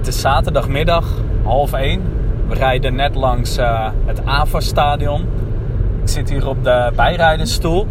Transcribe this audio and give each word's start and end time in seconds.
Het 0.00 0.08
is 0.08 0.20
zaterdagmiddag, 0.20 1.04
half 1.42 1.72
één. 1.72 2.02
We 2.48 2.54
rijden 2.54 2.94
net 2.94 3.14
langs 3.14 3.56
eh, 3.56 3.88
het 4.06 4.24
AVA-stadion. 4.24 5.28
Ik 6.02 6.08
zit 6.08 6.30
hier 6.30 6.48
op 6.48 6.64
de 6.64 6.92
bijrijdersstoel. 6.96 7.86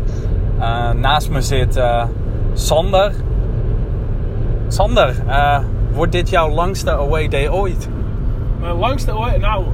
Uh, 0.60 0.92
naast 0.92 1.30
me 1.30 1.42
zit 1.42 1.78
uh, 1.78 2.04
Sander. 2.54 3.14
Sander, 4.68 5.16
wordt 5.92 6.12
dit 6.12 6.30
jouw 6.30 6.50
langste 6.50 6.92
away 6.92 7.28
day 7.28 7.50
ooit? 7.50 7.90
Mijn 8.60 8.76
langste 8.76 9.12
away? 9.12 9.38
Nou, 9.38 9.66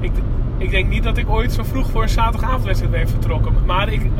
ik, 0.00 0.12
ik 0.56 0.70
denk 0.70 0.88
niet 0.88 1.02
dat 1.02 1.16
ik 1.16 1.30
ooit 1.30 1.52
zo 1.52 1.62
vroeg 1.62 1.90
voor 1.90 2.02
een 2.02 2.08
zaterdagavondwedstrijd 2.08 2.92
ben 2.92 3.08
vertrokken. 3.08 3.52
Maar 3.66 3.92
ik, 3.92 4.10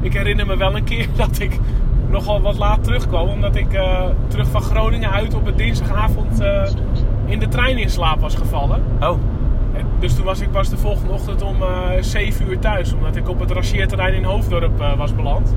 ik 0.00 0.12
herinner 0.12 0.46
me 0.46 0.56
wel 0.56 0.76
een 0.76 0.84
keer 0.84 1.08
dat 1.16 1.38
ik 1.38 1.58
nogal 2.10 2.40
wat 2.40 2.58
laat 2.58 2.84
terugkwam. 2.84 3.28
Omdat 3.28 3.56
ik 3.56 3.72
uh, 3.72 4.02
terug 4.28 4.48
van 4.48 4.60
Groningen 4.60 5.10
uit 5.10 5.34
op 5.34 5.46
een 5.46 5.56
dinsdagavond 5.56 6.40
uh, 6.40 6.62
in 7.24 7.38
de 7.38 7.48
trein 7.48 7.78
in 7.78 7.90
slaap 7.90 8.20
was 8.20 8.34
gevallen. 8.34 8.82
Oh. 9.00 9.18
En 9.72 9.86
dus 9.98 10.14
toen 10.14 10.24
was 10.24 10.40
ik 10.40 10.50
pas 10.50 10.68
de 10.68 10.76
volgende 10.76 11.12
ochtend 11.12 11.42
om 11.42 11.56
uh, 11.62 11.96
eh, 11.96 12.02
7 12.02 12.48
uur 12.48 12.58
thuis. 12.58 12.92
Omdat 12.92 13.16
ik 13.16 13.28
op 13.28 13.40
het 13.40 13.50
rangeerterrein 13.50 14.14
in 14.14 14.24
Hoofddorp 14.24 14.96
was 14.96 15.14
beland. 15.14 15.54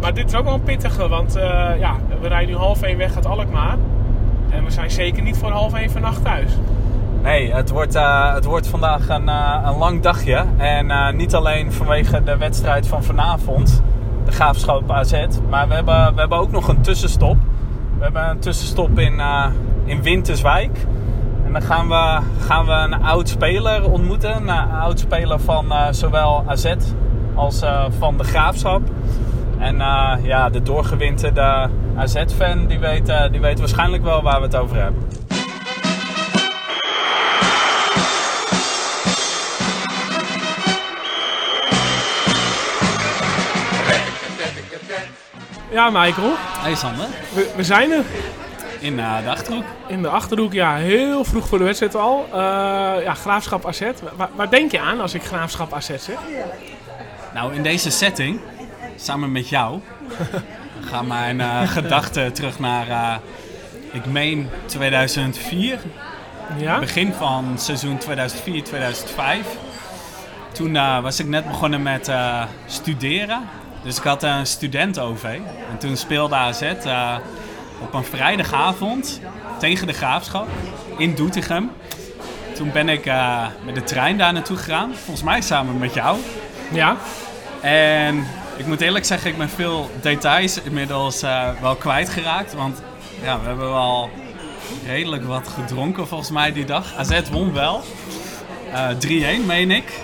maar 0.00 0.14
dit 0.14 0.26
is 0.26 0.34
ook 0.34 0.44
wel 0.44 0.54
een 0.54 0.62
pittige. 0.62 1.08
Want 1.08 1.32
ja, 1.78 1.96
we 2.20 2.28
rijden 2.28 2.48
nu 2.48 2.56
half 2.56 2.82
1 2.82 2.98
weg 2.98 3.14
uit 3.14 3.26
Alkmaar. 3.26 3.76
En 4.50 4.64
we 4.64 4.70
zijn 4.70 4.90
zeker 4.90 5.22
niet 5.22 5.36
voor 5.36 5.50
half 5.50 5.74
1 5.74 5.90
vannacht 5.90 6.24
thuis. 6.24 6.52
Nee, 7.22 7.52
het 7.52 7.70
wordt, 7.70 7.94
het 8.34 8.44
wordt 8.44 8.68
vandaag 8.68 9.08
een, 9.08 9.28
een 9.68 9.78
lang 9.78 10.02
dagje. 10.02 10.44
En 10.56 11.16
niet 11.16 11.34
alleen 11.34 11.72
vanwege 11.72 12.22
de 12.22 12.36
wedstrijd 12.36 12.86
van 12.86 13.04
vanavond 13.04 13.82
Graafschap 14.30 14.90
AZ. 14.90 15.12
Maar 15.48 15.68
we 15.68 15.74
hebben, 15.74 16.14
we 16.14 16.20
hebben 16.20 16.38
ook 16.38 16.50
nog 16.50 16.68
een 16.68 16.80
tussenstop. 16.80 17.36
We 17.96 18.02
hebben 18.02 18.28
een 18.28 18.38
tussenstop 18.38 18.98
in, 18.98 19.14
uh, 19.14 19.46
in 19.84 20.02
Winterswijk. 20.02 20.86
En 21.44 21.52
dan 21.52 21.62
gaan 21.62 21.88
we, 21.88 22.18
gaan 22.44 22.66
we 22.66 22.72
een 22.72 23.02
oud 23.02 23.28
speler 23.28 23.90
ontmoeten. 23.90 24.36
Een 24.36 24.70
oud 24.70 24.98
speler 24.98 25.40
van 25.40 25.66
uh, 25.66 25.86
zowel 25.90 26.44
AZ 26.46 26.74
als 27.34 27.62
uh, 27.62 27.84
van 27.98 28.16
de 28.16 28.24
Graafschap. 28.24 28.82
En 29.58 29.76
ja, 30.22 30.50
de 30.50 30.62
doorgewinterde 30.62 31.68
AZ-fan 31.96 32.66
die 32.66 32.78
weet, 32.78 33.12
die 33.30 33.40
weet 33.40 33.58
waarschijnlijk 33.58 34.02
wel 34.02 34.22
waar 34.22 34.38
we 34.38 34.46
het 34.46 34.56
over 34.56 34.76
hebben. 34.76 35.02
Ja, 45.70 45.90
Michael. 45.90 46.32
Hey 46.36 46.74
Sander. 46.74 47.06
We, 47.34 47.52
we 47.56 47.64
zijn 47.64 47.90
er. 47.90 48.04
In 48.80 48.98
uh, 48.98 49.22
de 49.22 49.30
Achterhoek. 49.30 49.64
In 49.86 50.02
de 50.02 50.08
Achterhoek, 50.08 50.52
ja. 50.52 50.74
Heel 50.74 51.24
vroeg 51.24 51.48
voor 51.48 51.58
de 51.58 51.64
wedstrijd 51.64 51.94
al. 51.94 52.26
Uh, 52.28 52.32
ja, 53.02 53.14
Graafschap 53.14 53.66
AZ. 53.66 53.80
Waar, 54.16 54.28
waar, 54.34 54.50
denk 54.50 54.70
je 54.70 54.80
aan 54.80 55.00
als 55.00 55.14
ik 55.14 55.22
Graafschap 55.22 55.72
AZ 55.74 55.86
zeg? 55.86 56.18
Nou, 57.34 57.54
in 57.54 57.62
deze 57.62 57.90
setting, 57.90 58.40
samen 58.96 59.32
met 59.32 59.48
jou, 59.48 59.80
gaan 60.90 61.06
mijn 61.06 61.38
uh, 61.38 61.68
gedachten 61.68 62.32
terug 62.32 62.58
naar, 62.58 63.20
ik 63.92 64.06
meen 64.06 64.48
2004. 64.66 65.78
Ja? 66.56 66.78
Begin 66.78 67.12
van 67.12 67.54
seizoen 67.58 68.00
2004-2005. 68.00 68.02
Toen 70.52 70.72
was 71.02 71.20
ik 71.20 71.26
net 71.26 71.48
begonnen 71.48 71.82
met 71.82 72.12
studeren 72.66 73.48
dus 73.82 73.96
ik 73.96 74.02
had 74.02 74.22
een 74.22 74.46
student-OV. 74.46 75.24
En 75.70 75.78
toen 75.78 75.96
speelde 75.96 76.34
AZ 76.34 76.62
uh, 76.62 77.16
op 77.80 77.94
een 77.94 78.04
vrijdagavond 78.04 79.20
tegen 79.58 79.86
de 79.86 79.92
Graafschap 79.92 80.48
in 80.96 81.14
Doetinchem. 81.14 81.70
Toen 82.54 82.72
ben 82.72 82.88
ik 82.88 83.06
uh, 83.06 83.46
met 83.64 83.74
de 83.74 83.82
trein 83.82 84.18
daar 84.18 84.32
naartoe 84.32 84.56
gegaan. 84.56 84.94
Volgens 84.94 85.22
mij 85.22 85.40
samen 85.40 85.78
met 85.78 85.94
jou. 85.94 86.18
Ja. 86.70 86.96
En 87.60 88.26
ik 88.56 88.66
moet 88.66 88.80
eerlijk 88.80 89.04
zeggen, 89.04 89.30
ik 89.30 89.38
ben 89.38 89.48
veel 89.48 89.90
details 90.00 90.60
inmiddels 90.60 91.22
uh, 91.22 91.48
wel 91.60 91.74
kwijtgeraakt. 91.74 92.54
Want 92.54 92.82
ja, 93.22 93.40
we 93.40 93.46
hebben 93.46 93.70
wel 93.70 94.10
redelijk 94.86 95.24
wat 95.24 95.48
gedronken 95.48 96.08
volgens 96.08 96.30
mij 96.30 96.52
die 96.52 96.64
dag. 96.64 96.94
AZ 96.96 97.20
won 97.30 97.52
wel. 97.52 97.82
3-1 99.06 99.46
meen 99.46 99.70
ik. 99.70 100.00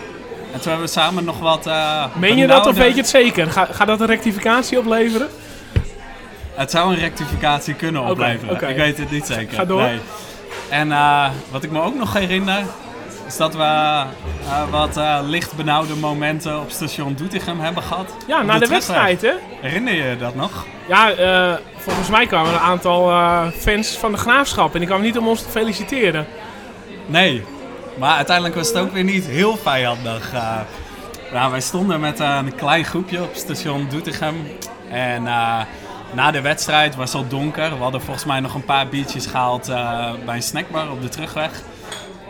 En 0.57 0.63
toen 0.63 0.71
hebben 0.71 0.89
we 0.89 0.95
samen 0.95 1.25
nog 1.25 1.39
wat... 1.39 1.67
Uh, 1.67 2.05
Meen 2.15 2.37
je 2.37 2.47
dat 2.47 2.67
of 2.67 2.77
weet 2.77 2.95
je 2.95 3.01
het 3.01 3.09
zeker? 3.09 3.51
Ga, 3.51 3.65
gaat 3.65 3.87
dat 3.87 4.01
een 4.01 4.07
rectificatie 4.07 4.79
opleveren? 4.79 5.29
Het 6.55 6.71
zou 6.71 6.93
een 6.93 6.99
rectificatie 6.99 7.75
kunnen 7.75 8.03
opleveren. 8.03 8.69
Ik 8.69 8.77
weet 8.77 8.99
het 8.99 9.11
niet 9.11 9.27
zeker. 9.27 9.55
Ga 9.55 9.65
door. 9.65 9.83
Nee. 9.83 9.99
En 10.69 10.89
uh, 10.89 11.29
wat 11.51 11.63
ik 11.63 11.71
me 11.71 11.81
ook 11.81 11.95
nog 11.95 12.13
herinner... 12.13 12.63
is 13.27 13.37
dat 13.37 13.55
we 13.55 13.63
uh, 13.63 14.71
wat 14.71 15.01
licht 15.25 15.57
benauwde 15.57 15.95
momenten 15.95 16.61
op 16.61 16.71
station 16.71 17.15
Doetinchem 17.15 17.61
hebben 17.61 17.83
gehad. 17.83 18.15
Ja, 18.27 18.43
na 18.43 18.59
de, 18.59 18.67
wedstrijd 18.67 19.23
hè? 19.23 19.33
Herinner 19.61 19.95
je 19.95 20.17
dat 20.17 20.35
nog? 20.35 20.65
Ja, 20.89 21.13
volgens 21.77 22.09
mij 22.09 22.27
kwamen 22.27 22.51
er 22.51 22.57
een 22.57 22.63
aantal 22.63 23.11
fans 23.59 23.89
van 23.89 24.13
de 24.13 24.19
Graafschap. 24.19 24.73
En 24.73 24.79
die 24.79 24.89
kwamen 24.89 25.07
niet 25.07 25.19
om 25.19 25.29
ons 25.29 25.43
te 25.43 25.49
feliciteren. 25.49 26.27
Nee, 27.07 27.45
maar 27.99 28.17
uiteindelijk 28.17 28.57
was 28.57 28.69
het 28.69 28.79
ook 28.79 28.93
weer 28.93 29.05
niet 29.05 29.27
heel 29.27 29.57
vijandig. 29.57 30.33
Uh, 30.35 30.59
nou, 31.33 31.51
wij 31.51 31.61
stonden 31.61 32.01
met 32.01 32.19
een 32.19 32.55
klein 32.55 32.85
groepje 32.85 33.23
op 33.23 33.31
station 33.35 33.87
Doetinchem. 33.91 34.35
En 34.91 35.23
uh, 35.23 35.61
na 36.13 36.31
de 36.31 36.41
wedstrijd 36.41 36.97
was 36.97 37.13
het 37.13 37.23
al 37.23 37.29
donker. 37.29 37.71
We 37.71 37.83
hadden 37.83 38.01
volgens 38.01 38.25
mij 38.25 38.41
nog 38.41 38.55
een 38.55 38.65
paar 38.65 38.89
biertjes 38.89 39.27
gehaald 39.27 39.69
uh, 39.69 40.11
bij 40.25 40.37
een 40.37 40.43
snackbar 40.43 40.91
op 40.91 41.03
de 41.03 41.09
terugweg. 41.09 41.51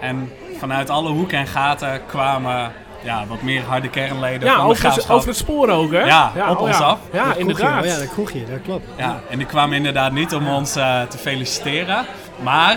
En 0.01 0.33
vanuit 0.59 0.91
alle 0.91 1.11
hoeken 1.11 1.39
en 1.39 1.47
gaten 1.47 2.07
kwamen 2.07 2.73
ja, 3.03 3.25
wat 3.29 3.43
meer 3.43 3.63
harde 3.63 3.89
kernleden 3.89 4.49
ja, 4.49 4.57
van 4.57 4.65
over, 4.65 4.95
de 4.95 5.05
over 5.09 5.29
het 5.29 5.37
spoor 5.37 5.69
ook, 5.69 5.93
hè? 5.93 6.01
Ja, 6.01 6.33
op 6.49 6.57
oh 6.57 6.63
ons 6.63 6.81
af. 6.81 6.99
Ja, 7.13 7.35
inderdaad. 7.35 7.85
Oh 7.85 7.91
ja, 7.91 7.99
dat 7.99 8.09
kroeg 8.09 8.33
je, 8.33 8.45
dat 8.51 8.63
klopt. 8.63 8.87
Ja, 8.97 9.21
en 9.31 9.39
die 9.39 9.47
kwamen 9.47 9.77
inderdaad 9.77 10.13
niet 10.13 10.35
om 10.35 10.49
ons 10.49 10.73
te 10.73 11.19
feliciteren. 11.19 12.05
Maar 12.43 12.77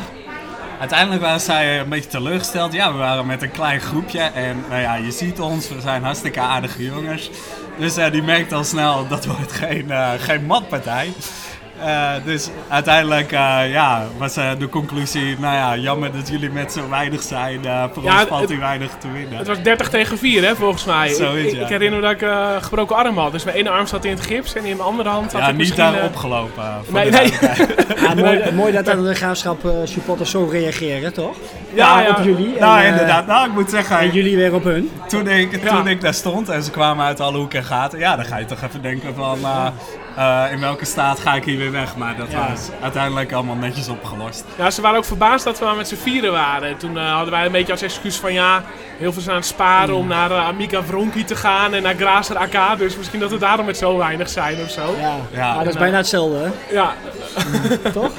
uiteindelijk 0.79 1.21
waren 1.21 1.41
zij 1.41 1.79
een 1.79 1.89
beetje 1.89 2.09
teleurgesteld. 2.09 2.73
Ja, 2.73 2.91
we 2.91 2.97
waren 2.97 3.25
met 3.25 3.41
een 3.41 3.51
klein 3.51 3.79
groepje 3.79 4.19
en 4.19 4.63
nou 4.69 4.81
ja, 4.81 4.95
je 4.95 5.11
ziet 5.11 5.39
ons, 5.39 5.69
we 5.69 5.81
zijn 5.81 6.03
hartstikke 6.03 6.39
aardige 6.39 6.83
jongens. 6.83 7.29
Dus 7.77 7.97
uh, 7.97 8.11
die 8.11 8.23
merkt 8.23 8.53
al 8.53 8.63
snel, 8.63 9.07
dat 9.07 9.25
wordt 9.25 9.51
geen, 9.51 9.85
uh, 9.87 10.11
geen 10.17 10.45
matpartij. 10.45 11.13
Uh, 11.79 12.11
dus 12.25 12.49
uiteindelijk 12.67 13.31
uh, 13.31 13.71
ja, 13.71 14.05
was 14.17 14.37
uh, 14.37 14.51
de 14.59 14.69
conclusie, 14.69 15.35
nou 15.39 15.55
ja, 15.55 15.77
jammer 15.77 16.11
dat 16.11 16.27
jullie 16.27 16.49
met 16.49 16.71
zo 16.71 16.89
weinig 16.89 17.21
zijn. 17.21 17.59
voor 17.93 18.03
ja, 18.03 18.19
ons 18.19 18.27
valt 18.27 18.49
hier 18.49 18.59
weinig 18.59 18.91
te 18.99 19.11
winnen. 19.11 19.37
Het 19.37 19.47
was 19.47 19.61
30 19.61 19.89
tegen 19.89 20.17
4 20.17 20.43
hè, 20.45 20.55
volgens 20.55 20.85
mij. 20.85 21.09
Zo 21.09 21.33
is, 21.33 21.53
ik, 21.53 21.59
ik, 21.59 21.67
herinner 21.67 21.99
me 21.99 22.05
dat 22.05 22.21
ik 22.21 22.63
gebroken 22.63 22.95
arm 22.95 23.17
had. 23.17 23.31
Dus 23.31 23.43
mijn 23.43 23.57
ene 23.57 23.69
arm 23.69 23.87
zat 23.87 24.05
in 24.05 24.11
het 24.11 24.21
gips 24.21 24.53
en 24.53 24.65
in 24.65 24.77
mijn 24.77 24.89
andere 24.89 25.09
hand 25.09 25.31
had 25.31 25.41
ja, 25.41 25.47
ik 25.47 25.55
niet 25.55 25.75
daar 25.75 26.03
opgelopen. 26.03 26.63
nee, 26.87 27.09
nee. 27.09 27.31
ja, 28.01 28.13
mooi, 28.15 28.51
mooi 28.51 28.71
dat 28.71 28.85
de 28.85 29.15
graafschap 29.15 29.71
supporters 29.83 30.31
zo 30.31 30.47
reageren, 30.51 31.13
toch? 31.13 31.35
Ja, 31.73 32.09
op 32.09 32.23
jullie. 32.23 32.59
Nou, 32.59 32.83
inderdaad. 32.83 33.27
Nou, 33.27 33.47
ik 33.47 33.53
moet 33.53 33.69
zeggen... 33.69 33.97
En 33.97 34.11
jullie 34.11 34.35
weer 34.35 34.53
op 34.53 34.63
hun. 34.63 34.91
Toen 35.07 35.27
ik, 35.27 35.67
toen 35.67 35.87
ik 35.87 36.01
daar 36.01 36.13
stond 36.13 36.49
en 36.49 36.63
ze 36.63 36.71
kwamen 36.71 37.05
uit 37.05 37.19
alle 37.19 37.37
hoeken 37.37 37.59
en 37.59 37.65
gaten, 37.65 37.99
ja, 37.99 38.15
dan 38.15 38.25
ga 38.25 38.37
je 38.37 38.45
toch 38.45 38.61
even 38.61 38.81
denken 38.81 39.15
van... 39.15 39.39
Uh, 40.19 40.51
in 40.51 40.59
welke 40.59 40.85
staat 40.85 41.19
ga 41.19 41.33
ik 41.33 41.43
hier 41.43 41.57
weer 41.57 41.71
weg? 41.71 41.95
Maar 41.95 42.15
dat 42.15 42.33
was 42.33 42.69
uiteindelijk 42.81 43.31
allemaal 43.31 43.55
netjes 43.55 43.87
opgelost. 43.87 44.43
Ja, 44.57 44.69
ze 44.69 44.81
waren 44.81 44.97
ook 44.97 45.05
verbaasd 45.05 45.43
dat 45.43 45.59
we 45.59 45.65
maar 45.65 45.75
met 45.75 45.87
z'n 45.87 45.95
vieren 45.95 46.31
waren. 46.31 46.77
Toen 46.77 46.95
uh, 46.95 47.13
hadden 47.13 47.31
wij 47.31 47.45
een 47.45 47.51
beetje 47.51 47.71
als 47.71 47.81
excuus 47.81 48.17
van 48.17 48.33
ja, 48.33 48.63
heel 48.97 49.13
veel 49.13 49.21
zijn 49.21 49.35
aan 49.35 49.41
het 49.41 49.49
sparen 49.49 49.95
om 49.95 50.07
naar 50.07 50.31
uh, 50.31 50.47
Amica 50.47 50.83
Vronki 50.83 51.25
te 51.25 51.35
gaan 51.35 51.73
en 51.73 51.83
naar 51.83 51.95
Grazer 51.95 52.37
AK. 52.37 52.77
Dus 52.77 52.97
misschien 52.97 53.19
dat 53.19 53.31
we 53.31 53.37
daarom 53.37 53.65
met 53.65 53.77
zo 53.77 53.97
weinig 53.97 54.29
zijn 54.29 54.57
of 54.63 54.69
zo. 54.69 54.95
Ja, 54.99 55.15
ja. 55.31 55.57
dat 55.57 55.67
is 55.67 55.79
bijna 55.79 55.97
hetzelfde 55.97 56.37
hè? 56.37 56.75
Ja. 56.75 56.93
Toch? 57.93 58.11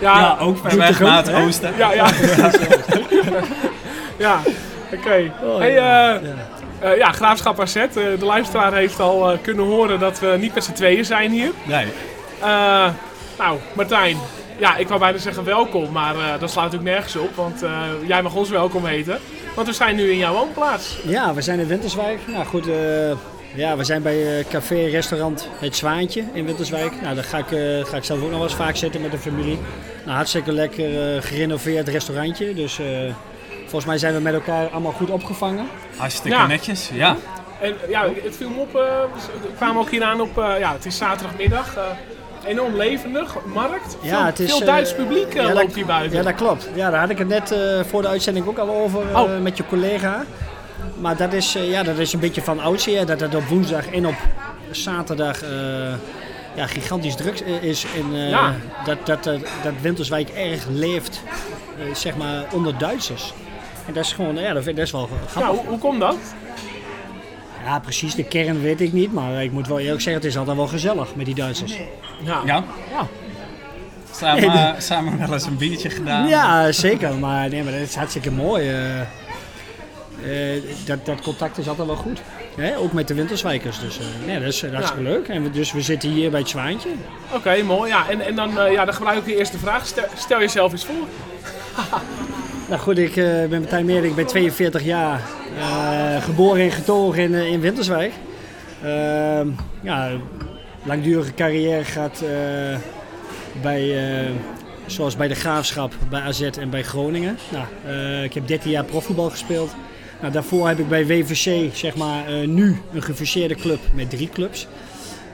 ja, 0.00 0.18
ja, 0.18 0.36
ook 0.40 0.58
ver 0.58 0.78
weg 0.78 1.00
naar 1.00 1.16
het 1.16 1.32
oosten. 1.32 1.72
Ja, 1.76 1.92
ja. 1.92 2.06
ja, 4.26 4.40
oké. 4.92 4.96
Okay. 4.96 5.32
Oh, 5.42 5.58
hey, 5.58 5.74
uh, 6.82 6.96
ja, 6.96 7.12
Graafschap 7.12 7.60
AZ. 7.60 7.76
Uh, 7.76 7.92
de 7.94 8.24
luisteraar 8.24 8.74
heeft 8.74 9.00
al 9.00 9.32
uh, 9.32 9.38
kunnen 9.42 9.64
horen 9.64 9.98
dat 9.98 10.20
we 10.20 10.36
niet 10.40 10.54
met 10.54 10.64
z'n 10.64 10.72
tweeën 10.72 11.04
zijn 11.04 11.30
hier. 11.30 11.50
Nee. 11.62 11.86
nou, 13.38 13.58
Martijn. 13.72 14.16
Ja, 14.58 14.76
ik 14.76 14.88
wou 14.88 15.00
bijna 15.00 15.18
zeggen 15.18 15.44
welkom, 15.44 15.92
maar 15.92 16.14
dat 16.38 16.50
slaat 16.50 16.64
natuurlijk 16.64 16.90
nergens 16.90 17.16
op. 17.16 17.34
Want 17.34 17.64
jij 18.06 18.22
mag 18.22 18.34
ons 18.34 18.48
welkom 18.48 18.84
heten. 18.84 19.18
Want 19.54 19.66
we 19.66 19.72
zijn 19.72 19.96
nu 19.96 20.10
in 20.10 20.18
jouw 20.18 20.32
woonplaats. 20.34 20.98
Ja, 21.04 21.34
we 21.34 21.42
zijn 21.42 21.58
in 21.58 21.66
Winterswijk. 21.66 22.20
Nou 22.26 22.44
goed, 22.44 22.66
ja, 23.54 23.76
we 23.76 23.84
zijn 23.84 24.02
bij 24.02 24.44
café 24.48 24.86
restaurant 24.86 25.48
Het 25.58 25.76
Zwaantje 25.76 26.24
in 26.32 26.44
Winterswijk. 26.44 27.02
Nou, 27.02 27.14
daar 27.14 27.24
ga 27.24 27.38
ik, 27.38 27.46
ga 27.86 27.96
ik 27.96 28.04
zelf 28.04 28.18
ook 28.20 28.28
nog 28.28 28.38
wel 28.38 28.42
eens 28.48 28.54
vaak 28.54 28.76
zitten 28.76 29.00
met 29.00 29.10
de 29.10 29.18
familie. 29.18 29.58
Nou, 30.04 30.16
hartstikke 30.16 30.52
lekker 30.52 31.22
gerenoveerd 31.22 31.88
restaurantje. 31.88 32.54
Dus 32.54 32.80
Volgens 33.70 33.84
mij 33.90 33.98
zijn 33.98 34.14
we 34.14 34.20
met 34.20 34.34
elkaar 34.34 34.68
allemaal 34.68 34.92
goed 34.92 35.10
opgevangen. 35.10 35.66
Hartstikke 35.96 36.46
netjes, 36.46 36.90
ja. 36.92 37.16
En 37.60 37.74
ja, 37.88 38.04
het 38.22 38.36
viel 38.36 38.48
me 38.48 38.60
op, 38.60 38.74
uh, 38.76 38.82
we 39.42 39.52
kwamen 39.56 39.80
ook 39.82 39.90
hier 39.90 40.02
aan 40.02 40.20
op, 40.20 40.38
uh, 40.38 40.58
ja, 40.58 40.72
het 40.72 40.86
is 40.86 40.96
zaterdagmiddag. 40.96 41.76
Uh, 41.76 41.82
enorm 42.44 42.76
levendig, 42.76 43.36
markt. 43.44 43.96
Ja, 44.02 44.16
veel, 44.16 44.24
het 44.24 44.38
is, 44.38 44.50
veel 44.50 44.60
eh, 44.60 44.66
Duits 44.66 44.94
publiek 44.94 45.34
eh, 45.34 45.42
ja, 45.42 45.52
loopt 45.52 45.74
hier 45.74 45.86
buiten. 45.86 46.16
Ja, 46.18 46.22
dat 46.22 46.34
klopt. 46.34 46.68
Ja, 46.74 46.90
daar 46.90 47.00
had 47.00 47.10
ik 47.10 47.18
het 47.18 47.28
net 47.28 47.50
eh, 47.52 47.80
voor 47.88 48.02
de 48.02 48.08
uitzending 48.08 48.46
ook 48.46 48.58
al 48.58 48.70
over 48.70 49.00
eh, 49.10 49.20
Oh. 49.20 49.38
met 49.40 49.56
je 49.56 49.66
collega. 49.68 50.24
Maar 51.00 51.16
dat 51.16 51.32
is, 51.32 51.54
eh, 51.54 51.70
ja, 51.70 51.82
dat 51.82 51.98
is 51.98 52.12
een 52.12 52.20
beetje 52.20 52.42
van 52.42 52.60
oudsher. 52.60 53.06
Dat 53.06 53.20
het 53.20 53.34
op 53.34 53.44
woensdag 53.44 53.86
en 53.86 54.06
op 54.06 54.14
zaterdag 54.70 55.42
eh, 55.42 55.50
ja, 56.54 56.66
gigantisch 56.66 57.14
druk 57.14 57.40
is. 57.40 57.84
En 57.96 58.14
eh, 58.14 58.28
Ja. 58.30 58.54
dat, 58.84 59.06
dat, 59.06 59.24
dat 59.62 59.72
Winterswijk 59.80 60.28
erg 60.28 60.66
leeft 60.68 61.22
eh, 61.78 61.94
zeg 61.94 62.16
maar 62.16 62.44
onder 62.52 62.78
Duitsers. 62.78 63.32
En 63.86 63.92
dat 63.92 64.04
is 64.04 64.12
gewoon, 64.12 64.36
ja, 64.36 64.52
dat, 64.52 64.62
vind- 64.64 64.78
is 64.78 64.90
wel 64.90 65.08
ja, 65.10 65.28
grappig. 65.30 65.58
hoe, 65.60 65.68
hoe 65.68 65.78
komt 65.78 66.00
dat? 66.00 66.16
Ja, 67.64 67.78
precies, 67.78 68.14
de 68.14 68.24
kern 68.24 68.60
weet 68.62 68.80
ik 68.80 68.92
niet. 68.92 69.12
Maar 69.12 69.42
ik 69.42 69.52
moet 69.52 69.66
wel 69.68 69.78
eerlijk 69.78 70.00
zeggen, 70.00 70.22
het 70.22 70.30
is 70.30 70.38
altijd 70.38 70.56
wel 70.56 70.66
gezellig 70.66 71.14
met 71.14 71.26
die 71.26 71.34
Duitsers. 71.34 71.72
Ja. 72.22 72.40
Ja? 72.44 72.64
Ja. 72.90 73.06
Samen, 74.10 74.74
samen 74.82 75.18
wel 75.18 75.32
eens 75.32 75.46
een 75.46 75.56
biertje 75.56 75.90
gedaan. 75.90 76.28
Ja, 76.28 76.72
zeker. 76.72 77.14
Maar, 77.14 77.48
nee, 77.48 77.62
maar 77.62 77.72
dat 77.72 77.80
is 77.80 77.94
hartstikke 77.94 78.30
mooi. 78.30 78.68
eh. 78.70 79.00
Eh, 80.24 80.62
dat, 80.84 81.06
dat 81.06 81.20
contact 81.20 81.58
is 81.58 81.68
altijd 81.68 81.86
wel 81.86 81.96
goed. 81.96 82.20
Hè? 82.56 82.78
Ook 82.78 82.92
met 82.92 83.08
de 83.08 83.14
Winterswijkers. 83.14 83.80
Dus 83.80 83.98
eh, 83.98 84.04
nee, 84.26 84.38
dat 84.38 84.48
is 84.48 84.62
eh, 84.62 84.72
hartstikke 84.72 85.02
leuk. 85.02 85.28
En 85.28 85.42
we, 85.42 85.50
dus 85.50 85.72
we 85.72 85.80
zitten 85.80 86.10
hier 86.10 86.30
bij 86.30 86.40
het 86.40 86.48
Zwaantje. 86.48 86.88
Oké, 87.34 87.62
mooi. 87.62 87.90
Ja. 87.90 88.08
En, 88.08 88.20
en 88.20 88.34
dan, 88.34 88.50
ja, 88.72 88.84
dan 88.84 88.94
gebruik 88.94 89.18
ik 89.18 89.24
de 89.24 89.36
eerste 89.36 89.58
vraag. 89.58 89.86
Stel, 89.86 90.04
stel 90.16 90.38
jezelf 90.38 90.72
eens 90.72 90.84
voor. 90.84 91.06
Nou 92.68 92.82
goed, 92.82 92.98
ik 92.98 93.14
ben 93.14 93.60
Martijn 93.60 93.84
Meerdink, 93.84 94.10
ik 94.10 94.14
ben 94.14 94.26
42 94.26 94.82
jaar. 94.82 95.20
geboren 96.20 96.62
en 96.62 96.70
getogen 96.70 97.22
in, 97.22 97.34
in 97.34 97.60
Winterswijk. 97.60 98.12
Ehm, 98.82 99.48
ja, 99.80 100.10
langdurige 100.82 101.34
carrière 101.34 101.84
eh, 102.02 102.78
bij, 103.62 103.96
zoals 104.86 105.16
bij 105.16 105.28
de 105.28 105.34
Graafschap, 105.34 105.94
bij 106.10 106.20
AZ 106.20 106.40
en 106.40 106.70
bij 106.70 106.82
Groningen. 106.82 107.38
Nou, 107.48 107.66
ik 108.24 108.34
heb 108.34 108.46
13 108.46 108.70
jaar 108.70 108.84
profvoetbal 108.84 109.30
gespeeld. 109.30 109.74
Nou, 110.20 110.32
daarvoor 110.32 110.68
heb 110.68 110.78
ik 110.78 110.88
bij 110.88 111.06
WVC, 111.06 111.74
zeg 111.76 111.96
maar, 111.96 112.26
eh, 112.26 112.46
nu 112.48 112.76
een 112.92 113.02
gefuseerde 113.02 113.54
club 113.54 113.78
met 113.94 114.10
drie 114.10 114.28
clubs. 114.28 114.66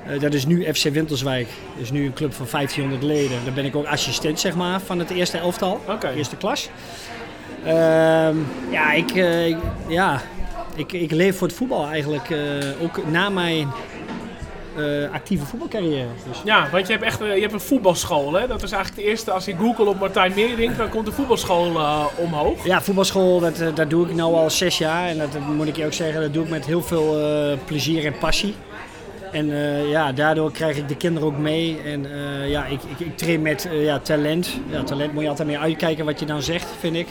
Eh, 0.07 0.21
dat 0.21 0.35
is 0.35 0.47
nu 0.47 0.65
FC 0.75 0.83
Winterswijk. 0.83 1.47
Dat 1.75 1.83
is 1.83 1.91
nu 1.91 2.05
een 2.07 2.13
club 2.13 2.35
van 2.35 2.47
1500 2.47 3.03
leden. 3.03 3.39
Daar 3.45 3.55
ben 3.55 3.65
ik 3.65 3.77
ook 3.77 3.87
assistent 3.87 4.41
zeg 4.41 4.55
maar, 4.57 4.81
van 4.81 4.99
het 4.99 5.11
eerste 5.11 5.39
elftal, 5.39 5.81
eerste 6.17 6.37
klas. 6.37 6.69
Ehm, 7.65 8.37
ja, 8.71 8.93
ik, 8.93 9.11
eh, 9.11 9.47
ik- 9.47 9.57
ja 9.89 10.23
ik, 10.75 10.93
ik 10.93 11.11
leef 11.11 11.37
voor 11.39 11.47
het 11.47 11.57
voetbal 11.57 11.87
eigenlijk. 11.87 12.29
ook 12.83 13.11
na 13.11 13.29
mijn 13.29 13.69
eh, 14.77 15.13
actieve 15.13 15.47
voetbalcarrière. 15.47 16.09
Dus. 16.29 16.41
Ja, 16.45 16.69
want 16.71 16.87
je 16.87 16.93
hebt 16.93 17.05
echt 17.05 17.21
eh, 17.21 17.35
je 17.35 17.41
hebt 17.41 17.53
een 17.53 17.61
voetbalschool. 17.61 18.33
Hè? 18.33 18.47
Dat 18.47 18.63
is 18.63 18.73
eigenlijk 18.73 19.03
de 19.03 19.11
eerste. 19.11 19.31
Als 19.31 19.45
je 19.45 19.57
google 19.57 19.85
op 19.85 19.99
Martijn 19.99 20.33
Meerdink, 20.35 20.77
dan 20.77 20.89
komt 20.89 21.07
de 21.07 21.13
voetbalschool 21.13 21.77
eh, 21.77 22.05
omhoog. 22.17 22.65
Ja, 22.65 22.83
voetbalschool, 22.83 23.41
dat, 23.41 23.63
dat 23.75 23.91
doe 23.91 24.07
ik 24.07 24.15
nu 24.15 24.21
al 24.21 24.51
zes 24.51 24.79
jaar. 24.79 25.09
En 25.09 25.19
dat, 25.19 25.33
dat 25.33 25.41
moet 25.47 25.67
ik 25.67 25.77
je 25.77 25.85
ook 25.85 25.93
zeggen, 25.93 26.21
dat 26.21 26.33
doe 26.33 26.45
ik 26.45 26.51
met 26.51 26.67
heel 26.67 26.83
veel 26.83 27.17
plezier 27.65 28.05
en 28.07 28.19
passie. 28.19 28.55
En 29.33 29.47
ja, 29.89 30.13
daardoor 30.13 30.53
krijg 30.53 30.77
ik 30.77 30.89
de 30.89 30.97
kinderen 30.97 31.29
ook 31.29 31.39
mee. 31.39 31.81
En 31.85 32.07
ja, 32.49 32.67
ik, 32.67 32.81
ik, 32.83 33.07
ik 33.07 33.17
train 33.17 33.43
met 33.43 33.69
ja, 33.73 33.99
talent. 33.99 34.61
Ja, 34.71 34.83
talent 34.83 35.13
moet 35.13 35.23
je 35.23 35.29
altijd 35.29 35.49
mee 35.49 35.59
uitkijken 35.59 36.05
wat 36.05 36.21
je 36.21 36.27
dan 36.27 36.43
zegt, 36.43 36.69
vind 36.79 36.97
ik. 36.97 37.07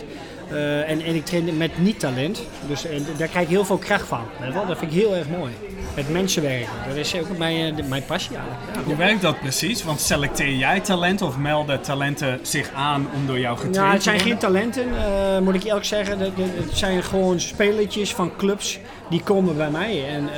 Eh, 0.49 0.89
en, 0.89 1.01
en 1.01 1.15
ik 1.15 1.25
train 1.25 1.57
met 1.57 1.77
niet-talent. 1.77 2.41
Dus 2.67 2.85
eh, 2.85 2.99
daar 3.17 3.27
krijg 3.27 3.45
ik 3.45 3.51
heel 3.51 3.65
veel 3.65 3.77
kracht 3.77 4.07
van. 4.07 4.21
Dat 4.67 4.77
vind 4.77 4.91
ik 4.91 4.97
heel 4.97 5.15
erg 5.15 5.29
mooi. 5.29 5.53
Met 5.95 6.09
mensen 6.09 6.41
werken. 6.41 6.69
Dat 6.87 6.95
is 6.95 7.15
ook 7.15 7.37
mijn, 7.37 7.79
eh, 7.79 7.85
mijn 7.85 8.05
passie 8.05 8.35
eigenlijk. 8.35 8.75
Ja. 8.75 8.83
Hoe 8.83 8.95
werkt 8.95 9.21
dat 9.21 9.39
precies? 9.39 9.83
Want 9.83 9.99
selecteer 9.99 10.55
jij 10.55 10.79
talenten 10.79 11.25
of 11.25 11.37
melden 11.37 11.81
talenten 11.81 12.39
zich 12.41 12.69
aan 12.73 13.07
om 13.15 13.27
door 13.27 13.39
jou 13.39 13.57
getraind 13.57 13.77
Nou, 13.77 13.89
het 13.89 13.97
te 13.97 14.03
zijn 14.03 14.19
geen 14.19 14.39
worden? 14.39 14.71
talenten, 14.71 15.43
moet 15.43 15.55
ik 15.55 15.63
eerlijk 15.63 15.85
zeggen. 15.85 16.19
Het 16.19 16.33
zijn 16.77 17.03
gewoon 17.03 17.39
spelertjes 17.39 18.13
van 18.13 18.31
clubs 18.37 18.79
die 19.09 19.21
komen 19.23 19.57
bij 19.57 19.69
mij. 19.69 20.07
En 20.07 20.29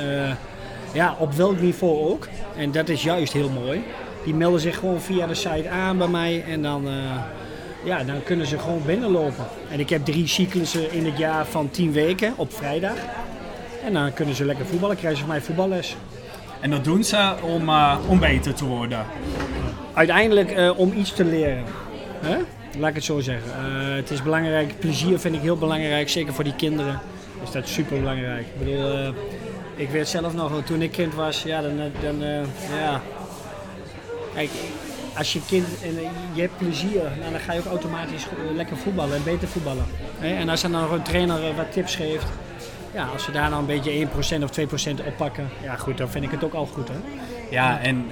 ja, 0.92 1.16
op 1.18 1.32
welk 1.32 1.60
niveau 1.60 2.10
ook. 2.10 2.28
En 2.56 2.72
dat 2.72 2.88
is 2.88 3.02
juist 3.02 3.32
heel 3.32 3.50
mooi. 3.50 3.82
Die 4.24 4.34
melden 4.34 4.60
zich 4.60 4.78
gewoon 4.78 5.00
via 5.00 5.26
de 5.26 5.34
site 5.34 5.68
aan 5.68 5.98
bij 5.98 6.08
mij. 6.08 6.44
En 6.48 6.62
dan, 6.62 6.88
ja, 7.84 8.04
dan 8.04 8.22
kunnen 8.22 8.46
ze 8.46 8.58
gewoon 8.58 8.82
binnenlopen. 8.86 9.46
En 9.70 9.80
ik 9.80 9.88
heb 9.88 10.04
drie 10.04 10.26
cyclussen 10.26 10.92
in 10.92 11.04
het 11.04 11.18
jaar 11.18 11.46
van 11.46 11.70
tien 11.70 11.92
weken 11.92 12.32
op 12.36 12.52
vrijdag. 12.52 12.96
En 13.84 13.92
dan 13.92 14.12
kunnen 14.12 14.34
ze 14.34 14.44
lekker 14.44 14.66
voetballen, 14.66 14.96
krijgen 14.96 15.18
ze 15.18 15.24
van 15.24 15.34
mij 15.34 15.44
voetballes. 15.44 15.96
En 16.60 16.70
dat 16.70 16.84
doen 16.84 17.04
ze 17.04 17.34
om, 17.42 17.68
eh, 17.68 17.98
om 18.08 18.18
beter 18.18 18.54
te 18.54 18.64
worden. 18.64 19.06
uiteindelijk 19.94 20.50
eh, 20.50 20.78
om 20.78 20.92
iets 20.92 21.12
te 21.12 21.24
leren. 21.24 21.64
Laat 22.78 22.88
ik 22.88 22.94
het 22.94 23.04
zo 23.04 23.20
zeggen. 23.20 23.50
Eh, 23.52 23.94
het 23.94 24.10
is 24.10 24.22
belangrijk, 24.22 24.78
plezier 24.78 25.18
vind 25.18 25.34
ik 25.34 25.40
heel 25.40 25.56
belangrijk, 25.56 26.08
zeker 26.08 26.34
voor 26.34 26.44
die 26.44 26.56
kinderen. 26.56 27.00
Is 27.42 27.50
dat 27.50 27.68
super 27.68 27.98
belangrijk. 27.98 28.46
Ik 28.46 28.58
bedoel, 28.58 29.14
ik 29.76 29.90
weet 29.90 30.08
zelf 30.08 30.34
nog, 30.34 30.52
toen 30.64 30.82
ik 30.82 30.92
kind 30.92 31.14
was, 31.14 31.42
ja, 31.42 31.60
dan, 31.60 31.76
dan 32.02 32.22
ja. 32.80 33.02
Kijk, 34.34 34.50
als 35.18 35.32
je 35.32 35.40
kind 35.46 35.66
en 35.82 35.98
eh, 35.98 36.10
je 36.32 36.40
hebt 36.40 36.56
plezier, 36.56 37.02
nou, 37.20 37.30
dan 37.30 37.40
ga 37.40 37.52
je 37.52 37.58
ook 37.58 37.66
automatisch 37.66 38.24
eh, 38.24 38.54
lekker 38.54 38.76
voetballen 38.76 39.16
en 39.16 39.24
beter 39.24 39.48
voetballen. 39.48 39.84
En 40.20 40.48
als 40.48 40.62
dan 40.62 40.70
nog 40.70 40.90
een 40.90 41.02
trainer 41.02 41.48
eh, 41.48 41.56
wat 41.56 41.72
tips 41.72 41.96
geeft, 41.96 42.26
ja, 42.94 43.04
als 43.12 43.24
ze 43.24 43.30
daar 43.30 43.50
dan 43.50 43.58
een 43.58 43.66
beetje 43.66 44.06
1% 44.06 44.42
of 44.42 44.50
2% 45.00 45.06
oppakken, 45.06 45.48
ja 45.62 45.76
goed, 45.76 45.98
dan 45.98 46.10
vind 46.10 46.24
ik 46.24 46.30
het 46.30 46.44
ook 46.44 46.54
al 46.54 46.66
goed. 46.66 46.88
Hè? 46.88 46.94
Ja, 47.50 47.80
en 47.80 48.06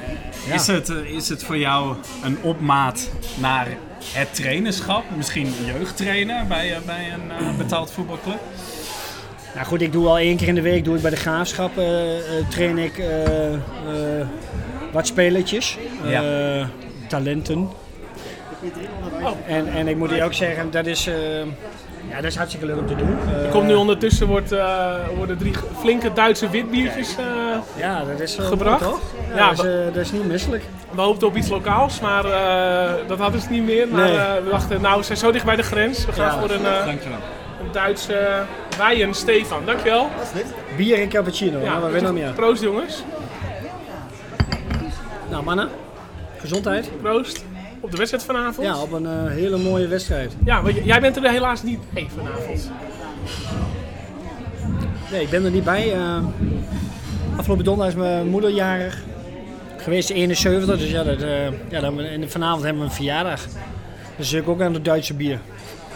Ja. 0.47 0.55
Is, 0.55 0.67
het, 0.67 0.89
is 0.89 1.29
het 1.29 1.45
voor 1.45 1.59
jou 1.59 1.97
een 2.23 2.39
opmaat 2.43 3.11
naar 3.39 3.67
het 4.13 4.35
trainerschap? 4.35 5.05
Misschien 5.17 5.53
jeugdtrainer 5.65 6.47
bij, 6.47 6.79
bij 6.87 7.13
een 7.13 7.57
betaald 7.57 7.91
voetbalclub? 7.91 8.41
Nou 9.55 9.67
goed, 9.67 9.81
ik 9.81 9.93
doe 9.93 10.07
al 10.07 10.19
één 10.19 10.37
keer 10.37 10.49
in 10.49 10.55
de 10.55 10.61
week 10.61 10.85
doe 10.85 10.97
ik 10.97 11.03
bij 11.03 11.11
de 11.11 11.17
graafschap 11.17 11.73
train 12.49 12.79
ik 12.79 13.03
wat 14.93 15.07
spelertjes, 15.07 15.79
Ja. 16.05 16.69
Talenten. 17.07 17.69
En, 19.47 19.67
en 19.69 19.89
ik 19.89 19.97
moet 19.97 20.11
je 20.11 20.25
ook 20.25 20.33
zeggen, 20.35 20.71
dat 20.71 20.87
is, 20.87 21.07
eh, 21.07 21.15
ja, 22.09 22.15
dat 22.17 22.25
is 22.25 22.37
hartstikke 22.37 22.67
leuk 22.67 22.79
om 22.79 22.87
te 22.87 22.97
doen. 22.97 23.19
Eh, 23.35 23.45
Er 23.45 23.51
komt 23.51 23.67
nu 23.67 23.75
ondertussen 23.75 24.27
wordt, 24.27 24.53
eh, 24.53 24.95
worden 25.17 25.39
drie 25.39 25.53
flinke 25.79 26.13
Duitse 26.13 26.51
witbiertjes. 26.51 27.17
eh, 27.17 27.25
ja, 27.77 28.05
dat 28.05 28.21
is 28.21 28.37
wel 28.37 28.47
gebracht. 28.47 28.81
mooi, 28.81 28.93
toch? 28.93 29.01
Ja, 29.29 29.37
Ja, 29.37 29.49
dat, 29.55 29.65
is, 29.65 29.71
eh, 29.71 29.85
dat 29.87 29.97
is 29.97 30.13
niet 30.13 30.27
misselijk. 30.27 30.65
we 30.95 31.01
hoopten 31.01 31.27
op 31.29 31.37
iets 31.37 31.49
lokaals, 31.49 32.01
maar 32.01 32.25
eh, 32.25 32.93
dat 33.07 33.19
hadden 33.19 33.41
ze 33.41 33.51
niet 33.51 33.65
meer. 33.65 33.89
Maar 33.89 34.09
Nee. 34.09 34.17
eh, 34.17 34.33
we 34.45 34.51
dachten, 34.51 34.81
nou, 34.81 34.99
we 34.99 35.05
zijn 35.05 35.19
zo 35.19 35.31
dicht 35.33 35.45
bij 35.45 35.57
de 35.57 35.63
grens. 35.63 36.07
We 36.07 36.13
gaan 36.13 36.25
Ja. 36.35 36.39
voor 36.41 36.51
een, 36.51 36.67
eh, 36.67 36.95
Duitse 37.73 38.43
wijn, 38.79 39.15
Stefan. 39.15 39.63
Dankjewel. 39.65 40.09
Bier 40.77 41.01
en 41.01 41.09
cappuccino, 41.09 41.59
ja, 41.61 41.79
maar 41.79 41.93
we 41.93 42.01
nog 42.01 42.13
meer. 42.13 42.31
Proost 42.33 42.63
jongens. 42.63 43.03
Nou 45.31 45.45
mannen, 45.45 45.69
gezondheid. 46.49 46.91
Proost. 47.03 47.45
Op 47.81 47.91
de 47.91 47.97
wedstrijd 47.97 48.25
vanavond. 48.25 48.67
Ja, 48.67 48.81
op 48.81 48.93
een 48.93 49.07
eh, 49.07 49.27
hele 49.27 49.57
mooie 49.59 49.87
wedstrijd. 49.87 50.37
Ja, 50.45 50.63
want 50.63 50.75
jij 50.85 51.01
bent 51.01 51.17
er 51.17 51.31
helaas 51.31 51.63
niet 51.63 51.79
bij 51.93 52.07
vanavond. 52.17 52.71
Nee, 55.11 55.23
ik 55.23 55.31
ben 55.31 55.45
er 55.45 55.51
niet 55.51 55.65
bij. 55.65 55.93
eh. 55.93 56.17
afgelopen 57.37 57.65
donderdag 57.65 57.95
is 57.95 58.01
mijn 58.01 58.29
moeder 58.29 58.51
jarig. 58.51 59.03
Geweest 59.77 60.11
71, 60.11 60.79
dus 60.79 60.91
ja, 60.91 61.03
dat, 61.05 61.23
eh, 61.23 61.47
ja 61.69 61.81
dan, 61.81 62.01
en 62.01 62.31
vanavond 62.31 62.63
hebben 62.63 62.83
we 62.83 62.89
een 62.89 62.95
verjaardag. 62.95 63.41
Dus 64.17 64.33
ik 64.33 64.49
ook 64.49 64.61
aan 64.61 64.73
de 64.73 64.83
Duitse 64.83 65.15
bier. 65.15 65.39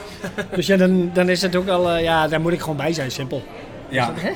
dus 0.57 0.67
ja, 0.67 0.77
dan, 0.77 1.11
dan 1.13 1.29
is 1.29 1.43
het 1.43 1.57
ook 1.57 1.69
al, 1.69 1.97
ja, 1.97 2.29
daar 2.29 2.41
moet 2.41 2.53
ik 2.53 2.61
gewoon 2.61 2.77
bij 2.77 2.93
zijn, 2.93 3.11
simpel. 3.11 3.43
Ja, 3.89 4.13
Hè? 4.15 4.31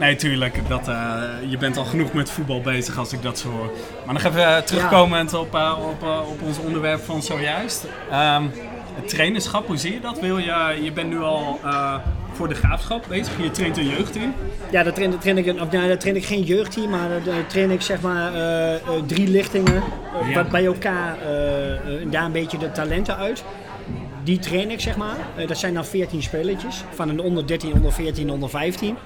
Nee, 0.00 0.16
tuurlijk. 0.16 0.68
Dat, 0.68 0.88
eh, 0.88 1.22
je 1.48 1.56
bent 1.56 1.76
al 1.76 1.84
genoeg 1.84 2.12
met 2.12 2.30
voetbal 2.30 2.60
bezig 2.60 2.98
als 2.98 3.12
ik 3.12 3.22
dat 3.22 3.38
zo 3.38 3.48
hoor. 3.48 3.70
Maar 4.04 4.14
nog 4.14 4.24
even 4.24 4.56
eh, 4.56 4.62
terugkomend 4.62 5.34
op, 5.34 5.54
eh, 5.54 5.78
op, 5.88 6.02
op 6.30 6.42
ons 6.42 6.58
onderwerp 6.58 7.00
van 7.00 7.22
zojuist. 7.22 7.86
Ehm, 8.10 8.42
het 8.94 9.08
trainerschap, 9.08 9.66
hoe 9.66 9.76
zie 9.76 9.92
je 9.92 10.00
dat? 10.00 10.20
Wil 10.20 10.38
je, 10.38 10.78
je 10.82 10.92
bent 10.92 11.10
nu 11.10 11.20
al 11.20 11.60
voor 12.32 12.48
de 12.48 12.54
graafschap 12.54 13.04
bezig. 13.08 13.42
Je 13.42 13.50
traint 13.50 13.76
een 13.76 13.88
jeugdteam. 13.88 14.34
Ja, 14.70 14.82
daar 14.82 14.92
train, 14.92 15.18
train 15.18 15.38
ik, 15.38 15.46
of, 15.60 15.70
nou, 15.70 15.88
daar 15.88 15.98
train 15.98 16.16
ik 16.16 16.24
geen 16.24 16.42
jeugdteam, 16.42 16.90
maar 16.90 17.08
daar 17.24 17.46
train 17.46 17.70
ik 17.70 17.80
zeg 17.80 18.00
maar 18.00 18.32
drie 19.06 19.28
lichtingen. 19.28 19.82
Ja. 20.28 20.44
Bij 20.44 20.64
elkaar, 20.64 21.16
daar 22.10 22.24
een 22.24 22.32
beetje 22.32 22.58
de 22.58 22.72
talenten 22.72 23.16
uit. 23.16 23.44
Die 24.24 24.38
train 24.38 24.70
ik 24.70 24.80
zeg 24.80 24.96
maar. 24.96 25.16
Dat 25.46 25.58
zijn 25.58 25.74
dan 25.74 25.84
14 25.84 26.22
spelertjes. 26.22 26.84
Van 26.94 27.08
een 27.08 27.20
onder 27.20 27.46
13, 27.46 27.72
onder 27.72 27.92
14, 27.92 28.30
onder 28.30 28.48
15. 28.48 28.96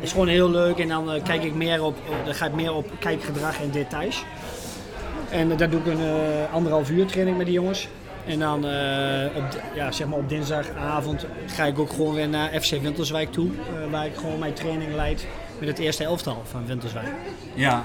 Dat 0.00 0.08
is 0.08 0.10
gewoon 0.12 0.28
heel 0.28 0.50
leuk 0.50 0.78
en 0.78 0.88
dan 0.88 1.12
eh, 1.12 1.22
kijk 1.22 1.42
ik 1.44 1.54
meer 1.54 1.84
op, 1.84 1.96
dan 2.24 2.34
ga 2.34 2.46
ik 2.46 2.52
meer 2.52 2.74
op 2.74 2.90
kijkgedrag 2.98 3.60
en 3.62 3.70
details. 3.70 4.24
En 5.30 5.50
eh, 5.50 5.56
daar 5.58 5.70
doe 5.70 5.80
ik 5.80 5.86
een 5.86 6.00
eh, 6.00 6.54
anderhalf 6.54 6.90
uur 6.90 7.06
training 7.06 7.36
met 7.36 7.46
die 7.46 7.54
jongens. 7.54 7.88
En 8.26 8.38
dan 8.38 8.66
eh, 8.66 9.36
op, 9.36 9.44
ja, 9.74 9.92
zeg 9.92 10.06
maar 10.06 10.18
op 10.18 10.28
dinsdagavond 10.28 11.26
ga 11.46 11.64
ik 11.64 11.78
ook 11.78 11.90
gewoon 11.90 12.14
weer 12.14 12.28
naar 12.28 12.60
FC 12.60 12.70
Winterswijk 12.82 13.32
toe. 13.32 13.46
eh, 13.48 13.90
waar 13.90 14.06
ik 14.06 14.14
gewoon 14.16 14.38
mijn 14.38 14.52
training 14.52 14.94
leid 14.94 15.26
met 15.58 15.68
het 15.68 15.78
eerste 15.78 16.04
elftal 16.04 16.42
van 16.50 16.66
Winterswijk. 16.66 17.06
Ja. 17.54 17.84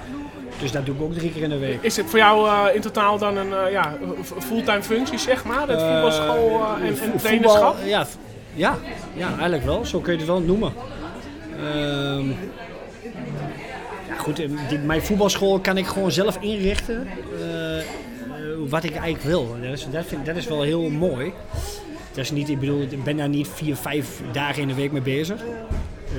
Dus 0.60 0.72
dat 0.72 0.86
doe 0.86 0.94
ik 0.94 1.02
ook 1.02 1.12
drie 1.14 1.32
keer 1.32 1.42
in 1.42 1.48
de 1.50 1.58
week. 1.58 1.82
Is 1.82 1.96
het 1.96 2.06
voor 2.06 2.18
jou 2.18 2.48
eh, 2.48 2.74
in 2.74 2.80
totaal 2.80 3.18
dan 3.18 3.36
een 3.36 3.52
eh, 3.52 3.72
ja, 3.72 3.92
fulltime 4.38 4.82
functie, 4.82 5.18
zeg 5.18 5.44
maar? 5.44 5.68
Eh, 5.68 5.92
voetbalschool 5.92 6.60
en, 6.80 6.86
en 6.86 6.96
voetbal, 6.96 7.18
trainerschap? 7.20 7.76
Ja, 7.84 8.06
ja, 8.54 8.74
ja, 9.14 9.28
eigenlijk 9.28 9.64
wel. 9.64 9.84
Zo 9.84 10.00
kun 10.00 10.12
je 10.12 10.18
het 10.18 10.26
wel 10.26 10.40
noemen. 10.40 10.72
Ehm, 11.58 12.28
ja, 14.08 14.16
goed, 14.18 14.38
eh, 14.38 14.48
die, 14.68 14.78
mijn 14.78 15.02
voetbalschool 15.02 15.60
kan 15.60 15.76
ik 15.76 15.86
gewoon 15.86 16.12
zelf 16.12 16.38
inrichten 16.40 17.06
eh, 17.40 17.78
eh, 17.78 17.84
wat 18.68 18.84
ik 18.84 18.94
eigenlijk 18.94 19.24
wil. 19.24 19.56
Dat 19.90 20.04
vind, 20.06 20.26
dat 20.26 20.36
is 20.36 20.46
wel 20.46 20.62
heel 20.62 20.90
mooi. 20.90 21.32
Dat 22.08 22.24
is 22.24 22.30
niet, 22.30 22.48
ik 22.48 22.60
bedoel, 22.60 22.82
ik 22.82 23.04
ben 23.04 23.16
daar 23.16 23.28
niet 23.28 23.48
vier, 23.48 23.76
vijf 23.76 24.20
dagen 24.32 24.62
in 24.62 24.68
de 24.68 24.74
week 24.74 24.92
mee 24.92 25.02
bezig. 25.02 25.40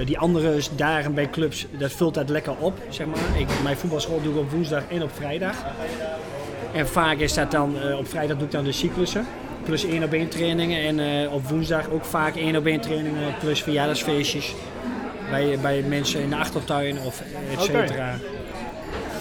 Die 0.06 0.18
andere 0.18 0.60
dagen 0.76 1.14
bij 1.14 1.30
clubs, 1.30 1.66
dat 1.78 1.92
vult 1.92 2.14
dat 2.14 2.30
lekker 2.30 2.56
op, 2.58 2.80
zeg 2.90 3.08
maar. 3.08 3.40
Ik, 3.40 3.48
mijn 3.64 3.78
voetbalschool 3.78 4.22
doe 4.22 4.34
ik 4.34 4.40
op 4.40 4.52
woensdag 4.52 4.84
en 4.90 5.04
op 5.04 5.12
vrijdag. 5.14 5.56
En 6.74 6.88
vaak 6.88 7.18
is 7.18 7.34
dat 7.34 7.52
dan, 7.52 7.76
op 7.98 8.08
vrijdag 8.08 8.38
doe 8.38 8.46
ik 8.46 8.52
dan 8.52 8.64
de 8.64 8.72
cyclussen. 8.72 9.26
Plus 9.64 9.86
één 9.86 10.04
op 10.04 10.14
één 10.14 10.30
trainingen. 10.30 11.00
En 11.00 11.30
op 11.30 11.48
woensdag 11.48 11.90
ook 11.90 12.06
vaak 12.06 12.36
één 12.36 12.56
op 12.56 12.66
één 12.66 12.82
trainingen. 12.82 13.34
Plus 13.40 13.64
verjaardagsfeestjes. 13.64 14.54
Bij, 15.30 15.58
bij 15.62 15.82
mensen 15.88 16.22
in 16.22 16.30
de 16.30 16.36
achtertuin 16.36 16.98
of 17.06 17.22
et 17.54 17.62
cetera. 17.62 18.16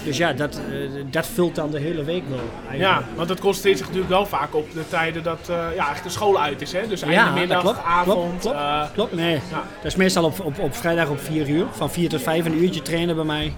Dus 0.03 0.17
ja, 0.17 0.33
dat, 0.33 0.55
eh, 0.71 1.03
dat 1.11 1.27
vult 1.27 1.55
dan 1.55 1.71
de 1.71 1.79
hele 1.79 2.03
week 2.03 2.23
wel. 2.29 2.77
Ja, 2.79 3.03
want 3.15 3.29
het 3.29 3.39
concentreert 3.39 3.77
zich 3.77 3.85
natuurlijk 3.87 4.13
wel 4.13 4.25
vaak 4.25 4.55
op 4.55 4.73
de 4.73 4.87
tijden 4.89 5.23
dat 5.23 5.39
eh, 5.41 5.47
ja, 5.55 5.63
eigenlijk 5.69 6.03
de 6.03 6.09
school 6.09 6.39
uit 6.41 6.61
is. 6.61 6.71
Hè? 6.71 6.87
Dus 6.87 7.01
einde 7.01 7.15
Ja, 7.17 7.31
middag, 7.31 7.63
dat 7.63 7.71
klopt. 7.73 7.87
avond. 7.87 8.17
Klopt, 8.29 8.41
klopt. 8.41 8.55
eh, 8.57 8.81
Klopt, 8.93 9.13
nee. 9.13 9.33
Ja. 9.33 9.63
Dat 9.75 9.85
is 9.85 9.95
meestal 9.95 10.23
op, 10.23 10.39
op, 10.45 10.59
op 10.59 10.75
vrijdag 10.75 11.09
op 11.09 11.19
4 11.19 11.49
uur. 11.49 11.65
Van 11.71 11.91
4 11.91 12.09
tot 12.09 12.21
5 12.21 12.45
een 12.45 12.63
uurtje 12.63 12.81
trainen 12.81 13.15
bij 13.15 13.23
mij. 13.25 13.53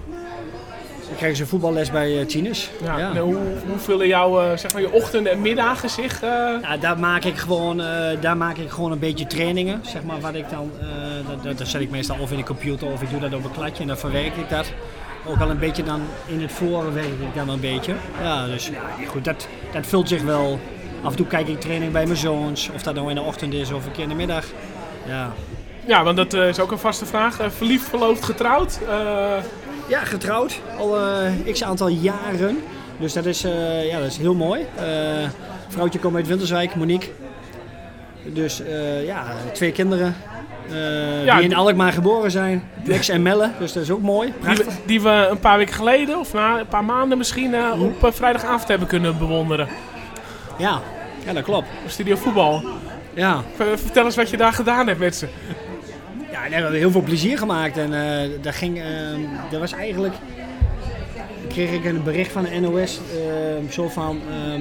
Dan 1.10 1.18
krijgen 1.18 1.38
ze 1.38 1.46
voetballes 1.46 1.90
bij 1.90 2.18
uh, 2.20 2.26
Tines. 2.26 2.70
ja. 2.84 2.98
Ja. 2.98 3.10
En 3.14 3.18
hoe, 3.18 3.34
hoe 3.68 3.78
vullen 3.78 4.06
jouw 4.06 4.40
eh, 4.40 4.56
zeg 4.56 4.72
maar, 4.72 4.82
je 4.82 4.92
ochtenden 4.92 5.32
en 5.32 5.40
middagen 5.40 5.90
zich? 5.90 6.22
eh, 6.22 6.28
Ja, 6.62 6.76
daar 6.80 6.98
maak 6.98 7.24
ik 7.24 7.36
gewoon, 7.36 7.80
eh, 7.80 8.20
daar 8.20 8.36
maak 8.36 8.56
ik 8.56 8.70
gewoon 8.70 8.92
een 8.92 8.98
beetje 8.98 9.26
trainingen. 9.26 9.80
Zeg 9.86 10.02
maar, 10.02 10.20
wat 10.20 10.34
ik 10.34 10.50
dan, 10.50 10.70
eh, 10.80 10.86
dat, 11.28 11.42
dat, 11.42 11.58
dat 11.58 11.68
zet 11.68 11.80
ik 11.80 11.90
meestal 11.90 12.16
of 12.20 12.30
in 12.30 12.36
de 12.36 12.42
computer 12.44 12.86
of 12.92 13.02
ik 13.02 13.10
doe 13.10 13.20
dat 13.20 13.34
op 13.34 13.44
een 13.44 13.50
kladje 13.52 13.82
en 13.82 13.88
dan 13.88 13.98
verwerk 13.98 14.36
ik 14.36 14.48
dat. 14.48 14.72
Ook 15.26 15.40
al 15.40 15.50
een 15.50 15.58
beetje 15.58 15.82
dan 15.82 16.00
in 16.26 16.40
het 16.42 16.52
forum 16.52 16.92
werk 16.94 17.06
ik 17.06 17.34
dan 17.34 17.48
een 17.48 17.60
beetje. 17.60 17.92
Ja, 18.22 18.46
dus 18.46 18.66
ja, 18.66 19.06
goed, 19.08 19.24
dat, 19.24 19.48
dat 19.72 19.86
vult 19.86 20.08
zich 20.08 20.22
wel. 20.22 20.58
Af 21.02 21.10
en 21.10 21.16
toe 21.16 21.26
kijk 21.26 21.48
ik 21.48 21.60
training 21.60 21.92
bij 21.92 22.04
mijn 22.04 22.16
zoons, 22.18 22.70
of 22.74 22.82
dat 22.82 22.94
nou 22.94 23.08
in 23.08 23.14
de 23.14 23.20
ochtend 23.22 23.52
is 23.54 23.72
of 23.72 23.86
een 23.86 23.92
keer 23.92 24.02
in 24.02 24.08
de 24.08 24.14
middag. 24.14 24.44
Ja, 25.06 25.32
ja, 25.86 26.04
want 26.04 26.16
dat 26.16 26.34
eh, 26.34 26.48
is 26.48 26.60
ook 26.60 26.70
een 26.70 26.78
vaste 26.78 27.06
vraag. 27.06 27.40
Eh, 27.40 27.46
verliefd, 27.56 27.88
verloofd, 27.88 28.24
getrouwd? 28.24 28.78
Eh, 28.88 28.94
ja 29.90 30.04
getrouwd, 30.04 30.60
al 30.78 30.98
eh 30.98 31.52
x 31.52 31.62
aantal 31.62 31.88
jaren. 31.88 32.62
Dus 32.98 33.12
dat 33.12 33.26
is, 33.26 33.44
eh, 33.44 33.86
ja, 33.88 33.98
dat 33.98 34.06
is 34.06 34.16
heel 34.16 34.34
mooi. 34.34 34.66
Eh 34.76 35.28
vrouwtje 35.68 35.98
komt 35.98 36.16
uit 36.16 36.26
Winterswijk, 36.26 36.74
Monique. 36.74 37.08
Dus 38.24 38.62
ja, 39.04 39.24
twee 39.52 39.72
kinderen. 39.72 40.14
Ja, 41.24 41.36
die 41.36 41.44
in 41.44 41.54
Alkmaar 41.54 41.92
geboren 41.92 42.30
zijn. 42.30 42.68
Lex 42.84 43.08
en 43.08 43.22
Melle, 43.22 43.50
dus 43.58 43.72
dat 43.72 43.82
is 43.82 43.90
ook 43.90 44.02
mooi. 44.02 44.32
die, 44.54 44.64
die 44.86 45.00
we 45.00 45.26
een 45.30 45.38
paar 45.38 45.58
weken 45.58 45.74
geleden, 45.74 46.18
of 46.18 46.32
na 46.32 46.58
een 46.58 46.66
paar 46.66 46.84
maanden 46.84 47.18
misschien, 47.18 47.54
eh, 47.54 47.82
op 47.82 48.14
vrijdagavond 48.14 48.68
hebben 48.68 48.88
kunnen 48.88 49.18
bewonderen. 49.18 49.68
Ja, 50.58 50.80
ja, 51.24 51.32
dat 51.32 51.44
klopt. 51.44 51.66
Op 51.84 51.90
Studio 51.90 52.16
Voetbal. 52.16 52.62
Ja. 53.14 53.42
Vertel 53.56 54.04
eens 54.04 54.16
wat 54.16 54.30
je 54.30 54.36
daar 54.36 54.52
gedaan 54.52 54.86
hebt 54.86 54.98
met 54.98 55.16
ze. 55.16 55.28
Ja, 56.42 56.48
we 56.48 56.54
hebben 56.54 56.78
heel 56.80 56.90
veel 56.90 57.02
plezier 57.02 57.38
gemaakt. 57.38 57.76
En 57.76 57.92
eh 57.92 58.28
daar 58.42 58.52
ging, 58.52 58.82
dat 59.50 59.60
was 59.60 59.72
eigenlijk, 59.72 60.14
kreeg 61.50 61.72
ik 61.72 61.84
een 61.84 62.02
bericht 62.02 62.32
van 62.32 62.44
de 62.44 62.60
NOS, 62.60 62.98
eh, 62.98 63.70
zo 63.70 63.88
van 63.88 64.20
eh, 64.30 64.60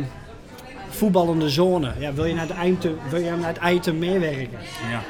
voetballende 0.89 1.49
zone. 1.49 1.91
Ja, 1.97 2.13
wil 2.13 2.25
je 2.25 2.33
naar 2.33 2.47
het 2.47 2.57
eind, 2.57 2.83
wil 3.09 3.19
je 3.19 3.31
naar 3.31 3.53
het 3.59 3.73
item 3.75 3.97
meewerken? 3.99 4.57
Ja. 4.91 5.01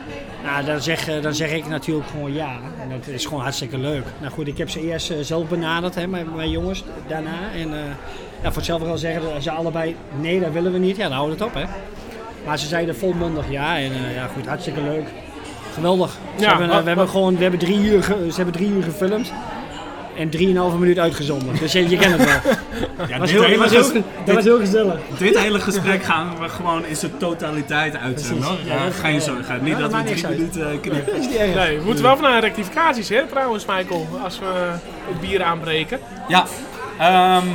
Nou, 0.44 0.66
dan 0.66 0.82
zeg, 0.82 1.08
eh, 1.08 1.22
dan 1.22 1.34
zeg 1.34 1.52
ik 1.52 1.68
natuurlijk 1.68 2.08
gewoon 2.08 2.34
ja. 2.34 2.60
En 2.82 2.90
dat 2.90 3.08
is 3.08 3.26
gewoon 3.26 3.42
hartstikke 3.42 3.78
leuk. 3.78 4.04
Nou 4.20 4.32
goed, 4.32 4.48
ik 4.48 4.58
heb 4.58 4.70
ze 4.70 4.82
eerst 4.82 5.14
zelf 5.22 5.48
benaderd, 5.48 5.96
hè, 5.96 6.08
mijn, 6.08 6.36
mijn 6.36 6.50
jongens, 6.50 6.84
daarna. 7.08 7.52
En 7.54 7.70
ja, 8.42 8.48
voor 8.48 8.56
hetzelfde 8.56 8.86
wel 8.86 8.98
zeggen 8.98 9.42
ze 9.42 9.52
allebei, 9.52 9.96
nee, 10.20 10.40
dat 10.40 10.52
willen 10.52 10.72
we 10.72 10.78
niet. 10.78 10.96
Ja, 10.96 11.04
dan 11.04 11.18
houden 11.18 11.38
we 11.38 11.44
het 11.44 11.54
op, 11.56 11.62
hè. 11.62 11.68
Maar 12.46 12.60
ze 12.60 12.68
zeiden 12.68 12.96
volmondig 12.96 13.52
ja. 13.52 13.78
En 13.78 13.92
ja, 14.14 14.28
goed, 14.28 14.48
hartstikke 14.48 14.82
leuk. 14.82 15.08
Geweldig. 15.74 16.12
Ze 16.36 16.42
Ja, 16.44 16.50
hebben, 16.50 16.68
eh, 16.68 16.74
wat- 16.74 16.82
we, 16.82 16.88
hebben 16.88 17.06
wat- 17.06 17.14
gewoon, 17.14 17.36
we 17.36 17.42
hebben 17.42 17.60
drie 17.60 17.80
uur, 17.80 18.04
ge- 18.04 18.26
ze 18.30 18.36
hebben 18.36 18.54
drie 18.54 18.70
uur 18.70 18.84
gefilmd. 18.84 19.32
En 20.18 20.30
drieënhalve 20.30 20.78
minuut 20.78 21.00
uitgezonden. 21.00 21.56
Dus 21.60 21.72
je, 21.72 21.90
je 21.90 21.98
kent 21.98 22.18
het 22.18 22.26
wel. 22.26 22.54
Ja, 22.98 23.08
Dat 23.08 23.20
was 23.20 23.32
heel, 23.32 23.44
hele 23.44 23.58
was 23.58 23.72
heel, 23.72 23.84
ges- 23.84 24.02
dat 24.26 24.36
was 24.36 24.44
heel 24.44 24.58
gezellig. 24.60 24.96
dit 25.18 25.40
hele 25.40 25.60
gesprek 25.60 26.04
gaan 26.04 26.34
we 26.42 26.50
gewoon 26.50 26.86
in 26.86 26.96
zijn 26.96 27.12
totaliteit 27.18 27.96
uitzenden. 27.98 28.48
Ja, 28.66 28.74
Ja, 28.74 28.80
geen 28.92 29.22
zorgen. 29.22 29.64
Niet 29.64 29.74
Ja, 29.74 29.80
dat 29.80 29.92
dat 29.92 30.02
we 30.04 30.14
drie 30.14 30.28
minuten 30.28 30.62
eh, 30.72 30.80
knippen. 30.82 31.06
Dat 31.14 31.16
is 31.22 31.28
niet 31.28 31.36
erg. 31.36 31.56
Nee, 31.56 31.78
we 31.78 31.86
moeten 31.86 32.04
wel 32.04 32.18
van 32.18 32.30
naar 32.30 32.40
rectificaties, 32.42 33.10
hè, 33.10 33.26
trouwens, 33.28 33.66
Michael. 33.66 34.08
Als 34.24 34.40
we 34.40 34.46
het 35.08 35.22
bier 35.22 35.44
aanbreken. 35.44 36.00
Ja, 36.28 36.46
ehm, 37.00 37.46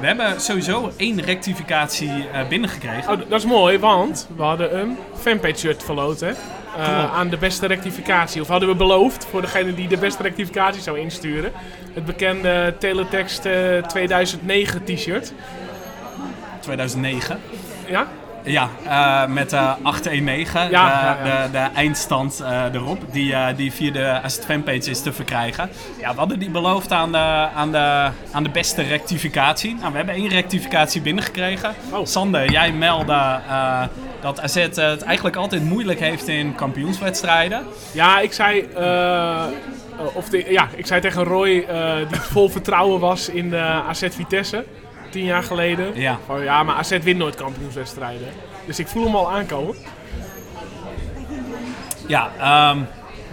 we 0.00 0.06
hebben 0.06 0.40
sowieso 0.40 0.92
één 0.96 1.20
rectificatie 1.22 2.10
eh, 2.32 2.48
binnengekregen. 2.48 3.12
Oh, 3.12 3.18
dat 3.28 3.38
is 3.38 3.46
mooi, 3.46 3.78
want 3.78 4.28
we 4.36 4.42
hadden 4.42 4.78
een 4.78 4.96
fanpage 5.20 5.56
shirt 5.58 5.82
verloten. 5.82 6.34
Eh, 6.76 7.14
aan 7.14 7.28
de 7.28 7.36
beste 7.36 7.66
rectificatie. 7.66 8.40
Of 8.40 8.48
hadden 8.48 8.68
we 8.68 8.74
beloofd 8.74 9.26
voor 9.30 9.40
degene 9.40 9.74
die 9.74 9.88
de 9.88 9.96
beste 9.96 10.22
rectificatie 10.22 10.82
zou 10.82 10.98
insturen. 10.98 11.52
Het 11.92 12.04
bekende 12.04 12.74
Teletext 12.78 13.44
eh, 13.44 13.78
2009 13.78 14.84
t-shirt. 14.84 15.32
2009. 16.60 17.40
Ja? 17.86 18.08
Ja, 18.44 18.70
eh, 18.84 19.32
met 19.32 19.50
de 19.50 19.74
819, 19.82 20.70
Ja, 20.70 21.16
de. 21.22 21.30
De, 21.30 21.50
de 21.50 21.58
eindstand 21.74 22.40
eh, 22.40 22.62
erop, 22.72 22.98
die, 23.12 23.32
eh, 23.32 23.56
die 23.56 23.72
via 23.72 23.92
de 23.92 24.20
Asset 24.22 24.44
Fanpage 24.44 24.90
is 24.90 25.02
te 25.02 25.12
verkrijgen. 25.12 25.70
Ja, 26.00 26.12
we 26.12 26.18
hadden 26.18 26.38
die 26.38 26.50
beloofd 26.50 26.92
aan 26.92 27.12
de, 27.12 27.48
aan 27.54 27.72
de, 27.72 28.08
aan 28.32 28.42
de 28.42 28.48
beste 28.48 28.82
rectificatie. 28.82 29.74
Nou, 29.74 29.90
we 29.90 29.96
hebben 29.96 30.14
één 30.14 30.28
rectificatie 30.28 31.00
binnengekregen. 31.00 31.74
Oh. 31.90 32.06
Sander, 32.06 32.50
jij 32.50 32.72
meldde 32.72 33.12
eh, 33.48 33.82
dat 34.20 34.40
AZ 34.40 34.54
het 34.54 35.02
eigenlijk 35.02 35.36
altijd 35.36 35.64
moeilijk 35.64 36.00
heeft 36.00 36.28
in 36.28 36.54
kampioenswedstrijden. 36.54 37.62
Ja, 37.92 38.20
ik 38.20 38.32
zei, 38.32 38.60
eh, 38.60 39.44
of 40.12 40.28
de, 40.28 40.44
ja, 40.48 40.68
ik 40.76 40.86
zei 40.86 41.00
tegen 41.00 41.24
Roy, 41.24 41.64
eh, 41.68 41.96
die 42.08 42.20
vol 42.20 42.48
vertrouwen 42.48 43.00
was 43.00 43.28
in 43.28 43.54
AZ 43.56 44.08
Vitesse. 44.10 44.64
Tien 45.14 45.24
jaar 45.24 45.42
geleden. 45.42 46.00
Ja. 46.00 46.18
Van, 46.26 46.42
ja, 46.42 46.62
maar 46.62 46.74
AZ 46.74 46.98
wint 47.02 47.18
nooit 47.18 47.34
kampioenswedstrijden. 47.34 48.28
Dus 48.66 48.78
ik 48.78 48.86
voel 48.86 49.04
hem 49.04 49.16
al 49.16 49.30
aankomen. 49.30 49.76
Ja, 52.06 52.30
ehm, 52.38 52.78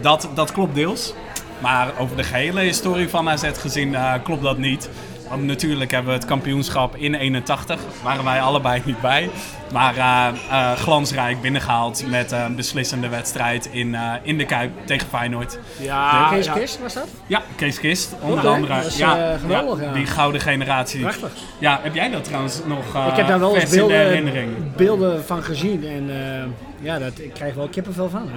dat, 0.01 0.29
dat 0.33 0.51
klopt 0.51 0.75
deels. 0.75 1.13
Maar 1.59 1.91
over 1.97 2.17
de 2.17 2.23
gehele 2.23 2.59
historie 2.61 3.09
van 3.09 3.29
AZ 3.29 3.49
gezien 3.53 3.95
eh, 3.95 4.13
klopt 4.23 4.41
dat 4.41 4.57
niet. 4.57 4.89
Want 5.31 5.43
natuurlijk 5.43 5.91
hebben 5.91 6.11
we 6.13 6.19
het 6.19 6.27
kampioenschap 6.27 6.95
in 6.95 7.15
81, 7.15 7.79
waren 8.03 8.23
wij 8.23 8.41
allebei 8.41 8.81
niet 8.85 9.01
bij. 9.01 9.29
Maar 9.71 9.97
eh, 9.97 10.27
eh, 10.49 10.77
glansrijk 10.77 11.41
binnengehaald 11.41 12.03
met 12.07 12.31
een 12.31 12.55
beslissende 12.55 13.09
wedstrijd 13.09 13.65
in, 13.65 13.95
eh, 13.95 14.13
in 14.21 14.37
de 14.37 14.45
Kuip 14.45 14.71
tegen 14.85 15.07
Feyenoord. 15.07 15.59
Ja, 15.79 16.29
Kees 16.29 16.45
ja. 16.45 16.53
Kist 16.53 16.79
was 16.79 16.93
dat? 16.93 17.07
Ja, 17.27 17.41
Kees 17.55 17.79
Kist, 17.79 18.15
onder 18.21 18.43
hè? 18.43 18.49
andere. 18.49 18.75
Dat 18.75 18.85
is, 18.85 18.97
ja, 18.97 19.37
geweldig, 19.37 19.81
ja. 19.81 19.93
Die 19.93 20.05
gouden 20.05 20.41
generatie. 20.41 21.01
Prachtig. 21.01 21.31
Ja, 21.59 21.79
heb 21.83 21.95
jij 21.95 22.09
dat 22.09 22.23
trouwens 22.23 22.61
nog 22.65 22.95
eh 22.95 23.07
ik 23.07 23.15
heb 23.15 23.27
daar 23.27 23.39
wel 23.39 23.55
eens 23.55 23.69
beelden, 23.69 23.97
herinnering? 23.97 24.75
beelden 24.75 25.25
van 25.25 25.43
gezien. 25.43 25.87
En 25.87 26.09
eh, 26.09 26.70
ja, 26.81 26.99
dat, 26.99 27.11
ik 27.19 27.33
krijg 27.33 27.53
wel 27.53 27.67
kippenvel 27.67 28.09
van. 28.09 28.29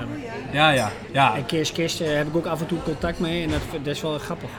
Ja, 0.53 0.71
ja, 0.71 0.91
ja. 1.13 1.37
En 1.37 1.47
Kees 1.47 1.73
Kist 1.73 2.01
eh, 2.01 2.15
heb 2.17 2.27
ik 2.27 2.37
ook 2.37 2.47
af 2.47 2.61
en 2.61 2.67
toe 2.67 2.83
contact 2.83 3.19
mee. 3.19 3.43
En 3.43 3.51
dat, 3.51 3.61
dat 3.83 3.95
is 3.95 4.01
wel 4.03 4.19
grappig. 4.19 4.51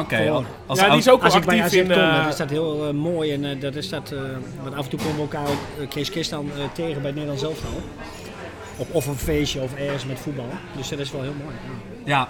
Oké. 0.00 0.44
Als 0.66 0.78
Ja, 0.80 0.88
die 0.88 0.98
is 0.98 1.08
ook 1.10 1.22
Als 1.22 1.32
wel 1.32 1.42
ik 1.42 1.48
bij 1.48 1.62
actief 1.62 1.80
AZ 1.80 1.88
in... 1.88 1.94
kom, 1.94 2.02
eh, 2.04 2.16
dan 2.16 2.28
is 2.28 2.36
dat 2.36 2.50
heel 2.50 2.86
eh, 2.86 2.92
mooi. 2.94 3.32
En 3.32 3.58
dat 3.60 3.74
is 3.74 3.88
dat, 3.88 4.10
eh, 4.12 4.18
want 4.62 4.74
af 4.76 4.84
en 4.84 4.90
toe 4.90 4.98
komen 4.98 5.14
we 5.16 5.20
elkaar 5.22 5.46
ook 5.48 5.88
Kees 5.88 6.10
Kist 6.10 6.30
dan 6.30 6.50
eh, 6.56 6.62
tegen 6.72 6.94
bij 6.94 7.10
het 7.10 7.14
Nederlands 7.14 7.42
elftal. 7.42 7.80
Op, 8.76 8.94
of 8.94 9.06
een 9.06 9.16
feestje 9.16 9.60
of 9.60 9.74
ergens 9.74 10.04
met 10.06 10.20
voetbal. 10.20 10.48
Dus 10.76 10.88
dat 10.88 10.98
is 10.98 11.12
wel 11.12 11.22
heel 11.22 11.34
mooi. 11.44 11.54
ja. 12.04 12.04
Ja, 12.04 12.28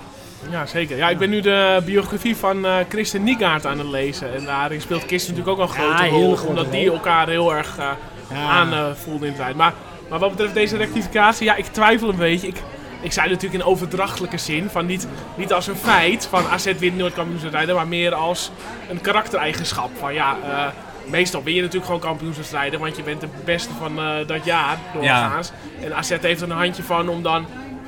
Ja, 0.50 0.66
zeker. 0.66 0.96
Ja, 0.96 1.08
ik 1.08 1.18
ben 1.18 1.30
nu 1.30 1.40
de 1.40 1.82
biografie 1.84 2.36
van 2.36 2.64
eh 2.66 2.76
Christen 2.88 3.22
Niegaard 3.22 3.66
aan 3.66 3.78
het 3.78 3.86
lezen. 3.88 4.34
En 4.34 4.44
daarin 4.44 4.80
speelt 4.80 5.06
Kist 5.06 5.28
natuurlijk 5.28 5.58
ook 5.60 5.68
een 5.68 5.74
grote 5.74 6.08
rol. 6.08 6.34
grote 6.36 6.48
omdat 6.48 6.72
die 6.72 6.86
rol. 6.86 6.94
elkaar 6.96 7.28
heel 7.28 7.54
erg 7.54 7.78
eh 7.78 7.86
Ja. 8.30 8.48
aan 8.48 8.72
eh, 8.72 8.92
voelden 8.94 9.26
in 9.28 9.32
de 9.32 9.38
tijd. 9.38 9.56
Maar, 9.56 9.72
maar 10.12 10.20
wat 10.20 10.30
betreft 10.30 10.54
deze 10.54 10.76
rectificatie, 10.76 11.44
ja, 11.44 11.54
ik 11.54 11.66
twijfel 11.66 12.08
een 12.08 12.16
beetje. 12.16 12.46
Ik, 12.46 12.62
ik 13.00 13.12
zei 13.12 13.30
natuurlijk 13.30 13.62
in 13.62 13.68
overdrachtelijke 13.68 14.38
zin, 14.38 14.68
van 14.70 14.86
niet, 14.86 15.08
niet 15.34 15.52
als 15.52 15.66
een 15.66 15.76
feit 15.76 16.26
van 16.26 16.46
AZ 16.46 16.72
wint 16.78 16.96
nooit 16.96 17.14
kampioenswedstrijden, 17.14 17.74
maar 17.74 17.88
meer 17.88 18.14
als 18.14 18.50
een 18.90 19.00
karaktereigenschap. 19.00 19.90
Van 19.98 20.14
ja, 20.14 20.36
eh, 20.44 20.66
meestal 21.10 21.42
win 21.42 21.54
je 21.54 21.60
natuurlijk 21.60 21.86
gewoon 21.86 22.00
kampioenswedstrijden, 22.00 22.80
want 22.80 22.96
je 22.96 23.02
bent 23.02 23.20
de 23.20 23.28
beste 23.44 23.72
van 23.78 23.98
eh, 23.98 24.26
dat 24.26 24.44
jaar 24.44 24.78
doorgaans. 24.94 25.52
En 25.82 25.94
AZ 25.94 26.16
heeft 26.20 26.40
er 26.40 26.50
een 26.50 26.56
handje 26.56 26.82
van 26.82 27.08
om 27.08 27.22
dan 27.22 27.46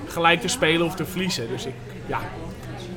gelijk 0.09 0.41
te 0.41 0.49
spelen 0.49 0.87
of 0.87 0.95
te 0.95 1.05
verliezen. 1.05 1.49
Dus 1.49 1.67
ik, 1.67 1.75
ja, 2.07 2.21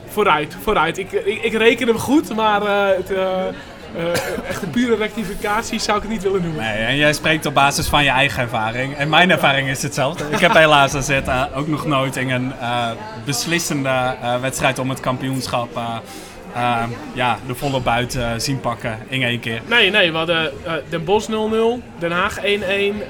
vooruit, 0.07 0.57
vooruit. 0.61 0.97
Ik, 0.97 1.11
ik, 1.11 1.43
ik 1.43 1.53
reken 1.53 1.87
hem 1.87 1.97
goed, 1.97 2.35
maar 2.35 2.61
eh, 2.61 2.97
het, 2.97 3.11
eh, 3.97 4.11
eh, 4.11 4.49
echt 4.49 4.61
een 4.61 4.69
pure 4.69 4.95
rectificatie 4.95 5.79
zou 5.79 5.97
ik 5.97 6.03
het 6.03 6.11
niet 6.11 6.23
willen 6.23 6.41
noemen. 6.41 6.63
Nee, 6.63 6.85
en 6.85 6.95
jij 6.95 7.13
spreekt 7.13 7.45
op 7.45 7.53
basis 7.53 7.87
van 7.87 8.03
je 8.03 8.09
eigen 8.09 8.41
ervaring. 8.41 8.95
En 8.95 9.09
mijn 9.09 9.31
ervaring 9.31 9.69
is 9.69 9.81
hetzelfde. 9.81 10.23
Ik 10.29 10.39
heb 10.39 10.53
helaas 10.53 10.95
AZ 10.95 11.09
uh, 11.09 11.43
ook 11.55 11.67
nog 11.67 11.85
nooit 11.85 12.15
in 12.15 12.29
een 12.29 12.51
uh, 12.61 12.89
beslissende 13.25 14.15
wedstrijd 14.41 14.79
om 14.79 14.89
het 14.89 14.99
kampioenschap 14.99 15.79
ja, 17.13 17.37
de 17.47 17.55
volle 17.55 17.79
buiten 17.79 18.41
zien 18.41 18.59
pakken 18.59 18.99
in 19.07 19.23
één 19.23 19.39
keer. 19.39 19.61
Nee, 19.67 19.89
nee, 19.89 20.11
we 20.11 20.17
hadden 20.17 20.51
Den 20.89 21.03
Bosch 21.03 21.29
0-0, 21.29 21.33
Den 21.99 22.11
Haag 22.11 22.39
1-1, 22.39 22.41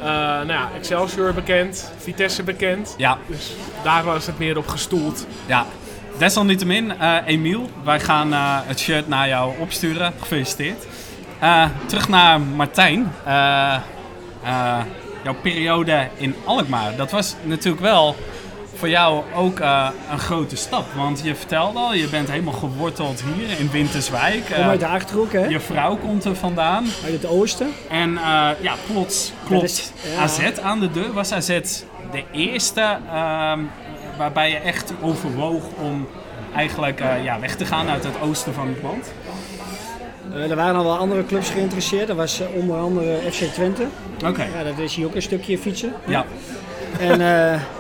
nou 0.04 0.48
ja, 0.48 0.70
Excelsior 0.78 1.34
bekend, 1.34 1.92
Vitesse 1.98 2.44
bekend. 2.44 2.96
Ja. 2.98 3.18
Dus 3.28 3.56
daar 3.84 4.04
was 4.04 4.26
het 4.26 4.40
meer 4.40 4.58
op 4.58 4.68
gestoeld. 4.68 5.26
Ja, 5.46 5.66
Desalniettemin, 6.18 6.94
uh, 7.02 7.16
Emiel, 7.26 7.70
wij 7.84 8.00
gaan 8.00 8.32
uh, 8.32 8.60
het 8.64 8.80
shirt 8.80 9.08
naar 9.08 9.28
jou 9.28 9.54
opsturen. 9.60 10.14
Gefeliciteerd. 10.20 10.86
Uh, 11.44 11.66
terug 11.86 12.10
naar 12.10 12.42
Martijn. 12.42 13.12
jouw 15.24 15.36
periode 15.42 16.08
in 16.16 16.36
Alkmaar. 16.46 16.96
Dat 16.96 17.12
was 17.12 17.36
natuurlijk 17.44 17.82
wel 17.82 18.16
voor 18.76 18.90
jou 18.90 19.24
ook 19.36 19.60
een 20.12 20.20
grote 20.20 20.56
stap. 20.56 20.86
Want 20.96 21.22
je 21.24 21.36
vertelde 21.36 21.80
al, 21.80 21.94
je 21.94 22.08
bent 22.08 22.30
helemaal 22.30 22.54
geworteld 22.54 23.24
hier 23.24 23.60
in 23.60 23.72
Winterswijk. 23.72 24.46
Kom 24.56 24.64
uit 24.64 24.80
de 24.80 24.88
Achterhoek, 24.88 25.32
hè? 25.32 25.46
Je 25.46 25.60
vrouw 25.60 25.96
komt 25.96 26.26
er 26.26 26.36
vandaan. 26.36 26.86
Uit 27.04 27.14
het 27.14 27.26
oosten. 27.26 27.68
En 27.90 28.12
ja, 28.62 28.76
plots 28.92 29.32
klopt 29.46 29.64
is, 29.64 29.92
ja. 30.16 30.22
AZ 30.22 30.60
aan 30.62 30.80
de 30.80 30.92
deur. 30.92 31.14
Was 31.14 31.32
AZ 31.32 31.60
de 32.12 32.24
eerste 32.32 32.98
waarbij 34.18 34.50
je 34.50 34.58
echt 34.58 34.94
overwoog 35.02 35.64
om 35.82 36.08
eigenlijk 36.56 37.02
uh, 37.02 37.24
ja, 37.24 37.40
weg 37.40 37.56
te 37.56 37.66
gaan 37.66 37.88
uit 37.88 38.04
het 38.04 38.22
oosten 38.22 38.54
van 38.54 38.68
het 38.68 38.82
land? 38.84 39.14
Uh, 40.34 40.50
er 40.50 40.56
waren 40.56 40.76
al 40.76 40.84
wel 40.84 40.98
andere 40.98 41.26
clubs 41.26 41.50
geïnteresseerd. 41.50 42.10
Er 42.10 42.16
was 42.16 42.42
uh, 42.42 42.48
onder 42.56 42.78
andere 42.78 43.18
FC 43.32 43.44
Twente. 43.44 43.86
Oké. 44.16 44.28
Okay. 44.28 44.48
Ja, 44.56 44.64
dat 44.64 44.80
is 44.80 44.96
hier 44.96 45.06
ook 45.06 45.16
een 45.16 45.22
stukje 45.22 45.58
fietsen. 45.58 45.94
Ja. 46.06 46.26
En 47.00 47.20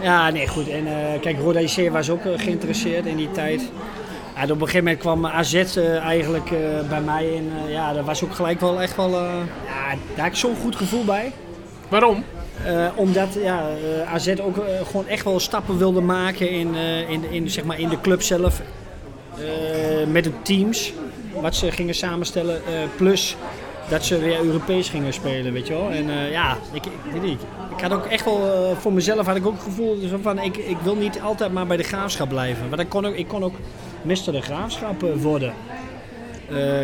ja, 0.01 0.29
nee, 0.29 0.47
goed. 0.47 0.69
En 0.69 0.87
kijk, 1.21 1.39
Roda 1.39 1.59
IC 1.59 1.91
was 1.91 2.09
ook 2.09 2.21
geïnteresseerd 2.35 3.05
in 3.05 3.15
die 3.15 3.31
tijd. 3.31 3.61
Ja, 4.35 4.43
op 4.43 4.49
een 4.49 4.59
gegeven 4.59 4.83
moment 4.83 4.99
kwam 4.99 5.25
AZ 5.25 5.77
eigenlijk 6.03 6.49
bij 6.89 7.01
mij 7.01 7.25
in. 7.25 7.51
ja, 7.67 7.93
dat 7.93 8.05
was 8.05 8.23
ook 8.23 8.35
gelijk 8.35 8.59
wel 8.59 8.81
echt 8.81 8.95
wel. 8.95 9.09
ja, 9.09 9.45
daar 10.15 10.23
had 10.23 10.25
ik 10.25 10.35
zo'n 10.35 10.55
goed 10.61 10.75
gevoel 10.75 11.05
bij. 11.05 11.31
Waarom? 11.89 12.23
Uh, 12.65 12.87
omdat 12.95 13.33
ja, 13.33 13.69
uh, 13.69 14.13
AZ 14.13 14.33
ook 14.41 14.57
uh, 14.57 14.63
gewoon 14.85 15.07
echt 15.07 15.23
wel 15.23 15.39
stappen 15.39 15.77
wilde 15.77 16.01
maken 16.01 16.49
in, 16.49 16.75
in, 17.07 17.31
in, 17.31 17.49
zeg 17.49 17.63
maar 17.63 17.79
in 17.79 17.89
de 17.89 18.01
club 18.01 18.21
zelf. 18.21 18.61
met 20.07 20.23
de 20.23 20.31
teams, 20.41 20.93
wat 21.41 21.55
ze 21.55 21.71
gingen 21.71 21.95
samenstellen. 21.95 22.61
plus 22.95 23.35
dat 23.89 24.05
ze 24.05 24.19
weer 24.19 24.39
Europees 24.43 24.89
gingen 24.89 25.13
spelen, 25.13 25.53
weet 25.53 25.67
je 25.67 25.73
wel. 25.73 25.89
En 25.89 26.29
ja, 26.31 26.57
ik, 26.71 26.85
ik. 27.23 27.39
Ik 27.75 27.83
had 27.83 27.93
ook 27.93 28.05
echt 28.05 28.25
wel, 28.25 28.75
voor 28.79 28.93
mezelf 28.93 29.25
had 29.25 29.35
ik 29.35 29.45
ook 29.45 29.53
het 29.53 29.63
gevoel 29.63 29.97
van, 30.21 30.39
ik, 30.39 30.57
ik 30.57 30.77
wil 30.77 30.95
niet 30.95 31.21
altijd 31.21 31.53
maar 31.53 31.67
bij 31.67 31.77
de 31.77 31.83
graafschap 31.83 32.29
blijven. 32.29 32.69
Want 32.69 32.81
ik 32.81 32.89
kon 32.89 33.05
ook, 33.05 33.15
ik 33.15 33.27
kon 33.27 33.43
ook 33.43 33.55
mister 34.01 34.33
de 34.33 34.41
graafschap 34.41 35.05
worden. 35.15 35.53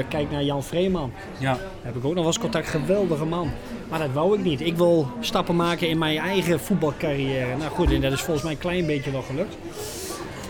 kijk 0.07 0.31
naar 0.31 0.43
Jan 0.43 0.63
Vreeman. 0.63 1.11
Ja. 1.37 1.53
Daar 1.53 1.61
heb 1.81 1.95
ik 1.95 2.05
ook 2.05 2.13
nog 2.13 2.13
wel 2.13 2.25
eens 2.25 2.39
contact. 2.39 2.67
Geweldige 2.67 3.25
man. 3.25 3.51
Maar 3.93 4.01
dat 4.01 4.13
wou 4.13 4.37
ik 4.37 4.43
niet. 4.43 4.61
Ik 4.61 4.77
wil 4.77 5.11
stappen 5.19 5.55
maken 5.55 5.89
in 5.89 5.97
mijn 5.97 6.17
eigen 6.17 6.59
voetbalcarrière. 6.59 7.57
Nou 7.57 7.71
goed, 7.71 7.91
en 7.91 8.01
dat 8.01 8.11
is 8.11 8.21
volgens 8.21 8.43
mij 8.43 8.51
een 8.51 8.59
klein 8.59 8.85
beetje 8.85 9.11
wel 9.11 9.21
gelukt. 9.21 9.55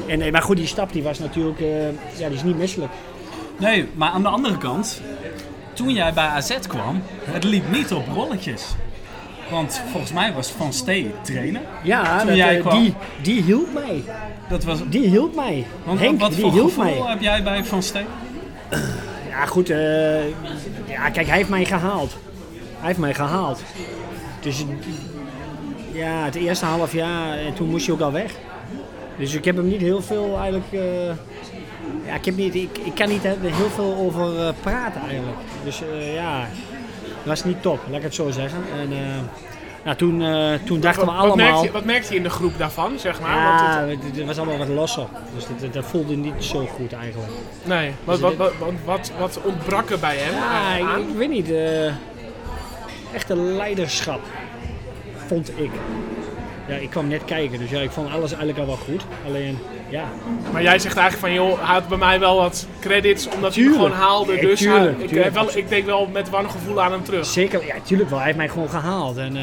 En, 0.07 0.31
maar 0.31 0.41
goed, 0.41 0.57
die 0.57 0.67
stap 0.67 0.93
die 0.93 1.03
was 1.03 1.19
natuurlijk 1.19 1.59
uh, 1.59 1.85
ja, 2.17 2.27
die 2.27 2.37
is 2.37 2.43
niet 2.43 2.57
misselijk. 2.57 2.91
Nee, 3.59 3.87
maar 3.93 4.09
aan 4.09 4.21
de 4.21 4.27
andere 4.27 4.57
kant, 4.57 5.01
toen 5.73 5.93
jij 5.93 6.13
bij 6.13 6.25
AZ 6.25 6.57
kwam, 6.67 7.01
het 7.23 7.43
liep 7.43 7.71
niet 7.71 7.93
op 7.93 8.07
rolletjes. 8.13 8.65
Want 9.49 9.81
volgens 9.91 10.13
mij 10.13 10.33
was 10.33 10.51
Van 10.51 10.73
Stee 10.73 11.11
trainer. 11.21 11.61
Ja, 11.83 12.17
toen 12.17 12.27
dat, 12.27 12.35
jij 12.35 12.55
uh, 12.57 12.61
kwam. 12.61 12.81
die, 12.81 12.93
die 13.21 13.41
hielp 13.41 13.73
mij. 13.73 14.03
Dat 14.49 14.63
was... 14.63 14.79
Die 14.89 15.07
hielp 15.07 15.35
mij. 15.35 15.65
Want, 15.83 15.99
Henk, 15.99 16.19
wat 16.19 16.35
voor 16.35 16.51
gevoel 16.51 16.83
mij. 16.83 17.01
heb 17.05 17.21
jij 17.21 17.43
bij 17.43 17.63
Van 17.63 17.83
Steen? 17.83 18.05
Ja, 19.29 19.45
goed. 19.45 19.69
Uh, 19.69 20.27
ja, 20.87 21.09
kijk, 21.09 21.27
hij 21.27 21.37
heeft 21.37 21.49
mij 21.49 21.65
gehaald. 21.65 22.17
Hij 22.83 22.91
heeft 22.91 23.01
mij 23.01 23.13
gehaald. 23.13 23.61
Dus 24.39 24.65
ja, 25.91 26.23
het 26.23 26.35
eerste 26.35 26.65
half 26.65 26.93
jaar 26.93 27.37
en 27.37 27.53
toen 27.53 27.69
moest 27.69 27.85
hij 27.85 27.95
ook 27.95 28.01
al 28.01 28.11
weg. 28.11 28.31
Dus 29.17 29.33
ik 29.33 29.45
heb 29.45 29.55
hem 29.55 29.67
niet 29.67 29.81
heel 29.81 30.01
veel 30.01 30.37
eigenlijk. 30.37 30.65
Uh, 30.71 30.81
ja, 32.05 32.13
ik, 32.13 32.25
heb 32.25 32.35
niet, 32.35 32.55
ik, 32.55 32.77
ik 32.77 32.95
kan 32.95 33.09
niet 33.09 33.21
heel 33.41 33.69
veel 33.69 33.95
over 33.95 34.33
uh, 34.33 34.49
praten 34.61 35.01
eigenlijk. 35.01 35.37
Dus 35.63 35.81
uh, 35.81 36.13
ja, 36.13 36.39
dat 37.05 37.25
was 37.25 37.43
niet 37.43 37.61
top, 37.61 37.79
laat 37.87 37.97
ik 37.97 38.03
het 38.03 38.15
zo 38.15 38.29
zeggen. 38.29 38.59
En, 38.79 38.89
nou, 39.83 39.97
toen, 39.97 40.23
toen 40.65 40.79
dachten 40.79 41.05
wat, 41.05 41.15
we 41.15 41.21
allemaal. 41.21 41.27
Wat 41.27 41.35
merkte, 41.35 41.65
je, 41.65 41.71
wat 41.71 41.85
merkte 41.85 42.11
je 42.11 42.17
in 42.17 42.23
de 42.23 42.29
groep 42.29 42.57
daarvan, 42.57 42.99
zeg 42.99 43.21
maar? 43.21 43.35
Ja, 43.35 43.85
Want 43.85 44.03
het, 44.03 44.15
het 44.15 44.25
was 44.25 44.37
allemaal 44.37 44.57
wat 44.57 44.67
losser. 44.67 45.07
Dus 45.35 45.45
dat, 45.61 45.73
dat 45.73 45.85
voelde 45.85 46.15
niet 46.15 46.43
zo 46.43 46.65
goed 46.65 46.93
eigenlijk. 46.93 47.31
Nee, 47.63 47.91
wat, 48.03 48.19
Dus 48.19 48.35
wat, 48.35 48.53
wat, 48.57 48.73
wat, 48.85 49.11
wat 49.19 49.39
ontbrak 49.43 49.89
er 49.89 49.99
bij 49.99 50.17
hem? 50.17 50.33
Ja, 50.33 50.93
ik, 50.93 51.07
ik 51.07 51.15
weet 51.15 51.29
niet. 51.29 51.51
Echte 53.13 53.35
leiderschap, 53.35 54.21
vond 55.27 55.51
ik. 55.59 55.71
Ja, 56.67 56.75
ik 56.75 56.89
kwam 56.89 57.07
net 57.07 57.25
kijken, 57.25 57.59
dus 57.59 57.69
ja, 57.69 57.79
ik 57.79 57.91
vond 57.91 58.11
alles 58.11 58.29
eigenlijk 58.31 58.59
al 58.59 58.65
wel 58.65 58.75
goed. 58.75 59.05
Alleen, 59.25 59.57
ja. 59.89 60.03
Maar 60.51 60.61
jij 60.61 60.79
zegt 60.79 60.97
eigenlijk 60.97 61.35
van, 61.35 61.45
joh, 61.45 61.57
hij 61.57 61.73
had 61.73 61.87
bij 61.87 61.97
mij 61.97 62.19
wel 62.19 62.35
wat 62.35 62.67
credits 62.79 63.27
omdat 63.29 63.55
hij 63.55 63.63
me 63.63 63.71
gewoon 63.71 63.91
haalde. 63.91 64.33
Nee, 64.33 64.41
dus 64.41 64.59
tuurlijk, 64.59 64.83
hij, 64.83 64.91
ik, 64.91 65.07
tuurlijk. 65.07 65.23
heb 65.23 65.33
wel, 65.33 65.57
ik 65.57 65.69
denk 65.69 65.85
wel 65.85 66.09
met 66.13 66.29
warm 66.29 66.49
gevoel 66.49 66.81
aan 66.81 66.91
hem 66.91 67.03
terug. 67.03 67.25
Zeker, 67.25 67.65
ja, 67.65 67.75
tuurlijk 67.83 68.09
wel. 68.09 68.17
Hij 68.17 68.27
heeft 68.27 68.37
mij 68.37 68.49
gewoon 68.49 68.69
gehaald. 68.69 69.17
En 69.17 69.35
uh, 69.35 69.41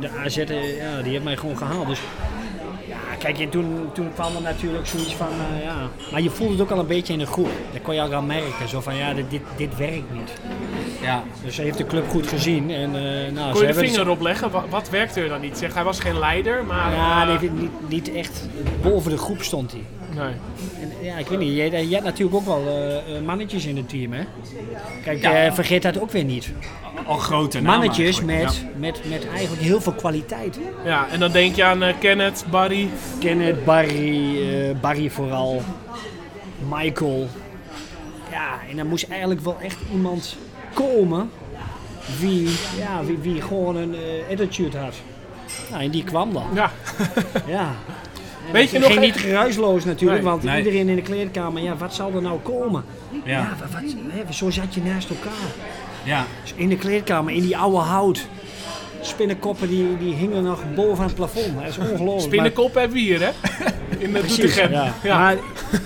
de 0.00 0.08
AZ, 0.24 0.36
uh, 0.36 0.76
ja, 0.78 1.02
die 1.02 1.12
heeft 1.12 1.24
mij 1.24 1.36
gewoon 1.36 1.56
gehaald. 1.56 1.86
Dus 1.86 2.00
ja, 2.00 2.33
kijk, 3.18 3.38
en 3.38 3.48
toen, 3.48 3.88
toen 3.92 4.12
kwam 4.14 4.36
er 4.36 4.42
natuurlijk 4.42 4.86
zoiets 4.86 5.14
van, 5.14 5.28
uh, 5.28 5.64
ja. 5.64 5.76
Maar 6.12 6.20
je 6.20 6.30
voelde 6.30 6.52
het 6.52 6.62
ook 6.62 6.70
al 6.70 6.78
een 6.78 6.86
beetje 6.86 7.12
in 7.12 7.18
de 7.18 7.26
groep. 7.26 7.50
Dat 7.72 7.82
kon 7.82 7.94
je 7.94 8.02
ook 8.02 8.12
al 8.12 8.22
merken. 8.22 8.68
Zo 8.68 8.80
van, 8.80 8.96
ja, 8.96 9.14
dit, 9.14 9.30
dit, 9.30 9.42
dit 9.56 9.76
werkt 9.76 10.12
niet. 10.12 10.32
Ja. 11.02 11.22
Dus 11.44 11.56
hij 11.56 11.64
heeft 11.64 11.78
de 11.78 11.86
club 11.86 12.08
goed 12.08 12.26
gezien. 12.26 12.70
En, 12.70 12.90
nou, 13.34 13.52
Kon 13.52 13.60
je 13.60 13.66
de 13.66 13.74
vinger 13.74 14.00
erop 14.00 14.20
leggen? 14.20 14.50
Wat, 14.50 14.64
wat 14.70 14.90
werkte 14.90 15.20
er 15.20 15.28
dan 15.28 15.40
niet? 15.40 15.58
Zeg, 15.58 15.74
hij 15.74 15.84
was 15.84 16.00
geen 16.00 16.18
leider, 16.18 16.64
maar... 16.64 16.92
Ja, 16.92 17.24
nee, 17.24 17.50
niet, 17.50 17.88
niet 17.88 18.12
echt. 18.12 18.48
Boven 18.82 19.10
de 19.10 19.18
groep 19.18 19.42
stond 19.42 19.72
hij. 19.72 19.82
Nee. 20.14 20.32
En, 20.80 20.92
ja, 21.04 21.16
ik 21.16 21.26
weet 21.26 21.38
niet. 21.38 21.56
Jij, 21.56 21.68
jij 21.70 21.86
hebt 21.90 22.04
natuurlijk 22.04 22.36
ook 22.36 22.44
wel 22.44 22.62
uh, 23.08 23.20
mannetjes 23.26 23.64
in 23.66 23.76
het 23.76 23.88
team, 23.88 24.12
hè? 24.12 24.22
Kijk, 25.04 25.22
Ja. 25.22 25.46
uh, 25.46 25.52
vergeet 25.52 25.82
dat 25.82 26.00
ook 26.00 26.10
weer 26.10 26.24
niet. 26.24 26.50
Al 27.06 27.16
grote 27.16 27.60
namen 27.60 27.78
Mannetjes 27.78 28.20
met, 28.20 28.64
met, 28.76 29.00
met 29.08 29.28
eigenlijk 29.28 29.62
heel 29.62 29.80
veel 29.80 29.92
kwaliteit. 29.92 30.58
Ja, 30.84 31.06
en 31.08 31.20
dan 31.20 31.32
denk 31.32 31.56
je 31.56 31.64
aan 31.64 31.82
uh, 31.82 31.94
Kenneth, 32.00 32.44
Barry. 32.50 32.88
Kenneth, 33.20 33.64
Barry, 33.64 34.76
Barry 34.80 35.10
vooral. 35.10 35.62
Michael. 36.68 37.28
Ja, 38.30 38.58
en 38.70 38.76
dan 38.76 38.86
moest 38.86 39.06
eigenlijk 39.08 39.40
wel 39.40 39.56
echt 39.62 39.76
iemand 39.92 40.36
komen 40.74 41.30
wie, 42.20 42.48
ja, 42.78 43.04
wie, 43.04 43.18
wie 43.18 43.40
gewoon 43.42 43.76
een 43.76 43.96
attitude 44.30 44.78
had. 44.78 44.94
Nou, 45.70 45.82
en 45.82 45.90
die 45.90 46.04
kwam 46.04 46.32
dan. 46.32 46.46
Ja. 46.54 46.70
ja. 47.46 47.72
Weet 48.52 48.70
je 48.70 48.78
nog 48.78 48.86
ging 48.86 48.98
een- 49.00 49.04
niet 49.06 49.16
geruisloos 49.16 49.84
natuurlijk, 49.84 50.22
Nee, 50.22 50.30
want 50.30 50.42
nee. 50.42 50.56
iedereen 50.58 50.88
in 50.88 50.96
de 50.96 51.02
kleedkamer, 51.02 51.62
ja, 51.62 51.76
wat 51.76 51.94
zal 51.94 52.12
er 52.14 52.22
nou 52.22 52.38
komen? 52.40 52.84
Ja. 53.24 53.38
Ja, 53.38 53.56
wat, 53.60 53.70
wat, 53.70 53.94
hè, 54.08 54.32
zo 54.32 54.50
zat 54.50 54.74
je 54.74 54.82
naast 54.82 55.10
elkaar. 55.10 55.32
Ja. 56.04 56.24
Dus 56.42 56.52
in 56.56 56.68
de 56.68 56.76
kleedkamer, 56.76 57.32
in 57.34 57.42
die 57.42 57.56
oude 57.56 57.76
hout. 57.78 58.26
Spinnenkoppen 59.00 59.68
die, 59.68 59.96
die 59.98 60.14
hingen 60.14 60.42
nog 60.42 60.62
boven 60.74 61.04
het 61.04 61.14
plafond. 61.14 61.54
Dat 61.60 61.68
is 61.68 61.78
ongelooflijk. 61.78 62.20
Spinnenkop 62.20 62.74
hebben 62.74 62.92
we 62.96 62.98
hier, 63.02 63.20
hè? 63.20 63.30
In 63.98 64.12
de 64.12 64.18
Precies, 64.18 64.54
ja. 64.54 64.92
Ja. 65.02 65.18
Maar 65.18 65.36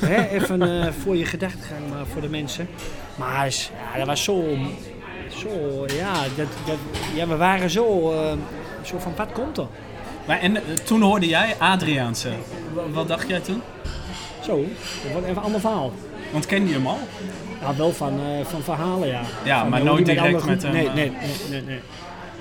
hè, 0.05 0.29
even 0.29 0.62
eh, 0.83 0.88
voor 1.03 1.16
je 1.16 1.25
gedachtegang, 1.25 1.81
maar 1.90 2.07
voor 2.12 2.21
de 2.21 2.29
mensen. 2.29 2.68
Maar 3.16 3.47
ja, 3.92 3.99
dat 3.99 4.07
was 4.07 4.25
zo, 4.25 4.44
zo 5.29 5.49
ja, 5.97 6.12
dat, 6.37 6.47
dat, 6.66 6.77
ja, 7.14 7.27
we 7.27 7.37
waren 7.37 7.71
zo, 7.71 8.12
eh, 8.12 8.33
zo 8.83 8.99
van, 8.99 9.12
wat 9.16 9.33
komt 9.33 9.59
er? 9.59 9.66
Maar 10.28 10.38
en 10.40 10.56
eh, 10.56 10.62
toen 10.84 11.02
hoorde 11.02 11.26
jij 11.28 11.54
Adriaanse. 11.58 12.28
Wa- 12.74 12.82
Wat 12.92 13.08
dacht 13.08 13.28
jij 13.28 13.40
toen? 13.40 13.62
Zo, 14.44 14.64
dat 15.02 15.12
wordt 15.12 15.26
even 15.26 15.36
een 15.36 15.42
ander 15.42 15.60
verhaal. 15.60 15.92
Want 16.32 16.46
kende 16.46 16.68
je 16.68 16.74
hem 16.74 16.86
al? 16.86 16.98
Ja, 17.60 17.74
wel 17.76 17.92
van, 17.92 18.12
eh, 18.20 18.44
van 18.46 18.62
verhalen, 18.62 19.08
ja. 19.08 19.20
Ja, 19.44 19.60
Van, 19.60 19.68
maar 19.68 19.80
eh, 19.80 19.84
nooit 19.86 20.06
direct 20.06 20.44
met 20.44 20.62
hem, 20.62 20.72
Nee, 20.72 20.88
nee, 20.88 20.94
nee, 20.94 21.10
nee. 21.50 21.62
nee. 21.62 21.80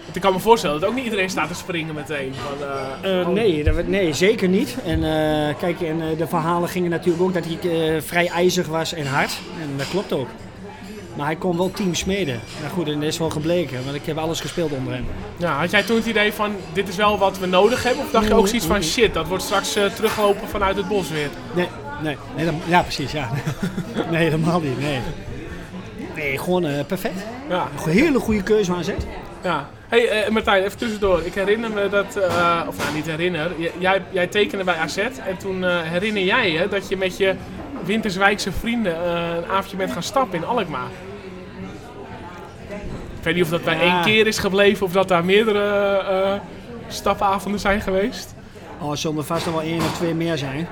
Want 0.04 0.16
ik 0.16 0.22
kan 0.22 0.34
me 0.34 0.40
voorstellen 0.40 0.80
dat 0.80 0.90
ook 0.90 0.96
niet 0.96 1.04
iedereen 1.04 1.30
staat 1.30 1.48
te 1.48 1.54
springen 1.56 1.96
meteen. 1.96 2.34
Van, 2.34 2.68
eh, 3.04 3.20
Eh, 3.22 3.28
oh, 3.28 3.34
nee, 3.34 3.64
dat, 3.64 3.88
nee, 3.88 4.14
zeker 4.14 4.48
niet. 4.50 4.76
En 4.86 5.04
eh, 5.04 5.56
kijk, 5.60 5.82
en, 5.82 6.02
eh, 6.02 6.18
de 6.18 6.28
verhalen 6.28 6.70
gingen 6.70 6.90
natuurlijk 6.90 7.24
ook 7.24 7.34
dat 7.34 7.44
hij 7.46 7.72
eh, 7.96 8.02
vrij 8.02 8.28
ijzig 8.28 8.68
was 8.68 8.94
en 8.94 9.06
hard. 9.08 9.38
En 9.62 9.70
dat 9.78 9.90
klopt 9.90 10.14
ook. 10.14 10.28
Maar 11.18 11.26
hij 11.26 11.36
kon 11.36 11.58
wel 11.58 11.72
team 11.72 11.96
smeden. 11.96 12.40
Nou 12.62 12.74
goed, 12.74 12.88
en 12.88 12.94
dat 12.94 13.04
is 13.10 13.18
wel 13.18 13.30
gebleken, 13.30 13.84
want 13.84 13.96
ik 13.96 14.06
heb 14.06 14.18
alles 14.18 14.40
gespeeld 14.40 14.72
onder 14.72 14.94
hem. 14.94 15.06
Ja, 15.38 15.60
had 15.60 15.72
jij 15.72 15.84
toen 15.84 15.96
het 15.96 16.06
idee 16.06 16.34
van, 16.34 16.52
dit 16.74 16.88
is 16.88 16.96
wel 16.96 17.18
wat 17.18 17.40
we 17.40 17.46
nodig 17.46 17.84
hebben? 17.84 18.04
Of 18.04 18.12
dacht 18.12 18.28
je 18.28 18.34
ook 18.34 18.48
zoiets 18.48 18.66
van, 18.66 18.84
shit, 18.84 19.14
dat 19.14 19.28
wordt 19.28 19.44
straks 19.44 19.76
eh, 19.76 19.86
teruglopen 19.86 20.48
vanuit 20.48 20.76
het 20.76 20.88
bos 20.88 21.10
weer? 21.10 21.28
Nee, 21.56 21.68
Nee, 22.02 22.18
nee 22.36 22.46
dat- 22.46 22.54
ja, 22.68 22.82
precies, 22.82 23.12
ja. 23.12 23.30
nee, 24.12 24.24
helemaal 24.24 24.60
niet, 24.60 24.80
nee. 24.80 25.00
Nee, 26.16 26.38
gewoon 26.38 26.66
eh, 26.66 26.86
perfect. 26.86 27.20
Ja, 27.50 27.68
Een 27.86 27.92
hele 27.92 28.20
goede 28.20 28.44
keuze 28.44 28.74
aan 28.74 28.84
zet. 28.84 29.06
ja. 29.44 29.70
hey, 29.88 30.10
eh, 30.10 30.30
Martijn, 30.32 30.64
even 30.64 30.78
tussendoor. 30.78 31.22
Ik 31.24 31.34
herinner 31.34 31.72
me 31.72 31.90
dat, 31.90 32.18
of 32.68 32.78
nou 32.78 32.94
niet 32.96 33.06
herinner, 33.06 33.52
jij, 33.80 34.02
jij 34.12 34.28
tekende 34.28 34.64
bij 34.64 34.76
AZ 34.76 34.98
en 34.98 35.38
toen 35.38 35.64
herinner 35.84 36.24
jij 36.24 36.52
je 36.52 36.68
dat 36.68 36.90
je 36.90 36.98
met 36.98 37.18
je 37.18 37.36
Winterswijkse 37.86 38.52
vrienden 38.52 39.10
een 39.10 39.46
avondje 39.46 39.78
bent 39.78 39.92
gaan 39.92 40.04
stappen 40.04 40.38
in 40.40 40.46
Alkmaar. 40.46 40.90
Ik 43.28 43.34
weet 43.34 43.44
niet 43.44 43.54
of 43.54 43.60
dat 43.60 43.76
bij 43.76 43.86
Ja. 43.86 43.94
één 43.94 44.04
keer 44.04 44.28
is 44.28 44.38
gebleven 44.38 44.86
of 44.86 44.92
dat 44.92 45.08
daar 45.08 45.26
meerdere 45.26 45.98
eh, 45.98 46.34
stapavonden 46.88 47.60
zijn 47.60 47.82
geweest. 47.82 48.36
Oh, 48.82 48.92
er 48.92 48.98
zullen 48.98 49.18
er 49.18 49.24
vast 49.24 49.46
nog 49.46 49.54
wel 49.56 49.64
één 49.64 49.78
of 49.80 49.96
twee 49.96 50.14
meer 50.14 50.38
zijn. 50.38 50.68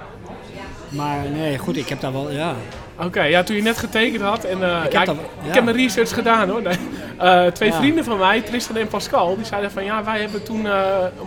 Maar 0.89 1.18
nee, 1.34 1.58
goed, 1.58 1.78
ik 1.78 1.89
heb 1.89 2.00
daar 2.00 2.12
wel, 2.13 2.32
ja. 2.32 2.54
Oké, 3.00 3.24
ja, 3.24 3.44
toen 3.44 3.56
je 3.56 3.62
net 3.62 3.78
getekend 3.78 4.22
had 4.22 4.44
en 4.44 4.63
eh, 4.63 4.82
heb 4.82 4.91
ja, 4.91 5.02
ik, 5.02 5.54
heb 5.54 5.63
mijn 5.63 5.76
research 5.76 6.13
gedaan 6.13 6.50
hoor. 6.50 6.62
Nee. 6.68 6.78
Eh, 7.18 7.46
twee 7.52 7.70
Ja. 7.70 7.76
vrienden 7.78 8.04
van 8.04 8.18
mij, 8.18 8.41
Tristan 8.41 8.76
en 8.78 8.88
Pascal, 8.88 9.36
die 9.36 9.46
zeiden 9.46 9.72
van 9.72 9.84
ja, 9.84 10.04
wij 10.04 10.20
hebben 10.20 10.44
toen 10.44 10.68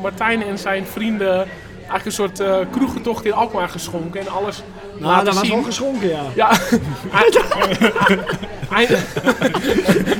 Martijn 0.03 0.43
en 0.43 0.59
zijn 0.59 0.87
vrienden 0.87 1.47
eigenlijk 1.79 2.05
een 2.05 2.13
soort 2.13 2.43
kroegentocht 2.71 3.25
in 3.25 3.33
Alkmaar 3.33 3.69
geschonken 3.69 4.21
en 4.21 4.29
alles 4.29 4.63
Nou, 4.99 5.11
laten 5.13 5.25
dat 5.25 5.35
was 5.35 5.43
zien. 5.47 5.55
wel 5.55 5.63
geschonken, 5.65 6.09
ja. 6.09 6.21
Ja, 6.35 6.51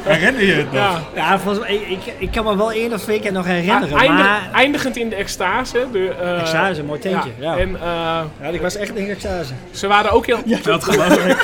Herinner 0.05 0.45
je 0.47 0.53
het 0.53 0.65
nog? 0.73 0.75
ja. 0.75 1.01
Ja, 1.15 1.39
volgens 1.39 1.65
mij, 1.67 1.75
ik, 1.77 1.99
ik 2.19 2.31
kan 2.31 2.45
me 2.45 2.57
wel 2.57 2.73
één 2.73 2.93
of 2.93 3.01
twee 3.03 3.21
keer 3.21 3.33
nog 3.33 3.45
herinneren, 3.45 3.99
Eindig- 3.99 4.25
maar... 4.27 4.49
eindigend 4.53 4.97
in 4.97 5.09
de 5.09 5.15
extase. 5.15 5.87
De, 5.93 6.09
eh, 6.21 6.41
Extase, 6.41 6.83
mooi 6.83 7.01
tentje, 7.01 7.31
ja. 7.39 7.57
En 7.57 7.77
eh, 7.81 8.21
Ja, 8.41 8.49
ik 8.53 8.61
was 8.61 8.77
echt 8.77 8.97
in 8.97 9.09
extase. 9.11 9.53
ze 9.71 9.87
waren 9.87 10.11
ook 10.11 10.27
heel, 10.27 10.39
Dat 10.63 10.85
geloof 10.85 11.17
ik. 11.27 11.41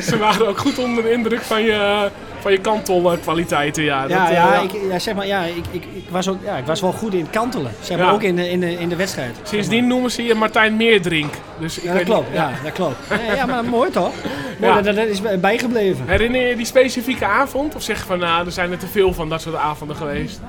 ze 0.08 0.16
waren 0.18 0.48
ook 0.48 0.58
goed 0.58 0.78
onder 0.78 1.02
de 1.04 1.12
indruk 1.12 1.40
van 1.42 1.62
je, 1.62 2.08
van 2.42 2.52
je 2.52 2.58
kantelkwaliteiten. 2.58 3.82
Ja, 3.82 4.02
Ja, 4.08 4.18
Dat, 4.20 4.28
eh, 4.28 4.34
ja, 4.34 4.60
ik, 4.60 4.70
ja, 4.90 4.98
zeg 4.98 5.14
maar, 5.14 5.26
ja, 5.26 5.42
ik, 5.42 5.64
ik, 5.70 5.84
ik, 5.94 6.04
was 6.10 6.28
ook, 6.28 6.36
ja, 6.44 6.56
ik 6.56 6.64
was 6.66 6.80
wel 6.80 6.92
goed 6.92 7.14
in 7.14 7.20
het 7.20 7.30
kantelen. 7.30 7.72
Zeg 7.80 7.96
maar, 7.98 8.06
Ja. 8.06 8.12
ook 8.12 8.22
in 8.22 8.36
de, 8.36 8.50
in, 8.50 8.60
de, 8.60 8.72
in 8.78 8.88
de 8.88 8.96
wedstrijd. 8.96 9.36
Sindsdien 9.42 9.86
noemen 9.86 10.10
ze 10.10 10.22
je 10.22 10.34
Martijn 10.34 10.76
Meerdrink. 10.76 11.34
Dus 11.58 11.78
ik 11.78 11.84
Ja, 11.84 11.92
dat 11.94 12.02
klopt. 12.02 12.26
Ja, 12.32 12.50
dat 12.64 12.72
klopt. 12.72 12.96
Ja, 13.26 13.34
ja, 13.34 13.46
maar 13.46 13.64
mooi 13.64 13.90
toch? 13.90 14.12
Mooi 14.58 14.72
Ja. 14.74 14.82
dat, 14.82 14.96
dat 14.96 15.06
is 15.06 15.20
bijgebleven. 15.40 16.08
Herinner 16.08 16.48
je 16.48 16.56
die 16.56 16.66
specifieke 16.66 17.24
avond? 17.26 17.74
Of 17.74 17.82
zeg 17.82 17.98
je 17.98 18.04
van, 18.04 18.18
nou, 18.18 18.46
er 18.46 18.52
zijn 18.52 18.70
er 18.72 18.78
te 18.78 18.86
veel 18.86 19.12
van 19.14 19.28
dat 19.28 19.40
soort 19.40 19.56
avonden 19.56 19.96
geweest? 19.96 20.40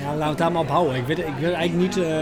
Ja, 0.00 0.16
we 0.16 0.24
het 0.24 0.38
daar 0.38 0.52
maar 0.52 0.62
op 0.62 0.68
houden. 0.68 0.96
Ik 0.96 1.06
weet, 1.06 1.18
ik 1.18 1.24
weet 1.40 1.52
eigenlijk 1.52 1.96
niet... 1.96 2.04
eh, 2.04 2.20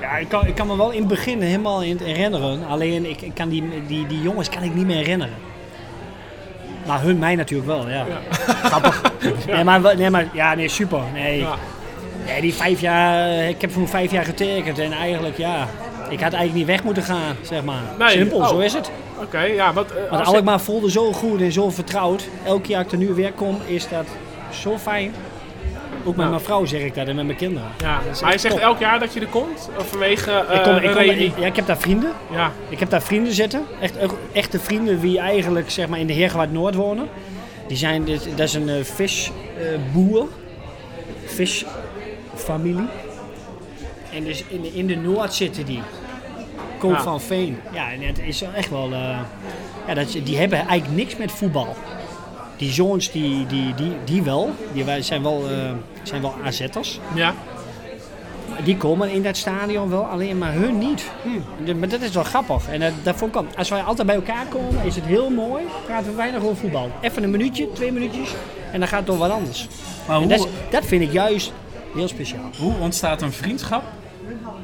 ja, 0.00 0.16
ik 0.16 0.28
kan, 0.28 0.46
ik 0.46 0.54
kan 0.54 0.66
me 0.66 0.76
wel 0.76 0.90
in 0.90 0.98
het 0.98 1.08
begin 1.08 1.40
helemaal 1.40 1.82
in 1.82 1.98
herinneren. 2.02 2.66
Alleen 2.68 3.10
ik, 3.10 3.20
ik 3.22 3.34
kan 3.34 3.48
die, 3.48 3.64
die, 3.86 4.06
die 4.06 4.22
jongens 4.22 4.48
kan 4.48 4.62
ik 4.62 4.74
niet 4.74 4.86
meer 4.86 4.96
herinneren. 4.96 5.34
Maar 6.86 7.00
hun 7.02 7.18
mij 7.18 7.34
natuurlijk 7.34 7.68
wel, 7.68 7.88
ja. 7.88 8.04
Grappig. 8.64 9.02
Nee, 9.46 9.64
maar, 9.64 9.96
nee, 9.96 10.10
maar 10.10 10.26
ja, 10.32 10.54
nee, 10.54 10.68
super. 10.68 11.00
Nee, 11.12 11.38
Ja. 11.38 11.54
nee, 12.26 12.40
die 12.40 12.54
vijf 12.54 12.80
jaar, 12.80 13.48
ik 13.48 13.60
heb 13.60 13.72
voor 13.72 13.88
vijf 13.88 14.10
jaar 14.10 14.24
getekend 14.24 14.78
en 14.78 14.92
eigenlijk, 14.92 15.36
ja, 15.36 15.68
ik 16.08 16.20
had 16.20 16.32
eigenlijk 16.32 16.54
niet 16.54 16.66
weg 16.66 16.82
moeten 16.82 17.02
gaan, 17.02 17.36
zeg 17.42 17.62
maar. 17.64 17.80
Nee, 17.98 18.08
Simpel, 18.08 18.38
oh. 18.38 18.48
zo 18.48 18.58
is 18.58 18.72
het. 18.72 18.90
Oké, 19.20 19.40
ja, 19.40 19.72
wat... 19.72 19.90
eh, 19.90 20.10
Want 20.10 20.26
als- 20.26 20.34
Alkmaar 20.34 20.60
voelde 20.60 20.90
zo 20.90 21.12
goed 21.12 21.40
en 21.40 21.52
zo 21.52 21.70
vertrouwd. 21.70 22.28
Elke 22.44 22.60
keer 22.60 22.76
dat 22.76 22.84
ik 22.84 22.92
er 22.92 22.98
nu 22.98 23.08
weer 23.14 23.32
kom, 23.32 23.58
is 23.66 23.88
dat 23.88 24.06
zo 24.50 24.78
fijn. 24.78 25.14
Ook 26.04 26.06
met 26.06 26.16
Nou. 26.16 26.30
mijn 26.30 26.40
vrouw 26.42 26.64
zeg 26.64 26.80
ik 26.80 26.94
dat 26.94 27.06
en 27.08 27.16
met 27.16 27.24
mijn 27.24 27.36
kinderen. 27.38 27.68
ja, 27.78 28.00
maar 28.22 28.32
je 28.32 28.38
zegt 28.38 28.54
top. 28.54 28.62
elk 28.62 28.78
jaar 28.78 28.98
dat 28.98 29.12
je 29.14 29.20
er 29.20 29.26
komt? 29.26 29.68
Of 29.78 29.88
vanwege 29.88 30.30
eh 30.30 30.56
ik, 30.56 30.62
kom, 30.62 30.76
ik, 30.76 30.82
een 30.84 30.94
kom, 30.94 31.40
ja, 31.42 31.46
ik 31.46 31.56
heb 31.56 31.66
daar 31.66 31.78
vrienden. 31.78 32.12
Ja, 32.30 32.52
Ik 32.68 32.78
heb 32.78 32.90
daar 32.90 33.02
vrienden 33.02 33.32
zitten. 33.32 33.62
Echt, 33.80 33.96
echt- 33.96 34.14
echte 34.32 34.60
vrienden 34.60 35.00
die 35.00 35.18
eigenlijk 35.18 35.70
zeg 35.70 35.88
maar, 35.88 35.98
in 35.98 36.06
de 36.06 36.12
Heergewaard 36.12 36.52
Noord 36.52 36.74
wonen. 36.74 37.08
Die 37.66 37.76
zijn, 37.76 38.04
dit- 38.04 38.28
dat 38.36 38.46
is 38.48 38.54
een 38.54 38.68
eh, 38.68 38.84
visboer. 38.84 40.28
visfamilie. 41.26 42.86
En 44.14 44.24
dus 44.24 44.44
in, 44.48 44.60
de- 44.62 44.72
in 44.74 44.86
de 44.86 44.96
Noord 44.96 45.34
zitten 45.34 45.64
die. 45.66 45.82
Ja. 46.82 47.02
van 47.02 47.20
Veen. 47.20 47.58
Ja, 47.72 47.90
en 47.92 48.00
het 48.02 48.18
is 48.18 48.42
echt 48.42 48.70
wel... 48.70 48.92
eh, 48.92 49.18
ja, 49.86 49.94
dat, 49.94 50.12
die 50.24 50.36
hebben 50.38 50.58
eigenlijk 50.66 50.96
niks 51.02 51.16
met 51.16 51.32
voetbal. 51.32 51.76
Die 52.56 52.72
zoons, 52.72 53.10
die, 53.10 53.46
die, 53.46 53.74
die, 53.74 53.92
die 54.04 54.22
wel. 54.22 54.50
Die 54.72 54.84
wij- 54.84 55.02
zijn 55.02 55.22
wel, 55.22 55.44
eh, 55.50 55.70
zijn 56.02 56.22
wel 56.22 56.34
AZ'ers. 56.44 57.00
ja. 57.14 57.34
Die 58.64 58.76
komen 58.76 59.10
in 59.10 59.22
dat 59.22 59.36
stadion 59.36 59.90
wel, 59.90 60.02
alleen 60.04 60.38
maar 60.38 60.52
hun 60.52 60.78
niet. 60.78 61.04
De- 61.64 61.74
Maar 61.74 61.88
dat 61.88 62.00
is 62.00 62.10
wel 62.10 62.22
grappig. 62.24 62.68
En 62.68 62.80
dat, 62.80 62.92
dat 63.02 63.16
vond 63.16 63.34
ik 63.34 63.40
ook- 63.40 63.54
als 63.56 63.68
wij 63.68 63.82
altijd 63.82 64.06
bij 64.06 64.16
elkaar 64.16 64.46
komen, 64.46 64.84
is 64.84 64.94
het 64.94 65.04
heel 65.04 65.30
mooi. 65.30 65.62
Praten 65.86 66.10
we 66.10 66.16
weinig 66.16 66.42
over 66.42 66.56
voetbal. 66.56 66.90
Even 67.00 67.22
een 67.22 67.30
minuutje, 67.30 67.72
twee 67.72 67.92
minuutjes. 67.92 68.34
En 68.72 68.78
dan 68.80 68.88
gaat 68.88 69.00
het 69.00 69.08
over 69.10 69.28
wat 69.28 69.36
anders. 69.36 69.68
Maar 70.08 70.18
hoe, 70.18 70.26
dat, 70.26 70.38
is- 70.38 70.46
dat 70.70 70.84
vind 70.84 71.02
ik 71.02 71.12
juist 71.12 71.52
heel 71.94 72.08
speciaal. 72.08 72.50
hoe 72.58 72.72
ontstaat 72.80 73.22
een 73.22 73.32
vriendschap 73.32 73.82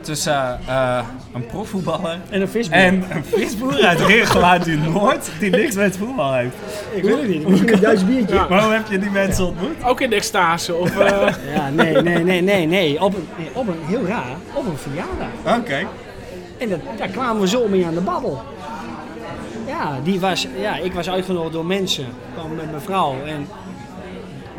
tussen 0.00 0.58
eh, 0.66 0.98
een 1.34 1.46
profvoetballer 1.46 2.18
En 2.30 2.40
een 2.40 2.48
visboer. 2.48 2.76
en 2.78 3.04
een 3.10 3.24
visboer 3.24 3.84
uit 3.84 4.00
Regengeluid 4.00 4.66
in 4.66 4.92
Noord 4.92 5.30
die 5.40 5.50
niks 5.50 5.74
met 5.74 5.96
voetbal 5.96 6.34
heeft? 6.34 6.54
ik 6.94 7.02
weet 7.02 7.18
het 7.18 7.28
niet. 7.28 7.48
Misschien 7.48 7.72
een 7.72 7.80
juist 7.80 8.06
biertje. 8.06 8.34
Ja. 8.34 8.46
Maar 8.48 8.62
hoe 8.62 8.72
heb 8.72 8.86
je 8.90 8.98
die 8.98 9.10
mensen 9.10 9.46
ontmoet? 9.46 9.84
Ook 9.84 10.00
in 10.00 10.10
de 10.10 10.16
extase? 10.16 10.74
Of, 10.74 10.98
eh, 10.98 11.28
Ja, 11.54 11.70
nee, 11.70 12.02
nee, 12.02 12.22
nee, 12.24 12.40
nee, 12.42 12.66
nee. 12.66 13.02
Op 13.02 13.14
een, 13.14 13.28
nee, 13.36 13.48
op 13.52 13.68
een 13.68 13.78
heel 13.86 14.04
raar, 14.06 14.36
op 14.52 14.66
een 14.66 14.76
verjaardag. 14.76 15.58
Oké. 15.58 15.86
En 16.58 16.68
dat, 16.68 16.78
daar 16.96 17.08
kwamen 17.08 17.40
we 17.40 17.48
zo 17.48 17.68
mee 17.68 17.86
aan 17.86 17.94
de 17.94 18.00
babbel. 18.00 18.42
Ja, 19.66 19.98
die 20.02 20.20
was, 20.20 20.46
ja, 20.60 20.76
ik 20.76 20.92
was 20.92 21.10
uitgenodigd 21.10 21.52
door 21.52 21.66
mensen. 21.66 22.04
Ik 22.04 22.10
kwam 22.34 22.54
met 22.54 22.70
mijn 22.70 22.82
vrouw 22.82 23.14
en 23.26 23.48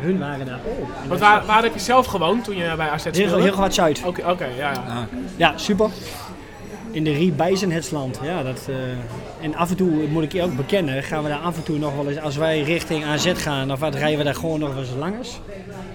hun 0.00 0.18
waren 0.18 0.46
daar 0.46 0.60
ook. 0.66 0.88
En 1.02 1.08
want 1.08 1.20
waar, 1.20 1.46
waar 1.46 1.62
heb 1.62 1.74
je 1.74 1.80
zelf 1.80 2.06
gewoond 2.06 2.44
toen 2.44 2.56
je 2.56 2.74
bij 2.76 2.88
AZ 2.88 3.00
speelde? 3.00 3.20
Heel, 3.20 3.38
heel 3.38 3.56
wat 3.56 3.74
Zuid. 3.74 4.02
Oké, 4.04 4.30
oké, 4.30 4.44
ja, 4.44 4.72
ja. 4.72 5.06
Ja, 5.36 5.52
super. 5.56 5.90
In 6.90 7.04
de 7.04 7.12
Riebijzenhetsland. 7.12 8.18
Ja, 8.22 8.42
dat, 8.42 8.66
eh, 8.68 8.74
en 9.42 9.54
af 9.56 9.70
en 9.70 9.76
toe, 9.76 9.90
moet 10.08 10.22
ik 10.22 10.32
je 10.32 10.42
ook 10.42 10.56
bekennen, 10.56 11.02
gaan 11.02 11.22
we 11.22 11.28
daar 11.28 11.38
af 11.38 11.56
en 11.56 11.62
toe 11.62 11.78
nog 11.78 11.94
wel 11.96 12.08
eens, 12.08 12.20
als 12.20 12.36
wij 12.36 12.60
richting 12.62 13.04
AZ 13.04 13.32
gaan, 13.34 13.72
of 13.72 13.78
wat, 13.80 13.94
rijden 13.94 14.18
we 14.18 14.24
daar 14.24 14.34
gewoon 14.34 14.60
nog 14.60 14.68
wel 14.74 14.78
eens 14.82 14.92
langs. 14.98 15.40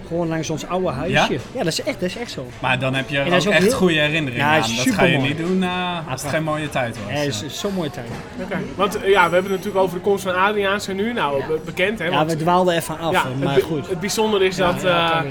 Gewoon 0.06 0.28
langs 0.28 0.50
ons 0.50 0.66
oude 0.66 0.88
huisje. 0.90 1.32
Ja? 1.32 1.38
Ja, 1.52 1.58
dat, 1.58 1.66
is 1.66 1.82
echt, 1.82 2.00
dat 2.00 2.08
is 2.08 2.16
echt 2.16 2.30
zo. 2.30 2.46
Maar 2.60 2.78
dan 2.78 2.94
heb 2.94 3.08
je 3.08 3.18
er 3.18 3.26
ook, 3.26 3.32
ook 3.32 3.46
echt 3.52 3.62
heel- 3.62 3.72
goede 3.72 3.94
herinneringen 4.00 4.46
Ja, 4.46 4.52
aan. 4.54 4.60
Dat 4.84 4.94
ga 4.94 5.04
je 5.04 5.18
niet 5.18 5.36
doen 5.38 5.62
eh, 5.62 6.10
als 6.10 6.22
het 6.22 6.30
geen 6.30 6.42
mooie 6.42 6.68
tijd 6.68 6.96
was. 7.04 7.12
Ja, 7.12 7.18
het 7.18 7.42
is 7.46 7.60
zo'n 7.60 7.74
mooie 7.74 7.90
tijd. 7.90 8.06
Oké. 8.42 8.56
Want 8.74 9.00
eh, 9.02 9.10
ja, 9.10 9.28
we 9.28 9.34
hebben 9.34 9.52
het 9.52 9.60
natuurlijk 9.64 9.84
over 9.84 9.96
de 9.96 10.02
komst 10.02 10.22
van 10.24 10.34
Adriaanse 10.34 10.92
nu. 10.92 11.12
Nou, 11.12 11.42
be- 11.46 11.60
bekend 11.64 11.98
hè. 11.98 12.04
Ja, 12.04 12.10
want- 12.10 12.30
we 12.32 12.36
dwaalden 12.36 12.74
even 12.74 12.98
af, 12.98 13.12
ja, 13.12 13.24
maar 13.42 13.54
het, 13.54 13.62
goed. 13.62 13.88
het 13.88 14.00
bijzondere 14.00 14.44
is 14.46 14.56
dat, 14.56 14.82
Ja, 14.82 14.88
ja, 14.88 15.24
eh, 15.24 15.30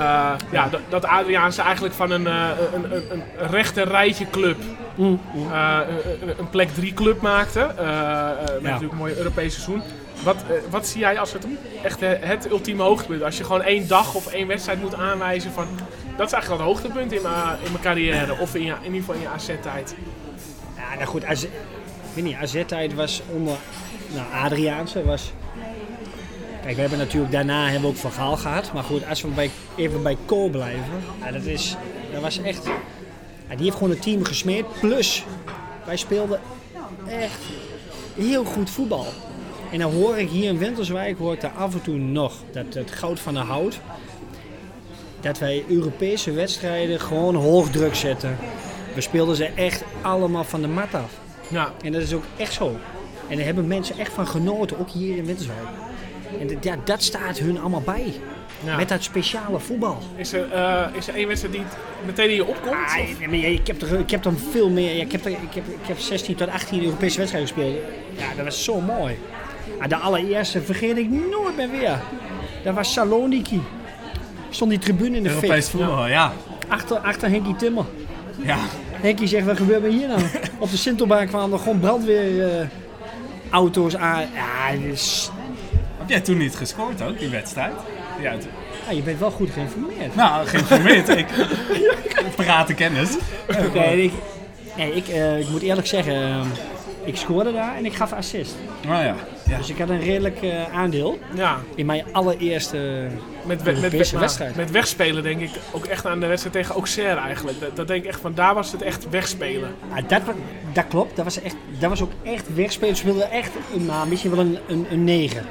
eh, 0.00 0.30
ja, 0.52 0.68
dat, 0.88 1.04
Adriaanse 1.04 1.62
eigenlijk 1.62 1.94
van 1.94 2.10
een, 2.10 2.26
eh, 2.26 2.48
een, 2.74 2.84
een, 2.96 3.02
een 3.38 3.50
rechter 3.50 3.88
rijtje 3.88 4.26
club 4.30 4.56
Mm, 4.94 5.20
eh, 5.52 5.78
een, 6.20 6.34
een 6.38 6.50
plek 6.50 6.68
3 6.74 6.94
club 6.94 7.20
maakte. 7.20 7.60
eh, 7.60 8.30
eh, 8.30 8.36
met 8.52 8.62
natuurlijk 8.62 8.92
een 8.92 8.98
mooi 8.98 9.14
Europees 9.16 9.52
seizoen. 9.54 9.82
Wat, 10.24 10.36
eh, 10.36 10.54
wat 10.70 10.86
zie 10.86 11.00
jij 11.00 11.18
als 11.18 11.32
het 11.32 11.46
echt 11.82 12.02
eh, 12.02 12.10
het 12.20 12.50
ultieme 12.50 12.82
hoogtepunt? 12.82 13.22
Als 13.22 13.38
je 13.38 13.44
gewoon 13.44 13.62
één 13.62 13.88
dag 13.88 14.14
of 14.14 14.26
één 14.32 14.46
wedstrijd 14.46 14.80
moet 14.80 14.94
aanwijzen 14.94 15.52
van... 15.52 15.66
Dat 16.16 16.26
is 16.26 16.32
eigenlijk 16.32 16.46
wel 16.46 16.56
het 16.56 16.82
hoogtepunt 16.82 17.12
in 17.12 17.22
mijn, 17.22 17.36
in 17.64 17.70
mijn 17.72 17.82
carrière. 17.82 18.38
Of 18.38 18.54
in, 18.54 18.62
je, 18.64 18.72
in 18.82 18.84
ieder 18.84 18.98
geval 19.00 19.14
in 19.14 19.20
je 19.20 19.28
AZ-tijd. 19.28 19.94
Ja, 20.76 20.94
nou 20.94 21.06
goed, 21.06 21.24
AZ, 21.24 21.42
ik 21.42 21.50
weet 22.14 22.24
niet, 22.24 22.36
AZ-tijd 22.36 22.94
was 22.94 23.22
onder 23.30 23.54
nou, 24.14 24.44
Adriaanse 24.44 25.04
was... 25.04 25.32
Kijk, 26.62 26.74
we 26.74 26.80
hebben 26.80 26.98
natuurlijk 26.98 27.32
daarna 27.32 27.62
hebben 27.64 27.80
we 27.80 27.86
ook 27.86 27.96
Van 27.96 28.12
Gaal 28.12 28.36
gehad. 28.36 28.72
Maar 28.72 28.82
goed, 28.82 29.08
als 29.08 29.22
we 29.22 29.28
bij, 29.28 29.50
even 29.76 30.02
bij 30.02 30.16
Kool 30.24 30.48
blijven, 30.48 31.02
ja, 31.24 31.30
dat, 31.32 31.44
is, 31.44 31.76
dat 32.12 32.22
was 32.22 32.42
echt... 32.42 32.70
Die 33.56 33.64
heeft 33.64 33.76
gewoon 33.76 33.92
een 33.92 33.98
team 33.98 34.24
gesmeerd. 34.24 34.80
Plus, 34.80 35.24
wij 35.86 35.96
speelden 35.96 36.40
echt 37.08 37.40
heel 38.14 38.44
goed 38.44 38.70
voetbal. 38.70 39.06
En 39.72 39.78
dan 39.78 39.92
hoor 39.92 40.18
ik 40.18 40.28
hier 40.28 40.48
in 40.48 40.58
Winterswijk, 40.58 41.18
hoor 41.18 41.32
ik 41.32 41.40
daar 41.40 41.52
af 41.56 41.74
en 41.74 41.82
toe 41.82 41.96
nog, 41.96 42.34
dat 42.52 42.74
het 42.74 42.90
goud 42.90 43.20
van 43.20 43.34
de 43.34 43.40
hout. 43.40 43.80
Dat 45.20 45.38
wij 45.38 45.64
Europese 45.68 46.32
wedstrijden 46.32 47.00
gewoon 47.00 47.34
hoog 47.34 47.70
druk 47.70 47.94
zetten. 47.94 48.36
We 48.94 49.00
speelden 49.00 49.36
ze 49.36 49.44
echt 49.44 49.84
allemaal 50.02 50.44
van 50.44 50.60
de 50.60 50.68
mat 50.68 50.94
af. 50.94 51.20
Ja, 51.48 51.72
En 51.82 51.92
dat 51.92 52.02
is 52.02 52.12
ook 52.12 52.24
echt 52.36 52.52
zo. 52.52 52.76
En 53.28 53.36
daar 53.36 53.44
hebben 53.44 53.66
mensen 53.66 53.98
echt 53.98 54.12
van 54.12 54.26
genoten, 54.26 54.78
ook 54.78 54.90
hier 54.90 55.16
in 55.16 55.24
Winterswijk. 55.24 55.66
En 56.40 56.58
ja, 56.60 56.76
dat 56.84 57.02
staat 57.02 57.38
hun 57.38 57.60
allemaal 57.60 57.80
bij. 57.80 58.14
Ja. 58.64 58.76
Met 58.76 58.88
dat 58.88 59.02
speciale 59.02 59.58
voetbal. 59.60 59.98
Is, 60.16 60.32
er, 60.32 60.52
eh, 60.52 60.84
is 60.92 61.08
er 61.08 61.14
één 61.14 61.26
wedstrijd 61.28 61.54
die 61.54 61.64
meteen 62.06 62.28
in 62.28 62.34
je 62.34 62.46
opkomt? 62.46 62.74
Ah, 62.74 62.94
nee, 62.96 63.28
maar 63.28 63.36
ja, 63.36 63.46
ik, 63.48 63.66
heb 63.66 63.82
er, 63.82 63.98
ik 63.98 64.10
heb 64.10 64.22
dan 64.22 64.36
veel 64.50 64.70
meer. 64.70 64.94
ja, 64.96 65.02
Ik 65.02 65.12
heb, 65.12 65.24
er, 65.24 65.30
ik, 65.30 65.54
heb, 65.54 65.66
ik 65.68 65.86
heb 65.86 65.98
16 65.98 66.34
tot 66.34 66.48
18 66.48 66.84
Europese 66.84 67.18
wedstrijden 67.18 67.50
gespeeld. 67.52 67.76
Ja, 68.16 68.34
dat 68.36 68.44
was 68.44 68.64
zo 68.64 68.80
mooi. 68.80 69.18
Ah, 69.80 69.88
de 69.88 69.96
allereerste 69.96 70.62
vergeet 70.62 70.96
ik 70.96 71.10
nooit 71.10 71.56
meer 71.56 71.70
weer. 71.70 72.00
Dat 72.64 72.74
was 72.74 72.92
Saloniki. 72.92 73.62
Stond 74.50 74.70
die 74.70 74.78
tribune 74.78 75.16
in 75.16 75.22
de 75.22 75.28
Europees 75.28 75.68
voetbal, 75.70 76.06
ja. 76.06 76.32
Achter, 76.68 76.96
achter 76.98 77.28
Henkie 77.30 77.56
Timmer. 77.56 77.84
ja. 78.42 78.56
Henkie 78.90 79.26
zegt, 79.26 79.46
wat 79.46 79.56
gebeurt 79.56 79.84
er 79.84 79.90
hier 79.90 80.08
nou? 80.08 80.20
Op 80.58 80.70
de 80.70 80.76
Sintelbaan 80.76 81.26
kwamen 81.26 81.52
er 81.52 81.58
gewoon 81.58 81.80
brandweerauto's 81.80 82.68
auto's 83.50 83.96
aan. 83.96 84.20
Ja, 84.34 84.68
is- 84.68 85.30
Heb 85.98 86.08
jij 86.08 86.20
toen 86.20 86.36
niet 86.36 86.56
gescoord 86.56 87.02
ook, 87.02 87.18
die 87.18 87.28
wedstrijd? 87.28 87.72
Ja, 88.22 88.30
het- 88.30 88.48
ja, 88.88 88.92
je 88.96 89.02
bent 89.02 89.18
wel 89.18 89.30
goed 89.30 89.50
geïnformeerd. 89.50 90.14
nou, 90.14 90.46
geïnformeerd. 90.46 91.08
ik 91.08 91.26
parate 92.36 92.74
kennis. 92.74 93.16
Nee, 93.74 94.02
ik, 94.02 94.12
nee, 94.76 94.92
ik, 94.94 95.08
eh, 95.08 95.38
ik 95.40 95.48
moet 95.48 95.62
eerlijk 95.62 95.86
zeggen, 95.86 96.14
eh, 96.14 96.40
ik 97.04 97.16
scoorde 97.16 97.52
daar 97.52 97.76
en 97.76 97.84
ik 97.84 97.94
gaf 97.94 98.12
assist. 98.12 98.54
Nou 98.86 99.04
ja. 99.04 99.14
ja. 99.48 99.56
Dus 99.56 99.70
ik 99.70 99.78
had 99.78 99.88
een 99.88 100.00
redelijk 100.00 100.42
eh, 100.42 100.74
aandeel 100.74 101.18
Ja, 101.34 101.58
in 101.74 101.86
mijn 101.86 102.04
allereerste... 102.12 102.76
met, 103.44 103.64
met, 103.64 103.80
met, 103.80 103.92
met, 103.92 104.10
wedstrijd. 104.10 104.56
met 104.56 104.70
wegspelen 104.70 105.22
denk 105.22 105.40
ik 105.40 105.50
ook 105.72 105.84
echt 105.84 106.06
aan 106.06 106.20
de 106.20 106.26
wedstrijd 106.26 106.56
tegen 106.56 106.74
Auxerre 106.74 107.20
eigenlijk. 107.20 107.60
Dat, 107.60 107.76
dat 107.76 107.86
denk 107.88 108.02
ik 108.02 108.08
echt 108.08 108.20
van 108.20 108.34
daar 108.34 108.54
was 108.54 108.72
het 108.72 108.82
echt 108.82 109.08
wegspelen. 109.10 109.70
Ah, 109.94 110.08
dat, 110.08 110.20
dat 110.72 110.84
klopt, 110.88 111.16
dat 111.16 111.24
was, 111.24 111.40
echt, 111.42 111.56
dat 111.78 111.88
was 111.90 112.02
ook 112.02 112.12
echt 112.22 112.54
wegspelen. 112.54 112.96
Ze 112.96 113.04
wilden 113.04 113.30
echt 113.30 113.50
een, 113.74 113.86
nou, 113.86 114.08
misschien 114.08 114.30
wel 114.30 114.40
een, 114.40 114.58
een, 114.68 114.86
een 114.90 115.04
9. 115.04 115.44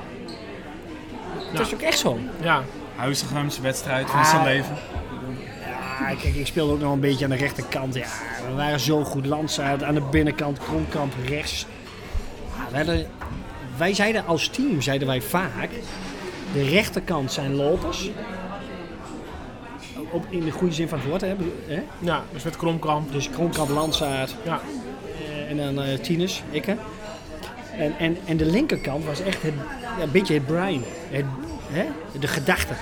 Dat 1.53 1.65
is 1.67 1.73
ook 1.73 1.81
echt 1.81 1.99
zo. 1.99 2.19
Ja, 2.41 2.63
Huizigems 2.95 3.59
wedstrijd 3.59 4.09
van 4.09 4.19
Ah. 4.19 4.29
zijn 4.29 4.43
leven. 4.43 4.75
Ja, 5.99 6.07
kijk, 6.07 6.35
ik 6.35 6.47
speelde 6.47 6.73
ook 6.73 6.79
nog 6.79 6.91
een 6.93 6.99
beetje 6.99 7.23
aan 7.25 7.31
de 7.31 7.37
rechterkant. 7.37 7.93
Ja, 7.95 8.05
we 8.49 8.55
waren 8.55 8.79
zo 8.79 9.03
goed. 9.03 9.25
Landsaat 9.25 9.83
aan 9.83 9.93
de 9.93 10.01
binnenkant, 10.01 10.57
Kronkamp 10.59 11.13
rechts. 11.27 11.65
Ja, 12.57 12.67
we 12.71 12.77
hadden- 12.77 13.07
wij 13.77 13.93
zeiden 13.93 14.25
als 14.25 14.47
team, 14.47 14.81
zeiden 14.81 15.07
wij 15.07 15.21
vaak, 15.21 15.69
de 16.53 16.63
rechterkant 16.63 17.31
zijn 17.31 17.55
lopers. 17.55 18.09
Op, 20.11 20.25
in 20.29 20.43
de 20.45 20.51
goede 20.51 20.73
zin 20.73 20.87
van 20.87 20.99
het 20.99 21.07
woord, 21.07 21.21
hè? 21.21 21.35
ja 21.99 22.23
dus 22.33 22.43
met 22.43 22.57
Kromkamp. 22.57 23.11
Dus 23.11 23.29
Kronkamp, 23.29 23.69
Landsaat 23.69 24.35
Ja, 24.43 24.59
eh, 25.29 25.49
en 25.49 25.57
dan 25.75 25.83
eh 25.85 25.99
Tinus, 25.99 26.43
ik. 26.49 26.65
En, 27.77 27.93
en, 27.97 28.17
en 28.25 28.37
de 28.37 28.45
linkerkant 28.45 29.05
was 29.05 29.21
echt 29.21 29.41
het, 29.41 29.53
ja, 29.97 30.03
een 30.03 30.11
beetje 30.11 30.33
het 30.33 30.45
brein. 30.45 30.83
Het, 31.09 31.25
hè? 31.71 31.85
De 32.19 32.27
gedachte. 32.27 32.73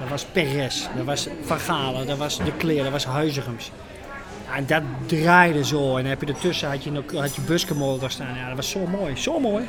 Dat 0.00 0.10
was 0.10 0.24
Perez, 0.24 0.86
dat 0.96 1.04
was 1.04 1.28
Van 1.42 1.58
Galen, 1.58 2.06
dat 2.06 2.18
was 2.18 2.36
De 2.36 2.52
Kleer, 2.56 2.82
dat 2.82 2.92
was 2.92 3.04
Huizigems. 3.04 3.70
Ja, 4.48 4.56
en 4.56 4.66
dat 4.66 4.82
draaide 5.06 5.64
zo. 5.64 5.96
En 5.96 6.02
dan 6.02 6.10
heb 6.10 6.20
je 6.20 6.26
ertussen 6.26 6.68
had 6.68 6.84
je, 6.84 7.02
had 7.14 7.34
je 7.34 7.40
Buskemol 7.40 7.98
daar 7.98 8.10
staan. 8.10 8.34
Ja, 8.36 8.46
dat 8.46 8.56
was 8.56 8.70
zo 8.70 8.86
mooi. 8.86 9.16
Zo 9.16 9.40
mooi. 9.40 9.64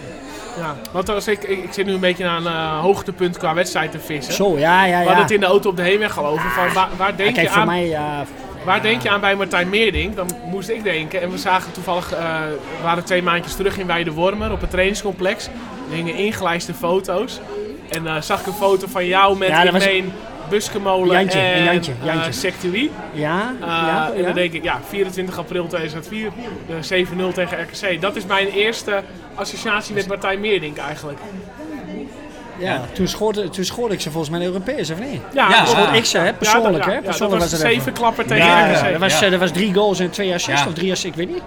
ja. 0.58 0.76
Want 0.92 1.10
als 1.10 1.28
ik, 1.28 1.44
ik, 1.44 1.64
ik 1.64 1.74
zit 1.74 1.86
nu 1.86 1.94
een 1.94 2.00
beetje 2.00 2.28
aan 2.28 2.46
een 2.46 2.80
hoogtepunt 2.80 3.38
qua 3.38 3.54
wedstrijd 3.54 3.92
te 3.92 4.00
vissen. 4.00 4.34
Zo, 4.34 4.58
ja, 4.58 4.86
ja, 4.86 4.90
We 4.90 4.96
hadden 4.96 5.16
ja. 5.16 5.22
het 5.22 5.32
in 5.32 5.40
de 5.40 5.46
auto 5.46 5.70
op 5.70 5.76
de 5.76 5.82
heenweg 5.82 6.18
al 6.18 6.26
over. 6.26 6.50
Van 6.50 6.74
waar, 6.74 6.90
waar, 6.98 7.10
Ja, 7.10 7.16
denk, 7.16 7.34
kijk, 7.34 7.48
je 7.48 7.54
voor 7.54 7.62
aan, 7.62 7.68
mij, 7.68 7.88
ja... 7.88 8.26
waar 8.66 8.82
denk 8.82 9.02
je 9.02 9.10
aan 9.10 9.20
bij 9.22 9.36
Martijn 9.36 9.70
Meerdink? 9.70 10.16
Dan 10.16 10.30
moest 10.50 10.70
ik 10.70 10.84
denken. 10.84 11.22
En 11.22 11.32
we 11.32 11.38
zagen 11.38 11.72
toevallig, 11.72 12.14
eh, 12.14 12.40
we 12.78 12.84
waren 12.84 13.04
twee 13.04 13.24
maandjes 13.24 13.56
terug 13.56 13.78
in 13.78 13.88
Weidewormer 13.88 14.52
op 14.52 14.62
het 14.62 14.70
trainingscomplex. 14.70 15.48
Er 15.90 15.96
hingen 15.96 16.16
ingelijste 16.16 16.74
foto's. 16.74 17.40
En 17.90 18.08
eh, 18.08 18.22
zag 18.22 18.40
ik 18.40 18.46
een 18.46 18.54
foto 18.54 18.88
van 18.88 19.06
jou 19.06 19.38
met 19.38 19.48
Ja, 19.48 19.72
was- 19.72 19.84
Buskemolen 20.50 21.18
Jantje, 21.18 21.40
en 21.40 21.64
Jantje, 21.64 21.92
eh, 22.02 22.06
Jantje. 22.06 22.32
Sectui. 22.32 22.92
Ja, 23.14 23.54
Uh, 23.62 23.68
ja, 23.68 24.12
En 24.16 24.24
dan 24.24 24.34
denk 24.34 24.54
ik, 24.54 24.64
ja, 24.64 24.80
24 24.90 25.38
april 25.38 25.68
2004, 25.68 26.30
de 26.68 26.84
7-0 26.84 27.32
tegen 27.34 27.62
RKC. 27.62 28.02
Dat 28.02 28.16
is 28.16 28.26
mijn 28.26 28.48
eerste 28.48 29.02
associatie 29.36 29.94
met 29.96 30.08
Martijn 30.08 30.40
Meerdink 30.40 30.78
eigenlijk. 30.78 31.20
Ja. 32.64 32.82
Toen, 32.94 33.08
schoorde, 33.08 33.50
toen 33.50 33.64
schoorde 33.66 33.94
ik 33.94 34.02
ze 34.02 34.12
volgens 34.12 34.32
mij 34.32 34.40
in 34.42 34.46
Europees, 34.48 34.90
of 34.92 35.00
niet? 35.00 35.22
Ja, 35.34 35.50
Ja, 35.50 35.60
dat- 35.60 35.70
Schoorde 35.70 35.98
ik 35.98 36.06
ze, 36.06 36.18
hè? 36.18 36.34
Persoonlijk, 36.34 36.84
ja, 36.84 36.90
hè? 36.90 36.96
ja, 36.96 37.02
Persoonlijk 37.02 37.42
dat 37.42 37.50
was 37.52 37.52
was 37.52 37.52
een 37.52 37.58
het 37.58 37.68
even. 37.68 37.84
zevenklapper 37.84 38.26
tegen 38.26 38.46
Ja, 38.46 38.66
RKC. 38.72 38.84
Ja, 38.86 38.92
dat 38.92 39.00
was, 39.00 39.20
Ja. 39.20 39.26
eh, 39.26 39.32
dat 39.32 39.40
was 39.40 39.52
drie 39.52 39.74
goals 39.74 40.00
en 40.00 40.10
twee 40.10 40.34
assists, 40.34 40.62
Ja. 40.62 40.68
of 40.68 40.74
drie 40.74 40.92
assists, 40.92 41.18
ik 41.20 41.26
weet 41.28 41.34
niet. 41.34 41.44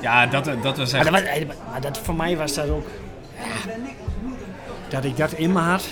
Ja, 0.00 0.26
dat, 0.26 0.44
dat 0.62 0.76
was 0.76 0.92
Maar, 0.92 1.00
echt... 1.00 1.10
dat 1.12 1.20
was, 1.22 1.30
eh, 1.32 1.46
maar 1.70 1.80
dat, 1.80 1.98
voor 2.02 2.14
mij 2.14 2.36
was 2.36 2.54
dat 2.54 2.68
ook... 2.70 2.86
ja, 3.36 3.72
dat 4.88 5.04
ik 5.04 5.16
dat 5.16 5.32
in 5.32 5.52
me 5.52 5.58
had. 5.60 5.84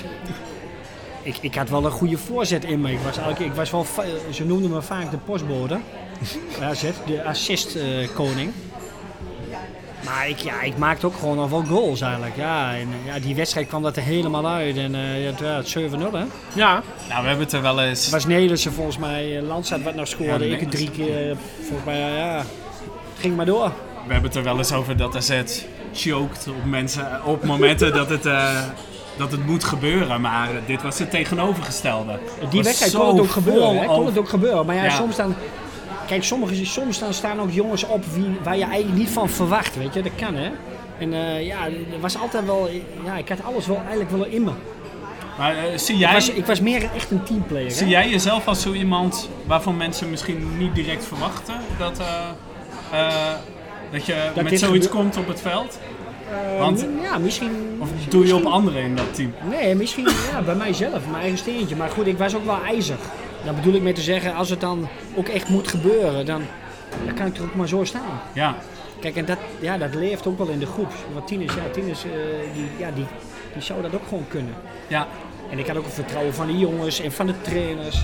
Ik, 1.23 1.37
ik 1.41 1.55
had 1.55 1.69
wel 1.69 1.85
een 1.85 1.91
goede 1.91 2.19
voorzet 2.19 2.64
in 2.64 2.81
me. 2.81 2.93
Ik 2.93 2.99
was, 3.05 3.19
elke, 3.19 3.45
ik 3.45 3.53
was 3.53 3.71
wel, 3.71 3.87
ze 4.31 4.45
noemden 4.45 4.71
me 4.71 4.83
vaak 4.83 5.11
de 5.11 5.17
postbode. 5.17 5.79
AZ, 6.62 6.83
de 7.07 7.25
assist-koning. 7.25 8.53
Maar 10.05 10.29
ik, 10.29 10.39
ja, 10.39 10.61
ik 10.63 10.77
maakte 10.77 11.07
ook 11.07 11.15
gewoon 11.19 11.37
nog 11.37 11.51
wel 11.51 11.65
goals 11.65 12.01
eigenlijk. 12.01 12.37
Ja, 12.37 12.75
en, 12.75 12.89
ja, 13.07 13.19
die 13.19 13.35
wedstrijd 13.35 13.67
kwam 13.67 13.83
dat 13.83 13.97
er 13.97 14.03
helemaal 14.03 14.47
uit. 14.49 14.77
En 14.77 14.91
ja, 14.93 15.27
het 15.31 15.41
werd 15.41 15.77
7-0 15.79 15.81
hè. 16.13 16.25
Ja, 16.55 16.83
Nou, 17.09 17.23
we 17.23 17.29
hebben 17.29 17.39
het 17.45 17.53
er 17.53 17.63
wel 17.63 17.81
eens... 17.83 18.03
Het 18.03 18.11
was 18.11 18.27
Nederlandse 18.27 18.73
volgens 18.73 18.99
mij. 18.99 19.37
eh, 19.39 19.43
Landstad 19.47 19.83
wat 19.83 19.95
nog 19.95 20.09
scoorde. 20.09 20.47
Ja, 20.49 20.55
ik 20.55 20.61
het 20.61 20.71
drie 20.71 20.91
keer. 20.91 21.31
eh, 21.31 21.37
Volgens 21.59 21.85
mij, 21.85 21.99
ja, 21.99 22.09
ja. 22.17 22.37
Het 22.37 22.47
ging 23.21 23.37
maar 23.37 23.47
door. 23.47 23.73
We 24.07 24.13
hebben 24.13 24.31
het 24.31 24.39
er 24.39 24.45
wel 24.45 24.59
eens 24.59 24.73
over 24.73 24.97
dat 24.97 25.17
AZ 25.17 25.43
choked 25.95 26.49
op, 26.49 26.65
mensen, 26.65 27.25
op 27.25 27.45
momenten 27.45 27.93
dat 27.93 28.09
het, 28.09 28.23
dat 29.17 29.31
het 29.33 29.47
moet 29.47 29.65
gebeuren. 29.65 30.21
Maar 30.21 30.49
dit 30.67 30.83
was 30.83 30.99
het 30.99 31.11
tegenovergestelde. 31.11 32.19
Die 32.51 32.63
wedstrijd 32.63 32.95
kon 32.95 33.09
het 33.09 33.21
ook 33.21 33.31
gebeuren. 33.31 33.87
Kon 33.87 34.07
het 34.07 34.19
ook 34.19 34.29
gebeuren. 34.29 34.67
Maar 34.67 34.75
ja, 34.75 34.85
Ja. 34.85 34.91
soms 34.97 35.17
dan... 35.17 35.35
Kijk, 36.09 36.25
sommige, 36.25 36.64
soms 36.66 36.99
dan 36.99 37.14
staan 37.14 37.40
ook 37.40 37.51
jongens 37.51 37.87
op 37.87 38.05
wie, 38.14 38.37
waar 38.42 38.57
je 38.57 38.64
eigenlijk 38.64 38.99
niet 38.99 39.11
van 39.11 39.29
verwacht. 39.29 39.77
Weet 39.77 39.94
je, 39.94 40.03
dat 40.03 40.12
kan 40.16 40.35
hè. 40.35 40.51
En 40.99 41.12
eh, 41.12 41.47
ja, 41.47 41.64
er 41.66 42.01
was 42.01 42.18
altijd 42.18 42.44
wel... 42.47 42.68
Ja, 43.05 43.16
ik 43.16 43.29
had 43.29 43.44
alles 43.44 43.66
wel 43.66 43.77
eigenlijk 43.81 44.11
wel 44.11 44.25
in 44.25 44.44
me. 44.44 44.51
Maar 45.38 45.57
eh, 45.57 45.79
zie, 45.79 45.94
Ik 45.94 46.01
jij, 46.01 46.12
was, 46.12 46.29
ik 46.31 46.47
was 46.47 46.61
meer 46.61 46.88
echt 46.94 47.11
een 47.11 47.23
teamplayer. 47.23 47.66
hè. 47.66 47.73
zie 47.75 47.88
jij 47.88 48.09
jezelf 48.09 48.47
als 48.47 48.62
zo 48.62 48.73
iemand 48.73 49.29
waarvan 49.47 49.77
mensen 49.77 50.11
misschien 50.11 50.59
niet 50.59 50.75
direct 50.75 51.05
verwachten 51.05 51.55
dat, 51.79 51.99
eh, 51.99 53.33
dat 53.90 54.07
je 54.07 54.31
Dat 54.35 54.44
met 54.44 54.59
zoiets 54.59 54.88
komt 54.88 55.16
op 55.16 55.29
het 55.29 55.40
veld? 55.40 55.79
Want- 56.59 56.87
ja, 57.03 57.18
misschien... 57.18 57.79
Of 57.81 57.88
doe 58.09 58.27
je 58.27 58.35
op 58.37 58.44
anderen 58.44 58.83
in 58.83 58.97
dat 58.97 59.14
team? 59.14 59.35
Nee, 59.51 59.75
misschien 59.75 60.09
ja, 60.33 60.42
bij 60.42 60.55
mijzelf, 60.55 61.07
mijn 61.11 61.21
eigen 61.21 61.38
steentje. 61.38 61.77
Maar 61.77 61.88
goed, 61.90 62.07
ik 62.07 62.18
was 62.18 62.35
ook 62.37 62.44
wel 62.44 62.59
ijzig. 62.66 62.97
Dat 63.55 63.57
bedoel 63.57 63.75
ik 63.75 63.83
met 63.83 63.95
te 63.95 64.01
zeggen, 64.03 64.35
als 64.35 64.51
het 64.51 64.61
dan 64.61 64.89
ook 65.15 65.29
echt 65.29 65.49
moet 65.49 65.69
gebeuren, 65.69 66.27
dan, 66.27 66.43
dan 67.05 67.15
kan 67.15 67.27
ik 67.27 67.37
er 67.37 67.43
ook 67.43 67.55
maar 67.55 67.69
zo 67.69 67.85
staan. 67.85 68.21
Ja, 68.33 68.55
Kijk, 69.01 69.17
en 69.17 69.25
dat, 69.25 69.39
ja, 69.61 69.79
dat 69.79 69.95
leeft 69.95 70.27
ook 70.27 70.39
wel 70.39 70.47
in 70.49 70.59
de 70.59 70.67
groep. 70.67 70.93
Want 71.13 71.27
Tinus, 71.27 71.55
ja, 71.55 71.63
Tinus 71.73 72.05
eh, 72.05 72.11
die, 72.55 72.67
ja, 72.79 72.91
die, 72.95 73.05
die 73.53 73.63
zou 73.63 73.83
dat 73.83 73.95
ook 73.95 74.07
gewoon 74.09 74.25
kunnen. 74.29 74.55
ja. 74.87 75.07
En 75.51 75.59
ik 75.59 75.67
had 75.67 75.77
ook 75.77 75.85
een 75.85 75.91
vertrouwen 75.91 76.35
van 76.35 76.47
de 76.47 76.59
jongens 76.59 77.01
en 77.01 77.13
van 77.13 77.27
de 77.27 77.41
trainers. 77.41 78.03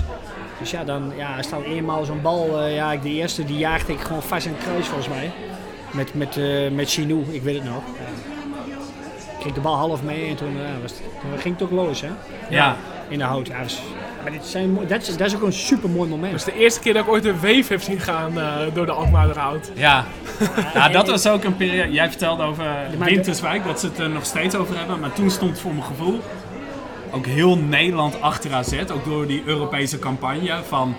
Dus 0.59 0.71
ja, 0.71 0.83
dan, 0.83 1.11
ja 1.17 1.37
als 1.37 1.49
dan 1.49 1.63
eenmaal 1.63 2.05
zo'n 2.05 2.21
bal, 2.21 2.61
eh, 2.61 2.75
ja, 2.75 2.91
ik- 2.91 3.01
de 3.01 3.09
eerste 3.09 3.43
die 3.45 3.57
jaagde 3.57 3.93
ik 3.93 3.99
gewoon 3.99 4.21
vast 4.21 4.45
in 4.45 4.51
het 4.53 4.63
kruis 4.63 4.85
volgens 4.87 5.07
mij. 5.09 5.31
Met, 5.91 6.13
met, 6.13 6.37
eh 6.37 6.71
met 6.71 6.89
Chinou, 6.89 7.23
ik 7.31 7.41
weet 7.41 7.55
het 7.55 7.63
nog. 7.63 7.77
Ik 9.31 9.39
kreeg 9.39 9.53
de 9.53 9.61
bal 9.61 9.75
half 9.75 10.03
mee 10.03 10.29
en 10.29 10.35
toen, 10.35 10.57
was 10.81 10.91
het- 10.91 11.01
toen 11.21 11.39
ging 11.39 11.53
het 11.59 11.63
ook 11.63 11.71
los, 11.71 12.01
hè. 12.01 12.09
ja. 12.49 12.75
In 13.07 13.17
de 13.17 13.23
hout. 13.23 13.47
Ja, 13.47 13.61
maar 14.25 14.33
dit 14.33 14.45
zijn, 14.45 14.77
dat, 14.87 15.01
is, 15.01 15.17
dat 15.17 15.27
is 15.27 15.35
ook 15.35 15.41
een 15.41 15.53
super 15.53 15.89
mooi 15.89 16.09
moment. 16.09 16.31
dat 16.31 16.47
is 16.47 16.53
de 16.53 16.59
eerste 16.59 16.79
keer 16.79 16.93
dat 16.93 17.03
ik 17.03 17.11
ooit 17.11 17.25
een 17.25 17.33
wave 17.33 17.65
heb 17.67 17.81
zien 17.81 17.99
gaan 17.99 18.39
eh, 18.39 18.55
door 18.73 18.85
de 18.85 18.91
Alkmaarderhout. 18.91 19.71
Ja. 19.73 20.05
ja, 20.73 20.89
dat 20.89 21.07
was 21.07 21.27
ook 21.27 21.43
een 21.43 21.55
periode. 21.55 21.91
Jij 21.91 22.09
vertelde 22.09 22.43
over 22.43 22.65
maar- 22.97 23.09
Winterswijk, 23.09 23.65
dat 23.65 23.79
ze 23.79 23.85
het 23.85 23.99
er 23.99 24.09
nog 24.09 24.25
steeds 24.25 24.55
over 24.55 24.77
hebben. 24.77 24.99
Maar 24.99 25.13
toen 25.13 25.29
stond 25.29 25.59
voor 25.59 25.71
mijn 25.73 25.83
gevoel 25.83 26.19
ook 27.11 27.25
heel 27.25 27.57
Nederland 27.57 28.21
achter 28.21 28.53
AZ. 28.53 28.73
Ook 28.93 29.05
door 29.05 29.27
die 29.27 29.43
Europese 29.45 29.99
campagne 29.99 30.59
van... 30.67 30.95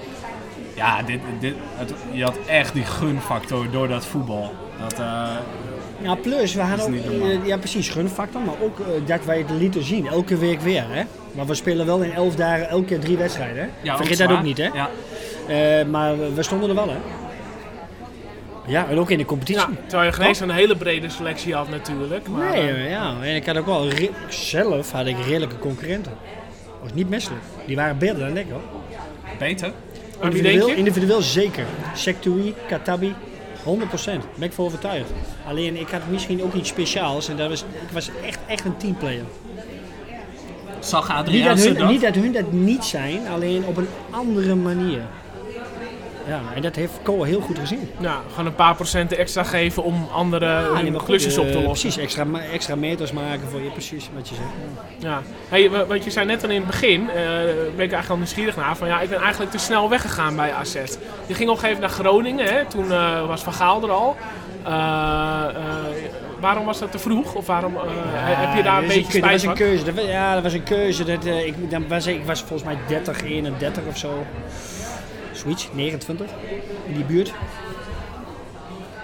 Ja, 0.74 1.02
dit, 1.02 1.20
dit, 1.40 1.54
het, 1.74 1.92
je 2.12 2.22
had 2.22 2.36
echt 2.46 2.74
die 2.74 2.84
gunfactor 2.84 3.70
door 3.70 3.88
dat 3.88 4.06
voetbal. 4.06 4.54
Dat, 4.80 4.92
eh, 4.92 5.28
Ja, 6.02 6.14
plus, 6.14 6.54
we 6.54 6.60
hadden 6.60 6.86
ook, 6.86 6.94
eh, 7.22 7.46
ja 7.46 7.56
precies, 7.58 7.88
gunfactor, 7.88 8.40
maar 8.40 8.54
ook 8.62 8.80
eh, 8.80 8.86
dat 9.06 9.24
wij 9.24 9.38
het 9.38 9.50
lieten 9.50 9.84
zien, 9.84 10.06
elke 10.06 10.36
week 10.36 10.60
weer. 10.60 10.84
Hè? 10.88 11.02
Maar 11.36 11.46
we 11.46 11.54
spelen 11.54 11.86
wel 11.86 12.00
in 12.02 12.12
elf 12.12 12.34
dagen 12.36 12.68
elke 12.68 12.84
keer 12.84 13.00
drie 13.00 13.16
wedstrijden. 13.16 13.62
Hè? 13.62 13.68
ja, 13.82 13.96
Vergeet 13.96 14.18
dat 14.18 14.30
ook 14.30 14.42
niet, 14.42 14.58
hè? 14.58 14.64
Ja. 14.74 14.90
Eh, 15.48 15.86
maar 15.86 16.34
we- 16.34 16.42
stonden 16.42 16.68
er 16.68 16.74
wel, 16.74 16.88
hè? 16.88 16.96
Ja, 18.66 18.86
en 18.88 18.98
ook 18.98 19.10
in 19.10 19.18
de 19.18 19.24
competitie. 19.24 19.60
Ja, 19.62 19.68
terwijl 19.86 20.10
je 20.10 20.16
geen 20.16 20.26
eens 20.26 20.40
een 20.40 20.50
hele 20.50 20.76
brede 20.76 21.08
selectie 21.10 21.54
had 21.54 21.68
natuurlijk. 21.68 22.28
Maar, 22.28 22.50
nee, 22.50 22.68
eh, 22.70 22.90
ja, 22.90 23.14
en 23.22 23.34
ik 23.34 23.46
had 23.46 23.56
ook 23.56 23.66
wel, 23.66 23.88
re- 23.88 24.10
zelf 24.28 24.92
had 24.92 25.06
ik 25.06 25.16
redelijke 25.26 25.58
concurrenten. 25.58 26.12
was 26.82 26.92
niet 26.94 27.08
misselijk. 27.08 27.42
Die 27.66 27.76
waren 27.76 27.98
beter 27.98 28.18
dan 28.18 28.36
ik, 28.36 28.46
hoor. 28.50 28.60
Beter? 29.38 29.72
Individueel, 30.22 30.68
individueel 30.68 31.22
zeker. 31.22 31.64
Sectoui, 31.94 32.54
Katabi, 32.68 33.14
100%. 33.62 34.22
Daar 34.22 34.30
ben 34.38 34.48
ik 34.48 34.52
voor 34.54 34.64
overtuigd. 34.64 35.10
Alleen 35.48 35.76
ik 35.80 35.88
had 35.88 36.00
misschien 36.10 36.42
ook 36.42 36.54
iets 36.54 36.68
speciaals 36.68 37.28
en 37.28 37.36
dat 37.36 37.48
was, 37.48 37.60
ik 37.62 37.90
was 37.92 38.10
echt, 38.26 38.38
echt 38.46 38.64
een 38.64 38.76
teamplayer. 38.76 39.24
Zag 40.86 41.06
Niet 41.08 41.16
dat, 41.16 41.26
Adriaanse 41.26 41.68
hun, 41.68 41.78
dat? 41.78 41.88
niet 41.90 42.00
dat 42.00 42.14
hun 42.14 42.32
dat 42.32 42.52
niet 42.52 42.84
zijn, 42.84 43.20
alleen 43.34 43.64
op 43.66 43.76
een 43.76 43.88
andere 44.10 44.54
manier. 44.54 45.00
Ja, 46.28 46.40
en 46.54 46.62
dat 46.62 46.76
heeft 46.76 46.92
Ko 47.02 47.22
heel 47.22 47.40
goed 47.40 47.58
gezien. 47.58 47.90
Ja, 47.98 48.20
gewoon 48.30 48.46
een 48.46 48.54
paar 48.54 48.74
procenten 48.74 49.18
extra 49.18 49.42
geven 49.44 49.82
om 49.82 50.08
andere 50.12 50.46
Ja, 50.46 50.62
hun 50.62 50.74
nee, 50.82 50.90
maar 50.90 51.00
goed, 51.00 51.08
klusjes 51.08 51.38
op 51.38 51.46
te 51.46 51.52
lossen. 51.62 51.88
Precies, 51.90 51.96
extra, 51.96 52.24
extra 52.52 52.74
meters 52.74 53.12
maken 53.12 53.48
voor 53.50 53.60
je, 53.62 53.68
precies 53.70 54.10
wat 54.14 54.28
je 54.28 54.34
zegt. 54.34 54.46
Ja. 54.98 55.08
Ja. 55.08 55.22
Hey, 55.48 55.70
wa- 55.70 55.86
wat 55.86 56.04
je 56.04 56.10
zei 56.10 56.26
net 56.26 56.44
al 56.44 56.50
in 56.50 56.56
het 56.56 56.66
begin, 56.66 57.10
eh 57.10 57.14
ben 57.16 57.72
ik 57.72 57.78
eigenlijk 57.78 58.08
al 58.10 58.16
nieuwsgierig 58.16 58.56
naar. 58.56 58.76
Van, 58.76 58.88
ja, 58.88 59.00
ik 59.00 59.08
ben 59.08 59.20
eigenlijk 59.20 59.50
te 59.50 59.58
snel 59.58 59.88
weggegaan 59.88 60.36
bij 60.36 60.52
AZ. 60.52 60.74
Je 60.74 61.34
ging 61.34 61.48
op 61.50 61.54
een 61.54 61.60
gegeven 61.62 61.62
moment 61.62 61.80
naar 61.80 61.88
Groningen, 61.90 62.46
hè? 62.46 62.64
toen 62.64 62.92
eh, 62.92 63.26
was 63.26 63.42
Van 63.42 63.52
Gaal 63.52 63.82
er 63.82 63.90
al. 63.90 64.16
Eh, 64.64 64.72
eh, 64.72 65.54
waarom 66.46 66.64
was 66.64 66.78
dat 66.78 66.90
te 66.90 66.98
vroeg? 66.98 67.34
Of 67.34 67.46
waarom 67.46 67.76
eh, 67.76 67.82
heb 68.14 68.56
je 68.56 68.62
daar 68.62 68.82
een 68.82 68.86
dat 68.86 68.94
beetje 68.96 69.10
keu- 69.20 69.20
dat 69.20 69.28
spijt 69.28 69.32
was 69.32 69.40
van? 69.42 69.50
een 69.50 69.56
keuze. 69.56 69.84
Dat, 69.94 70.04
ja, 70.04 70.34
dat 70.34 70.42
was 70.42 70.52
een 70.52 70.62
keuze. 70.62 71.04
Dat, 71.04 71.24
eh, 71.24 71.46
ik, 71.46 71.70
dan 71.70 71.88
was, 71.88 72.06
ik 72.06 72.24
was 72.24 72.38
volgens 72.40 72.62
mij 72.62 72.76
30, 72.88 73.22
31 73.22 73.82
of 73.86 73.98
zo. 73.98 74.24
Zoiets, 75.32 75.68
29 75.72 76.26
in 76.86 76.94
die 76.94 77.04
buurt. 77.04 77.32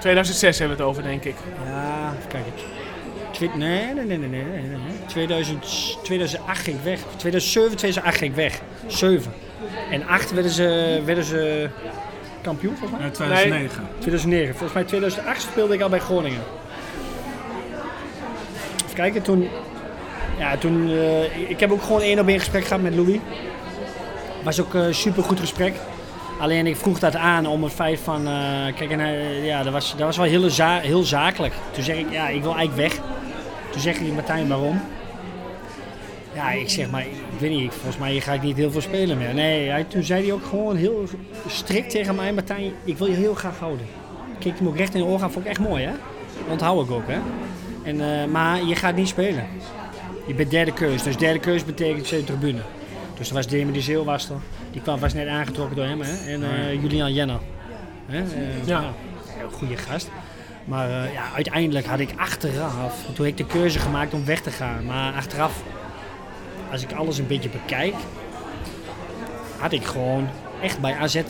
2006 0.00 0.58
hebben 0.58 0.76
we 0.76 0.82
het 0.82 0.90
over, 0.92 1.02
denk 1.02 1.24
ik. 1.24 1.34
Ja, 1.66 2.12
even 2.18 2.28
kijken. 2.28 3.58
Nee, 3.58 3.94
nee, 3.94 4.04
nee, 4.04 4.18
nee, 4.18 4.28
nee, 4.28 4.44
nee, 4.44 4.62
nee. 4.68 4.78
2000, 5.06 5.64
2008 6.02 6.62
ging 6.62 6.76
ik 6.76 6.82
weg. 6.84 7.00
2007, 7.16 7.76
2008 7.76 8.18
ging 8.18 8.30
ik 8.30 8.36
weg. 8.36 8.60
7. 8.86 9.32
En 9.90 10.06
8 10.06 10.32
werden 10.32 10.52
ze, 10.52 11.00
werden 11.04 11.24
ze 11.24 11.68
kampioen 12.42 12.76
volgens 12.76 12.98
mij. 13.00 13.08
Eh, 13.08 13.14
2009. 13.14 13.86
2009. 13.98 14.50
Volgens 14.50 14.72
mij 14.72 14.84
2008 14.84 15.42
speelde 15.42 15.74
ik 15.74 15.80
al 15.80 15.88
bij 15.88 15.98
Groningen. 15.98 16.40
Even 18.92 19.04
kijken, 19.04 19.22
toen... 19.22 19.48
Ja, 20.38 20.56
toen... 20.56 20.90
eh, 20.90 21.50
ik 21.50 21.60
heb 21.60 21.70
ook 21.70 21.82
gewoon 21.82 22.00
één 22.00 22.18
op 22.18 22.28
één 22.28 22.38
gesprek 22.38 22.64
gehad 22.64 22.82
met 22.82 22.94
Louis. 22.94 23.18
Was 24.44 24.60
ook 24.60 24.74
een 24.74 24.94
super 24.94 25.22
goed 25.22 25.40
gesprek. 25.40 25.74
Alleen 26.40 26.66
ik 26.66 26.76
vroeg 26.76 26.98
dat 26.98 27.16
aan 27.16 27.46
om 27.46 27.62
het 27.62 27.72
feit 27.72 28.00
van... 28.00 28.26
eh, 28.26 28.74
kijk, 28.76 28.90
en, 28.90 29.44
ja, 29.44 29.62
dat 29.62 29.72
was, 29.72 29.90
dat 29.96 30.06
was 30.06 30.16
wel 30.16 30.26
heel, 30.26 30.48
heel 30.80 31.02
zakelijk. 31.02 31.54
Toen 31.70 31.82
zeg 31.82 31.96
ik, 31.96 32.06
ja, 32.10 32.28
ik 32.28 32.42
wil 32.42 32.54
eigenlijk 32.54 32.88
weg. 32.88 33.00
Toen 33.70 33.80
zeg 33.80 33.96
ik, 33.96 34.12
Martijn, 34.12 34.48
waarom? 34.48 34.80
Ja, 36.34 36.50
ik 36.50 36.70
zeg 36.70 36.90
maar, 36.90 37.02
ik 37.02 37.38
weet 37.38 37.50
niet, 37.50 37.72
volgens 37.72 37.98
mij 37.98 38.20
ga 38.20 38.32
ik 38.32 38.42
niet 38.42 38.56
heel 38.56 38.70
veel 38.70 38.80
spelen 38.80 39.18
meer. 39.18 39.34
Nee, 39.34 39.68
hij, 39.68 39.84
toen 39.84 40.02
zei 40.02 40.22
hij 40.24 40.32
ook 40.32 40.44
gewoon 40.44 40.76
heel 40.76 41.04
strikt 41.46 41.90
tegen 41.90 42.14
mij, 42.14 42.32
Martijn, 42.32 42.72
ik 42.84 42.98
wil 42.98 43.06
je 43.06 43.16
heel 43.16 43.34
graag 43.34 43.58
houden. 43.58 43.86
Keek 44.38 44.58
hem 44.58 44.68
ook 44.68 44.76
recht 44.76 44.94
in 44.94 45.00
de 45.00 45.06
ogen 45.06 45.24
aan, 45.24 45.32
vond 45.32 45.44
ik 45.44 45.50
echt 45.50 45.60
mooi 45.60 45.84
hè. 45.84 45.92
Onthoud 46.50 46.84
ik 46.84 46.90
ook 46.90 47.08
hè. 47.08 47.18
En, 47.82 48.00
eh, 48.20 48.26
maar 48.26 48.64
je 48.64 48.74
gaat 48.74 48.94
niet 48.94 49.08
spelen. 49.08 49.46
Je 50.26 50.34
bent 50.34 50.50
derde 50.50 50.72
keus, 50.72 51.02
dus 51.02 51.16
derde 51.16 51.38
keus 51.38 51.64
betekent 51.64 52.08
je 52.08 52.24
tribune. 52.24 52.60
Dus 53.18 53.28
er 53.28 53.34
was 53.34 53.46
Demi 53.46 53.72
de 53.72 53.80
Zeeuw 53.80 54.04
was 54.04 54.28
er. 54.28 54.36
Die 54.70 54.80
kwam, 54.80 54.98
was 55.00 55.12
net 55.14 55.28
aangetrokken 55.28 55.76
door 55.76 55.84
hem 55.86 56.00
hè. 56.00 56.32
En 56.32 56.42
eh, 56.42 56.72
Julian 56.82 57.12
Jenner. 57.12 57.38
Hè? 58.06 58.18
eh, 58.18 58.66
Ja. 58.66 58.92
goede 59.52 59.76
gast. 59.76 60.10
Maar 60.64 60.88
ja, 61.12 61.22
uiteindelijk 61.34 61.86
had 61.86 61.98
ik 62.00 62.10
achteraf, 62.16 62.94
toen 63.14 63.24
heb 63.26 63.26
ik 63.26 63.36
de 63.36 63.46
keuze 63.46 63.78
gemaakt 63.78 64.14
om 64.14 64.24
weg 64.24 64.40
te 64.40 64.50
gaan. 64.50 64.84
Maar 64.84 65.12
achteraf, 65.14 65.62
als 66.70 66.82
ik 66.82 66.92
alles 66.92 67.18
een 67.18 67.26
beetje 67.26 67.48
bekijk, 67.48 67.94
had 69.58 69.72
ik 69.72 69.84
gewoon 69.84 70.28
echt 70.62 70.80
bij 70.80 70.94
AZ 70.96 71.20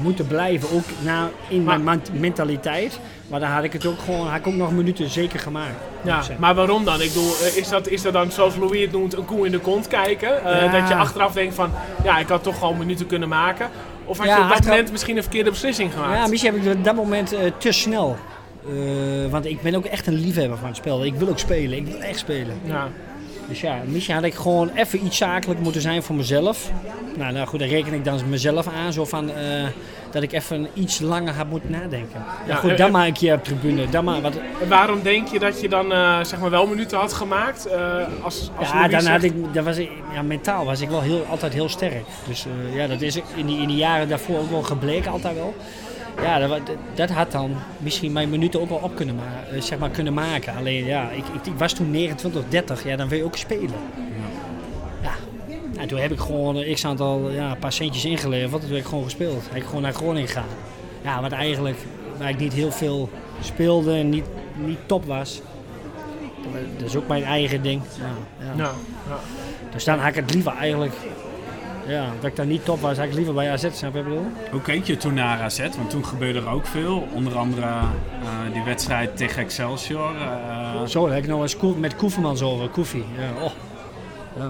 moeten 0.00 0.26
blijven. 0.26 0.68
Ook 0.76 0.84
na, 1.00 1.28
in 1.48 1.62
Maar- 1.64 1.80
mijn 1.80 2.02
mentaliteit. 2.12 2.98
Maar 3.28 3.40
dan 3.40 3.48
had 3.48 3.64
ik 3.64 3.72
het 3.72 3.86
ook 3.86 3.98
gewoon, 4.04 4.26
had 4.28 4.38
ik 4.38 4.46
ook 4.46 4.54
nog 4.54 4.72
minuten 4.72 5.10
zeker 5.10 5.38
gemaakt. 5.40 5.74
Ja, 6.02 6.20
maar 6.38 6.54
waarom 6.54 6.84
dan? 6.84 7.00
Ik 7.00 7.08
bedoel, 7.08 7.30
eh, 7.42 7.56
is 7.56 7.68
dat, 7.68 7.88
is 7.88 8.02
dat 8.02 8.12
dan 8.12 8.30
zoals 8.30 8.56
Louis 8.56 8.80
het 8.80 8.92
noemt, 8.92 9.16
een 9.16 9.24
koe 9.24 9.46
in 9.46 9.52
de 9.52 9.58
kont 9.58 9.88
kijken? 9.88 10.44
Eh, 10.44 10.62
Ja. 10.64 10.78
Dat 10.80 10.88
je 10.88 10.94
achteraf 10.94 11.32
denkt 11.32 11.54
van, 11.54 11.70
ja, 12.04 12.18
ik 12.18 12.28
had 12.28 12.42
toch 12.42 12.58
gewoon 12.58 12.78
minuten 12.78 13.06
kunnen 13.06 13.28
maken. 13.28 13.68
Of 14.04 14.18
had 14.18 14.26
Ja, 14.26 14.32
je 14.36 14.38
op 14.42 14.48
dat 14.48 14.52
achteraf- 14.56 14.74
moment 14.76 14.92
misschien 14.92 15.16
een 15.16 15.22
verkeerde 15.22 15.50
beslissing 15.50 15.92
gemaakt? 15.92 16.16
Ja, 16.18 16.26
misschien 16.26 16.52
heb 16.54 16.64
ik 16.64 16.74
op 16.78 16.84
dat 16.84 16.94
moment 16.94 17.32
eh, 17.32 17.40
te 17.58 17.72
snel. 17.72 18.16
Want 19.30 19.46
ik 19.46 19.62
ben 19.62 19.74
ook 19.74 19.84
echt 19.84 20.06
een 20.06 20.14
liefhebber 20.14 20.58
van 20.58 20.66
het 20.68 20.76
spel. 20.76 21.04
Ik 21.04 21.14
wil 21.14 21.28
ook 21.28 21.38
spelen. 21.38 21.78
Ik 21.78 21.86
wil 21.86 22.00
echt 22.00 22.18
spelen. 22.18 22.60
Ja. 22.64 22.88
Dus 23.48 23.60
ja, 23.60 23.76
misschien 23.86 24.14
had 24.14 24.24
ik 24.24 24.34
gewoon 24.34 24.70
even 24.74 25.04
iets 25.04 25.16
zakelijk 25.16 25.60
moeten 25.60 25.80
zijn 25.80 26.02
voor 26.02 26.14
mezelf. 26.16 26.70
Nou, 27.16 27.32
nou 27.32 27.46
goed, 27.46 27.58
daar 27.58 27.68
reken 27.68 27.92
ik 27.92 28.04
dan 28.04 28.20
mezelf 28.28 28.66
aan. 28.68 28.92
Zo 28.92 29.04
van 29.04 29.30
eh, 29.30 29.36
dat 30.10 30.22
ik 30.22 30.32
even 30.32 30.66
iets 30.74 31.00
langer 31.00 31.34
had 31.34 31.48
moeten 31.48 31.70
nadenken. 31.70 32.22
Ja, 32.46 32.54
goed, 32.54 32.70
en- 32.70 32.76
dan 32.76 32.90
maar 32.90 33.06
een 33.06 33.12
keer 33.12 33.34
op 33.34 33.44
tribune. 33.44 33.88
Dan 33.88 34.04
maar 34.04 34.20
wat, 34.20 34.32
En 34.62 34.68
waarom 34.68 35.02
denk 35.02 35.28
je 35.28 35.38
dat 35.38 35.60
je 35.60 35.68
dan 35.68 35.92
eh, 35.92 36.24
zeg 36.24 36.40
maar 36.40 36.50
wel 36.50 36.66
minuten 36.66 36.98
had 36.98 37.12
gemaakt? 37.12 37.66
eh, 37.66 37.96
als, 38.22 38.50
als 38.56 38.70
ja, 38.70 38.88
dan 38.88 39.06
had 39.06 39.22
ik, 39.22 39.32
dan 39.54 39.64
was 39.64 39.76
ik, 39.76 39.90
ja, 40.14 40.22
mentaal 40.22 40.64
was 40.64 40.80
ik 40.80 40.88
wel 40.88 41.00
heel, 41.00 41.26
altijd 41.30 41.52
heel 41.52 41.68
sterk. 41.68 42.04
Dus 42.28 42.44
eh, 42.68 42.76
ja, 42.76 42.86
dat 42.86 43.00
is 43.00 43.16
in 43.34 43.46
die, 43.46 43.60
in 43.60 43.68
die 43.68 43.76
jaren 43.76 44.08
daarvoor 44.08 44.38
ook 44.38 44.50
wel 44.50 44.62
gebleken, 44.62 45.10
altijd 45.12 45.34
wel. 45.36 45.54
Ja, 46.20 46.38
dat, 46.38 46.60
dat, 46.94 47.10
had 47.10 47.32
dan 47.32 47.54
misschien 47.78 48.12
mijn 48.12 48.30
minuten 48.30 48.60
ook 48.60 48.68
wel 48.68 48.78
op 48.82 48.94
kunnen, 48.96 49.14
ma- 49.14 49.44
eh, 49.52 49.60
zeg 49.60 49.78
maar, 49.78 49.90
kunnen 49.90 50.14
maken. 50.14 50.56
Alleen 50.56 50.84
ja, 50.84 51.10
ik, 51.10 51.24
ik, 51.34 51.46
ik 51.46 51.58
was 51.58 51.72
toen 51.72 51.90
29, 51.90 52.42
30, 52.48 52.84
ja, 52.84 52.96
dan 52.96 53.08
wil 53.08 53.18
je 53.18 53.24
ook 53.24 53.36
spelen. 53.36 53.74
Ja. 55.02 55.12
En 55.80 55.88
toen 55.88 55.98
heb 55.98 56.12
ik 56.12 56.18
gewoon 56.18 56.56
een 56.56 56.74
x 56.74 56.84
aantal, 56.84 57.30
ja, 57.30 57.50
een 57.50 57.58
paar 57.58 57.72
centjes 57.72 58.04
ingeleverd. 58.04 58.60
Toen 58.62 58.70
heb 58.70 58.80
ik 58.80 58.86
gewoon 58.86 59.04
gespeeld. 59.04 59.42
Heb 59.48 59.56
ik 59.56 59.64
gewoon 59.64 59.82
naar 59.82 59.92
Groningen 59.92 60.28
gegaan. 60.28 60.48
Ja, 61.02 61.20
wat 61.20 61.32
eigenlijk, 61.32 61.78
waar 62.18 62.28
ik 62.28 62.38
niet 62.38 62.52
heel 62.52 62.72
veel 62.72 63.08
speelde 63.40 63.94
en 63.94 64.08
niet, 64.08 64.24
niet 64.54 64.78
top 64.86 65.04
was. 65.04 65.40
Dat 66.78 66.88
is 66.88 66.96
ook 66.96 67.08
mijn 67.08 67.24
eigen 67.24 67.62
ding. 67.62 67.82
Ja, 67.98 68.04
ja. 68.46 68.52
Ja, 68.56 68.70
ja. 69.08 69.18
Dus 69.72 69.84
dan 69.84 69.98
had 69.98 70.08
ik 70.08 70.14
het 70.14 70.34
liever 70.34 70.52
eigenlijk, 70.56 70.92
ja, 71.86 72.04
dat 72.20 72.30
ik 72.30 72.36
daar 72.36 72.46
niet 72.46 72.64
top 72.64 72.80
was, 72.80 72.96
had 72.96 73.06
ik 73.06 73.14
liever 73.14 73.34
bij 73.34 73.50
AZ, 73.50 73.60
snap 73.60 73.72
je 73.72 73.86
wat 73.86 73.96
ik 73.96 74.04
bedoel? 74.04 74.26
Hoe 74.50 74.60
keek 74.60 74.84
je 74.84 74.96
toen 74.96 75.14
naar 75.14 75.40
AZ? 75.40 75.58
Want 75.76 75.90
toen 75.90 76.04
gebeurde 76.06 76.38
er 76.38 76.48
ook 76.48 76.66
veel. 76.66 77.08
Onder 77.14 77.36
andere 77.36 77.66
eh, 77.66 78.52
die 78.52 78.62
wedstrijd 78.62 79.16
tegen 79.16 79.42
Excelsior. 79.42 80.10
eh, 80.16 80.84
Zo, 80.86 81.04
daar 81.06 81.14
heb 81.14 81.24
ik 81.24 81.30
nog 81.30 81.42
eens 81.42 81.56
met 81.76 81.96
Koevermans 81.96 82.42
over, 82.42 82.68
Koefie. 82.68 83.04
Ja, 83.18 83.44
oh. 83.44 83.50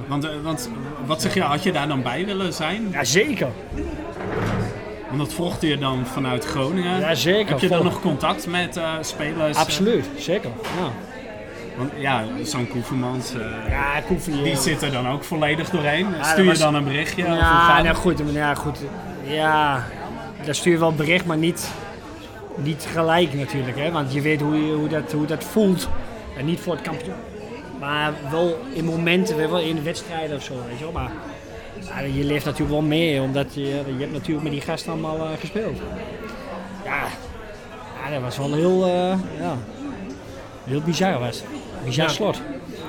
want, 0.09 0.25
eh, 0.25 0.31
want 0.42 0.71
wat 1.07 1.23
zeg 1.23 1.35
je, 1.35 1.40
had 1.42 1.62
je 1.62 1.73
daar 1.73 1.88
dan 1.88 2.03
bij 2.03 2.27
willen 2.27 2.53
zijn? 2.53 2.88
ja, 2.92 3.05
zeker. 3.05 3.49
Want 5.07 5.18
dat 5.25 5.33
volgde 5.33 5.66
je 5.66 5.79
dan 5.79 6.07
vanuit 6.07 6.45
Groningen. 6.45 7.01
Ja, 7.01 7.14
zeker. 7.14 7.49
Heb 7.51 7.61
je 7.61 7.68
dan 7.68 7.85
nog 7.85 8.01
contact 8.01 8.47
met 8.47 8.81
spelers? 9.01 9.57
Absoluut, 9.57 10.05
zeker. 10.18 10.51
Ja, 10.79 10.90
Want 11.76 11.92
ja, 11.96 12.24
zo'n 12.42 12.68
Koevermans, 12.68 13.35
eh, 13.35 13.40
ja 13.70 14.02
die 14.42 14.56
zit 14.56 14.82
er 14.82 14.90
dan 14.92 15.08
ook 15.08 15.24
volledig 15.24 15.70
doorheen. 15.70 16.06
Stuur 16.22 16.42
je 16.44 16.48
was- 16.50 16.58
dan 16.58 16.74
een 16.74 16.85
berichtje? 16.85 17.22
Ja, 17.26 17.82
nou 17.82 17.94
goed, 17.96 18.22
ja, 18.32 18.54
goed. 18.54 18.78
Ja, 19.22 19.85
daar 20.44 20.54
stuur 20.54 20.72
je 20.72 20.78
wel 20.78 20.94
bericht, 20.94 21.24
maar 21.26 21.37
niet, 21.37 21.70
niet 22.56 22.87
gelijk 22.92 23.35
natuurlijk. 23.35 23.78
Hè? 23.78 23.90
Want 23.90 24.12
je 24.12 24.20
weet 24.20 24.40
hoe, 24.40 24.66
je, 24.66 24.72
hoe, 24.72 24.88
dat, 24.88 25.12
hoe 25.12 25.26
dat 25.26 25.44
voelt. 25.44 25.88
En 26.38 26.44
niet 26.44 26.61
voor 26.61 26.72
het 26.72 26.82
kampioen. 26.82 27.14
Maar 27.80 28.12
wel 28.30 28.58
in 28.72 28.85
momenten, 28.85 29.37
wel 29.37 29.58
in 29.61 29.82
wedstrijden 29.85 30.37
of 30.37 30.42
zo. 30.42 30.54
Weet 30.68 30.78
je 30.78 30.85
wel. 30.85 30.92
Maar 30.92 32.08
je 32.08 32.24
leeft 32.24 32.44
natuurlijk 32.44 32.70
wel 32.72 32.82
mee, 32.82 33.20
omdat 33.20 33.54
je, 33.54 33.61
je 33.66 33.94
hebt 33.98 34.12
natuurlijk 34.12 34.42
met 34.42 34.52
die 34.52 34.61
gasten 34.61 34.92
allemaal 34.92 35.16
eh, 35.18 35.30
gespeeld. 35.40 35.78
Ja, 36.85 37.02
ja, 38.04 38.11
dat 38.12 38.20
was 38.22 38.37
wel 38.37 38.52
heel, 38.54 38.85
eh, 38.87 39.18
ja, 39.40 39.56
heel 40.64 40.81
bizar 40.81 41.18
was. 41.18 41.42
Bizar 41.85 42.07
Ja. 42.07 42.12
slot. 42.12 42.40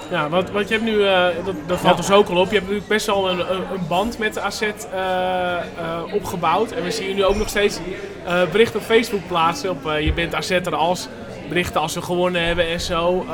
Ja, 0.09 0.29
want, 0.29 0.51
want 0.51 0.67
je 0.67 0.73
hebt 0.73 0.85
nu, 0.85 1.05
eh, 1.05 1.25
dat, 1.45 1.55
dat 1.67 1.79
valt 1.79 1.97
dus 1.97 2.11
ook 2.11 2.29
al 2.29 2.37
op, 2.37 2.47
je 2.47 2.53
hebt 2.53 2.61
natuurlijk 2.61 2.87
best 2.87 3.05
wel 3.05 3.29
een, 3.29 3.39
een, 3.39 3.87
band 3.87 4.17
met 4.17 4.33
de 4.33 4.41
AZ 4.41 4.61
eh, 4.61 4.71
eh, 5.57 5.61
opgebouwd. 6.13 6.71
En 6.71 6.83
we 6.83 6.91
zien 6.91 7.15
nu 7.15 7.23
ook 7.23 7.35
nog 7.35 7.49
steeds 7.49 7.79
berichten 8.51 8.79
op 8.79 8.85
Facebook 8.85 9.27
plaatsen. 9.27 9.69
Op, 9.69 9.91
je 9.99 10.13
bent 10.13 10.35
AZ'er 10.35 10.75
als 10.75 11.07
berichten 11.49 11.81
als 11.81 11.93
ze 11.93 12.01
gewonnen 12.01 12.45
hebben 12.45 12.67
en 12.67 12.81
zo. 12.81 13.25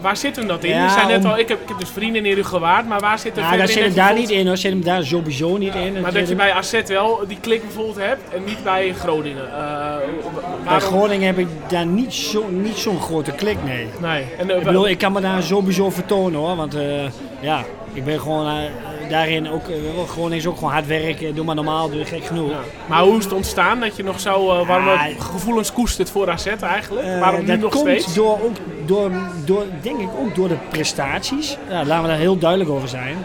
Waar 0.00 0.16
zit 0.16 0.36
hem 0.36 0.46
dat 0.46 0.64
in? 0.64 0.70
Ja, 0.70 0.84
je 0.84 0.90
zei 0.90 1.06
net 1.06 1.24
om- 1.24 1.30
al, 1.30 1.38
ik 1.38 1.48
heb, 1.48 1.60
ik 1.62 1.68
heb 1.68 1.78
dus 1.78 1.88
vrienden 1.90 2.26
in 2.26 2.44
gewaard, 2.44 2.88
maar 2.88 3.00
waar 3.00 3.18
zit 3.18 3.36
er 3.36 3.42
Ja, 3.42 3.50
daar 3.50 3.60
in 3.60 3.68
zit 3.68 3.82
hem 3.84 3.94
daar 3.94 4.14
niet 4.14 4.30
in 4.30 4.46
hoor, 4.46 4.56
zit 4.56 4.72
hem 4.72 4.82
daar 4.84 5.04
sowieso 5.04 5.56
niet 5.56 5.74
in. 5.74 5.92
Maar 5.92 6.12
dat 6.12 6.20
je 6.20 6.26
hem- 6.28 6.36
bij 6.36 6.52
AZ 6.52 6.80
wel 6.86 7.20
die 7.28 7.38
klik 7.40 7.62
bijvoorbeeld 7.62 7.96
hebt 7.96 8.34
en 8.34 8.44
niet 8.44 8.64
bij 8.64 8.94
Groningen. 8.98 9.52
Eh, 9.52 9.94
Bij? 10.64 10.80
Groningen 10.80 11.26
heb 11.26 11.38
ik 11.38 11.46
daar 11.68 11.86
niet 11.86 12.12
zo'n 12.14 12.62
niet 12.62 12.76
zo'n 12.76 13.00
grote 13.00 13.32
klik, 13.32 13.56
nee. 13.64 13.86
Nee. 14.00 14.24
En, 14.38 14.50
eh, 14.50 14.56
Ik 14.56 14.62
bedoel, 14.64 14.88
ik 14.88 14.98
kan 14.98 15.12
me 15.12 15.20
daar 15.20 15.42
sowieso 15.42 15.90
vertonen 15.90 16.38
hoor, 16.40 16.56
want 16.56 16.74
eh, 16.74 16.82
ja, 17.40 17.64
ik 17.92 18.04
ben 18.04 18.20
gewoon 18.20 18.46
daarin 19.08 19.50
ook, 19.50 19.62
Groningen 20.08 20.36
is 20.38 20.46
ook 20.46 20.56
gewoon 20.56 20.72
hard 20.72 20.86
werken, 20.86 21.34
doe 21.34 21.44
maar 21.44 21.54
normaal, 21.54 21.88
doe 21.90 21.98
je 21.98 22.04
gek 22.04 22.24
genoeg. 22.24 22.50
Ja. 22.50 22.56
Maar 22.86 23.02
hoe 23.02 23.16
is 23.18 23.24
het 23.24 23.32
ontstaan 23.32 23.80
dat 23.80 23.96
je 23.96 24.02
nog 24.04 24.20
zo 24.20 24.60
uh, 24.60 24.66
warme 24.68 24.90
Ja, 24.90 25.08
gevoelens 25.18 25.72
koestert 25.72 26.10
voor 26.10 26.30
AZ 26.30 26.46
eigenlijk? 26.46 27.06
Waarom 27.20 27.40
nu 27.40 27.46
dat 27.46 27.58
nog 27.58 27.70
komt 27.72 27.82
steeds? 27.88 28.14
Door, 28.14 28.32
ook, 28.42 28.56
door, 28.88 29.10
door, 29.44 29.64
denk 29.82 30.00
ik 30.00 30.08
ook 30.18 30.34
door 30.34 30.48
de 30.48 30.58
prestaties. 30.68 31.58
Ja, 31.68 31.84
laten 31.84 32.02
we 32.02 32.08
daar 32.08 32.18
heel 32.18 32.38
duidelijk 32.38 32.70
over 32.70 32.88
zijn. 32.88 33.16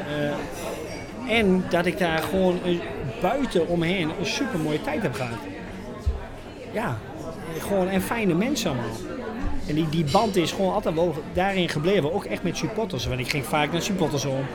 Eh, 1.27 1.37
en 1.37 1.65
dat 1.69 1.85
ik 1.85 1.97
daar 1.97 2.21
gewoon 2.21 2.59
eh, 2.63 2.79
buiten 3.21 3.67
omheen 3.67 4.11
een 4.19 4.25
super 4.25 4.59
mooie 4.59 4.81
tijd 4.81 5.01
heb 5.01 5.13
gehad. 5.13 5.37
Ja, 6.71 6.97
eh, 7.55 7.63
gewoon 7.63 7.87
en 7.87 8.01
fijne 8.01 8.33
mensen 8.33 8.69
allemaal. 8.69 8.95
En 9.67 9.75
die, 9.75 9.89
die 9.89 10.05
band 10.11 10.35
is 10.35 10.51
gewoon 10.51 10.73
altijd 10.73 10.95
wel 10.95 11.15
daarin 11.33 11.69
gebleven. 11.69 12.13
Ook 12.13 12.25
echt 12.25 12.43
met 12.43 12.57
supporters. 12.57 13.07
Want 13.07 13.19
ik 13.19 13.29
ging 13.29 13.45
vaak 13.45 13.71
naar 13.71 13.81
supporters 13.81 14.25
om. 14.25 14.45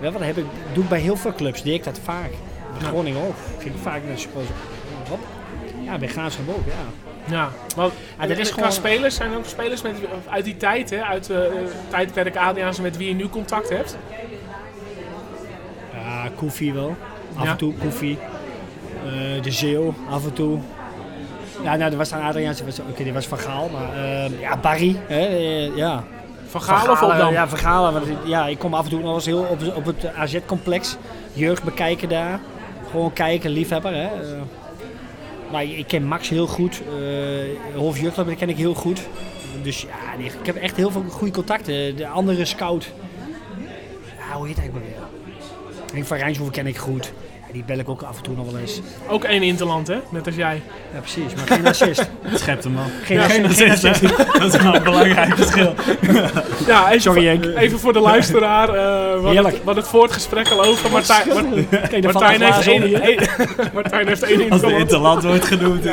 Wel, 0.00 0.12
wat 0.12 0.22
heb 0.22 0.36
ik, 0.36 0.44
doe 0.72 0.82
ik 0.82 0.88
bij 0.88 1.00
heel 1.00 1.16
veel 1.16 1.34
clubs. 1.34 1.62
Deed 1.62 1.74
ik 1.74 1.84
dat 1.84 2.00
vaak. 2.02 2.30
Groningen 2.82 3.26
ook. 3.26 3.34
Ging 3.58 3.74
ik 3.74 3.80
vaak 3.80 4.04
naar 4.06 4.18
supporters. 4.18 4.58
Hop. 5.08 5.20
Ja, 5.84 5.98
bij 5.98 6.08
Graafschap 6.08 6.48
ook, 6.48 6.66
ja. 6.66 7.07
Ja, 7.30 7.48
want 7.76 7.92
Ah, 8.16 8.28
dat 8.28 8.38
is 8.38 8.46
qua 8.46 8.54
gewoon- 8.54 8.72
spelers 8.72 9.14
zijn 9.14 9.30
er 9.32 9.36
ook 9.38 9.44
spelers 9.46 9.82
met, 9.82 9.92
uit 10.28 10.44
die 10.44 10.56
tijd, 10.56 10.90
hè, 10.90 11.02
uit 11.02 11.26
de 11.26 11.64
tijdperk 11.90 12.36
Adriaanse 12.36 12.82
met 12.82 12.96
wie 12.96 13.08
je 13.08 13.14
nu 13.14 13.28
contact 13.28 13.68
hebt. 13.68 13.96
Ja, 15.92 16.28
Koefie 16.36 16.72
wel. 16.72 16.96
Af 17.36 17.44
Ja. 17.44 17.50
en 17.50 17.56
toe 17.56 17.74
Koefie. 17.74 18.18
Eh, 19.04 19.42
de 19.42 19.50
Zeeuw, 19.52 19.94
af 20.10 20.24
en 20.24 20.32
toe. 20.32 20.58
Ja, 21.62 21.76
nou, 21.76 21.90
dat 21.90 21.98
was 21.98 22.08
dan 22.08 22.20
Adriaanse. 22.22 22.64
was- 22.64 22.80
Oké, 22.90 23.02
die 23.02 23.12
was 23.12 23.26
Van 23.26 23.38
Gaal. 23.38 23.68
Maar 23.72 24.04
eh, 24.04 24.40
ja, 24.40 24.56
Barry. 24.56 24.96
Hè, 25.06 25.26
eh, 25.26 25.76
ja. 25.76 26.04
Van 26.48 26.62
Gaal 26.62 26.90
of 26.90 27.02
Opdam? 27.02 27.32
Ja, 27.32 27.48
Van 27.48 27.58
Gaal. 27.58 27.92
want, 27.92 28.06
Ja, 28.24 28.46
ik 28.46 28.58
kom 28.58 28.74
af 28.74 28.84
en 28.84 28.90
toe 28.90 29.00
nog 29.00 29.14
eens 29.14 29.26
heel 29.26 29.42
op, 29.50 29.76
op 29.76 29.84
het 29.84 30.06
AZ-complex. 30.14 30.96
Jeugd 31.32 31.62
bekijken 31.62 32.08
daar. 32.08 32.40
Gewoon 32.90 33.12
kijken, 33.12 33.50
liefhebber. 33.50 33.94
Hè. 33.94 34.08
Maar 35.52 35.64
ik 35.64 35.86
ken 35.86 36.04
Max 36.04 36.28
heel 36.28 36.46
goed. 36.46 36.82
eh 37.00 37.76
Hof 37.76 37.98
Jeugdclub 38.00 38.38
ken 38.38 38.48
ik 38.48 38.56
heel 38.56 38.74
goed. 38.74 39.00
Dus 39.62 39.80
ja, 39.80 40.24
ik 40.24 40.46
heb 40.46 40.56
echt 40.56 40.76
heel 40.76 40.90
veel 40.90 41.04
goede 41.08 41.32
contacten. 41.32 41.96
De 41.96 42.08
andere 42.08 42.44
scout. 42.44 42.92
Ja, 44.18 44.36
hoe 44.36 44.46
heet 44.46 44.56
hij 44.56 44.68
ook 44.68 44.74
alweer? 44.74 44.96
Henk 45.92 46.06
van 46.06 46.16
Rijnshoeven 46.16 46.54
ken 46.54 46.66
ik 46.66 46.76
goed. 46.76 47.12
Ja, 47.48 47.54
die 47.54 47.64
bel 47.66 47.78
ik 47.78 47.88
ook 47.88 48.02
af 48.02 48.16
en 48.16 48.22
toe 48.22 48.34
nog 48.36 48.50
wel 48.50 48.60
eens. 48.60 48.80
Ook 49.08 49.24
één 49.24 49.42
Interland, 49.42 49.86
hè? 49.86 49.96
Net 50.08 50.26
als 50.26 50.34
jij. 50.34 50.62
Ja, 50.94 51.00
precies. 51.00 51.34
Maar 51.34 51.46
geen 51.46 51.66
assist. 51.66 52.08
Het 52.22 52.40
schept 52.40 52.64
hem 52.64 52.74
dan. 52.74 52.84
Geen, 53.04 53.20
Geen 53.20 53.46
assist. 53.46 53.82
Dat 54.40 54.54
is 54.54 54.62
wel 54.62 54.74
een 54.74 54.82
belangrijk 54.82 55.36
verschil. 55.36 55.74
Ja, 56.66 56.88
even, 56.88 57.00
Sorry, 57.00 57.36
voor, 57.38 57.50
Henk. 57.50 57.58
even 57.58 57.78
voor 57.78 57.92
de 57.92 58.00
luisteraar. 58.00 58.68
eh 58.74 59.20
wat, 59.20 59.44
het, 59.44 59.64
wat 59.64 59.76
het 59.76 59.88
voortgesprek 59.88 60.48
al 60.48 60.64
over. 60.64 60.90
Martijn, 60.90 61.28
Martijn, 62.02 62.42
een 62.42 62.52
heeft 62.52 62.66
één, 62.66 63.28
Martijn 63.74 64.06
heeft 64.08 64.22
één 64.22 64.50
Als 64.50 64.60
de 64.60 64.66
Interland. 64.66 64.78
interland 64.80 65.22
wordt 65.22 65.44
genoemd. 65.44 65.84
hè. 65.84 65.92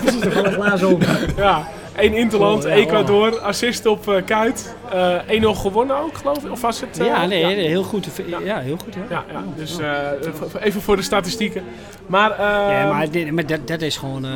Precies, 0.00 0.24
een 0.24 0.52
glaas 0.52 0.82
om. 0.82 0.98
Ja, 1.36 1.68
één 1.96 2.14
Interland, 2.14 2.64
Oh, 2.64 2.70
ja, 2.70 2.76
Ecuador, 2.76 3.38
assist 3.38 3.86
op 3.86 4.08
eh, 4.08 4.24
Kuit. 4.24 4.74
Eh 4.92 5.42
1-0 5.42 5.46
gewonnen 5.46 5.96
ook, 5.96 6.16
geloof 6.16 6.44
ik. 6.44 6.50
Of 6.50 6.60
was 6.60 6.80
het? 6.80 6.98
eh, 7.00 7.06
Ja, 7.06 7.26
nee, 7.26 7.40
ja. 7.40 7.48
heel 7.48 7.82
goed. 7.82 8.08
Ja, 8.44 8.58
heel 8.58 8.76
goed. 8.84 8.94
Ja. 8.94 9.00
Ja, 9.10 9.24
ja, 9.32 9.42
dus 9.56 9.78
eh, 9.78 10.62
even 10.62 10.82
voor 10.82 10.96
de 10.96 11.02
statistieken. 11.02 11.64
Maar, 12.06 12.30
eh, 12.30 12.38
Ja, 12.80 12.86
maar, 12.92 13.10
dit, 13.10 13.30
maar 13.30 13.46
dat, 13.46 13.66
dat 13.68 13.80
is 13.80 13.96
gewoon... 13.96 14.24
eh, 14.24 14.30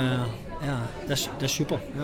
ja, 0.67 0.79
dat 1.07 1.17
is, 1.17 1.29
dat 1.33 1.43
is 1.49 1.55
super. 1.55 1.79
Ja. 1.97 2.03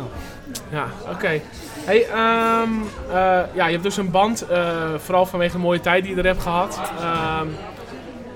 Ja, 0.71 0.87
oké. 1.13 1.41
Hey, 1.85 2.07
ehm, 2.07 2.69
eh, 3.11 3.41
ja, 3.55 3.67
je 3.67 3.71
hebt 3.73 3.83
dus 3.83 3.97
een 3.97 4.11
band, 4.11 4.43
eh, 4.47 4.77
vooral 4.97 5.27
vanwege 5.27 5.53
de 5.53 5.59
mooie 5.63 5.81
tijd 5.81 6.03
die 6.05 6.13
je 6.15 6.21
er 6.21 6.27
hebt 6.27 6.43
gehad. 6.43 6.81
Ehm, 7.01 7.47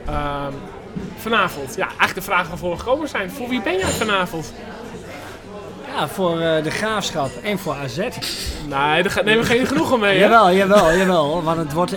ehm, 0.06 0.52
vanavond, 1.16 1.74
ja, 1.76 1.84
eigenlijk 1.86 2.14
de 2.14 2.22
vraag 2.22 2.48
waarvoor 2.48 2.70
we 2.70 2.78
gekomen 2.78 3.08
zijn. 3.08 3.30
Voor 3.30 3.48
wie 3.48 3.62
ben 3.62 3.72
jij 3.78 3.88
vanavond? 3.90 4.52
Ja, 5.96 6.08
voor 6.08 6.40
eh, 6.40 6.62
de 6.62 6.70
Graafschap 6.70 7.30
en 7.42 7.58
voor 7.58 7.74
AZ. 7.74 7.96
Nee, 7.96 9.02
daar 9.02 9.20
nemen 9.24 9.38
we 9.38 9.44
geen 9.44 9.66
genoegen 9.66 10.00
mee, 10.00 10.18
hè? 10.18 10.24
Jawel, 10.24 10.52
jawel, 10.52 10.96
jawel. 10.96 11.42
Want 11.42 11.58
het 11.58 11.72
wordt 11.72 11.96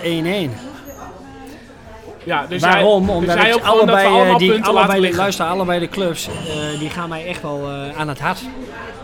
Ja, 2.24 2.46
dus 2.46 2.60
Waarom? 2.60 3.06
Jij, 3.06 3.14
Omdat 3.14 3.36
dus 3.36 3.44
ik 3.44 3.62
gewoon 3.62 3.86
dat 3.86 3.96
allebei, 3.96 4.30
eh, 4.30 4.36
die, 4.36 4.64
allebei 4.64 5.00
de, 5.00 5.16
luister, 5.16 5.46
allebei 5.46 5.80
de 5.80 5.88
clubs, 5.88 6.28
eh, 6.28 6.78
die 6.78 6.90
gaan 6.90 7.08
mij 7.08 7.26
echt 7.26 7.42
wel 7.42 7.68
eh, 7.68 7.98
aan 7.98 8.08
het 8.08 8.20
hart. 8.20 8.40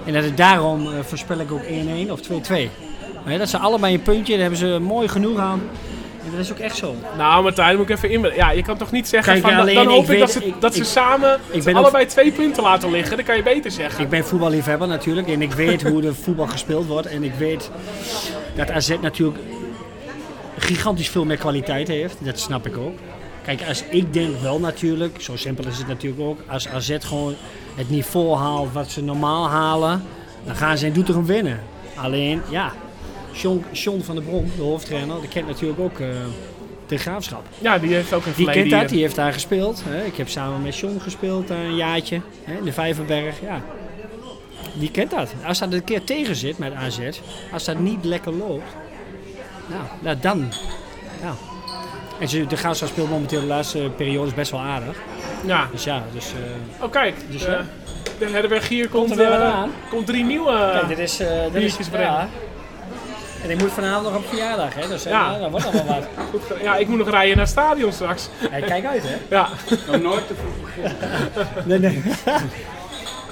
En 0.05 0.13
dat 0.13 0.25
het 0.25 0.37
daarom 0.37 0.89
voorspel 1.03 1.39
ik 1.39 1.53
ook 1.53 1.63
1-1 1.63 2.11
of 2.11 2.21
2-2. 2.21 2.71
Maar 3.25 3.39
dat 3.39 3.49
ze 3.49 3.59
allebei 3.59 3.95
een 3.95 4.03
puntje, 4.03 4.33
daar 4.33 4.41
hebben 4.41 4.59
ze 4.59 4.79
mooi 4.81 5.09
genoeg 5.09 5.39
aan. 5.39 5.63
En 6.27 6.31
dat 6.33 6.41
is 6.41 6.53
ook 6.53 6.59
echt 6.59 6.77
zo. 6.77 6.95
Nou, 7.17 7.43
Martijn, 7.43 7.77
moet 7.77 7.89
ik 7.89 7.97
even 7.97 8.11
in. 8.11 8.35
Ja, 8.37 8.51
je 8.51 8.63
kan 8.63 8.77
toch 8.77 8.91
niet 8.91 9.09
zeggen 9.09 9.41
van, 9.41 9.55
alleen, 9.55 9.75
dan 9.75 9.87
hoop 9.87 10.11
ik 10.11 10.19
dat 10.19 10.31
ze, 10.31 10.45
ik- 10.47 10.61
dat 10.61 10.75
ze 10.75 10.85
samen 10.85 11.39
ik 11.51 11.65
ben 11.65 11.75
allebei 11.77 12.07
twee 12.07 12.33
punten 12.33 12.63
laten 12.63 12.91
liggen. 12.91 13.17
Dan 13.17 13.25
kan 13.27 13.37
je 13.37 13.43
beter 13.43 13.71
zeggen. 13.71 14.05
Ik 14.05 14.09
ben 14.11 14.25
voetballiefhebber 14.25 14.89
natuurlijk 14.89 15.29
en 15.29 15.43
ik 15.43 15.53
weet 15.53 15.83
hoe 15.83 16.01
de 16.01 16.15
voetbal 16.15 16.47
gespeeld 16.47 16.87
wordt. 16.87 17.07
En 17.07 17.23
ik 17.25 17.35
weet 17.35 17.71
dat 18.55 18.71
AZ 18.71 18.95
natuurlijk 19.01 19.39
gigantisch 20.59 21.09
veel 21.09 21.25
meer 21.25 21.37
kwaliteit 21.37 21.89
heeft. 21.89 22.17
Dat 22.21 22.39
snap 22.39 22.67
ik 22.67 22.77
ook. 22.77 22.99
Kijk, 23.45 23.61
als 23.69 23.85
ik 23.91 24.13
denk 24.13 24.41
wel 24.41 24.59
natuurlijk, 24.61 25.21
zo 25.21 25.37
simpel 25.37 25.67
is 25.67 25.79
het 25.79 25.87
natuurlijk 25.87 26.23
ook. 26.23 26.39
Als 26.49 26.69
AZ 26.69 26.97
gewoon 27.01 27.35
het 27.75 27.91
niveau 27.91 28.37
haalt 28.37 28.73
wat 28.73 28.91
ze 28.91 29.03
normaal 29.03 29.49
halen, 29.49 30.03
dan 30.45 30.55
gaan 30.57 30.79
ze 30.79 30.87
in 30.87 30.93
Doetinchem 30.93 31.27
winnen. 31.27 31.61
Alleen, 31.95 32.43
ja, 32.49 32.73
John, 33.41 33.65
John 33.73 34.01
van 34.01 34.15
der 34.15 34.25
Brom, 34.25 34.51
de 34.57 34.63
hoofdtrainer, 34.63 35.21
die 35.21 35.29
kent 35.29 35.47
natuurlijk 35.47 35.81
ook 35.81 36.01
eh, 36.01 36.07
de 36.87 36.97
graafschap. 36.99 37.47
Ja, 37.59 37.79
die 37.79 37.95
heeft 37.95 38.13
ook 38.13 38.27
een 38.27 38.33
Die 38.37 38.51
kent 38.51 38.71
dat, 38.71 38.89
die 38.89 39.01
heeft 39.01 39.15
daar 39.17 39.33
gespeeld. 39.33 39.83
Hè. 39.85 40.05
Ik 40.05 40.17
heb 40.17 40.29
samen 40.29 40.63
met 40.63 40.77
John 40.77 40.99
gespeeld 40.99 41.49
daar 41.49 41.59
een 41.59 41.77
jaartje 41.77 42.21
hè, 42.45 42.57
in 42.57 42.65
de 42.65 42.73
Vijverberg. 42.73 43.41
Ja. 43.41 43.63
Die 44.75 44.91
kent 44.91 45.11
dat. 45.11 45.35
Als 45.47 45.59
dat 45.59 45.73
een 45.73 45.85
keer 45.85 46.05
tegen 46.05 46.37
zit 46.37 46.59
met 46.59 46.75
AZ, 46.75 46.99
als 47.53 47.65
dat 47.65 47.79
niet 47.79 48.05
lekker 48.05 48.33
loopt, 48.33 48.77
nou, 49.67 49.83
nou 50.01 50.17
dan. 50.21 50.53
Ja. 51.23 51.35
En 52.21 52.29
ze, 52.29 52.47
de 52.47 52.57
Graafschap 52.57 52.89
speelt 52.89 53.11
momenteel 53.11 53.41
de 53.41 53.47
laatste 53.47 53.91
periode 53.97 54.33
best 54.35 54.51
wel 54.51 54.61
aardig. 54.61 54.97
Ja. 55.47 55.69
Dus 55.73 55.85
ja, 55.85 56.03
dus... 56.13 56.33
eh, 56.33 56.85
Oh, 56.85 56.91
kijk. 56.91 57.15
Dus 57.31 57.45
eh, 57.45 57.53
ja. 57.53 57.65
de 58.19 58.27
herberg 58.27 58.69
hier 58.69 58.89
komt, 58.89 59.11
er 59.11 59.17
weer 59.17 59.31
eh, 59.31 59.55
aan. 59.55 59.71
komt 59.91 60.07
drie 60.07 60.25
nieuwe... 60.25 60.71
kijk, 60.73 60.89
dit 60.89 60.99
is... 60.99 61.21
eh 61.21 61.53
dit 61.53 61.63
is 61.63 61.77
ja. 61.93 62.29
En 63.47 63.53
ik 63.53 63.59
moet 63.61 63.73
vanavond 63.73 64.03
nog 64.05 64.17
op 64.17 64.27
verjaardag, 64.29 64.75
hè. 64.75 64.89
Dus 64.89 65.05
eh, 65.05 65.13
Ja. 65.13 65.31
ja. 65.33 65.39
dat 65.39 65.51
wordt 65.51 65.65
nog 65.65 65.75
wel 65.75 65.85
wat. 65.85 66.05
Goed 66.31 66.43
ja, 66.63 66.77
ik 66.77 66.89
moet 66.89 66.99
nog 66.99 67.11
rijden 67.11 67.37
naar 67.37 67.45
het 67.45 67.53
stadion 67.55 67.93
straks. 67.93 68.29
Hey, 68.51 68.61
kijk 68.61 68.85
uit, 68.87 69.03
hè. 69.03 69.17
Ja. 69.37 69.49
Nog 69.93 70.03
nooit 70.03 70.27
te 70.27 70.35
vroeg. 70.35 70.69
Nee, 71.67 71.79
nee. 71.79 72.03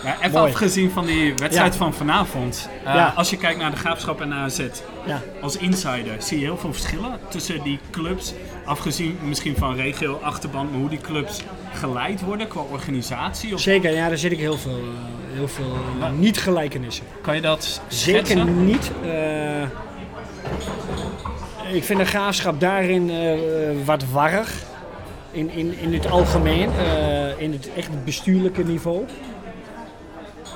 Maar 0.04 0.16
even 0.20 0.30
Mooi. 0.38 0.50
afgezien 0.52 0.90
van 0.90 1.06
die 1.06 1.34
wedstrijd 1.34 1.72
Ja. 1.72 1.78
van 1.78 1.94
vanavond. 1.94 2.68
eh, 2.84 2.94
Ja. 2.94 3.12
Als 3.16 3.30
je 3.30 3.36
kijkt 3.36 3.58
naar 3.60 3.70
de 3.70 3.76
Graafschap 3.76 4.20
en 4.20 4.32
AZ. 4.32 4.60
Ja. 5.06 5.20
Als 5.40 5.56
insider 5.56 6.14
zie 6.18 6.38
je 6.38 6.44
heel 6.44 6.56
veel 6.58 6.72
verschillen 6.72 7.18
tussen 7.28 7.62
die 7.62 7.78
clubs. 7.90 8.32
Afgezien 8.64 9.18
misschien 9.22 9.56
van 9.58 9.74
regio, 9.76 10.18
achterband, 10.22 10.70
maar 10.70 10.80
hoe 10.80 10.88
die 10.88 11.00
clubs 11.00 11.40
geleid 11.74 12.20
worden 12.20 12.48
qua 12.48 12.60
organisatie. 12.70 13.54
Of 13.54 13.60
Zeker, 13.60 13.90
ja, 13.94 14.08
daar 14.08 14.18
zit 14.18 14.32
ik 14.32 14.38
heel 14.38 14.58
veel, 14.58 14.78
eh, 14.78 15.34
heel 15.34 15.48
veel 15.48 15.76
niet-gelijkenissen. 16.18 17.04
kan 17.22 17.34
je 17.34 17.40
dat 17.40 17.80
Zeker 17.88 18.44
niet. 18.44 18.90
Ik 21.74 21.84
vind 21.84 21.98
de 21.98 22.04
graafschap 22.04 22.60
daarin 22.60 23.10
eh, 23.10 23.38
wat 23.84 24.04
warrig. 24.04 24.62
In, 25.30 25.50
in, 25.50 25.78
in 25.78 25.92
het 25.92 26.10
algemeen. 26.10 26.70
eh, 26.78 27.40
in 27.40 27.52
het 27.52 27.70
echt 27.76 28.04
bestuurlijke 28.04 28.64
niveau. 28.64 29.04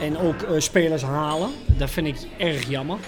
En 0.01 0.18
ook 0.18 0.43
eh, 0.43 0.61
spelers 0.61 1.03
halen. 1.03 1.51
Dat 1.66 1.91
vind 1.91 2.07
ik 2.07 2.16
erg 2.39 2.68
jammer. 2.68 2.99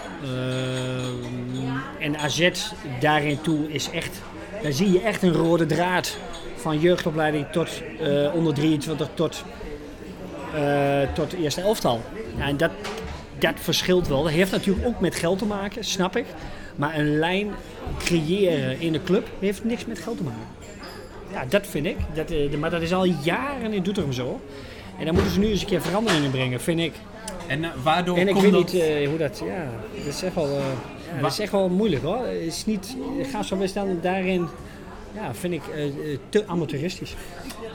En 1.99 2.19
AZ 2.19 2.51
daarin 3.01 3.41
toe 3.41 3.73
is 3.73 3.91
echt... 3.91 4.21
Daar 4.63 4.73
zie 4.73 4.93
je 4.93 5.01
echt 5.01 5.23
een 5.23 5.33
rode 5.33 5.67
draad. 5.67 6.17
Van 6.57 6.79
jeugdopleiding 6.79 7.47
tot 7.53 7.83
onder 8.35 8.55
23 8.55 9.09
tot, 9.15 9.45
tot 11.15 11.33
eerste 11.33 11.61
elftal. 11.61 12.01
Ja, 12.37 12.47
en 12.47 12.57
dat, 12.57 12.71
dat 13.39 13.55
verschilt 13.57 14.09
wel. 14.09 14.23
Dat 14.23 14.33
heeft 14.33 14.51
natuurlijk 14.51 14.87
ook 14.87 15.01
met 15.01 15.15
geld 15.15 15.39
te 15.39 15.45
maken, 15.45 15.85
snap 15.85 16.17
ik. 16.17 16.27
Maar 16.77 16.99
een 16.99 17.19
lijn 17.19 17.51
creëren 17.99 18.81
in 18.81 18.93
de 18.93 19.03
club 19.03 19.29
heeft 19.39 19.65
niks 19.65 19.87
met 19.87 19.99
geld 19.99 20.17
te 20.17 20.23
maken. 20.23 20.59
Ja, 21.33 21.45
dat 21.49 21.67
vind 21.67 21.87
ik. 21.87 21.97
Dat, 22.15 22.31
eh, 22.31 22.55
maar 22.55 22.71
dat 22.71 22.83
is 22.83 22.93
al 22.93 23.05
jaren 23.05 23.73
in 23.73 23.83
Doetinchem 23.83 24.13
zo. 24.13 24.41
En 24.99 25.05
dan 25.05 25.15
moeten 25.15 25.33
ze 25.33 25.39
nu 25.39 25.47
eens 25.47 25.61
een 25.61 25.67
keer 25.67 25.83
veranderingen 25.83 26.31
brengen, 26.31 26.61
vind 26.61 26.81
ik. 26.81 26.93
En 27.47 27.65
eh, 27.65 27.71
waardoor 27.83 28.17
En 28.17 28.29
ik 28.29 28.33
komt 28.33 28.45
weet 28.45 28.53
dat... 28.53 28.73
niet 28.73 28.83
eh, 28.83 29.09
hoe 29.09 29.19
dat... 29.19 29.43
Ja, 29.47 29.69
dat 29.97 30.15
is 30.15 30.23
echt 30.23 30.35
wel, 30.35 30.49
ja, 30.49 31.21
dat 31.21 31.33
is 31.33 31.39
echt 31.39 31.53
wel 31.53 31.69
moeilijk 31.69 32.03
hoor. 32.03 32.27
Het 32.27 32.41
is 32.41 32.67
niet... 32.67 32.97
Ga 33.23 33.43
zo 33.43 33.57
best 33.57 33.75
dan 33.75 33.99
daarin... 34.03 34.49
Ja, 35.15 35.35
vind 35.35 35.55
ik 35.55 35.63
te 36.29 36.45
amateuristisch. 36.47 37.15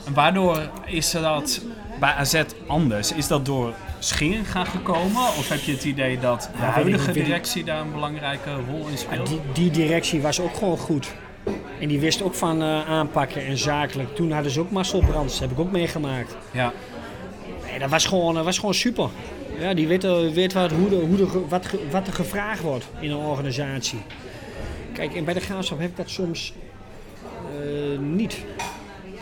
En 0.06 0.14
Waardoor 0.14 0.70
is 0.86 1.10
dat 1.10 1.60
bij 2.00 2.12
AZ 2.12 2.42
anders? 2.66 3.12
Is 3.12 3.26
dat 3.26 3.44
door 3.44 3.74
Scheringa 3.98 4.64
gekomen? 4.64 5.22
Of 5.22 5.48
heb 5.48 5.60
je 5.60 5.72
het 5.72 5.84
idee 5.84 6.18
dat 6.18 6.50
de 6.56 6.64
huidige 6.64 7.12
niet, 7.12 7.24
directie 7.24 7.64
daar 7.64 7.80
een 7.80 7.92
belangrijke 7.92 8.50
rol 8.70 8.86
in 8.86 8.98
speelt? 8.98 9.28
Die, 9.28 9.40
die 9.52 9.70
directie 9.70 10.20
was 10.20 10.40
ook 10.40 10.54
gewoon 10.54 10.78
goed. 10.78 11.14
En 11.80 11.88
die 11.88 12.00
wist 12.00 12.22
ook 12.22 12.34
van 12.34 12.62
eh, 12.62 12.88
aanpakken 12.88 13.46
en 13.46 13.58
zakelijk. 13.58 14.14
Toen 14.14 14.32
hadden 14.32 14.52
ze 14.52 14.60
ook 14.60 14.70
Marcel 14.70 15.00
Brands, 15.00 15.38
heb 15.38 15.50
ik 15.50 15.58
ook 15.58 15.70
meegemaakt. 15.70 16.36
Ja. 16.50 16.72
Nee, 17.64 17.78
dat 17.78 17.90
was 17.90 18.06
gewoon, 18.06 18.34
dat 18.34 18.44
was 18.44 18.58
gewoon 18.58 18.74
super. 18.74 19.08
Ja, 19.58 19.74
die 19.74 19.86
weet, 19.86 20.02
weet 20.32 20.52
wat, 20.52 20.70
hoe 20.70 20.88
de, 20.88 20.96
hoe 20.96 21.16
de, 21.16 21.46
wat, 21.48 21.66
wat 21.90 22.06
er 22.06 22.12
gevraagd 22.12 22.60
wordt 22.60 22.84
in 23.00 23.10
een 23.10 23.16
organisatie. 23.16 23.98
Kijk, 24.92 25.14
en 25.14 25.24
bij 25.24 25.34
de 25.34 25.40
graafschap 25.40 25.78
heb 25.78 25.90
ik 25.90 25.96
dat 25.96 26.10
soms 26.10 26.52
eh, 27.60 27.98
niet. 27.98 28.36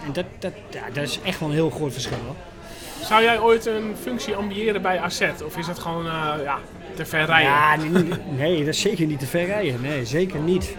En 0.07 0.13
dat, 0.13 0.25
dat, 0.39 0.53
ja, 0.71 0.91
dat 0.93 1.05
is 1.05 1.21
echt 1.25 1.41
wel 1.41 1.49
een 1.49 1.55
heel 1.55 1.71
groot 1.71 1.93
verschil. 1.93 2.19
Hoor. 2.27 2.35
Zou 3.05 3.23
jij 3.23 3.41
ooit 3.41 3.67
een 3.67 3.95
functie 4.01 4.35
ambiëren 4.35 4.83
bij 4.83 4.99
AZ? 4.99 5.23
Of 5.45 5.57
is 5.57 5.67
het 5.67 5.79
gewoon 5.79 6.07
eh, 6.07 6.33
ja, 6.43 6.59
te 6.95 7.05
ver 7.07 7.25
rijden? 7.25 7.51
Ja, 7.51 7.77
nee, 7.77 8.05
nee, 8.37 8.59
dat 8.59 8.75
is 8.75 8.81
zeker 8.81 9.07
niet 9.07 9.19
te 9.19 9.27
ver 9.27 9.47
rijden. 9.47 9.81
Nee, 9.81 10.05
zeker 10.05 10.41
niet. 10.41 10.77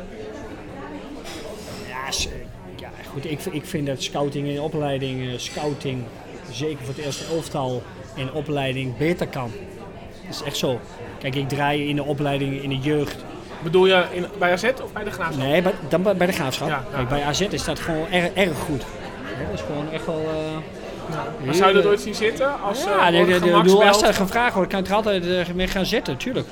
Ja, 1.88 2.28
ja 2.76 2.90
goed, 3.12 3.26
ik, 3.32 3.40
ik 3.52 3.66
vind 3.66 3.88
dat 3.88 4.02
scouting 4.04 4.50
en 4.50 4.62
opleiding, 4.62 5.28
eh, 5.32 5.38
scouting, 5.38 6.04
zeker 6.52 6.86
voor 6.86 6.94
het 6.96 7.06
eerste 7.06 7.24
elftal 7.34 7.84
en 8.18 8.34
opleiding, 8.34 8.98
beter 8.98 9.28
kan. 9.28 9.52
Dat 10.26 10.36
is 10.36 10.42
echt 10.44 10.58
zo. 10.58 10.80
Kijk, 11.20 11.36
ik 11.36 11.50
draai 11.50 11.90
in 11.90 11.96
de 11.96 12.04
opleiding 12.04 12.62
in 12.64 12.70
de 12.70 12.78
jeugd. 12.78 13.16
Bedoel 13.64 13.86
je 13.86 14.06
in, 14.12 14.26
bij 14.40 14.52
AZ 14.52 14.64
of 14.84 14.92
bij 14.94 15.04
de 15.04 15.12
Graafschap? 15.12 15.44
Nee, 15.46 15.62
bij, 15.62 15.74
dan 15.90 16.02
bij 16.04 16.16
bij 16.16 16.28
de 16.28 16.34
graafschap. 16.34 16.68
Ja, 16.68 16.84
ja. 16.92 16.96
Kijk, 16.96 17.10
bij 17.10 17.24
AZ 17.24 17.40
is 17.42 17.64
dat 17.64 17.80
gewoon 17.80 18.08
erg, 18.12 18.34
erg 18.34 18.58
goed. 18.58 18.82
Dat 19.50 19.54
is 19.54 19.62
gewoon 19.62 19.92
echt 19.92 20.06
wel. 20.06 20.20
eh, 20.20 20.58
Maar 21.46 21.54
zou 21.56 21.68
je 21.68 21.76
dat 21.76 21.86
ooit 21.86 22.02
zien 22.02 22.16
zitten? 22.16 22.62
Als, 22.62 22.84
ja, 22.84 23.12
eh, 23.12 23.26
de, 23.26 23.40
de, 23.40 23.62
de, 23.64 23.86
als 23.86 24.02
er 24.02 24.14
gevraagd 24.14 24.54
wordt, 24.56 24.70
kan 24.70 24.80
ik 24.80 24.88
er 24.88 24.94
altijd 24.94 25.28
eh, 25.28 25.54
mee 25.56 25.68
gaan 25.68 25.86
zitten, 25.86 26.18
tuurlijk. 26.18 26.48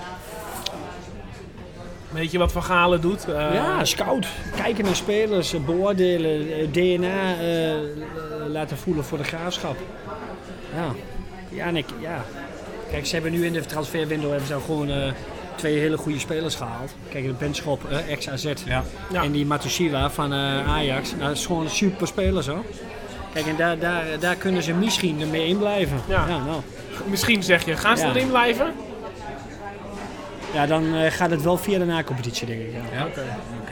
Weet 2.10 2.32
je 2.32 2.38
wat 2.38 2.52
Van 2.52 2.64
Galen 2.64 3.02
doet? 3.02 3.26
Eh, 3.26 3.54
ja, 3.54 3.86
scout. 3.86 4.28
Kijken 4.56 4.86
naar 4.86 4.96
spelers, 4.96 5.54
eh, 5.54 5.60
beoordelen, 5.60 6.72
DNA 6.72 7.36
laten 8.48 8.78
voelen 8.78 9.04
voor 9.04 9.18
de 9.18 9.24
graafschap. 9.24 9.78
Ja. 10.76 10.92
Ja, 11.50 11.66
en 11.66 11.76
ik, 11.76 11.86
ja. 12.00 12.24
Kijk, 12.94 13.06
ze 13.06 13.14
hebben 13.14 13.32
nu 13.32 13.46
in 13.46 13.54
de 13.54 13.66
transferwindow 13.66 14.30
hebben 14.30 14.48
ze 14.48 14.54
al 14.54 14.60
gewoon 14.60 14.90
eh, 14.90 15.12
twee 15.56 15.80
hele 15.80 15.98
goede 15.98 16.20
spelers 16.20 16.56
gehaald. 16.56 16.96
Kijk, 17.10 17.26
de 17.26 17.34
Benschop, 17.34 17.92
eh, 17.92 18.12
ex-AZ. 18.12 18.54
Ja. 18.66 18.84
Ja. 19.12 19.24
En 19.24 19.32
die 19.32 19.46
Matusiwa 19.46 20.10
van 20.10 20.34
eh, 20.34 20.74
Ajax. 20.74 21.12
Nou, 21.12 21.24
dat 21.24 21.38
is 21.38 21.46
gewoon 21.46 21.70
super 21.70 22.08
spelers 22.08 22.48
hoor. 22.48 22.64
Kijk, 23.34 23.46
en 23.46 23.56
daar, 23.56 23.80
daar, 23.80 24.04
daar 24.20 24.36
kunnen 24.36 24.64
ze 24.64 24.74
misschien 24.74 25.30
mee 25.32 25.48
in 25.48 25.58
blijven. 25.58 26.02
Ja. 26.08 26.26
nou. 26.26 26.62
Misschien 27.06 27.44
zeg 27.44 27.66
je, 27.66 27.76
gaan 27.76 27.98
ze 27.98 28.06
erin 28.06 28.28
blijven? 28.28 28.74
ja, 30.54 30.66
dan 30.66 30.96
eh, 30.96 31.12
gaat 31.12 31.30
het 31.30 31.42
wel 31.42 31.58
via 31.58 31.80
de 31.80 31.86
na-competitie, 31.86 32.48
denk 32.48 32.62
ik. 32.62 32.74
Ja, 32.92 32.98
Ja. 32.98 33.08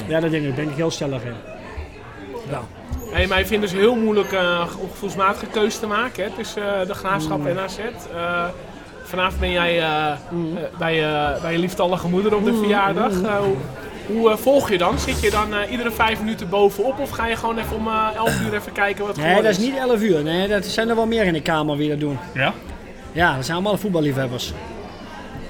ja 0.07 0.19
dat 0.19 0.31
denk 0.31 0.43
ik. 0.43 0.55
Daar 0.55 0.65
ben 0.65 0.73
ik 0.73 0.77
heel 0.77 0.91
stellig 0.91 1.23
in. 1.23 1.33
Ja. 2.49 2.61
Hey, 3.11 3.27
maar 3.27 3.39
ik 3.39 3.47
vind 3.47 3.61
het 3.61 3.71
dus 3.71 3.79
heel 3.79 3.95
moeilijk 3.95 4.31
eh, 4.31 4.67
om 4.79 4.89
gevoelsmatige 4.89 5.45
keuze 5.45 5.79
te 5.79 5.87
maken 5.87 6.23
hè, 6.23 6.29
tussen 6.29 6.79
eh, 6.79 6.87
de 6.87 6.93
Graafschap 6.93 7.45
en 7.45 7.59
AZ. 7.59 7.79
Vanavond 9.03 9.39
ben 9.39 9.51
jij 9.51 9.79
eh, 9.81 10.17
bij, 10.77 11.05
bij 11.41 11.51
je 11.51 11.57
lieftallige 11.57 12.07
moeder 12.07 12.35
op 12.35 12.45
de 12.45 12.53
verjaardag. 12.53 13.11
Hoe 14.05 14.29
eh, 14.31 14.37
volg 14.37 14.69
je 14.69 14.77
dan? 14.77 14.99
Zit 14.99 15.21
je 15.21 15.29
dan 15.29 15.53
eh, 15.55 15.71
iedere 15.71 15.91
vijf 15.91 16.19
minuten 16.19 16.49
bovenop 16.49 16.99
of 16.99 17.09
ga 17.09 17.25
je 17.27 17.35
gewoon 17.35 17.57
even 17.57 17.75
om 17.75 17.87
eh 17.87 18.07
11 18.15 18.41
uur 18.41 18.53
even 18.53 18.71
kijken 18.71 19.05
wat 19.05 19.15
het 19.15 19.25
Nee, 19.25 19.35
dat 19.41 19.51
is 19.51 19.57
niet 19.57 19.75
11 19.77 20.01
uur. 20.01 20.23
Nee, 20.23 20.47
dat 20.47 20.65
zijn 20.65 20.89
er 20.89 20.95
wel 20.95 21.05
meer 21.07 21.23
in 21.23 21.33
de 21.33 21.41
kamer 21.41 21.77
wie 21.77 21.89
dat 21.89 21.99
doen. 21.99 22.17
Ja? 22.33 22.53
Ja, 23.11 23.35
dat 23.35 23.45
zijn 23.45 23.57
allemaal 23.57 23.77
voetballiefhebbers. 23.77 24.53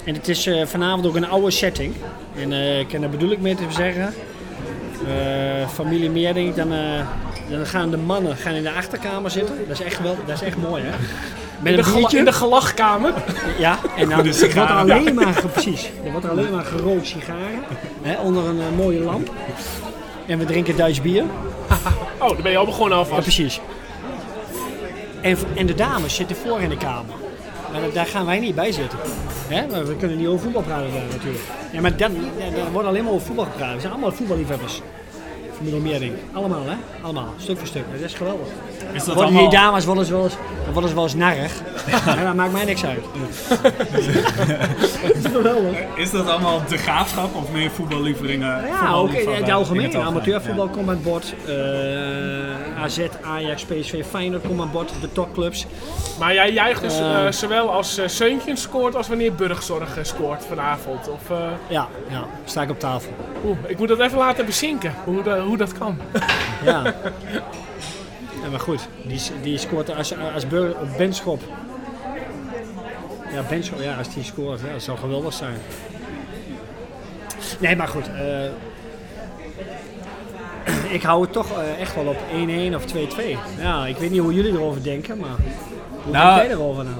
En 0.06 0.14
het 0.14 0.28
is 0.28 0.47
eh, 0.47 0.66
vanavond 0.66 1.06
ook 1.08 1.16
een 1.16 1.30
oude 1.30 1.52
setting. 1.52 1.93
En 2.41 2.52
eh, 2.52 2.80
ik- 2.80 2.93
en 2.93 3.02
daar 3.02 3.10
bedoel 3.10 3.32
ik 3.32 3.39
mee 3.39 3.56
te 3.56 3.64
zeggen. 3.70 4.14
eh, 5.08 5.68
familie 5.68 6.10
Meerding, 6.10 6.54
dan, 6.56 6.72
eh, 6.74 6.80
dan 7.49 7.66
gaan 7.66 7.89
de 7.91 7.97
mannen 7.97 8.36
gaan 8.36 8.54
in 8.54 8.64
de 8.64 8.72
achterkamer 8.72 9.32
zitten. 9.32 9.56
Dat 9.68 9.80
is 9.80 9.86
echt, 9.86 10.02
wel, 10.02 10.18
dat 10.26 10.36
is 10.36 10.41
echt 10.41 10.58
mooi, 10.58 10.84
hè? 10.84 10.89
Met 11.60 11.74
In 11.74 11.84
de, 11.84 11.91
een 12.12 12.18
in 12.18 12.26
de 12.26 12.32
gelachkamer. 12.34 13.14
Ja, 13.60 13.78
en 13.97 14.10
dan 14.10 14.24
wordt 14.24 14.43
er 14.54 14.60
alleen 14.68 15.14
maar, 15.16 15.43
precies, 15.52 15.89
er 16.06 16.12
wordt 16.12 16.26
er 16.26 16.32
alleen 16.32 16.52
maar 16.52 16.64
gerookt 16.64 17.08
sigaren. 17.08 17.64
Hè, 18.02 18.22
onder 18.22 18.45
een 18.45 18.60
eh, 18.60 18.78
mooie 18.78 18.99
lamp. 18.99 19.30
En 20.28 20.38
we 20.38 20.45
drinken 20.45 20.76
Duits 20.78 21.02
bier. 21.02 21.24
Oh, 22.22 22.28
daar 22.30 22.41
ben 22.41 22.52
je 22.52 22.58
al 22.58 22.66
begonnen 22.66 22.97
Ja, 22.97 23.04
alvast. 23.04 23.22
precies. 23.22 23.60
En, 25.22 25.38
en 25.56 25.66
de 25.66 25.74
dames 25.76 26.16
zitten 26.16 26.36
voor 26.36 26.60
in 26.62 26.70
de 26.70 26.78
kamer. 26.78 27.16
Maar 27.72 27.82
dat- 27.82 27.93
daar 27.93 28.06
gaan 28.06 28.26
wij 28.26 28.39
niet 28.39 28.56
bij 28.56 28.72
zitten. 28.72 28.99
Hè? 29.47 29.84
We 29.86 29.95
kunnen 29.95 30.18
niet 30.18 30.28
over 30.28 30.39
voetbal 30.39 30.62
praten 30.62 30.91
daar 30.93 31.02
natuurlijk. 31.12 31.43
Ja, 31.72 31.82
maar 31.82 31.91
ja, 31.97 32.10
er 32.66 32.72
wordt 32.72 32.88
alleen 32.88 33.04
maar 33.04 33.14
over 33.14 33.26
voetbal 33.26 33.45
gepraat. 33.45 33.74
We 33.74 33.80
zijn 33.80 33.91
allemaal 33.91 34.12
voetballiefhebbers. 34.12 34.82
Familie 35.64 35.82
Meerding. 35.89 36.14
Allemaal, 36.34 36.64
hè? 36.66 36.76
Allemaal. 37.03 37.34
Stuk 37.38 37.57
voor 37.57 37.68
stuk. 37.68 37.84
Dat 37.91 38.01
is 38.01 38.14
geweldig. 38.14 38.47
Is 38.93 39.03
dat 39.03 39.16
worden 39.16 39.34
die 39.34 39.41
allemaal... 39.41 39.62
dames 39.64 39.86
wel 39.86 39.97
eens 39.97 40.09
wel 40.09 40.24
eens, 40.24 40.34
worden 40.72 40.89
ze 40.89 40.95
wel 40.95 41.03
eens 41.03 41.14
narrig. 41.16 41.51
Ja, 42.05 42.24
dat 42.24 42.36
maakt 42.36 42.51
mij 42.51 42.66
niks 42.66 42.86
uit. 42.86 43.03
dat 43.49 45.16
is 45.16 45.26
geweldig. 45.34 45.78
Is 45.95 46.12
dat 46.12 46.30
allemaal 46.30 46.62
de 46.70 46.78
graafschap 46.78 47.36
of 47.36 47.51
meer 47.51 47.72
voetballieveringen? 47.72 48.68
Ja, 48.68 48.91
ook 48.93 49.12
in 49.12 49.30
het 49.30 49.49
algemeen. 49.49 49.86
algemeen, 49.86 50.05
Amateurvoetbal 50.05 50.68
komt 50.68 50.89
aan 50.89 50.99
bod. 51.03 51.34
Eh, 51.47 52.84
AZ, 52.84 52.99
Ajax, 53.24 53.64
PSV, 53.66 54.03
Feyenoord 54.09 54.47
komt 54.47 54.62
aan 54.62 54.72
bod. 54.72 54.91
De 55.01 55.12
topclubs. 55.12 55.66
Maar 56.20 56.34
jij 56.34 56.51
juicht 56.53 56.82
dus 56.82 56.99
Eh. 56.99 57.26
eh, 57.26 57.32
zowel 57.32 57.72
als 57.72 57.99
uh, 57.99 58.07
Seuntjen 58.07 58.57
scoort 58.57 58.95
als 58.95 59.07
wanneer 59.07 59.34
Burgzorg 59.34 59.97
eh, 59.97 60.03
scoort 60.03 60.45
vanavond. 60.45 61.09
Of, 61.09 61.30
eh, 61.30 61.38
Ja, 61.68 61.88
ja, 62.09 62.26
sta 62.45 62.62
ik 62.62 62.70
op 62.70 62.80
tafel. 62.80 63.12
Oeh, 63.46 63.58
ik 63.68 63.78
moet 63.78 63.88
dat 63.88 64.00
even 64.00 64.18
laten 64.18 64.46
bezinken, 64.46 64.94
hoe, 65.04 65.24
de- 65.24 65.39
hoe 65.39 65.58
dat 65.58 65.74
kan. 65.78 65.98
Ja. 66.64 66.84
ja 68.44 68.50
maar 68.52 68.60
goed, 68.60 68.88
die, 69.06 69.20
die 69.42 69.58
scoort 69.58 69.96
als, 69.96 70.14
als 70.34 70.46
Benschop. 70.98 71.42
Ja, 73.34 73.42
Benschop, 73.50 73.82
ja, 73.82 73.98
als 73.98 74.14
die 74.14 74.24
scoort, 74.24 74.60
ja, 74.66 74.72
dat 74.72 74.82
zou 74.82 74.98
geweldig 74.98 75.34
zijn. 75.34 75.56
Nee, 77.60 77.76
maar 77.76 77.88
goed. 77.88 78.08
eh, 78.08 78.50
ik 80.98 81.02
hou 81.04 81.22
het 81.22 81.32
toch 81.34 81.52
eh, 81.60 81.80
echt 81.82 81.96
wel 81.96 82.06
op 82.06 82.18
1-1 82.72 82.76
of 82.76 82.84
2-2. 82.86 82.88
Ja, 83.60 83.86
ik 83.86 83.98
weet 83.98 84.12
niet 84.12 84.20
hoe 84.22 84.34
jullie 84.34 84.52
erover 84.52 84.84
denken, 84.84 85.18
maar 85.18 85.30
hoe 86.04 86.12
Nou, 86.14 86.36
denk 86.36 86.48
jij 86.48 86.58
erover 86.58 86.84
nou? 86.84 86.96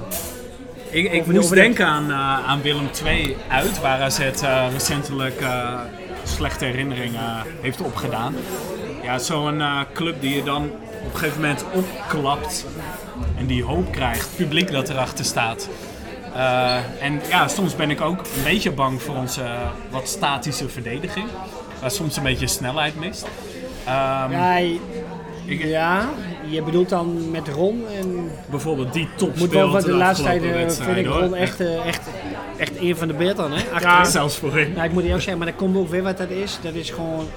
Ik, 0.90 1.12
ik 1.12 1.26
moest 1.26 1.50
denken 1.54 1.86
aan, 1.86 2.10
eh, 2.10 2.48
aan 2.48 2.62
Willem 2.62 2.88
II 3.04 3.36
uit, 3.48 3.80
waar 3.80 4.00
AZ 4.00 4.18
eh, 4.20 4.66
recentelijk 4.72 5.40
eh, 5.40 5.80
slechte 6.24 6.64
herinneringen 6.64 7.42
heeft 7.60 7.80
opgedaan. 7.80 8.34
Ja, 9.02 9.18
zo'n 9.18 9.60
eh, 9.60 9.80
club 9.94 10.20
die 10.20 10.34
je 10.34 10.42
dan 10.42 10.62
op 11.04 11.12
een 11.12 11.18
gegeven 11.18 11.40
moment 11.40 11.64
opklapt 11.72 12.66
en 13.38 13.46
die 13.46 13.64
hoop 13.64 13.92
krijgt, 13.92 14.28
publiek 14.36 14.70
dat 14.72 14.88
erachter 14.88 15.24
staat. 15.24 15.68
Eh, 16.34 16.76
en 17.00 17.20
ja, 17.28 17.48
soms 17.48 17.76
ben 17.76 17.90
ik 17.90 18.00
ook 18.00 18.18
een 18.18 18.42
beetje 18.44 18.72
bang 18.72 19.02
voor 19.02 19.16
onze 19.16 19.42
eh, 19.42 19.60
wat 19.90 20.08
statische 20.08 20.68
verdediging, 20.68 21.26
waar 21.80 21.90
soms 21.90 22.16
een 22.16 22.22
beetje 22.22 22.46
snelheid 22.46 22.98
mist. 23.00 23.26
Ehm, 23.84 24.30
Ja, 24.32 24.56
ik- 24.56 25.64
ja, 25.64 26.08
je 26.48 26.62
bedoelt 26.62 26.88
dan 26.88 27.30
met 27.30 27.48
Ron 27.48 27.84
en 28.00 28.30
Bijvoorbeeld 28.50 28.92
die 28.92 29.08
top 29.16 29.36
moet 29.38 29.50
wel 29.52 29.70
wat 29.70 29.84
de 29.84 29.92
laatste 29.92 30.24
tijd 30.24 30.42
vind 30.80 30.96
ik 30.96 31.06
Ron 31.06 31.34
echt, 31.34 31.60
echt, 31.60 32.00
echt 32.56 32.80
een 32.80 32.96
van 32.96 33.08
de 33.08 33.14
betere. 33.14 33.48
Hè? 33.48 33.64
Ja. 33.64 33.70
Achterin. 33.72 34.06
Zelfs 34.06 34.36
voorin. 34.36 34.72
Nou, 34.72 34.84
ik 34.84 34.92
moet 34.92 35.02
eerlijk 35.02 35.22
zeggen, 35.22 35.38
maar 35.38 35.50
dat 35.50 35.56
komt 35.56 35.76
ook 35.76 35.88
weer 35.88 36.02
wat 36.02 36.18
dat 36.18 36.30
is. 36.30 36.58
Dat 36.62 36.74
is 36.74 36.90
gewoon 36.90 37.28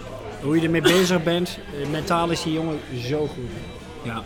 hoe 0.42 0.56
je 0.56 0.62
ermee 0.62 0.82
bezig 0.82 1.24
bent. 1.24 1.60
Eh, 1.82 1.90
Mentaal 1.90 2.30
is 2.30 2.44
die 2.44 2.54
jongen 2.54 2.80
zo 3.02 3.20
goed. 3.20 3.50
Ja. 4.04 4.24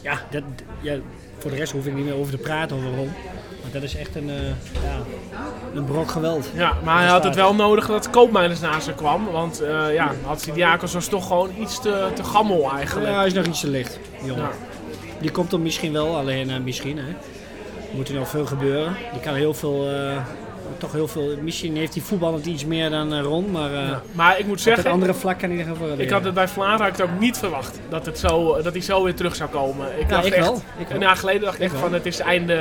Ja, 0.00 0.20
dat, 0.30 0.42
ja, 0.80 0.96
voor 1.38 1.50
de 1.50 1.56
rest 1.56 1.72
hoef 1.72 1.86
ik 1.86 1.94
niet 1.94 2.04
meer 2.04 2.14
over 2.14 2.32
te 2.32 2.38
praten 2.38 2.76
over 2.76 2.88
Ron. 2.88 3.10
Want 3.60 3.72
dat 3.72 3.82
is 3.82 3.96
echt 3.96 4.16
een, 4.16 4.30
eh, 4.30 4.36
ja, 4.82 4.98
een 5.74 5.84
brok 5.84 6.10
geweld. 6.10 6.50
Ja, 6.54 6.72
maar 6.84 6.98
hij 6.98 7.08
had 7.08 7.24
het 7.24 7.34
wel 7.34 7.54
nodig 7.54 7.86
dat 7.86 8.10
Koopmeiners 8.10 8.60
naast 8.60 8.86
hem 8.86 8.94
kwam. 8.94 9.30
Want 9.32 9.60
eh 9.60 9.94
ja, 9.94 10.12
Hatsidiakos 10.26 10.92
was 10.92 11.08
toch 11.08 11.26
gewoon 11.26 11.50
iets 11.58 11.80
te, 11.80 12.08
te 12.14 12.24
gammel 12.24 12.70
eigenlijk. 12.72 13.10
Ja, 13.10 13.16
hij 13.16 13.26
is 13.26 13.32
nog 13.32 13.46
iets 13.46 13.60
te 13.60 13.68
licht, 13.68 13.98
die 14.18 14.26
jongen. 14.28 14.42
Ja. 14.42 14.50
Die 15.20 15.30
komt 15.30 15.52
er 15.52 15.60
misschien 15.60 15.92
wel, 15.92 16.16
alleen 16.16 16.62
misschien. 16.64 16.98
Hè. 16.98 17.04
Er 17.94 18.00
moet 18.00 18.08
er 18.08 18.14
nog 18.14 18.28
veel 18.28 18.46
gebeuren. 18.46 18.96
Die 19.12 19.20
kan 19.20 19.34
heel 19.34 19.54
veel, 19.54 19.88
eh, 19.90 20.16
toch 20.78 20.92
heel 20.92 21.08
veel. 21.08 21.36
Misschien 21.40 21.76
heeft 21.76 21.94
hij 21.94 22.02
voetballend 22.02 22.46
iets 22.46 22.64
meer 22.64 22.90
dan 22.90 23.14
eh, 23.14 23.20
Ron, 23.20 23.50
maar 23.50 23.74
eh, 23.74 23.96
Maar 24.12 24.38
ik 24.38 24.46
moet 24.46 24.46
op 24.46 24.50
het 24.50 24.60
zeggen, 24.60 24.90
andere 24.90 25.14
vlak 25.14 25.38
kan 25.38 25.50
hij 25.50 25.58
er 25.58 25.64
gewoon 25.64 26.00
ik 26.00 26.10
had 26.10 26.24
het 26.24 26.34
bij 26.34 26.48
Vlaanderen 26.48 26.86
had 26.86 26.98
ik 26.98 27.04
het 27.04 27.14
ook 27.14 27.20
niet 27.20 27.38
verwacht. 27.38 27.78
Dat, 27.88 28.06
het 28.06 28.18
zo, 28.18 28.62
dat 28.62 28.72
hij 28.72 28.82
zo 28.82 29.02
weer 29.02 29.14
terug 29.14 29.36
zou 29.36 29.50
komen. 29.50 29.86
Ik 29.98 30.08
Ja, 30.08 30.08
dacht 30.08 30.26
ik 30.26 30.32
echt, 30.32 30.46
wel. 30.46 30.62
Ik 30.78 30.90
een 30.90 31.00
jaar 31.00 31.16
geleden 31.16 31.40
dacht 31.40 31.54
ik 31.54 31.60
echt 31.60 31.72
wel. 31.72 31.80
van 31.80 31.92
het 31.92 32.06
is 32.06 32.18
einde 32.18 32.60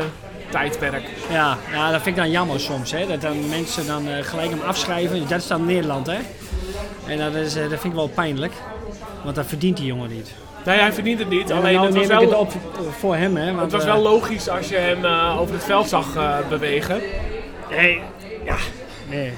tijdperk. 0.49 1.03
Ja, 1.31 1.57
ja, 1.71 1.91
dat 1.91 2.01
vind 2.01 2.15
ik 2.17 2.23
dan 2.23 2.31
jammer 2.31 2.59
soms. 2.59 2.91
Hè? 2.91 3.07
Dat 3.07 3.21
dan 3.21 3.49
mensen 3.49 3.86
dan 3.88 4.07
gelijk 4.21 4.49
hem 4.49 4.61
afschrijven. 4.61 5.27
Dat 5.27 5.39
is 5.39 5.47
dan 5.47 5.65
Nederland, 5.65 6.07
hè? 6.07 6.19
En 7.07 7.17
dat, 7.17 7.34
is, 7.34 7.53
dat 7.53 7.67
vind 7.67 7.84
ik 7.84 7.93
wel 7.93 8.07
pijnlijk. 8.07 8.53
Want 9.24 9.36
dat 9.36 9.45
verdient 9.45 9.78
die 9.78 9.86
jongen 9.86 10.09
niet. 10.09 10.32
Nee, 10.65 10.80
hij 10.80 10.93
verdient 10.93 11.19
het 11.19 11.30
niet. 11.30 11.49
En 11.49 11.57
Alleen 11.57 11.74
nou 11.74 11.86
het 11.86 11.95
was, 11.95 12.07
wel, 12.07 12.19
het 12.19 12.34
op 12.34 12.51
voor 12.99 13.15
hem, 13.15 13.36
hè? 13.36 13.45
Want, 13.45 13.61
het 13.61 13.71
was 13.71 13.84
eh, 13.84 13.93
wel 13.93 14.01
logisch 14.01 14.49
als 14.49 14.69
je 14.69 14.76
hem 14.76 15.05
eh, 15.05 15.39
over 15.39 15.53
het 15.53 15.63
veld 15.63 15.89
zag 15.89 16.15
eh, 16.15 16.38
bewegen. 16.49 17.01
nee, 17.69 18.01
ja, 18.45 18.55
nee. 19.09 19.34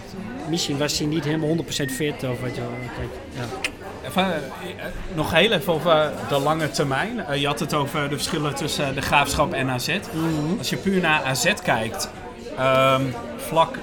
Misschien 0.49 0.77
was 0.77 0.97
hij 0.97 1.07
niet 1.07 1.23
helemaal 1.23 1.55
100% 1.55 1.59
fit 1.91 2.23
of 2.23 2.41
wat 2.41 2.55
je 2.55 2.61
wel. 2.61 2.71
Kijk, 2.97 3.09
ja. 3.33 3.69
Even, 4.07 4.23
eh, 4.23 4.85
nog 5.13 5.31
heel 5.31 5.51
even 5.51 5.73
over 5.73 6.11
de 6.29 6.39
lange 6.39 6.71
termijn. 6.71 7.19
Eh, 7.19 7.41
je 7.41 7.47
had 7.47 7.59
het 7.59 7.73
over 7.73 8.09
de 8.09 8.15
verschillen 8.15 8.55
tussen 8.55 8.95
de 8.95 9.01
graafschap 9.01 9.53
en 9.53 9.69
AZ. 9.69 9.87
Mhm. 9.87 10.57
Als 10.57 10.69
je 10.69 10.77
puur 10.77 11.01
naar 11.01 11.23
AZ 11.23 11.53
kijkt, 11.63 12.09
ehm, 12.57 13.01
vlak 13.37 13.77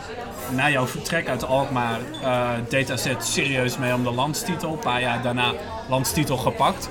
na 0.55 0.71
jouw 0.71 0.87
vertrek 0.87 1.29
uit 1.29 1.45
Alkmaar 1.47 1.99
eh, 2.23 2.51
deed 2.69 2.91
AZ 2.91 3.07
serieus 3.19 3.79
mee 3.79 3.95
om 3.95 4.03
de 4.05 4.11
landstitel. 4.13 4.73
Een 4.73 4.79
paar 4.79 5.01
jaar 5.01 5.23
daarna 5.23 5.53
landstitel 5.89 6.37
gepakt. 6.37 6.89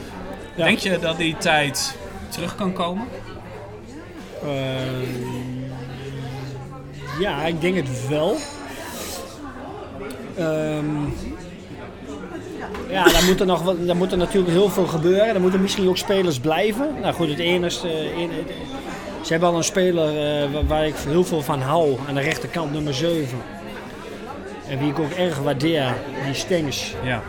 Ja. 0.56 0.64
Denk 0.66 0.78
je 0.78 1.00
dat 1.00 1.18
die 1.18 1.38
tijd 1.38 1.98
terug 2.30 2.56
kan 2.56 2.74
komen? 2.74 3.08
Ehm, 4.44 5.10
ja, 7.20 7.46
ik 7.46 7.62
denk 7.62 7.76
het 7.76 8.08
wel. 8.08 8.38
Ehm, 10.38 10.86
Ja, 12.90 13.04
dan 13.04 13.26
moet 13.26 13.40
er, 13.40 13.46
nog, 13.46 13.62
wat- 13.62 13.88
dan 13.88 13.98
moet 13.98 14.12
er 14.12 14.18
natuurlijk 14.18 14.52
heel 14.52 14.70
veel 14.70 14.86
gebeuren. 14.88 15.34
Dan 15.34 15.42
moeten 15.42 15.62
misschien 15.62 15.88
ook 15.90 15.98
spelers 15.98 16.40
blijven. 16.40 16.88
Nou 17.02 17.14
goed, 17.14 17.30
het 17.30 17.40
enige... 17.40 17.88
ze 19.22 19.32
hebben 19.32 19.50
al 19.50 19.58
een 19.58 19.64
speler 19.64 20.08
eh, 20.44 20.52
wa- 20.52 20.64
waar 20.66 20.86
ik 20.88 20.96
heel 21.08 21.24
veel 21.24 21.42
van 21.42 21.62
hou. 21.62 21.98
Aan 22.08 22.16
de 22.16 22.22
rechterkant, 22.22 22.72
nummer 22.74 22.94
7. 22.94 23.38
En 24.68 24.80
wie 24.80 24.90
ik 24.90 25.00
ook 25.00 25.12
erg 25.12 25.38
waardeer, 25.38 25.94
die 26.26 26.34
Stengs. 26.34 26.94
Ja. 27.04 27.22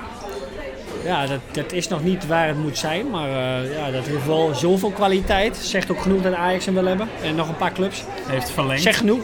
Ja, 1.04 1.26
dat, 1.26 1.40
dat 1.52 1.72
is 1.72 1.88
nog 1.88 2.02
niet 2.04 2.26
waar 2.26 2.46
het 2.46 2.58
moet 2.58 2.78
zijn. 2.78 3.10
Maar 3.10 3.28
eh, 3.28 3.76
ja, 3.76 3.90
dat 3.90 4.04
heeft 4.06 4.26
wel 4.26 4.54
zoveel 4.54 4.90
kwaliteit. 4.90 5.56
Zegt 5.56 5.90
ook 5.90 6.00
genoeg 6.00 6.22
dat 6.22 6.34
Ajax 6.34 6.64
hem 6.64 6.74
wil 6.74 6.84
hebben. 6.86 7.08
En 7.22 7.34
nog 7.34 7.48
een 7.48 7.56
paar 7.56 7.72
clubs. 7.72 8.04
Heeft 8.28 8.50
verlengd. 8.50 8.82
Zeg 8.82 8.96
genoeg. 8.98 9.20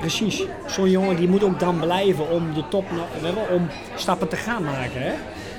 Precies. 0.00 0.42
Zo'n 0.66 0.90
jongen 0.90 1.16
die 1.16 1.28
moet 1.28 1.44
ook 1.44 1.60
dan 1.60 1.78
blijven 1.80 2.30
om 2.30 2.54
de 2.54 2.62
top, 2.68 2.84
om 3.50 3.68
stappen 3.94 4.28
te 4.28 4.36
gaan 4.36 4.62
maken 4.64 5.02
hè? 5.02 5.12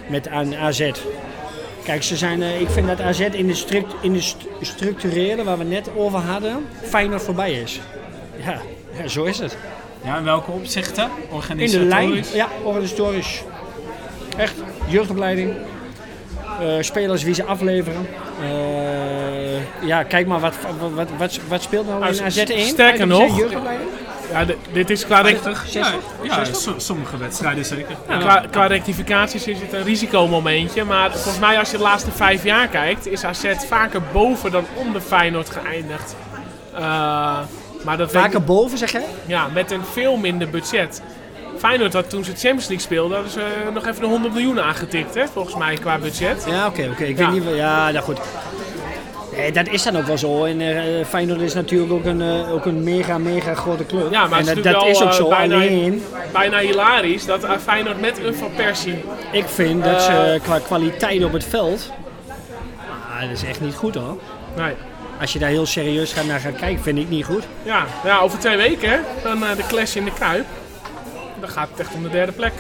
met 0.08 0.28
aan 0.28 0.56
AZ. 0.56 0.92
Kijk, 1.84 2.04
ze 2.04 2.18
zijn, 2.18 2.42
eh, 2.44 2.62
ik 2.62 2.70
vind 2.70 2.88
dat 2.88 3.02
AZ 3.02 3.20
in 3.20 3.48
de, 3.48 3.54
struct, 3.54 3.94
in 4.02 4.14
de 4.14 4.22
st- 4.22 4.46
structurele, 4.62 5.44
waar 5.44 5.58
we 5.58 5.64
net 5.64 5.90
over 5.96 6.20
hadden, 6.20 6.66
Feyenoord 6.82 7.22
voorbij 7.24 7.52
is. 7.52 7.80
Ja, 8.46 8.62
ja 9.02 9.08
zo 9.08 9.24
is 9.24 9.40
het. 9.40 9.58
Ja, 10.04 10.18
in 10.18 10.24
welke 10.24 10.52
opzichten? 10.52 11.04
In 11.04 11.10
de 11.30 11.36
Organisatorisch? 11.36 11.88
lijn, 11.90 12.24
ja, 12.34 12.48
organisatorisch. 12.64 13.44
Echt, 14.38 14.54
jeugdopleiding. 14.88 15.54
Eh, 16.60 16.68
spelers 16.80 17.24
wie 17.24 17.34
ze 17.34 17.44
afleveren. 17.44 18.08
Eh, 18.42 19.88
ja, 19.88 20.04
kijk 20.04 20.28
maar, 20.28 20.40
wat, 20.40 20.54
wat, 21.18 21.40
wat, 21.48 21.62
speelt 21.62 21.88
nou 21.88 22.06
in 22.16 22.24
AZ 22.24 22.38
1? 22.38 22.68
sterker 22.68 23.08
nog-? 23.08 23.42
Ja, 24.34 24.46
dit 24.72 24.90
is 24.90 25.06
qua, 25.06 25.22
rec- 25.22 25.42
50? 25.42 25.74
Ja, 25.74 25.92
ja 26.22 26.44
so- 26.54 26.74
sommige 26.78 27.18
wedstrijden 27.18 27.66
zeker. 27.66 27.96
Ja. 28.10 28.18
qua, 28.18 28.44
qua 28.52 28.66
rectificaties 28.66 29.48
is 29.48 29.60
het 29.60 29.74
een 29.74 29.84
risicomomentje. 29.84 30.84
Maar 30.84 31.12
volgens 31.12 31.40
mij 31.40 31.60
als 31.60 31.72
je 31.72 31.78
de 31.78 31.84
laatste 31.84 32.12
vijf 32.12 32.44
jaar 32.44 32.68
kijkt, 32.68 33.08
is 33.08 33.24
AZ 33.24 33.46
vaker 33.68 34.02
boven 34.12 34.52
dan 34.52 34.66
onder 34.74 35.02
Feyenoord 35.02 35.50
geëindigd. 35.50 36.16
Eh, 36.76 37.40
maar 37.84 37.98
dat 37.98 38.12
Vaker 38.12 38.40
ik- 38.40 38.46
boven, 38.46 38.78
zeg 38.78 38.92
jij? 38.92 39.06
ja, 39.26 39.48
met 39.54 39.72
een 39.72 39.84
veel 39.92 40.16
minder 40.18 40.50
budget. 40.50 41.02
Feyenoord 41.58 41.94
had 41.94 42.10
toen 42.10 42.24
ze 42.24 42.32
Champions 42.32 42.68
League 42.68 42.80
speelden, 42.86 43.14
hadden 43.16 43.34
ze 43.34 43.46
nog 43.74 43.86
even 43.88 44.02
de 44.02 44.08
100 44.08 44.34
miljoen 44.34 44.62
aangetikt, 44.62 45.16
hè, 45.16 45.28
volgens 45.28 45.56
mij, 45.56 45.76
qua 45.76 45.98
budget. 45.98 46.44
Ja, 46.48 46.68
oké, 46.68 46.90
oké. 46.92 47.04
Ik 47.04 47.18
Ja. 47.18 47.32
weet 47.32 47.44
niet... 47.46 47.56
Ja, 47.56 47.92
nou 47.92 48.04
goed. 48.04 48.20
Nee, 49.38 49.52
dat 49.52 49.68
is 49.70 49.84
dan 49.84 49.98
ook 49.98 50.06
wel 50.06 50.18
zo. 50.18 50.46
En 50.46 50.62
eh 50.62 51.06
Feyenoord 51.06 51.42
is 51.42 51.54
natuurlijk 51.54 51.92
ook 51.92 52.06
een, 52.06 52.22
eh, 52.22 52.52
ook 52.54 52.66
een 52.66 52.84
mega, 52.84 53.18
mega 53.18 53.54
grote 53.54 53.86
club. 53.86 54.12
Ja, 54.12 54.28
maar 54.28 54.40
en 54.48 54.62
dat, 54.62 54.86
is 54.86 55.02
ook 55.02 55.14
zo. 55.14 55.24
eh, 55.30 55.38
bijna- 55.38 55.56
Alleen, 55.56 56.04
Bijna 56.32 56.58
hilarisch 56.60 57.26
dat 57.26 57.44
eh, 57.44 57.52
Feyenoord 57.64 58.02
met 58.02 58.18
een 58.24 58.36
Van 58.36 58.50
Persie... 58.56 59.04
ik 59.32 59.48
vind 59.48 59.84
dat 59.84 60.02
ze 60.02 60.12
Eh. 60.12 60.42
qua 60.42 60.60
kwaliteit 60.60 61.24
op 61.24 61.34
het 61.34 61.44
veld... 61.44 61.92
Ah, 62.90 63.22
dat 63.22 63.30
is 63.32 63.44
echt 63.44 63.62
niet 63.62 63.76
goed 63.76 63.96
hoor. 63.96 64.18
Nee. 64.58 64.74
Als 65.22 65.34
je 65.34 65.40
daar 65.40 65.50
heel 65.50 65.66
serieus 65.66 66.14
gaat 66.14 66.26
naar 66.26 66.40
gaat 66.40 66.56
kijken, 66.56 66.84
vind 66.84 66.98
ik 66.98 67.10
niet 67.10 67.26
goed. 67.26 67.44
Ja, 67.64 67.86
ja, 68.06 68.20
over 68.20 68.40
twee 68.40 68.58
weken 68.58 68.90
hè, 68.90 68.98
dan 69.24 69.44
eh, 69.44 69.56
de 69.56 69.64
clash 69.68 69.96
in 69.96 70.06
de 70.06 70.12
Kuip. 70.20 70.46
Dan 71.40 71.50
gaat 71.50 71.68
het 71.72 71.80
echt 71.80 71.94
om 71.94 72.04
de 72.04 72.10
derde 72.10 72.32
plek. 72.32 72.52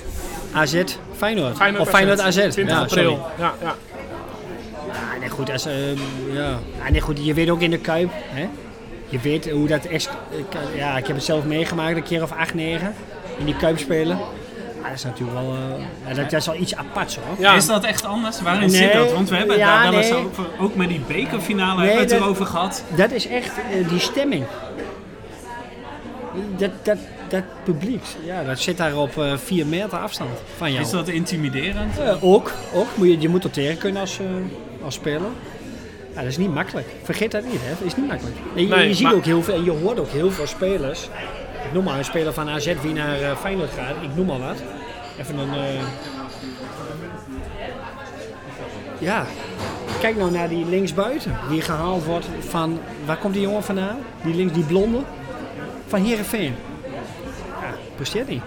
AZ, 0.53 0.83
Feyenoord. 1.17 1.55
Feyenoord 1.57 1.81
of 1.83 1.89
Feyenoord 1.89 2.19
AZ. 2.19 2.35
20 2.49 2.67
Ja, 2.75 2.81
april. 2.81 3.25
Ja, 3.39 3.53
ja. 3.61 3.75
Goed, 5.33 5.51
als, 5.51 5.65
ehm, 5.65 5.75
ja. 6.33 6.49
Ja, 6.83 6.91
nee, 6.91 7.01
goed, 7.01 7.25
je 7.25 7.33
weet 7.33 7.49
ook 7.49 7.61
in 7.61 7.71
de 7.71 7.77
Kuip, 7.77 8.11
hè? 8.27 8.47
je 9.09 9.19
weet 9.19 9.49
hoe 9.49 9.67
dat 9.67 9.85
is. 9.89 10.09
ik- 10.31 10.57
Ja, 10.75 10.97
ik 10.97 11.07
heb 11.07 11.15
het 11.15 11.25
zelf 11.25 11.43
meegemaakt, 11.45 11.95
een 11.95 12.03
keer 12.03 12.21
of 12.23 12.31
acht, 12.31 12.53
negen, 12.53 12.93
in 13.37 13.45
die 13.45 13.55
Kuip 13.55 13.77
spelen. 13.79 14.17
Ja, 14.81 14.89
dat 14.89 14.97
is 14.97 15.03
natuurlijk 15.03 15.37
wel, 15.39 15.53
eh, 15.55 15.83
ja, 16.07 16.13
dat, 16.13 16.29
dat 16.29 16.39
is 16.39 16.45
wel 16.45 16.55
iets 16.55 16.75
aparts 16.75 17.15
hoor. 17.15 17.35
Ja. 17.45 17.53
Is 17.55 17.65
dat 17.65 17.83
echt 17.83 18.05
anders? 18.05 18.41
Waarin 18.41 18.69
Nee, 18.69 18.77
zit 18.77 18.93
dat? 18.93 19.11
Want 19.13 19.29
we 19.29 19.35
hebben 19.35 19.57
ja, 19.57 19.81
daar 19.81 19.91
wel 19.91 19.99
eens 20.01 20.09
nee. 20.09 20.25
over, 20.25 20.45
ook 20.59 20.75
met 20.75 20.89
die 20.89 20.99
bekerfinale 21.07 21.79
Nee, 21.79 21.87
hebben 21.87 22.07
we 22.07 22.13
het 22.13 22.21
erover 22.23 22.45
gehad. 22.45 22.83
Dat 22.95 23.11
is 23.11 23.27
echt 23.27 23.51
eh, 23.57 23.87
die 23.89 23.99
stemming. 23.99 24.43
Dat, 26.57 26.71
dat, 26.83 26.97
dat 27.27 27.43
publiek, 27.63 28.03
ja, 28.25 28.43
dat 28.43 28.59
zit 28.59 28.77
daar 28.77 28.97
op 28.97 29.17
eh, 29.17 29.37
vier 29.37 29.65
meter 29.65 29.97
afstand 29.97 30.29
van 30.57 30.71
jou. 30.71 30.83
Is 30.83 30.89
dat 30.91 31.07
intimiderend? 31.07 31.99
Eh, 31.99 32.23
ook, 32.23 32.51
ook. 32.73 32.87
Moet 32.95 33.07
je, 33.07 33.19
je 33.19 33.29
moet 33.29 33.43
er 33.43 33.51
tegen 33.51 33.77
kunnen 33.77 34.01
als, 34.01 34.19
eh, 34.19 34.25
als 34.83 34.95
speler. 34.95 35.29
Ja, 36.13 36.19
dat 36.21 36.29
is 36.29 36.37
niet 36.37 36.53
makkelijk. 36.53 36.87
Vergeet 37.03 37.31
dat 37.31 37.43
niet, 37.43 37.59
hè. 37.61 37.69
Dat 37.69 37.81
is 37.87 37.95
niet 37.95 38.07
makkelijk. 38.07 38.35
En 38.55 38.61
je, 38.61 38.67
Nee, 38.75 38.87
je 38.87 38.93
ziet 38.93 39.03
maar- 39.03 39.13
ook 39.13 39.25
heel 39.25 39.43
veel, 39.43 39.53
en 39.53 39.63
je 39.63 39.71
hoort 39.71 39.99
ook 39.99 40.09
heel 40.09 40.31
veel 40.31 40.47
spelers. 40.47 41.03
Ik 41.65 41.73
noem 41.73 41.83
maar 41.83 41.97
een 41.97 42.05
speler 42.05 42.33
van 42.33 42.49
AZ 42.49 42.73
die 42.81 42.93
naar 42.93 43.21
eh, 43.21 43.35
Feyenoord 43.37 43.69
gaat. 43.77 43.95
Ik 44.03 44.15
noem 44.15 44.25
maar 44.25 44.39
wat. 44.39 44.57
Even 45.19 45.37
een... 45.37 45.53
eh, 45.53 45.81
Ja. 48.99 49.25
Kijk 49.99 50.17
nou 50.17 50.31
naar 50.31 50.49
die 50.49 50.65
linksbuiten. 50.65 51.37
Die 51.49 51.61
gehaald 51.61 52.03
wordt 52.05 52.25
van... 52.39 52.79
Waar 53.05 53.17
komt 53.17 53.33
die 53.33 53.41
jongen 53.43 53.63
vandaan? 53.63 53.97
Die 54.23 54.35
links, 54.35 54.53
die 54.53 54.63
blonde. 54.63 54.99
Van 55.87 56.01
Heerenveen. 56.03 56.55
Ja, 57.61 57.73
presteert 57.95 58.27
niet. 58.27 58.41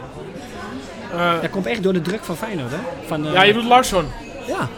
Eh, 1.12 1.40
Dat 1.40 1.50
komt 1.50 1.66
echt 1.66 1.82
door 1.82 1.92
de 1.92 2.00
druk 2.00 2.24
van 2.24 2.36
Feyenoord, 2.36 2.70
hè. 2.70 2.78
Van, 3.06 3.24
ja, 3.32 3.42
je 3.42 3.52
doet 3.52 3.64
Larsson. 3.64 4.04
ja. 4.46 4.68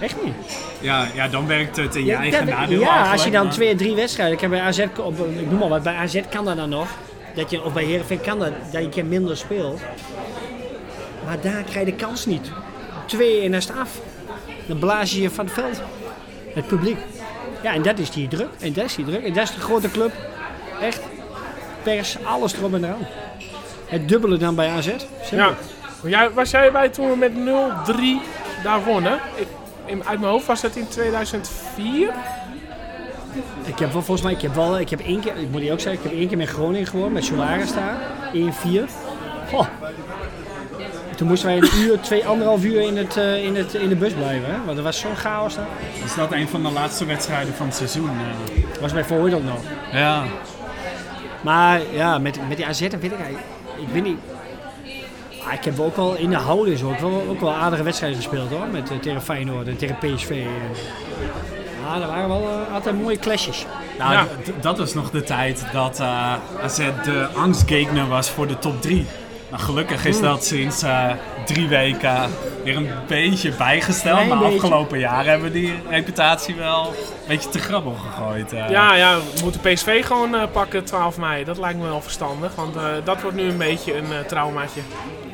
Echt 0.00 0.24
niet. 0.24 0.34
Ja, 0.80 1.06
ja, 1.14 1.28
dan 1.28 1.46
werkt 1.46 1.76
het 1.76 1.94
in 1.94 2.04
je 2.04 2.10
Ja, 2.10 2.18
eigen 2.18 2.46
dat- 2.46 2.54
nadeel 2.58 2.80
ja 2.80 3.12
als 3.12 3.24
je 3.24 3.30
dan 3.30 3.44
maar- 3.44 3.52
twee, 3.52 3.74
drie 3.74 3.94
wedstrijden. 3.94 4.34
Ik 4.34 4.40
heb 4.40 4.50
bij 4.50 4.60
AZ, 4.60 4.84
op, 5.00 5.18
ik 5.38 5.50
noem 5.50 5.58
maar 5.58 5.68
wat, 5.68 5.82
bij 5.82 5.94
AZ 5.94 6.20
kan 6.30 6.44
dat 6.44 6.56
dan 6.56 6.68
nog. 6.68 6.88
Dat 7.34 7.50
je, 7.50 7.62
of 7.64 7.72
bij 7.72 7.84
Heerenveen 7.84 8.20
kan 8.20 8.38
dat, 8.38 8.50
dat 8.62 8.72
je 8.72 8.78
een 8.78 8.88
keer 8.90 9.04
minder 9.04 9.36
speelt. 9.36 9.80
Maar 11.24 11.40
daar 11.40 11.62
krijg 11.62 11.86
je 11.86 11.92
de 11.92 11.94
kans 12.04 12.26
niet. 12.26 12.50
Twee 13.06 13.36
en 13.42 13.50
dan 13.50 13.60
is 13.60 13.68
het 13.68 13.76
af. 13.78 13.90
Dan 14.66 14.78
blaas 14.78 15.10
je 15.12 15.20
je 15.22 15.30
van 15.30 15.44
het 15.44 15.54
veld. 15.54 15.80
Het 16.54 16.66
publiek. 16.66 16.98
Ja, 17.62 17.74
en 17.74 17.82
dat 17.82 17.98
is 17.98 18.10
die 18.10 18.28
druk. 18.28 18.48
En 18.60 18.72
dat 18.72 18.84
is 18.84 18.94
die 18.94 19.04
druk. 19.04 19.22
En 19.24 19.32
dat 19.32 19.42
is 19.42 19.54
de 19.54 19.60
grote 19.60 19.90
club. 19.90 20.12
Echt. 20.80 21.00
Pers, 21.82 22.16
alles 22.24 22.52
erop 22.56 22.74
en 22.74 22.84
eraan. 22.84 23.06
Het 23.86 24.08
dubbele 24.08 24.36
dan 24.36 24.54
bij 24.54 24.68
AZ. 24.70 24.88
Simpel. 25.22 25.48
Ja. 25.48 25.54
Jij, 26.08 26.30
was 26.30 26.50
jij 26.50 26.72
bij 26.72 26.88
toen 26.88 27.10
we 27.10 27.16
met 27.16 27.32
0-3 27.34 28.20
daar 28.62 28.84
wonnen? 28.84 29.18
In, 29.86 30.04
uit 30.04 30.20
mijn 30.20 30.32
hoofd 30.32 30.46
was 30.46 30.60
dat 30.60 30.76
in 30.76 30.88
2004? 30.88 32.14
Ik 33.64 33.78
heb 33.78 33.92
wel 33.92 34.02
volgens 34.02 34.22
mij, 34.22 34.32
ik 34.32 34.40
heb 34.40 34.54
wel, 34.54 34.78
ik 34.78 34.90
heb 34.90 35.00
één 35.00 35.20
keer, 35.20 35.36
ik 35.36 35.50
moet 35.50 35.62
je 35.62 35.72
ook 35.72 35.80
zeggen, 35.80 36.02
ik 36.02 36.10
heb 36.10 36.18
één 36.18 36.28
keer 36.28 36.36
met 36.36 36.48
Groningen 36.48 36.86
gewonnen, 36.86 37.12
met 37.12 37.24
Solaris 37.24 37.72
daar, 37.72 37.96
1-4. 38.34 38.90
Goh. 39.48 39.66
Toen 41.16 41.28
moesten 41.28 41.48
wij 41.48 41.56
een 41.56 41.78
uur, 41.78 42.00
twee, 42.00 42.26
anderhalf 42.26 42.64
uur 42.64 42.80
in, 42.80 42.96
het, 42.96 43.16
eh, 43.16 43.44
in, 43.44 43.56
het, 43.56 43.74
in 43.74 43.88
de 43.88 43.96
bus 43.96 44.12
blijven, 44.12 44.50
hè? 44.50 44.64
want 44.64 44.78
er 44.78 44.84
was 44.84 45.00
zo'n 45.00 45.16
chaos 45.16 45.54
daar. 45.54 45.66
Is 46.04 46.14
dat 46.14 46.32
een 46.32 46.48
van 46.48 46.62
de 46.62 46.70
laatste 46.70 47.04
wedstrijden 47.04 47.54
van 47.54 47.66
het 47.66 47.74
seizoen? 47.74 48.10
Dat 48.70 48.80
was 48.80 48.92
bij 48.92 49.04
Verhooydel 49.04 49.40
nog. 49.40 49.60
Ja. 49.92 50.24
Maar 51.40 51.80
ja, 51.92 52.18
met, 52.18 52.48
met 52.48 52.56
die 52.56 52.66
AZ 52.66 52.80
weet 52.80 52.92
ik 52.92 53.02
eigenlijk, 53.02 53.44
ik 53.80 53.88
weet 53.92 54.04
niet. 54.04 54.18
Ah, 55.46 55.52
ik 55.52 55.64
heb 55.64 55.80
ook 55.80 55.96
wel 55.96 56.14
in 56.16 56.30
de 56.30 56.36
houding 56.36 56.78
zo, 56.78 56.88
ook 56.88 56.98
wel, 56.98 57.24
ook 57.28 57.40
wel 57.40 57.52
aardige 57.52 57.82
wedstrijden 57.82 58.18
gespeeld 58.18 58.50
hoor, 58.50 58.66
met, 58.72 58.90
eh, 58.90 58.96
tegen 58.98 59.22
Feyenoord 59.22 59.66
en 59.68 59.76
tegen 59.76 59.96
PSV. 59.98 60.30
En, 60.30 60.46
ja, 61.86 62.00
er 62.00 62.06
waren 62.06 62.28
wel 62.28 62.48
eh, 62.68 62.74
altijd 62.74 63.02
mooie 63.02 63.18
clashes. 63.18 63.66
Nou, 63.98 64.12
Ja. 64.12 64.26
dat 64.60 64.78
was 64.78 64.94
nog 64.94 65.10
de 65.10 65.22
tijd 65.22 65.66
dat 65.72 66.00
eh 66.00 66.34
AZ 66.62 66.76
de 67.04 67.26
angstgegner 67.34 68.08
was 68.08 68.30
voor 68.30 68.46
de 68.46 68.58
top 68.58 68.82
3. 68.82 69.06
Nou, 69.50 69.62
gelukkig 69.62 70.04
is 70.04 70.20
dat 70.20 70.44
sinds 70.44 70.82
eh, 70.82 71.10
drie 71.44 71.68
weken 71.68 72.30
weer 72.64 72.76
een 72.76 72.88
beetje 73.08 73.52
bijgesteld. 73.52 74.14
Klein 74.14 74.28
maar 74.28 74.38
beetje. 74.38 74.54
afgelopen 74.54 74.98
jaren 74.98 75.30
hebben 75.30 75.52
we 75.52 75.58
die 75.58 75.72
reputatie 75.90 76.54
wel 76.54 76.86
een 76.86 77.26
beetje 77.28 77.48
te 77.48 77.58
grabbel 77.58 77.94
gegooid. 77.94 78.50
Ja, 78.50 78.94
ja, 78.94 79.16
we 79.16 79.40
moeten 79.42 79.60
PSV 79.60 80.06
gewoon 80.06 80.34
eh, 80.34 80.42
pakken 80.52 80.84
12 80.84 81.18
mei. 81.18 81.44
Dat 81.44 81.58
lijkt 81.58 81.78
me 81.78 81.84
wel 81.86 82.00
verstandig, 82.02 82.54
want 82.54 82.76
eh, 82.76 82.82
dat 83.04 83.22
wordt 83.22 83.36
nu 83.36 83.42
een 83.42 83.58
beetje 83.58 83.96
een 83.96 84.12
eh, 84.12 84.18
traumaatje. 84.18 84.80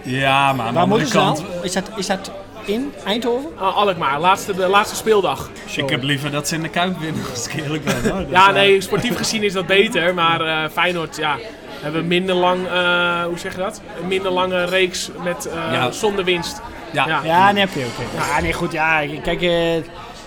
Ja, 0.03 0.53
maar 0.53 0.67
aan 0.67 0.73
de 0.73 0.73
Waar 0.75 0.83
andere 0.83 0.87
moeten 0.87 1.07
ze 1.09 1.17
kant... 1.17 1.37
dan? 1.37 1.65
Is 1.65 1.73
dat, 1.73 1.91
is 1.97 2.07
dat 2.07 2.31
in 2.65 2.93
Eindhoven? 3.05 3.51
Uh, 3.57 3.77
Alkmaar, 3.77 4.21
laatste, 4.21 4.55
de 4.55 4.67
laatste 4.69 4.97
speeldag. 4.97 5.51
Ik 5.77 5.91
heb 5.91 6.03
liever 6.03 6.31
dat 6.31 6.49
ze 6.49 6.55
in 6.55 6.63
de 6.63 6.69
Kuip 6.69 6.99
winnen, 6.99 7.23
als 7.31 7.47
ik 7.49 7.63
eerlijk 7.63 7.85
ben. 7.85 8.11
hoor. 8.11 8.19
Dus, 8.21 8.31
Ja, 8.31 8.49
eh, 8.49 8.55
nee, 8.55 8.81
sportief 8.81 9.17
gezien 9.17 9.43
is 9.43 9.53
dat 9.53 9.67
beter. 9.67 10.15
Maar 10.15 10.41
eh, 10.41 10.71
Feyenoord, 10.73 11.17
ja, 11.17 11.37
hebben 11.81 12.07
minder 12.07 12.35
lang, 12.35 12.67
eh, 12.67 13.23
hoe 13.25 13.39
zeg 13.39 13.53
je 13.53 13.59
dat? 13.59 13.81
Een 14.03 14.09
minder 14.09 14.31
lange 14.31 14.65
reeks 14.65 15.11
met, 15.23 15.47
eh, 15.47 15.55
Ja. 15.73 15.91
zonder 15.91 16.25
winst. 16.25 16.61
Ja. 16.93 17.07
Ja. 17.07 17.21
Ja, 17.25 17.53
nee, 17.53 17.65
oké, 17.65 17.79
oké. 17.79 18.25
Ja, 18.35 18.41
nee, 18.41 18.53
goed, 18.53 18.73
ja, 18.73 19.03
kijk, 19.23 19.43
eh, 19.43 19.51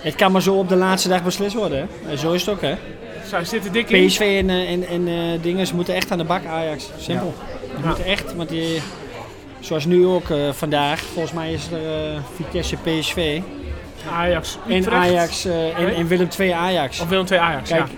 het 0.02 0.16
kan 0.16 0.32
maar 0.32 0.42
zo 0.42 0.54
op 0.54 0.70
de 0.70 0.76
laatste 0.76 1.10
dag 1.10 1.24
beslist 1.24 1.56
worden, 1.56 1.78
hè. 1.78 2.12
En 2.12 2.18
zo 2.18 2.32
is 2.32 2.42
het 2.46 2.50
ook, 2.56 2.62
hè. 2.62 2.76
Zij 3.28 3.46
zitten 3.46 3.72
dik 3.72 3.90
in. 3.90 4.08
PSV 4.08 4.20
en, 4.20 4.50
eh, 4.50 4.72
en, 4.72 4.88
en 4.88 5.08
eh, 5.08 5.42
dingen, 5.42 5.68
ze 5.68 5.76
moeten 5.76 5.96
echt 5.96 6.12
aan 6.12 6.18
de 6.18 6.24
bak, 6.24 6.46
Ajax. 6.46 6.90
Simpel. 6.98 7.34
Die 7.62 7.82
Ja. 7.82 7.88
moeten 7.88 8.06
echt, 8.06 8.36
want 8.36 8.50
die, 8.50 8.82
zoals 9.66 9.86
nu 9.86 10.06
ook 10.06 10.30
eh, 10.30 10.52
vandaag, 10.52 11.00
volgens 11.00 11.34
mij 11.34 11.54
is 11.54 11.72
er 11.72 12.14
eh, 12.14 12.22
Vitesse 12.36 12.78
PSV 12.78 13.42
Ajax, 14.14 14.58
en. 14.68 14.92
Ajax 14.92 15.46
eh, 15.46 15.98
en, 16.00 16.08
Willem 16.08 16.28
II 16.40 16.52
Ajax. 16.52 17.00
Of 17.00 17.08
Willem 17.08 17.26
II 17.32 17.40
Ajax, 17.40 17.70
Kijk, 17.70 17.88
ja. 17.88 17.94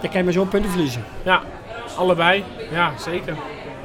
daar 0.00 0.10
kan 0.10 0.18
je 0.18 0.24
maar 0.24 0.32
zo 0.32 0.44
punten 0.44 0.70
verliezen. 0.70 1.04
Ja, 1.22 1.42
allebei. 1.96 2.44
Ja, 2.72 2.92
zeker. 2.98 3.36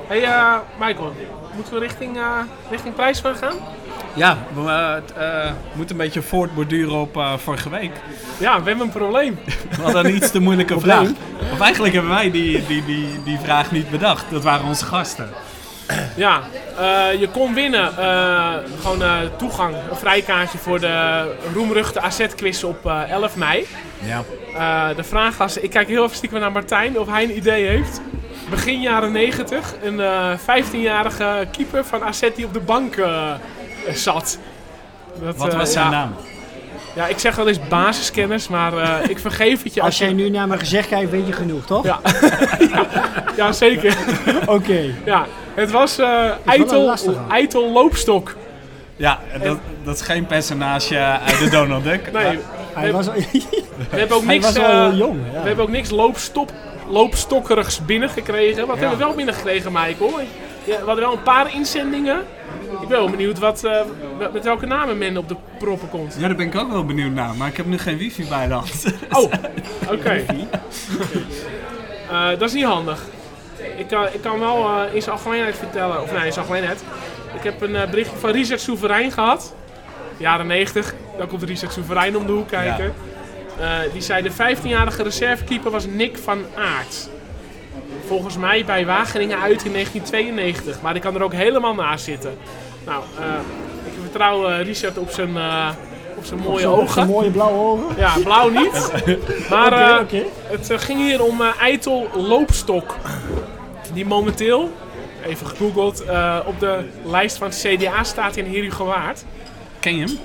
hey, 0.07 0.23
eh, 0.23 0.55
Michael, 0.79 1.13
moeten 1.55 1.73
we 1.73 1.79
richting, 1.79 2.17
eh 2.17 2.39
richting 2.69 2.95
prijsvraag 2.95 3.39
gaan? 3.39 3.55
Ja, 4.13 4.37
we 4.53 5.01
moeten 5.73 5.95
een 5.95 6.01
beetje 6.01 6.21
voortborduren 6.21 6.99
op 6.99 7.17
eh, 7.17 7.33
vorige 7.37 7.69
week. 7.69 7.91
Ja, 8.37 8.61
we 8.61 8.69
hebben 8.69 8.85
een 8.85 8.93
probleem. 8.93 9.39
We 9.75 9.81
hadden 9.81 10.05
een 10.05 10.15
iets 10.15 10.31
te 10.31 10.39
moeilijke 10.39 10.79
vraag. 10.79 11.09
Of 11.53 11.59
eigenlijk 11.59 11.93
hebben 11.93 12.11
wij 12.11 12.31
die, 12.31 12.65
die, 12.65 12.85
die, 12.85 13.23
die 13.23 13.39
vraag 13.39 13.71
niet 13.71 13.89
bedacht. 13.89 14.25
Dat 14.29 14.43
waren 14.43 14.67
onze 14.67 14.85
gasten. 14.85 15.29
Ja, 16.15 16.41
eh, 16.77 17.19
je 17.19 17.27
kon 17.29 17.53
winnen 17.53 17.97
eh, 17.97 18.53
gewoon 18.81 19.03
eh, 19.03 19.17
toegang, 19.37 19.75
een 19.89 19.97
vrijkaartje 19.97 20.57
voor 20.57 20.79
de 20.79 21.25
roemruchte 21.53 22.01
AZ-quiz 22.01 22.63
op 22.63 22.85
eh, 22.85 23.11
11 23.11 23.35
mei. 23.35 23.67
Ja. 24.03 24.23
De 24.93 25.03
vraag 25.03 25.37
was, 25.37 25.57
ik 25.57 25.69
kijk 25.69 25.87
heel 25.87 26.03
even 26.03 26.15
stiekem 26.15 26.39
naar 26.39 26.51
Martijn 26.51 26.99
of 26.99 27.07
hij 27.07 27.23
een 27.23 27.37
idee 27.37 27.65
heeft. 27.65 28.01
Begin 28.49 28.81
jaren 28.81 29.11
90, 29.11 29.73
een 29.83 29.99
eh 29.99 30.31
15-jarige 30.39 31.47
keeper 31.51 31.85
van 31.85 32.03
AZ 32.03 32.29
die 32.35 32.45
op 32.45 32.53
de 32.53 32.59
bank 32.59 32.95
zat. 33.93 34.39
Dat, 35.23 35.35
Wat 35.35 35.53
was 35.53 35.71
zijn 35.71 35.85
ja, 35.85 35.91
naam? 35.91 36.15
Ja, 36.99 37.07
ik 37.07 37.19
zeg 37.19 37.35
wel 37.35 37.47
eens 37.47 37.67
basiskennis, 37.67 38.47
maar 38.47 38.77
eh, 38.77 39.09
ik 39.09 39.19
vergeef 39.19 39.63
het 39.63 39.73
je 39.73 39.81
Als 39.81 39.97
je... 39.97 40.03
jij 40.03 40.13
nu 40.13 40.29
naar 40.29 40.47
mijn 40.47 40.59
gezicht 40.59 40.87
kijkt, 40.87 41.11
weet 41.11 41.27
je 41.27 41.33
genoeg, 41.33 41.65
toch? 41.65 41.83
Ja. 41.83 41.99
ja, 42.73 42.85
ja, 43.35 43.51
zeker. 43.51 43.97
Oké. 44.45 44.93
Ja, 45.05 45.25
het 45.53 45.71
was 45.71 45.97
eh 45.97 46.29
een 46.45 46.61
Eitel, 47.29 47.71
Loopstok. 47.71 48.35
Ja, 48.95 49.19
dat, 49.43 49.57
dat 49.83 49.95
is 49.95 50.01
geen 50.01 50.25
personage 50.25 50.97
uit 50.97 51.39
de 51.39 51.49
Donald 51.49 51.83
Duck. 51.83 52.11
Nee, 52.11 52.39
Hij 52.73 52.91
was, 52.91 53.05
we 53.05 53.21
hebben 53.89 54.17
ook 54.17 54.23
hij 54.23 54.33
niks, 54.33 54.45
was 54.45 54.57
wel 54.57 54.91
eh, 54.91 54.97
jong. 54.97 55.19
Ja. 55.33 55.41
we 55.41 55.47
hebben 55.47 55.65
ook 55.65 55.71
niks 55.71 55.89
loopstop, 55.89 56.51
loopstokkerigs 56.89 57.85
binnengekregen. 57.85 58.67
Wat 58.67 58.75
Ja. 58.75 58.81
hebben 58.81 58.97
we 58.99 59.05
wel 59.05 59.13
binnengekregen, 59.13 59.71
Michael? 59.71 60.19
Ja, 60.63 60.77
we 60.79 60.85
hadden 60.85 61.03
wel 61.03 61.13
een 61.13 61.23
paar 61.23 61.53
inzendingen. 61.53 62.21
Ik 62.71 62.87
ben 62.87 62.97
wel 62.97 63.09
benieuwd 63.09 63.39
wat, 63.39 63.63
eh, 63.63 63.81
met 64.33 64.43
welke 64.43 64.65
namen 64.65 64.97
men 64.97 65.17
op 65.17 65.27
de 65.27 65.35
proppen 65.57 65.89
komt. 65.89 66.15
Ja, 66.19 66.27
daar 66.27 66.35
ben 66.35 66.45
ik 66.45 66.55
ook 66.55 66.71
wel 66.71 66.85
benieuwd 66.85 67.11
naar. 67.11 67.35
Maar 67.35 67.47
ik 67.47 67.57
heb 67.57 67.65
nu 67.65 67.77
geen 67.77 67.97
wifi 67.97 68.25
bij 68.27 68.47
de 68.47 68.53
hand. 68.53 68.85
Oh, 69.17 69.31
oké. 69.91 70.25
Eh, 72.09 72.29
dat 72.29 72.41
is 72.41 72.53
niet 72.53 72.63
handig. 72.63 73.05
Ik 73.77 73.87
kan, 73.87 74.05
ik 74.13 74.21
kan 74.21 74.39
wel 74.39 74.65
eh, 74.65 74.93
in 74.95 75.01
zijn 75.01 75.15
algemeenheid 75.15 75.55
vertellen, 75.55 76.01
of 76.01 76.11
nee, 76.11 76.25
in 76.25 76.33
zijn 76.33 76.45
algemeenheid. 76.45 76.83
Ik 77.35 77.43
heb 77.43 77.61
een 77.61 77.71
berichtje 77.71 78.17
van 78.17 78.29
Richard 78.29 78.61
Soeverein 78.61 79.11
gehad. 79.11 79.55
Jaren 80.17 80.47
90. 80.47 80.93
Dan 81.17 81.27
komt 81.27 81.43
Richard 81.43 81.73
Soeverein 81.73 82.17
om 82.17 82.25
de 82.25 82.31
hoek 82.31 82.47
kijken. 82.47 82.93
Die 83.93 84.01
zei 84.01 84.23
de 84.23 84.31
15-jarige 84.31 85.03
reservekeeper 85.03 85.71
was 85.71 85.85
Nick 85.85 86.17
van 86.17 86.45
Aert. 86.55 87.09
Volgens 88.09 88.37
mij 88.37 88.65
bij 88.65 88.85
Wageningen 88.85 89.39
uit 89.39 89.65
in 89.65 89.71
1992. 89.71 90.81
Maar 90.81 90.93
die 90.93 91.01
kan 91.01 91.15
er 91.15 91.23
ook 91.23 91.33
helemaal 91.33 91.73
naast 91.73 92.03
zitten. 92.05 92.37
Nou, 92.85 93.03
eh, 93.19 93.25
ik 93.85 93.91
vertrouw 94.01 94.47
eh, 94.49 94.61
Richard 94.65 94.97
op 94.97 95.09
zijn, 95.09 95.37
eh, 95.37 95.69
op 96.17 96.25
zijn 96.25 96.39
mooie 96.39 96.59
Zo'n- 96.61 96.79
ogen. 96.79 96.89
zo'n 97.01 97.07
mooie 97.07 97.29
blauwe 97.29 97.57
ogen. 97.59 97.95
Ja, 97.97 98.11
blauw 98.23 98.49
niet. 98.49 98.91
Maar 99.49 99.71
eh, 99.73 100.19
het 100.47 100.71
ging 100.75 100.99
hier 100.99 101.23
om 101.23 101.41
eh, 101.41 101.47
Eitel 101.61 102.09
Loopstok. 102.15 102.95
Die 103.93 104.05
momenteel, 104.05 104.71
even 105.25 105.47
gegoogeld, 105.47 106.03
eh, 106.03 106.39
op 106.45 106.59
de 106.59 106.79
lijst 107.05 107.37
van 107.37 107.47
het 107.47 107.57
CDA 107.67 108.03
staat 108.03 108.35
in 108.35 108.45
Herugewaard. 108.45 109.23
Ken 109.79 109.95
je 109.95 110.03
hem? 110.05 110.17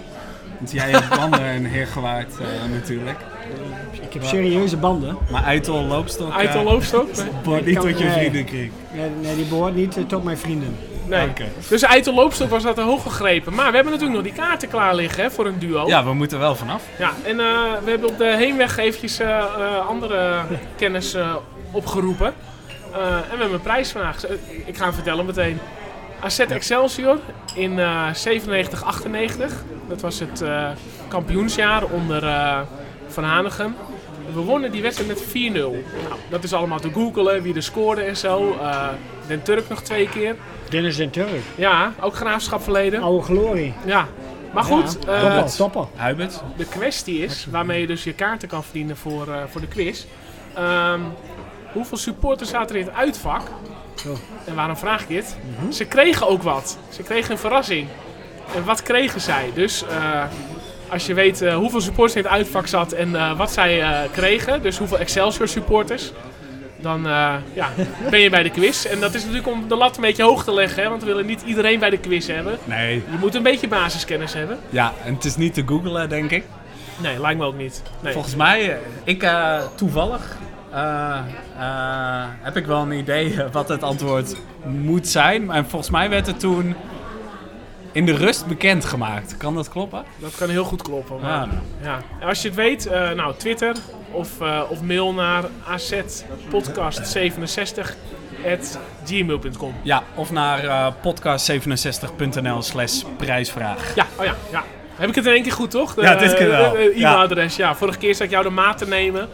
Want 0.59 0.73
jij 0.73 0.91
hebt 0.91 1.09
banden 1.21 1.41
en 1.41 1.65
heergewaard 1.65 2.33
uh, 2.41 2.47
natuurlijk. 2.75 3.19
Ik 4.15 4.21
heb 4.21 4.29
serieuze 4.31 4.77
banden. 4.77 5.17
Maar 5.31 5.45
Eitel 5.45 5.83
loopstok. 5.85 6.29
uh, 6.29 6.37
Eitel 6.37 6.63
Loopstok? 6.63 7.09
Nee. 7.17 7.27
Behoort 7.43 7.67
niet 7.67 7.75
kan- 7.79 7.89
tot 7.89 7.99
je 7.99 8.05
nee. 8.05 8.13
vrienden 8.19 8.45
kreeg. 8.45 8.69
Nee, 8.93 9.11
nee, 9.21 9.37
die 9.37 9.45
behoort 9.45 9.75
niet 9.75 9.97
eh, 9.97 10.05
tot 10.05 10.25
mijn 10.25 10.39
vrienden. 10.39 10.77
nee. 11.07 11.29
Dus 11.69 11.83
Eitel 11.83 12.15
Loopstok 12.15 12.51
was 12.51 12.63
dat 12.63 12.75
te 12.75 12.81
hoog 12.81 13.03
gegrepen. 13.03 13.55
Maar 13.55 13.69
we 13.71 13.75
hebben 13.75 13.93
natuurlijk 13.93 14.23
nog 14.25 14.33
die 14.35 14.43
kaarten 14.45 14.69
klaar 14.69 14.95
liggen 14.95 15.23
hè, 15.23 15.31
voor 15.31 15.47
een 15.47 15.59
duo. 15.59 15.87
Ja, 15.87 16.05
we 16.05 16.13
moeten 16.15 16.39
wel 16.39 16.55
vanaf. 16.55 16.83
Ja, 16.99 17.13
en 17.25 17.41
eh, 17.41 17.47
we 17.85 17.91
hebben 17.91 18.09
op 18.09 18.19
de 18.19 18.35
heenweg 18.37 18.77
eventjes 18.77 19.19
eh, 19.19 19.29
eh, 19.39 19.45
andere 19.89 20.41
kennis 20.77 21.15
eh, 21.15 21.35
opgeroepen. 21.71 22.35
Eh, 22.93 22.99
en 23.07 23.21
we 23.23 23.29
hebben 23.39 23.53
een 23.53 23.61
prijsvraag. 23.61 24.25
Eh, 24.27 24.37
Ik 24.67 24.77
ga 24.77 24.85
hem 24.85 24.93
vertellen 24.95 25.27
meteen. 25.27 25.59
AZ 26.21 26.39
Excelsior 26.39 27.19
in 27.55 27.79
eh 27.79 28.13
97, 28.13 28.85
98. 28.85 29.53
Dat 29.89 30.01
was 30.01 30.21
het 30.21 30.43
eh, 30.43 30.69
kampioensjaar 31.09 31.83
onder 31.85 32.25
eh, 32.25 32.59
Van 33.09 33.25
Hanegem. 33.25 33.75
We 34.33 34.41
wonnen 34.41 34.73
die 34.73 34.83
wedstrijd 34.83 35.09
met 35.11 35.23
4-0. 35.23 35.53
Nou, 35.53 35.75
dat 36.29 36.45
is 36.45 36.53
allemaal 36.53 36.81
te 36.81 36.91
googelen, 36.93 37.43
wie 37.43 37.55
er 37.55 37.63
scoorde 37.63 38.01
en 38.03 38.17
zo. 38.17 38.57
Eh, 38.61 38.89
Den 39.27 39.43
Turk 39.43 39.69
nog 39.69 39.83
twee 39.83 40.09
keer. 40.09 40.37
Dennis 40.69 40.97
den 40.97 41.11
Turk. 41.11 41.29
Ja, 41.55 41.93
ook 42.01 42.15
graafschap 42.15 42.63
verleden. 42.63 43.03
Oude 43.03 43.25
glorie. 43.25 43.75
Ja. 43.85 44.07
Maar 44.53 44.65
goed, 44.65 44.99
Ja, 45.07 45.13
eh, 45.15 45.21
topper, 45.35 45.57
topper. 45.57 45.87
Huibert. 45.95 46.43
de 46.57 46.65
kwestie 46.65 47.19
is, 47.23 47.47
waarmee 47.51 47.81
je 47.81 47.87
dus 47.87 48.05
je 48.05 48.13
kaarten 48.13 48.49
kan 48.49 48.63
verdienen 48.65 48.97
voor, 48.97 49.29
eh, 49.29 49.37
voor 49.51 49.61
de 49.61 49.67
quiz. 49.67 50.05
Ehm, 50.55 51.01
hoeveel 51.73 51.97
supporters 51.97 52.51
zaten 52.51 52.75
er 52.75 52.81
in 52.81 52.87
het 52.87 52.97
uitvak? 52.97 53.43
Zo. 53.95 54.17
En 54.45 54.55
waarom 54.55 54.77
vraag 54.77 55.03
ik 55.03 55.09
dit? 55.09 55.37
Ze 55.69 55.85
kregen 55.85 56.29
ook 56.29 56.43
wat. 56.43 56.79
Ze 56.89 57.03
kregen 57.03 57.31
een 57.31 57.39
verrassing. 57.39 57.89
En 58.55 58.65
wat 58.65 58.83
kregen 58.83 59.21
zij? 59.21 59.51
Dus 59.55 59.85
eh, 59.87 60.23
als 60.95 61.07
je 61.07 61.15
weet 61.15 61.43
eh, 61.43 61.55
hoeveel 61.55 61.81
supporters 61.81 62.17
in 62.17 62.23
het 62.23 62.33
uitvak 62.33 62.67
zat 62.67 62.93
en 62.93 63.17
eh, 63.17 63.37
wat 63.37 63.53
zij 63.53 63.83
eh, 63.83 64.11
kregen, 64.13 64.63
dus 64.63 64.79
hoeveel 64.79 64.99
Excelsior 64.99 65.49
supporters, 65.49 66.13
dan 66.85 67.07
eh, 67.07 67.35
ja, 67.53 67.69
ben 68.11 68.21
je 68.21 68.31
bij 68.31 68.43
de 68.43 68.51
quiz. 68.51 68.85
En 68.85 69.01
dat 69.01 69.15
is 69.15 69.21
natuurlijk 69.21 69.49
om 69.49 69.69
de 69.69 69.77
lat 69.77 69.97
een 69.97 70.03
beetje 70.03 70.23
hoog 70.23 70.45
te 70.45 70.55
leggen, 70.55 70.83
hè, 70.83 70.89
want 70.89 71.01
we 71.01 71.07
willen 71.07 71.27
niet 71.27 71.43
iedereen 71.43 71.79
bij 71.79 71.91
de 71.91 71.99
quiz 71.99 72.27
hebben. 72.27 72.59
Nee. 72.65 72.95
Je 72.95 73.19
moet 73.21 73.35
een 73.35 73.43
beetje 73.43 73.69
basiskennis 73.69 74.33
hebben. 74.33 74.59
Ja, 74.71 74.93
en 75.05 75.15
het 75.15 75.25
is 75.25 75.37
niet 75.37 75.55
te 75.55 75.63
googlen, 75.67 76.09
denk 76.09 76.31
ik. 76.31 76.45
Nee, 77.03 77.21
lijkt 77.21 77.39
me 77.39 77.47
ook 77.47 77.57
niet. 77.57 77.83
Nee. 78.01 78.13
Volgens 78.13 78.37
mij, 78.37 78.79
ik 79.05 79.23
eh, 79.23 79.59
toevallig, 79.75 80.37
eh, 80.71 81.19
eh, 81.59 82.25
heb 82.41 82.57
ik 82.57 82.67
wel 82.67 82.83
een 82.83 82.93
idee 82.93 83.37
wat 83.53 83.69
het 83.69 83.83
antwoord 83.83 84.37
moet 84.65 85.09
zijn. 85.09 85.51
En 85.51 85.67
volgens 85.67 85.91
mij 85.91 86.11
werd 86.11 86.27
het 86.27 86.41
toen 86.41 86.75
in 87.95 88.07
de 88.07 88.17
rust 88.17 88.47
bekendgemaakt. 88.47 89.37
Kan 89.37 89.55
dat 89.55 89.69
kloppen? 89.69 90.05
Dat 90.19 90.35
kan 90.37 90.49
heel 90.49 90.65
goed 90.65 90.83
kloppen. 90.83 91.21
Maar, 91.21 91.31
Ja. 91.31 91.49
ja. 91.83 91.99
En 92.21 92.29
als 92.29 92.43
je 92.43 92.49
het 92.49 92.57
weet, 92.57 92.87
eh, 92.87 93.11
nou 93.11 93.35
Twitter 93.37 93.75
of, 94.11 94.41
eh, 94.41 94.61
of 94.69 94.83
mail 94.83 95.13
naar 95.13 95.45
azpodcast67 95.65 97.97
gmail.com. 99.05 99.75
Ja, 99.83 100.03
of 100.15 100.31
naar 100.33 100.65
eh, 100.65 100.87
podcast67.nl 101.03 102.63
slash 102.63 103.03
prijsvraag. 103.17 103.95
Ja, 103.95 104.07
oh 104.17 104.25
ja, 104.25 104.35
ja. 104.51 104.63
Heb 104.97 105.09
ik 105.09 105.15
het 105.15 105.27
in 105.27 105.33
één 105.33 105.43
keer 105.43 105.53
goed, 105.53 105.71
toch? 105.71 105.95
De, 105.95 106.03
Ja, 106.03 106.15
dit 106.15 106.35
keer 106.35 106.49
wel. 106.49 106.79
Ja. 106.79 106.91
e-mailadres, 106.91 107.57
ja. 107.57 107.75
Vorige 107.75 107.99
keer 107.99 108.15
zat 108.15 108.25
ik 108.25 108.31
jou 108.31 108.45
de 108.45 108.51
maat 108.51 108.79
te 108.79 108.87
nemen. 108.87 109.29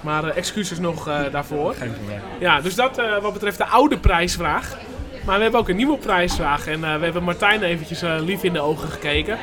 Maar 0.00 0.24
excuses 0.24 0.78
nog 0.78 1.04
daarvoor. 1.30 1.74
Geen 1.74 1.92
probleem. 1.94 2.20
Ja, 2.38 2.60
dus 2.60 2.74
dat 2.74 3.00
wat 3.22 3.32
betreft 3.32 3.58
de 3.58 3.66
oude 3.66 3.98
prijsvraag. 3.98 4.76
Maar 5.24 5.36
we 5.36 5.42
hebben 5.42 5.60
ook 5.60 5.68
een 5.68 5.76
nieuwe 5.76 5.96
prijsvraag. 5.96 6.66
En 6.66 6.84
eh, 6.84 6.96
we 6.96 7.04
hebben 7.04 7.22
Martijn 7.22 7.62
eventjes 7.62 8.02
eh, 8.02 8.14
lief 8.20 8.42
in 8.42 8.52
de 8.52 8.60
ogen 8.60 8.88
gekeken. 8.88 9.38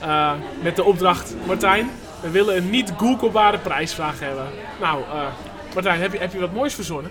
Eh, 0.00 0.32
met 0.62 0.76
de 0.76 0.84
opdracht, 0.84 1.34
Martijn, 1.46 1.90
we 2.20 2.30
willen 2.30 2.56
een 2.56 2.70
niet 2.70 2.92
googlebare 2.96 3.58
prijsvraag 3.58 4.20
hebben. 4.20 4.46
Nou, 4.80 5.02
eh, 5.02 5.26
Martijn, 5.74 6.00
heb 6.00 6.12
je, 6.12 6.18
heb 6.18 6.32
je 6.32 6.40
wat 6.40 6.52
moois 6.52 6.74
verzonnen? 6.74 7.10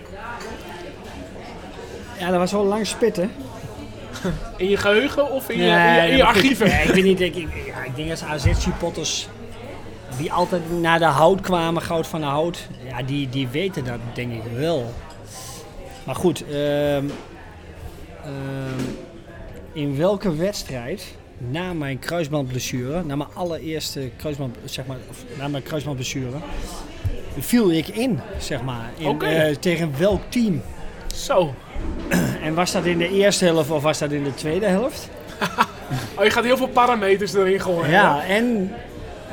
Ja, 2.19 2.29
dat 2.29 2.37
was 2.37 2.51
wel 2.51 2.65
lang 2.65 2.87
spitten. 2.87 3.31
In 4.57 4.69
je 4.69 4.77
geheugen 4.77 5.31
of 5.31 5.49
in 5.49 5.57
je, 5.57 5.63
in 5.63 6.05
je, 6.05 6.11
in 6.11 6.21
archieven? 6.21 6.67
nee, 6.67 6.83
ik 6.83 6.93
weet 6.93 7.03
niet, 7.03 7.21
ik, 7.21 7.35
ik, 7.35 7.65
ja, 7.65 7.83
ik 7.83 7.95
denk 7.95 8.09
dat 8.09 8.23
AZ-supporters 8.23 9.27
die 10.17 10.31
altijd 10.31 10.81
naar 10.81 10.99
de 10.99 11.05
hout 11.05 11.41
kwamen, 11.41 11.81
goud 11.81 12.07
van 12.07 12.19
de 12.19 12.25
hout, 12.25 12.67
ja, 12.87 13.03
die, 13.03 13.29
die 13.29 13.47
weten 13.47 13.85
dat 13.85 13.99
denk 14.13 14.33
ik 14.33 14.43
wel. 14.55 14.93
Maar 16.03 16.15
goed, 16.15 16.43
ehm, 16.51 17.05
in 19.73 19.97
welke 19.97 20.35
wedstrijd 20.35 21.15
na 21.37 21.73
mijn 21.73 21.99
kruisbandblessure, 21.99 23.03
na 23.03 23.15
mijn 23.15 23.29
allereerste 23.33 24.09
kruisband, 24.17 24.55
zeg 24.65 24.85
maar, 24.85 24.97
of 25.09 25.23
na 25.37 25.47
mijn 25.47 25.63
kruisbandblessure, 25.63 26.37
viel 27.37 27.71
ik 27.71 27.87
in, 27.87 28.19
zeg 28.37 28.61
maar, 28.61 28.89
in, 28.97 29.21
eh, 29.21 29.55
tegen 29.55 29.93
welk 29.99 30.21
team? 30.29 30.61
Zo. 31.15 31.53
En 32.43 32.53
was 32.53 32.71
dat 32.71 32.85
in 32.85 32.97
de 32.97 33.09
eerste 33.09 33.45
helft 33.45 33.69
of 33.69 33.83
was 33.83 33.97
dat 33.99 34.11
in 34.11 34.23
de 34.23 34.33
tweede 34.33 34.65
helft? 34.65 35.09
Oh, 36.15 36.23
je 36.23 36.31
gaat 36.31 36.43
heel 36.43 36.57
veel 36.57 36.67
parameters 36.67 37.33
erin 37.33 37.59
gooien. 37.61 37.89
Ja, 37.91 38.23
en 38.25 38.71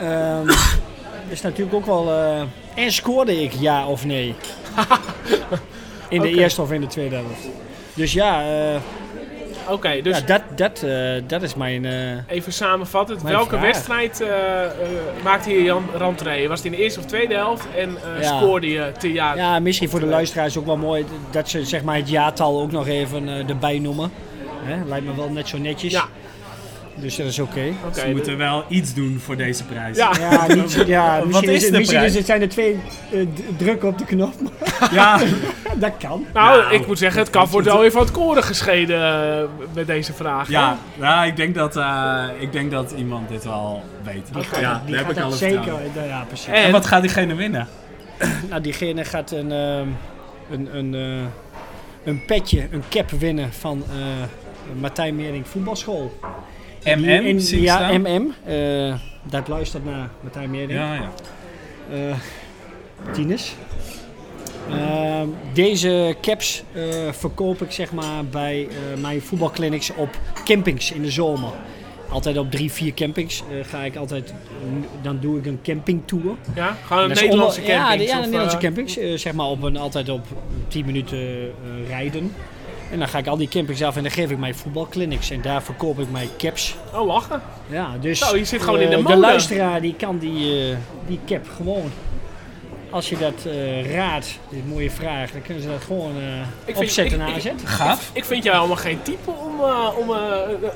ehm 0.01 0.49
is 1.29 1.41
natuurlijk 1.41 1.77
ook 1.77 1.87
wel. 1.87 2.11
eh, 2.13 2.43
en 2.85 2.93
scoorde 2.93 3.43
ik 3.43 3.53
ja 3.53 3.87
of 3.89 4.05
nee? 4.05 4.35
in 6.09 6.21
de 6.21 6.29
eerste 6.29 6.63
of 6.63 6.73
in 6.73 6.81
de 6.81 6.87
tweede 6.87 7.15
helft. 7.15 7.49
Dus 7.97 8.13
ja, 8.13 8.43
eh, 8.43 8.81
Oké, 9.71 10.01
dus 10.03 10.19
ja 10.19 10.25
dat, 10.27 10.43
dat, 10.57 10.83
eh, 10.83 11.23
dat 11.27 11.43
is 11.43 11.55
mijn. 11.55 11.85
eh, 11.85 11.93
even 12.29 12.53
samenvattend. 12.53 13.23
Mijn 13.23 13.35
Welke 13.35 13.49
vraag. 13.51 13.63
wedstrijd 13.63 14.21
eh, 14.21 14.65
eh, 14.65 14.71
maakte 15.25 15.51
je 15.51 15.63
Jan 15.63 15.85
rentree? 15.99 16.49
Was 16.49 16.57
het 16.63 16.67
in 16.67 16.73
de 16.73 16.83
eerste 16.83 17.01
of 17.01 17.07
tweede 17.07 17.35
helft? 17.35 17.67
En 17.77 17.97
eh, 18.17 18.23
Ja. 18.23 18.37
scoorde 18.39 18.71
je 18.71 18.93
te 18.99 19.13
ja? 19.13 19.35
ja, 19.35 19.59
misschien 19.59 19.89
voor 19.89 20.01
de 20.01 20.07
luisteraars 20.07 20.57
ook 20.59 20.67
wel 20.67 20.77
mooi 20.77 21.05
dat 21.31 21.49
ze 21.49 21.65
zeg 21.65 21.83
maar, 21.83 21.97
het 21.97 22.09
jaartal 22.09 22.61
ook 22.61 22.71
nog 22.73 22.87
even 22.89 23.29
eh, 23.29 23.49
erbij 23.49 23.79
noemen. 23.79 24.11
Hè, 24.63 24.85
lijkt 24.85 25.07
me 25.07 25.15
wel 25.17 25.31
net 25.31 25.49
zo 25.49 25.59
netjes. 25.59 25.93
Ja. 25.93 26.05
Dus 27.01 27.17
dat 27.17 27.27
is 27.27 27.39
oké. 27.39 27.73
Oké, 27.87 28.01
Ze 28.01 28.09
moeten 28.11 28.37
wel 28.39 28.65
iets 28.69 28.95
doen 28.95 29.19
voor 29.25 29.37
deze 29.37 29.65
prijs. 29.65 29.97
Ja. 29.97 30.11
Ja, 30.21 30.55
niet, 30.55 30.71
zo- 30.71 30.85
ja, 30.87 31.17
Wat 31.19 31.27
misschien, 31.27 31.51
is 31.51 31.65
de 31.65 31.71
misschien 31.71 31.99
prijs? 31.99 32.11
is 32.13 32.17
het, 32.17 32.27
zijn 32.27 32.41
er 32.43 32.49
twee 32.49 32.79
eh, 33.13 33.21
d- 33.21 33.59
drukken 33.59 33.89
op 33.89 33.99
de 33.99 34.05
knop. 34.05 34.35
ja. 34.93 35.19
dat 35.79 35.93
kan. 35.99 36.25
Nou, 36.35 36.59
Nou, 36.63 36.75
ik 36.75 36.87
moet 36.87 36.99
zeggen, 36.99 37.21
het 37.21 37.31
kan 37.31 37.47
wordt 37.49 37.67
wel 37.67 37.81
even 37.81 37.93
van 37.93 38.03
het 38.03 38.11
koren 38.11 38.43
gescheden 38.43 39.03
eh, 39.03 39.45
met 39.75 39.87
deze 39.87 40.13
vraag. 40.13 40.49
Ja, 40.49 40.79
nou, 40.95 41.27
ik, 41.27 41.37
denk 41.37 41.55
dat, 41.55 41.77
eh, 41.77 42.25
ik 42.39 42.53
denk 42.53 42.71
dat 42.71 42.91
iemand 42.97 43.29
dit 43.29 43.45
wel 43.45 43.83
weet. 44.05 44.29
Ja, 44.61 44.83
die 44.85 44.95
daar 44.95 45.01
heb 45.05 45.11
ik 45.11 45.15
dat 45.17 45.25
alle 45.25 45.37
zeker. 45.37 45.73
Ja, 46.09 46.25
precies. 46.29 46.47
En- 46.47 46.55
En 46.55 46.73
wat 46.73 46.87
gaat 46.87 47.01
diegene 47.03 47.35
winnen? 47.35 47.69
Nou, 48.51 48.61
diegene 48.63 49.05
gaat 49.05 49.31
een, 49.31 49.53
ehm, 49.53 49.87
een, 50.51 50.69
een, 50.77 50.95
eh, 50.95 51.25
een 52.05 52.25
petje, 52.25 52.67
een 52.71 52.83
cap 52.91 53.11
winnen 53.11 53.53
van 53.53 53.85
eh, 53.91 53.97
Martijn 54.81 55.17
Meerding 55.17 55.47
Voetbalschool. 55.49 56.19
MM, 56.87 57.05
in- 57.27 57.41
zie 57.41 57.61
Ja, 57.63 57.77
staan. 57.77 58.01
MM. 58.01 58.35
eh, 58.45 58.95
dat 59.23 59.49
luistert 59.49 59.85
naar 59.85 60.09
Martijn 60.21 60.51
Meerding. 60.51 60.79
Ja, 60.79 60.95
ja. 60.95 61.11
eh 61.93 62.17
tieners. 63.13 63.55
Ehm, 64.71 65.27
deze 65.53 66.17
caps 66.21 66.63
eh, 66.73 66.83
verkoop 67.13 67.63
ik 67.63 67.71
zeg 67.71 67.93
maar 67.93 68.25
bij 68.31 68.69
eh, 68.71 69.01
mijn 69.01 69.21
voetbalclinics 69.23 69.91
op 69.97 70.09
campings 70.45 70.93
in 70.93 71.03
de 71.03 71.11
zomer. 71.11 71.51
Altijd 72.11 72.39
op 72.39 72.51
drie, 72.51 72.73
vier 72.73 72.95
campings 72.95 73.43
eh, 73.51 73.65
ga 73.69 73.85
ik 73.85 73.97
altijd, 73.97 74.35
dan 75.03 75.19
doe 75.21 75.39
ik 75.39 75.47
een 75.47 75.59
campingtour. 75.63 76.35
Ja? 76.55 76.77
Gewoon 76.87 77.03
een 77.03 77.09
Nederlandse 77.09 77.61
onder- 77.61 77.75
camping. 77.77 77.93
Ja, 77.93 77.97
de, 77.97 78.05
ja, 78.05 78.15
de 78.17 78.25
Nederlandse 78.25 78.59
campings. 78.59 78.99
eh, 78.99 79.13
zeg 79.17 79.33
maar 79.33 79.47
op 79.47 79.63
een, 79.63 79.77
altijd 79.77 80.09
op 80.09 80.27
10 80.69 80.87
minuten 80.87 81.19
eh, 81.19 81.89
rijden. 81.89 82.33
En 82.91 82.99
dan 82.99 83.09
ga 83.09 83.19
ik 83.19 83.27
al 83.27 83.37
die 83.37 83.49
campings 83.49 83.83
af 83.83 83.97
en 83.97 84.03
dan 84.03 84.13
geef 84.13 84.31
ik 84.31 84.39
mijn 84.39 84.55
voetbalclinics. 84.55 85.31
En 85.31 85.43
daar 85.43 85.63
verkoop 85.63 85.99
ik 85.99 86.11
mijn 86.11 86.29
caps. 86.39 86.77
Oh, 86.95 87.07
lachen. 87.07 87.43
Ja, 87.67 87.97
dus 88.01 88.19
Zo, 88.19 88.37
je 88.37 88.45
zit 88.45 88.63
gewoon 88.63 88.81
in 88.81 88.91
de 88.91 88.97
eh, 88.97 89.03
mode. 89.03 89.15
De 89.15 89.21
luisteraar 89.21 89.81
die 89.81 89.95
kan 89.95 90.19
die, 90.19 90.71
eh, 90.71 90.77
die 91.07 91.21
cap 91.27 91.47
gewoon. 91.57 91.91
Als 92.97 93.09
je 93.09 93.17
dat 93.19 93.35
eh, 93.47 93.95
raadt, 93.95 94.39
dit 94.49 94.59
is 94.59 94.71
mooie 94.73 94.91
vraag, 94.91 95.31
dan 95.31 95.43
kunnen 95.43 95.63
ze 95.63 95.69
dat 95.69 95.83
gewoon 95.87 96.13
eh, 96.67 96.77
opzetten 96.79 97.19
naar 97.19 97.29
ik- 97.29 97.35
AZ. 97.37 97.51
Gaaf. 97.65 98.11
Ik 98.13 98.25
vind 98.25 98.43
jou 98.45 98.57
helemaal 98.57 98.77
geen 98.77 99.03
type 99.03 99.31
om, 99.31 99.61
eh, 99.61 99.89
om 99.99 100.11
eh, 100.11 100.19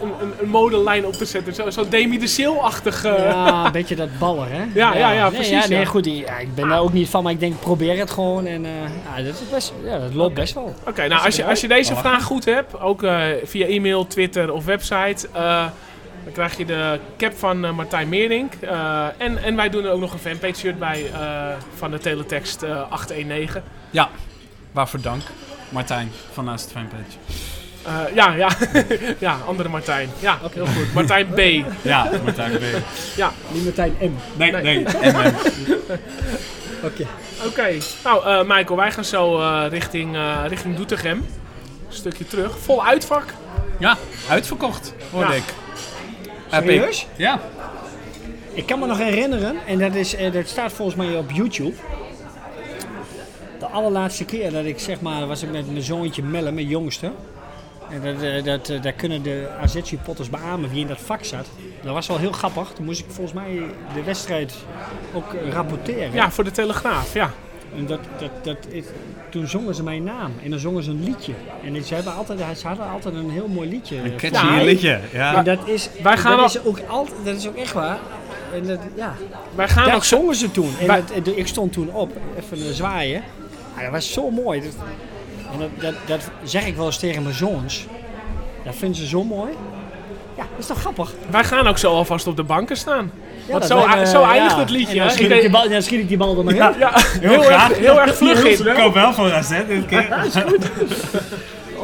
een, 0.01 0.09
een, 0.21 0.33
een 0.41 0.49
modelijn 0.49 1.07
op 1.07 1.13
te 1.13 1.25
zetten. 1.25 1.55
Zo, 1.55 1.71
zo 1.71 1.89
Demi 1.89 2.19
de 2.19 2.27
Seal-achtig. 2.27 3.05
eh. 3.05 3.17
Ja, 3.19 3.65
een 3.67 3.73
beetje 3.73 3.97
dat 3.97 4.19
baller, 4.19 4.47
hè? 4.51 4.63
Ja, 4.75 4.95
ja, 4.95 5.13
ja, 5.13 5.23
nee, 5.29 5.31
precies, 5.35 5.63
Ja, 5.63 5.69
nee, 5.69 5.79
ja. 5.79 5.85
goed, 5.85 6.05
die- 6.05 6.25
ja, 6.25 6.39
ik 6.39 6.55
ben 6.55 6.69
daar 6.69 6.81
ook 6.81 6.93
niet 6.93 7.09
van, 7.09 7.23
maar 7.23 7.33
ik 7.33 7.41
denk, 7.41 7.61
probeer 7.61 7.99
het 7.99 8.11
gewoon. 8.11 8.47
En 8.47 8.65
eh, 8.65 8.71
ja, 9.17 9.23
dat, 9.23 9.35
is 9.35 9.49
best, 9.51 9.73
ja, 9.85 9.99
dat 9.99 10.15
loopt 10.15 10.35
best 10.35 10.55
wel. 10.55 10.75
Oké, 10.87 11.07
nou 11.09 11.25
als 11.25 11.37
je, 11.37 11.45
als 11.45 11.61
je 11.61 11.69
deze 11.69 11.97
vraag 11.97 12.23
goed 12.25 12.45
hebt, 12.45 12.81
ook 12.81 13.03
eh, 13.03 13.23
via 13.45 13.67
e-mail, 13.67 14.07
Twitter 14.07 14.53
of 14.53 14.65
website, 14.65 15.29
eh, 15.33 15.65
dan 16.35 16.47
krijg 16.47 16.57
je 16.59 16.65
de 16.65 17.01
cap 17.17 17.39
van 17.39 17.65
eh, 17.65 17.73
Martijn 17.73 18.09
Meerdink. 18.09 18.53
Eh, 18.61 19.07
en, 19.19 19.43
en 19.43 19.57
wij 19.57 19.69
doen 19.71 19.85
er 19.85 19.91
ook 19.91 20.01
nog 20.01 20.13
een 20.13 20.19
fanpage 20.19 20.55
shirt 20.55 20.79
bij 20.79 21.11
eh, 21.13 21.21
van 21.77 21.91
de 21.91 21.99
teletext 21.99 22.63
eh, 22.63 22.91
819. 22.91 23.63
Ja, 23.91 24.09
waarvoor 24.73 25.01
dank. 25.01 25.23
Martijn 25.69 26.11
van 26.33 26.45
naast 26.45 26.65
het 26.65 26.73
fanpage. 26.73 27.17
Eh, 27.87 28.15
ja, 28.15 28.33
ja. 28.35 28.49
ja, 29.29 29.37
andere 29.47 29.69
Martijn. 29.69 30.09
Ja, 30.19 30.39
heel 30.53 30.67
goed. 30.67 30.95
Martijn 30.95 31.27
B. 31.29 31.39
Ja, 31.83 32.11
Martijn 32.25 32.53
B. 32.59 32.63
Ja, 33.17 33.33
Niet 33.53 33.65
Martijn 33.65 33.95
M. 34.01 34.13
Nee, 34.37 34.53
Nee. 34.53 34.63
nee. 34.63 35.13
MM. 35.13 35.35
Oké. 36.85 37.07
oké. 37.47 37.69
Nou, 38.05 38.25
eh, 38.27 38.41
Michael, 38.57 38.77
wij 38.77 38.93
gaan 38.93 39.05
zo 39.05 39.41
eh, 39.41 39.65
richting, 39.69 40.17
eh, 40.17 40.37
richting 40.47 40.77
Doetinchem. 40.77 41.17
Een 41.19 41.27
stukje 41.97 42.27
terug. 42.27 42.59
Vol 42.59 42.85
uitvak. 42.87 43.25
Ja, 43.79 43.97
uitverkocht, 44.29 44.95
hoorde 45.11 45.33
Ja. 45.33 45.35
ik. 45.35 45.45
Heb 46.51 46.63
ik- 46.63 46.71
Serieus? 46.71 47.07
Ja. 47.17 47.41
Ik 48.53 48.67
kan 48.67 48.79
me 48.79 48.87
nog 48.87 48.99
herinneren, 48.99 49.57
en 49.67 49.79
dat, 49.79 49.95
is, 49.95 50.15
eh, 50.15 50.33
dat 50.33 50.49
staat 50.49 50.73
volgens 50.73 50.97
mij 50.97 51.17
op 51.17 51.31
YouTube. 51.31 51.73
De 53.59 53.67
allerlaatste 53.67 54.25
keer 54.25 54.53
dat 54.53 54.65
ik 54.65 54.79
zeg 54.79 55.01
maar, 55.01 55.27
was 55.27 55.43
ik 55.43 55.51
met 55.51 55.71
mijn 55.71 55.83
zoontje 55.83 56.23
Melle, 56.23 56.51
mijn 56.53 56.67
jongste. 56.67 57.11
En 57.91 58.03
dat, 58.03 58.23
eh, 58.23 58.45
dat, 58.45 58.69
eh, 58.69 58.83
daar 58.83 58.93
kunnen 58.93 59.23
de 59.23 59.49
AZ-supporters 59.61 60.31
beamen 60.31 60.71
wie 60.71 60.81
in 60.81 60.87
dat 60.87 61.01
vak 61.01 61.25
zat. 61.25 61.47
Dat 61.83 61.93
was 61.95 62.07
wel 62.07 62.19
heel 62.19 62.33
grappig. 62.33 62.69
Toen 62.75 62.85
moest 62.85 63.01
ik 63.01 63.07
volgens 63.09 63.33
mij 63.35 63.61
de 63.95 64.03
wedstrijd 64.03 64.55
ook 65.15 65.35
rapporteren. 65.53 66.13
Ja, 66.13 66.31
voor 66.31 66.45
de 66.45 66.51
Telegraaf. 66.51 67.15
Ja. 67.15 67.31
En 67.77 67.87
dat, 67.87 68.01
dat, 68.19 68.31
dat 68.43 68.57
is, 68.69 68.85
toen 69.29 69.47
zongen 69.47 69.75
ze 69.75 69.83
mijn 69.83 70.05
naam 70.05 70.33
en 70.45 70.51
dan 70.51 70.59
zongen 70.59 70.83
ze 70.83 70.91
een 70.91 71.05
liedje. 71.05 71.33
En 71.65 71.85
ze, 71.85 71.95
hebben 71.95 72.15
altijd, 72.15 72.59
ze 72.59 72.67
hadden 72.67 72.91
altijd 72.91 73.15
een 73.15 73.31
heel 73.31 73.49
mooi 73.49 73.69
liedje. 73.69 73.97
Een 73.97 74.17
catchy 74.17 74.65
liedje. 74.65 75.01
Ja. 75.13 75.35
En 75.37 75.45
dat 75.45 75.59
is, 75.69 75.89
Wij 76.03 76.17
gaan 76.17 76.31
dat, 76.31 76.41
al- 76.41 76.47
is 76.47 76.65
ook 76.65 76.81
altijd, 76.89 77.17
dat 77.25 77.37
is 77.37 77.49
ook 77.49 77.57
echt 77.57 77.73
waar. 77.73 77.99
En 78.55 78.67
dat, 78.67 78.79
ja. 78.97 79.15
Wij 79.55 79.69
gaan 79.69 79.85
Dat 79.85 79.95
ook 79.95 80.05
zo... 80.05 80.17
zongen 80.17 80.35
ze 80.35 80.51
toen. 80.51 80.71
En 80.81 80.87
Wij- 80.87 81.03
dat- 81.15 81.27
en 81.27 81.39
ik 81.39 81.47
stond 81.47 81.73
toen 81.73 81.91
op, 81.93 82.13
even 82.39 82.67
een 82.67 82.75
zwaaien. 82.75 83.23
Ja, 83.77 83.83
dat 83.83 83.91
was 83.91 84.13
zo 84.13 84.31
mooi. 84.31 84.61
Dat, 84.61 84.75
en 85.53 85.59
dat, 85.59 85.69
dat, 85.81 85.95
dat 86.07 86.31
zeg 86.51 86.67
ik 86.67 86.77
wel 86.77 86.87
eens 86.87 86.99
tegen 86.99 87.23
mijn 87.23 87.35
zoons. 87.35 87.87
Dat 88.65 88.75
vinden 88.75 88.97
ze 88.97 89.07
zo 89.07 89.25
mooi. 89.25 89.51
Ja, 90.37 90.43
dat 90.51 90.59
is 90.59 90.67
toch 90.67 90.79
grappig? 90.81 91.13
Wij 91.31 91.45
gaan 91.45 91.67
ook 91.67 91.79
zo 91.79 91.93
alvast 91.93 92.27
op 92.27 92.37
de 92.37 92.43
banken 92.43 92.77
staan. 92.77 93.11
Ja, 93.53 93.59
Want 93.59 93.69
dat 93.69 93.81
zo, 93.81 93.97
me- 93.99 94.07
zo 94.07 94.23
eindigt 94.23 94.55
ja. 94.55 94.61
het 94.61 94.71
liedje. 94.71 94.93
En 94.93 94.99
dan 94.99 95.07
hè? 95.07 95.13
schiet, 95.13 95.31
Ik 95.31 95.41
die 95.41 95.51
bal, 95.51 95.69
dan 95.69 95.83
schiet 95.83 96.01
ik 96.01 96.09
die 96.09 96.17
bal 96.17 96.39
er 96.39 96.45
maar 96.45 96.53
in. 96.55 96.59
Ja, 96.79 96.93
heel, 97.21 97.45
erg, 97.51 97.79
heel 97.79 98.01
erg 98.01 98.17
vlug 98.23 98.45
in. 98.45 98.67
Ik 98.67 98.75
koop 98.75 98.95
wel 98.95 99.13
voor 99.13 99.33
AZ 99.33 99.49
dit 99.69 99.87
keer. 99.87 100.09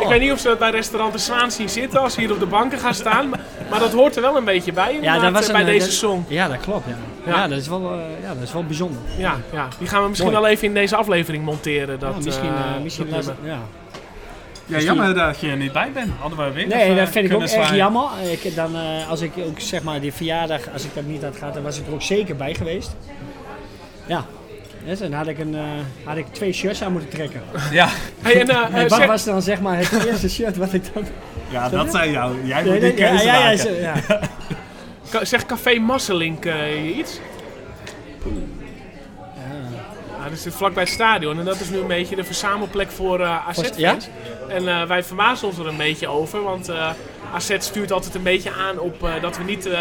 Ik 0.01 0.07
weet 0.09 0.21
niet 0.21 0.33
of 0.33 0.39
ze 0.39 0.49
dat 0.49 0.59
bij 0.59 0.71
restaurant 0.71 1.13
de 1.13 1.19
Zwaan 1.19 1.51
zien 1.51 1.69
zitten 1.69 2.01
als 2.01 2.15
ze 2.15 2.21
hier 2.21 2.33
op 2.33 2.39
de 2.39 2.47
banken 2.47 2.79
gaan 2.79 2.95
staan. 2.95 3.29
Maar, 3.29 3.41
maar 3.71 3.79
dat 3.79 3.93
hoort 3.93 4.17
er 4.17 4.23
wel 4.23 4.37
een 4.37 4.45
beetje 4.45 4.73
bij 4.73 4.93
inderdaad, 4.95 5.47
eh, 5.47 5.53
bij 5.53 5.61
een, 5.61 5.67
deze 5.67 5.87
dat- 5.87 5.95
song. 5.95 6.25
Ja, 6.29 6.49
dat 6.49 6.61
klopt. 6.61 6.87
Ja, 6.87 6.95
Ja. 7.33 7.37
ja. 7.37 7.49
dat, 7.49 7.59
is 7.59 7.69
wel, 7.69 7.93
eh, 7.93 7.99
ja 8.23 8.35
dat 8.35 8.43
is 8.43 8.53
wel 8.53 8.65
bijzonder. 8.65 9.01
Ja, 9.19 9.37
ja, 9.53 9.69
die 9.79 9.89
gaan 9.89 10.03
we 10.03 10.09
misschien 10.09 10.31
Mooi. 10.31 10.43
wel 10.43 10.51
even 10.53 10.67
in 10.69 10.75
deze 10.75 10.97
aflevering 10.97 11.45
monteren. 11.45 11.99
Dat, 11.99 12.11
ja, 12.19 12.25
misschien 12.25 12.49
eh, 12.49 12.77
eh, 12.77 12.83
misschien 12.83 13.07
dat 13.11 13.33
ja. 13.45 13.59
Ja, 14.67 14.79
jammer 14.79 15.15
dat 15.15 15.41
je 15.41 15.51
er 15.51 15.57
niet 15.57 15.73
bij 15.73 15.91
bent. 15.95 16.11
Hadden 16.19 16.39
we 16.39 16.53
weer 16.53 16.67
Nee, 16.67 16.83
even 16.83 16.97
dat 16.97 17.09
vind 17.09 17.31
ik 17.31 17.35
ook 17.37 17.43
erg 17.43 17.75
jammer. 17.75 18.03
Ik, 18.31 18.55
dan, 18.55 18.77
eh, 18.77 19.09
als 19.11 19.21
ik 19.21 19.33
ook 19.47 19.61
zeg 19.61 19.83
maar 19.83 20.01
die 20.01 20.13
verjaardag, 20.13 20.61
als 20.73 20.85
ik 20.85 20.91
dat 20.95 21.05
niet 21.07 21.23
had 21.23 21.37
gehad, 21.37 21.55
dan 21.55 21.63
was 21.63 21.79
ik 21.79 21.87
er 21.87 21.93
ook 21.93 22.03
zeker 22.03 22.37
bij 22.37 22.55
geweest. 22.55 22.97
Ja. 24.07 24.25
Dus 24.85 24.99
dan 24.99 25.13
had 25.13 25.27
ik, 25.27 25.39
een, 25.39 25.55
eh, 25.55 25.63
had 26.05 26.17
ik 26.17 26.27
twee 26.33 26.53
shirts 26.53 26.83
aan 26.83 26.93
moeten 26.93 27.11
trekken. 27.11 27.43
Ja, 27.71 27.89
Hey, 28.23 28.41
en, 28.41 28.49
eh, 28.49 28.57
En 28.57 28.75
eh, 28.75 28.81
wat 28.89 28.99
zeg- 28.99 29.07
was 29.07 29.25
dan 29.25 29.43
zeg 29.43 29.61
maar 29.61 29.79
het 29.79 30.05
eerste 30.07 30.29
shirt 30.29 30.57
wat 30.57 30.73
ik 30.73 30.95
dan... 30.95 31.05
ja 31.49 31.69
dat 31.69 31.91
zijn 31.91 32.11
jou. 32.11 32.47
Jij 32.47 32.63
moet 32.65 32.71
nee, 32.81 32.81
die 32.81 32.97
ja, 32.99 33.09
keuze 33.09 33.25
ja, 33.25 33.35
ja, 33.35 33.41
maken. 33.45 33.59
zo- 33.59 33.71
ja. 33.73 33.95
ka- 35.11 35.25
zeg 35.25 35.47
Café 35.47 35.79
Masselink 35.79 36.45
iets? 36.97 37.21
Ja, 40.27 40.33
dat 40.33 40.41
zit 40.41 40.55
vlakbij 40.55 40.83
het 40.83 40.93
stadion 40.93 41.39
en 41.39 41.45
dat 41.45 41.61
is 41.61 41.69
nu 41.71 41.79
een 41.79 41.87
beetje 41.87 42.17
de 42.17 42.25
verzamelplek 42.25 42.91
voor 42.91 43.21
eh 43.21 43.49
AZ-fans. 43.49 43.77
Ja? 43.77 43.97
En 44.49 44.69
eh, 44.69 44.83
wij 44.83 45.03
verbazen 45.05 45.49
ons 45.49 45.59
er 45.59 45.67
een 45.67 45.77
beetje 45.77 46.09
over, 46.09 46.43
want 46.43 46.69
eh, 46.69 46.91
AZ 47.35 47.55
stuurt 47.59 47.93
altijd 47.93 48.15
een 48.15 48.23
beetje 48.23 48.51
aan 48.69 48.79
op 48.79 49.03
eh, 49.05 49.11
dat 49.23 49.37
we 49.37 49.45
niet 49.45 49.67
eh, 49.67 49.81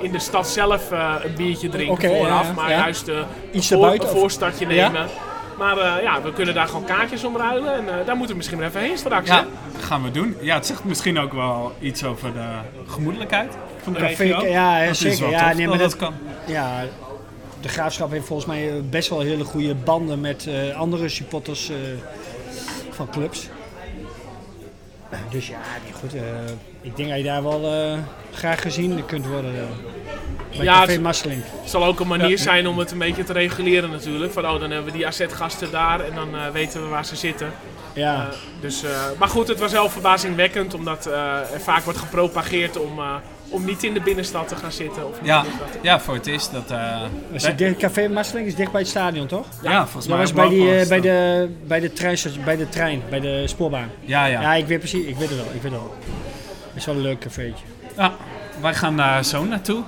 in 0.00 0.12
de 0.12 0.18
stad 0.18 0.48
zelf 0.48 0.90
eh, 0.92 1.14
een 1.24 1.34
biertje 1.34 1.68
drinken 1.68 2.08
vooraf, 2.16 2.42
ja, 2.42 2.48
ja, 2.48 2.52
maar 2.54 2.70
ja. 2.70 2.78
juist 2.78 3.08
Iets 3.08 3.16
een, 3.52 3.62
voor- 3.62 3.72
erbuiten, 3.76 4.08
een 4.08 4.14
of- 4.14 4.20
voorstartje 4.20 4.68
Ja? 4.68 4.88
nemen. 4.88 5.06
Maar 5.58 5.78
eh, 5.78 6.02
ja, 6.02 6.22
we 6.22 6.32
kunnen 6.32 6.54
daar 6.54 6.66
gewoon 6.66 6.84
kaartjes 6.84 7.24
om 7.24 7.36
ruilen 7.36 7.74
en 7.74 7.88
eh, 7.88 8.06
daar 8.06 8.16
moeten 8.16 8.28
we 8.28 8.36
misschien 8.36 8.58
wel 8.58 8.68
even 8.68 8.80
heen 8.80 8.98
straks. 8.98 9.28
Ja, 9.28 9.36
hè? 9.36 9.80
gaan 9.82 10.02
we 10.02 10.10
doen. 10.10 10.36
Ja, 10.40 10.54
het 10.54 10.66
zegt 10.66 10.84
misschien 10.84 11.18
ook 11.18 11.32
wel 11.32 11.72
iets 11.80 12.04
over 12.04 12.32
de 12.32 12.46
gemoedelijkheid 12.86 13.56
van 13.82 13.92
de 13.92 13.98
Café- 13.98 14.22
regio. 14.22 14.46
ja, 14.46 14.80
Dat 14.80 14.90
is 14.90 14.98
zeker. 14.98 15.20
wel 15.20 15.30
Ja, 15.30 15.46
tof 15.48 15.56
nee, 15.56 15.68
maar 15.68 15.78
dat 15.78 15.90
dat- 15.90 15.98
kan. 15.98 16.14
ja, 16.46 16.70
de 17.60 17.68
Graafschap 17.68 18.10
heeft 18.10 18.26
volgens 18.26 18.48
mij 18.48 18.68
eh, 18.68 18.74
best 18.90 19.08
wel 19.08 19.20
hele 19.20 19.44
goede 19.44 19.74
banden 19.74 20.20
met 20.20 20.46
eh, 20.46 20.76
andere 20.76 21.08
supporters 21.08 21.68
eh, 21.70 21.76
van 22.90 23.10
clubs. 23.10 23.48
Dus 25.30 25.48
ja, 25.48 25.56
goed. 26.00 26.14
eh, 26.14 26.20
ik 26.80 26.96
denk 26.96 27.08
dat 27.08 27.18
je 27.18 27.24
daar 27.24 27.42
wel 27.42 27.72
eh, 27.72 27.98
graag 28.32 28.62
gezien 28.62 29.04
kunt 29.06 29.26
worden. 29.26 29.52
bij 30.56 30.64
Ja, 30.64 30.78
Café 30.80 30.92
het- 30.92 31.00
Masseling. 31.02 31.42
Het 31.60 31.70
zal 31.70 31.84
ook 31.84 32.00
een 32.00 32.06
manier 32.06 32.38
zijn 32.38 32.66
om 32.66 32.78
het 32.78 32.90
een 32.90 32.98
beetje 32.98 33.24
te 33.24 33.32
reguleren 33.32 33.90
natuurlijk. 33.90 34.32
Van 34.32 34.44
oh, 34.48 34.60
dan 34.60 34.70
hebben 34.70 34.92
we 34.92 34.96
die 34.98 35.06
AZ-gasten 35.06 35.70
daar 35.70 36.00
en 36.00 36.14
dan 36.14 36.52
weten 36.52 36.82
we 36.82 36.88
waar 36.88 37.04
ze 37.04 37.16
zitten. 37.16 37.52
Ja. 37.92 38.28
Dus, 38.60 38.82
eh, 38.82 38.90
maar 39.18 39.28
goed, 39.28 39.48
het 39.48 39.58
was 39.58 39.72
wel 39.72 39.88
verbazingwekkend 39.88 40.74
omdat 40.74 41.06
eh, 41.06 41.52
er 41.52 41.60
vaak 41.60 41.82
wordt 41.84 41.98
gepropageerd 41.98 42.78
om, 42.78 42.98
eh, 42.98 43.14
om 43.48 43.64
niet 43.64 43.82
in 43.84 43.94
de 43.94 44.00
binnenstad 44.00 44.48
te 44.48 44.56
gaan 44.56 44.72
zitten. 44.72 45.08
Of 45.08 45.16
Ja, 45.22 45.44
ja, 45.82 46.00
voor 46.00 46.14
het 46.14 46.26
is 46.26 46.50
dat... 46.50 46.70
eh, 46.70 47.00
Als 47.32 47.42
je 47.46 47.54
dicht- 47.54 47.76
Café 47.76 48.08
Masseling 48.08 48.46
is 48.46 48.54
dicht 48.54 48.72
bij 48.72 48.80
het 48.80 48.90
stadion, 48.90 49.26
toch? 49.26 49.46
ja, 49.62 49.82
volgens 49.82 50.06
Dat 50.06 50.08
mij 50.08 50.18
was 50.18 50.30
op 50.30 50.36
bij, 50.36 50.48
die, 50.48 50.70
eh, 50.72 50.78
was 50.78 50.88
bij, 50.88 50.96
dat. 51.00 51.04
de, 51.06 51.50
bij, 51.66 51.80
de 51.80 51.92
trein, 51.92 52.16
bij 52.44 52.56
de 52.56 52.68
trein, 52.68 53.02
bij 53.10 53.20
de 53.20 53.42
spoorbaan. 53.46 53.90
Ja, 54.00 54.24
ja. 54.26 54.40
Ja, 54.40 54.54
ik 54.54 54.66
weet 54.66 54.78
precies, 54.78 55.04
ik 55.06 55.16
weet 55.16 55.28
het 55.28 55.36
wel, 55.38 55.46
ik 55.46 55.52
weet 55.62 55.72
het 55.72 55.80
wel. 55.80 55.94
Het 56.68 56.76
is 56.76 56.84
wel 56.86 56.94
een 56.94 57.00
leuk 57.00 57.18
cafeetje. 57.18 57.64
Ja, 57.96 58.12
wij 58.60 58.74
gaan 58.74 58.96
daar 58.96 59.24
zo 59.24 59.44
naartoe. 59.44 59.82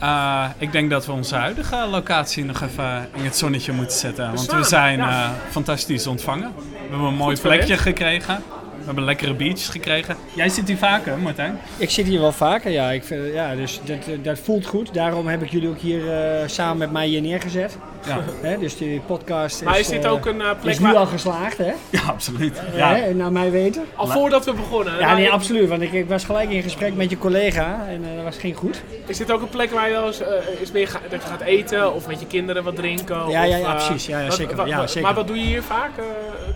Eh, 0.00 0.44
ik 0.58 0.72
denk 0.72 0.90
dat 0.90 1.06
we 1.06 1.12
onze 1.12 1.34
huidige 1.34 1.86
locatie 1.90 2.44
nog 2.44 2.62
even 2.62 3.08
in 3.14 3.24
het 3.24 3.36
zonnetje 3.36 3.72
moeten 3.72 3.98
zetten. 3.98 4.34
Want 4.34 4.52
we 4.52 4.62
zijn 4.64 5.00
eh, 5.00 5.30
fantastisch 5.50 6.06
ontvangen. 6.06 6.52
We 6.56 6.74
hebben 6.90 7.08
een 7.08 7.14
mooi 7.14 7.40
plekje 7.40 7.76
gekregen. 7.76 8.42
We 8.88 8.94
hebben 8.94 9.04
lekkere 9.14 9.34
biertjes 9.34 9.68
gekregen. 9.68 10.16
Jij 10.34 10.48
zit 10.48 10.68
hier 10.68 10.76
vaker, 10.76 11.18
Martijn? 11.18 11.58
Ik 11.76 11.90
zit 11.90 12.06
hier 12.06 12.20
wel 12.20 12.32
vaker, 12.32 12.70
ja. 12.70 12.90
Ik 12.90 13.04
vind, 13.04 13.32
ja 13.34 13.54
dus 13.54 13.80
dat, 13.84 13.96
eh, 13.96 14.18
dat 14.22 14.38
voelt 14.38 14.66
goed. 14.66 14.94
Daarom 14.94 15.26
heb 15.26 15.42
ik 15.42 15.50
jullie 15.50 15.68
ook 15.68 15.78
hier 15.78 16.12
eh, 16.12 16.42
samen 16.48 16.76
met 16.78 16.90
mij 16.92 17.06
hier 17.06 17.20
neergezet. 17.20 17.76
Ja, 18.06 18.18
Hè? 18.42 18.58
Dus 18.58 18.76
die 18.76 19.00
podcast 19.00 19.60
is, 19.60 19.62
Maar 19.66 19.78
is 19.78 19.88
dit 19.88 20.04
eh, 20.04 20.12
ook 20.12 20.26
een 20.26 20.40
eh, 20.40 20.50
plek 20.60 20.72
is 20.72 20.78
nu 20.78 20.84
waar... 20.86 20.96
al 20.96 21.06
geslaagd, 21.06 21.58
hè? 21.58 21.72
ja 21.90 22.00
absoluut. 22.06 22.62
Ja. 22.74 22.96
Naar 23.14 23.32
mij 23.32 23.50
weten. 23.50 23.84
Al 23.94 24.06
voordat 24.06 24.44
we 24.44 24.52
begonnen. 24.52 24.98
Ja, 24.98 25.14
nee, 25.14 25.30
absoluut. 25.30 25.68
Want 25.68 25.82
ik, 25.82 25.92
ik 25.92 26.08
was 26.08 26.24
gelijk 26.24 26.50
in 26.50 26.62
gesprek 26.62 26.94
met 26.94 27.10
je 27.10 27.18
collega 27.18 27.86
en 27.88 28.04
eh, 28.10 28.14
dat 28.14 28.24
was 28.24 28.36
geen 28.36 28.54
goed. 28.54 28.82
Is 29.06 29.16
dit 29.16 29.32
ook 29.32 29.42
een 29.42 29.48
plek 29.48 29.70
waar 29.70 29.86
je 29.88 29.92
wel 29.94 30.06
eens, 30.06 30.20
eh, 30.20 30.28
is 30.60 30.72
meer 30.72 30.88
ga- 30.88 31.00
dat 31.10 31.22
je 31.22 31.28
gaat 31.28 31.40
eten 31.40 31.94
of 31.94 32.06
met 32.06 32.20
je 32.20 32.26
kinderen 32.26 32.64
wat 32.64 32.76
drinken? 32.76 33.16
Ja, 33.16 33.24
of, 33.26 33.32
ja, 33.32 33.42
ja, 33.44 33.58
eh, 33.58 33.86
precies. 33.86 34.06
Ja, 34.06 34.30
zeker. 34.30 34.56
wat- 34.56 34.66
Ja, 34.68 34.86
zeker. 34.86 35.02
Maar 35.02 35.14
wat 35.14 35.26
doe 35.26 35.36
je 35.38 35.44
hier 35.44 35.62
vaak? 35.62 35.90
eh, 35.98 36.04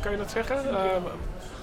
kan 0.02 0.10
je 0.12 0.18
dat 0.18 0.30
zeggen? 0.30 0.56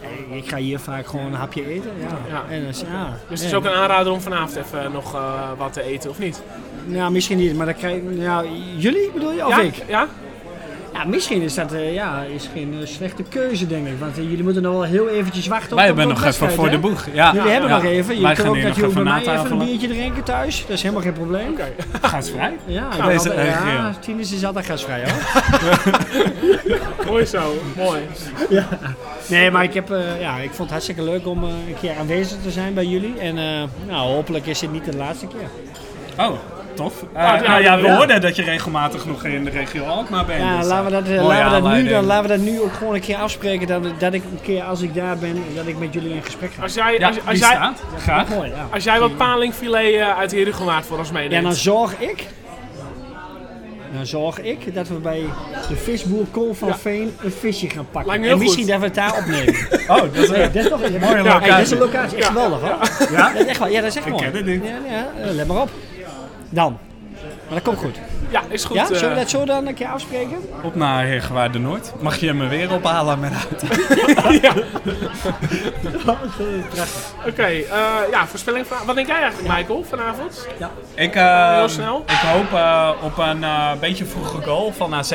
Eh, 0.02 0.38
Ik 0.38 0.50
ga 0.50 0.58
hier 0.58 0.80
vaak 0.80 1.08
gewoon 1.08 1.26
een 1.26 1.34
hapje 1.34 1.68
eten. 1.68 1.92
Ja. 2.00 2.18
Ja. 2.30 2.44
En 2.50 2.62
is, 2.62 2.82
ja. 2.92 3.18
dus 3.30 3.40
het 3.40 3.50
is 3.50 3.56
ook 3.56 3.66
een 3.66 3.72
aanrader 3.72 4.12
om 4.14 4.22
vanavond 4.22 4.56
even 4.56 4.92
nog 4.92 5.16
eh, 5.16 5.50
wat 5.58 5.74
te 5.74 5.82
eten, 5.82 6.10
of 6.10 6.20
niet? 6.20 6.42
Nou, 6.86 7.12
misschien 7.12 7.38
niet, 7.38 7.56
maar 7.56 7.66
dan 7.66 7.76
krijg 7.76 7.96
je... 7.96 8.02
Nou, 8.10 8.48
jullie 8.78 9.12
bedoel 9.14 9.32
je? 9.32 9.46
Of 9.46 9.56
ja? 9.56 9.62
ik? 9.62 9.84
Ja? 9.88 10.08
Ja, 11.00 11.06
misschien 11.06 11.42
is 11.42 11.54
dat 11.54 11.74
eh, 11.74 11.94
ja, 11.94 12.24
is 12.36 12.50
geen 12.54 12.76
eh, 12.82 12.88
slechte 12.88 13.24
keuze, 13.24 13.68
denk 13.68 13.88
ik. 13.88 14.00
Want 14.00 14.18
eh, 14.18 14.24
jullie 14.24 14.44
moeten 14.44 14.62
nog 14.62 14.74
wel 14.74 14.84
heel 14.84 15.10
eventjes 15.10 15.48
wachten 15.48 15.76
Wij 15.76 15.90
op 15.90 15.96
hebben 15.96 16.16
op 16.16 16.20
de 16.20 16.26
nog 16.26 16.34
even 16.34 16.52
voor 16.52 16.66
hè? 16.66 16.72
de 16.72 16.78
boeg. 16.78 17.06
Ja. 17.14 17.34
Jullie 17.34 17.52
hebben 17.52 17.70
Ja. 17.70 17.76
nog 17.76 17.86
even. 17.86 18.16
Je 18.16 18.22
Wij 18.22 18.34
kan 18.34 18.46
gaan 18.46 18.56
ook 18.56 18.62
dat 18.62 18.76
bij 18.76 18.86
even 18.86 19.04
mij 19.04 19.22
even 19.22 19.52
een 19.52 19.58
biertje 19.58 19.88
drinken 19.88 20.24
thuis. 20.24 20.62
Dat 20.62 20.70
is 20.70 20.82
helemaal 20.82 21.04
geen 21.04 21.14
probleem. 21.14 21.52
Oké. 21.52 21.68
Gasvrij? 22.02 22.54
Ja, 22.66 22.90
Deze 22.90 23.30
altijd, 23.30 23.48
ja. 23.48 23.94
Tinus 24.00 24.34
is 24.34 24.46
altijd 24.46 24.66
gasvrij 24.66 25.04
hoor. 25.04 25.44
Mooi 27.08 27.26
zo, 27.26 27.54
mooi. 27.76 28.02
Nee, 29.30 29.52
maar 29.52 29.64
ik, 29.64 29.74
heb, 29.74 29.92
eh, 29.92 30.22
ja, 30.22 30.38
ik 30.38 30.50
vond 30.50 30.60
het 30.60 30.70
hartstikke 30.70 31.04
leuk 31.04 31.28
om 31.28 31.44
eh, 31.44 31.50
een 31.50 31.76
keer 31.82 31.98
aanwezig 32.00 32.38
te 32.44 32.52
zijn 32.52 32.74
bij 32.74 32.86
jullie. 32.86 33.20
En 33.20 33.38
eh, 33.38 33.64
nou, 33.88 34.14
hopelijk 34.14 34.46
is 34.46 34.60
dit 34.60 34.72
niet 34.72 34.86
de 34.86 34.98
laatste 34.98 35.28
keer. 35.28 35.50
Oh, 36.26 36.36
tof. 36.80 37.04
Uh, 37.04 37.22
ja, 37.22 37.42
nou 37.42 37.62
ja, 37.62 37.78
we 37.80 37.88
ja. 37.88 37.96
hoorden 37.96 38.22
dat 38.22 38.36
je 38.36 38.44
regelmatig 38.44 39.06
nog 39.06 39.26
in 39.26 39.44
de 39.44 39.50
regio 39.50 39.84
Alkmaar 39.84 40.26
bent. 40.26 40.42
Ja, 40.42 40.58
dus, 40.58 40.68
laten 40.68 40.86
we 40.86 40.92
dat, 40.92 41.08
eh, 41.08 41.26
laten 41.26 41.64
we 41.64 41.70
dat, 41.70 41.78
nu, 41.78 41.90
dan, 41.90 42.06
laten 42.06 42.30
we 42.30 42.38
dat 42.38 42.46
nu 42.46 42.62
ook 42.62 42.74
gewoon 42.74 42.94
een 42.94 43.02
keer 43.02 43.18
afspreken. 43.18 43.68
Dat, 43.68 43.84
dat 43.98 44.14
ik 44.14 44.24
een 44.24 44.42
keer 44.42 44.64
als 44.64 44.82
ik 44.82 44.94
daar 44.94 45.18
ben, 45.18 45.44
dat 45.56 45.68
ik 45.68 45.80
met 45.80 45.94
jullie 45.94 46.14
in 46.14 46.24
gesprek 46.24 46.52
ga. 46.54 46.64
Als 46.64 46.74
jij, 46.74 47.00
Ja, 47.00 47.08
als, 47.08 47.16
jij, 47.26 47.36
staat. 47.36 47.84
Graag. 47.98 48.30
Mooi, 48.30 48.50
ja. 48.50 48.68
als 48.74 48.84
jij 48.84 49.00
wat 49.00 49.18
palingfilet 49.18 49.94
eh, 49.94 50.18
uit 50.18 50.32
Herugewaard 50.32 50.86
voor 50.86 50.98
ons 50.98 51.12
meeneemt. 51.12 51.34
Ja, 51.34 51.42
dan 51.42 51.54
zorg 51.54 52.00
ik. 52.00 52.28
Dan 53.94 54.06
zorg 54.06 54.42
ik 54.42 54.74
dat 54.74 54.88
we 54.88 54.94
bij 54.94 55.24
de 55.70 55.76
visboer 55.76 56.26
Kool 56.32 56.54
van 56.54 56.68
Ja. 56.68 56.78
Veen 56.78 57.16
een 57.24 57.32
visje 57.32 57.70
gaan 57.70 57.88
pakken. 57.92 58.24
En 58.24 58.38
misschien 58.38 58.64
goed. 58.64 58.72
dat 58.72 58.80
we 58.80 58.86
het 58.86 58.96
daar 58.96 59.18
opnemen. 59.18 59.56
Oh, 59.88 59.98
dat 60.02 60.16
is 60.16 60.30
Nee, 60.30 60.52
dat 60.52 60.56
is 60.56 60.70
toch 60.70 60.84
een 60.84 61.00
Mooie 61.00 61.18
locatie. 61.18 61.50
dat 61.50 61.60
is 61.60 61.72
een 61.72 61.78
locatie. 61.78 62.18
Echt 62.18 62.28
geweldig 62.28 62.60
hoor. 62.60 62.78
Ja? 63.12 63.34
Dat 63.34 63.42
is 63.42 63.48
echt 63.48 63.60
wel, 63.60 63.68
ja, 63.68 63.82
dat 63.82 63.90
is 63.90 63.96
echt 63.96 64.06
Ik 64.06 64.12
mooi. 64.12 64.24
ken 64.24 64.36
het 64.36 64.46
niet. 64.46 64.64
Ja, 64.64 64.96
ja, 64.96 65.24
eh, 65.24 65.32
let 65.32 65.48
maar 65.48 65.62
op. 65.62 65.70
Dan. 66.50 66.78
Maar 67.22 67.54
dat 67.54 67.62
komt 67.64 67.78
goed. 67.78 68.00
Ja, 68.30 68.42
is 68.50 68.64
goed. 68.66 68.76
Ja, 68.76 68.82
eh, 68.82 68.88
zullen 68.96 69.10
we 69.10 69.16
dat 69.16 69.30
zo 69.30 69.46
dan 69.46 69.68
een 69.68 69.74
keer 69.74 69.88
afspreken? 69.88 70.38
Op 70.64 70.76
naar 70.76 71.04
Heergewaard 71.04 71.54
de 71.54 71.60
Noord. 71.60 71.92
Mag 72.02 72.16
je 72.18 72.34
me 72.34 72.48
weer 72.48 72.74
ophalen 72.74 73.20
met 73.20 73.32
auto? 73.34 73.68
Oké, 77.28 77.44
eh, 77.44 77.64
ja, 78.12 78.28
voorspelling. 78.28 78.68
van- 78.68 78.86
Wat 78.86 78.96
denk 78.96 79.08
jij 79.08 79.22
eigenlijk, 79.22 79.58
Michael, 79.58 79.84
vanavond? 79.90 80.48
Ik, 80.96 81.16
eh, 81.16 81.56
Heel 81.56 81.70
snel. 81.70 82.04
Ik 82.08 82.16
hoop 82.16 82.54
eh, 82.54 82.90
op 83.04 83.18
een 83.18 83.44
eh, 83.44 83.72
beetje 83.80 84.06
vroege 84.06 84.42
goal 84.42 84.72
van 84.78 84.94
AZ. 84.94 85.12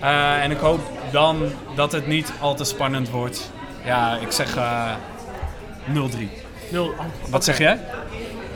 Eh, 0.00 0.42
en 0.42 0.50
ik 0.50 0.58
hoop 0.58 0.80
dan 1.12 1.42
dat 1.74 1.92
het 1.92 2.06
niet 2.06 2.32
al 2.40 2.54
te 2.54 2.64
spannend 2.64 3.10
wordt. 3.10 3.50
Ja, 3.84 4.16
ik 4.20 4.30
zeg 4.32 4.56
eh 4.56 4.90
0-3. 5.92 6.28
Nul. 6.70 6.84
oh, 6.86 6.98
Wat 7.20 7.34
oké. 7.34 7.42
zeg 7.42 7.58
jij? 7.58 7.78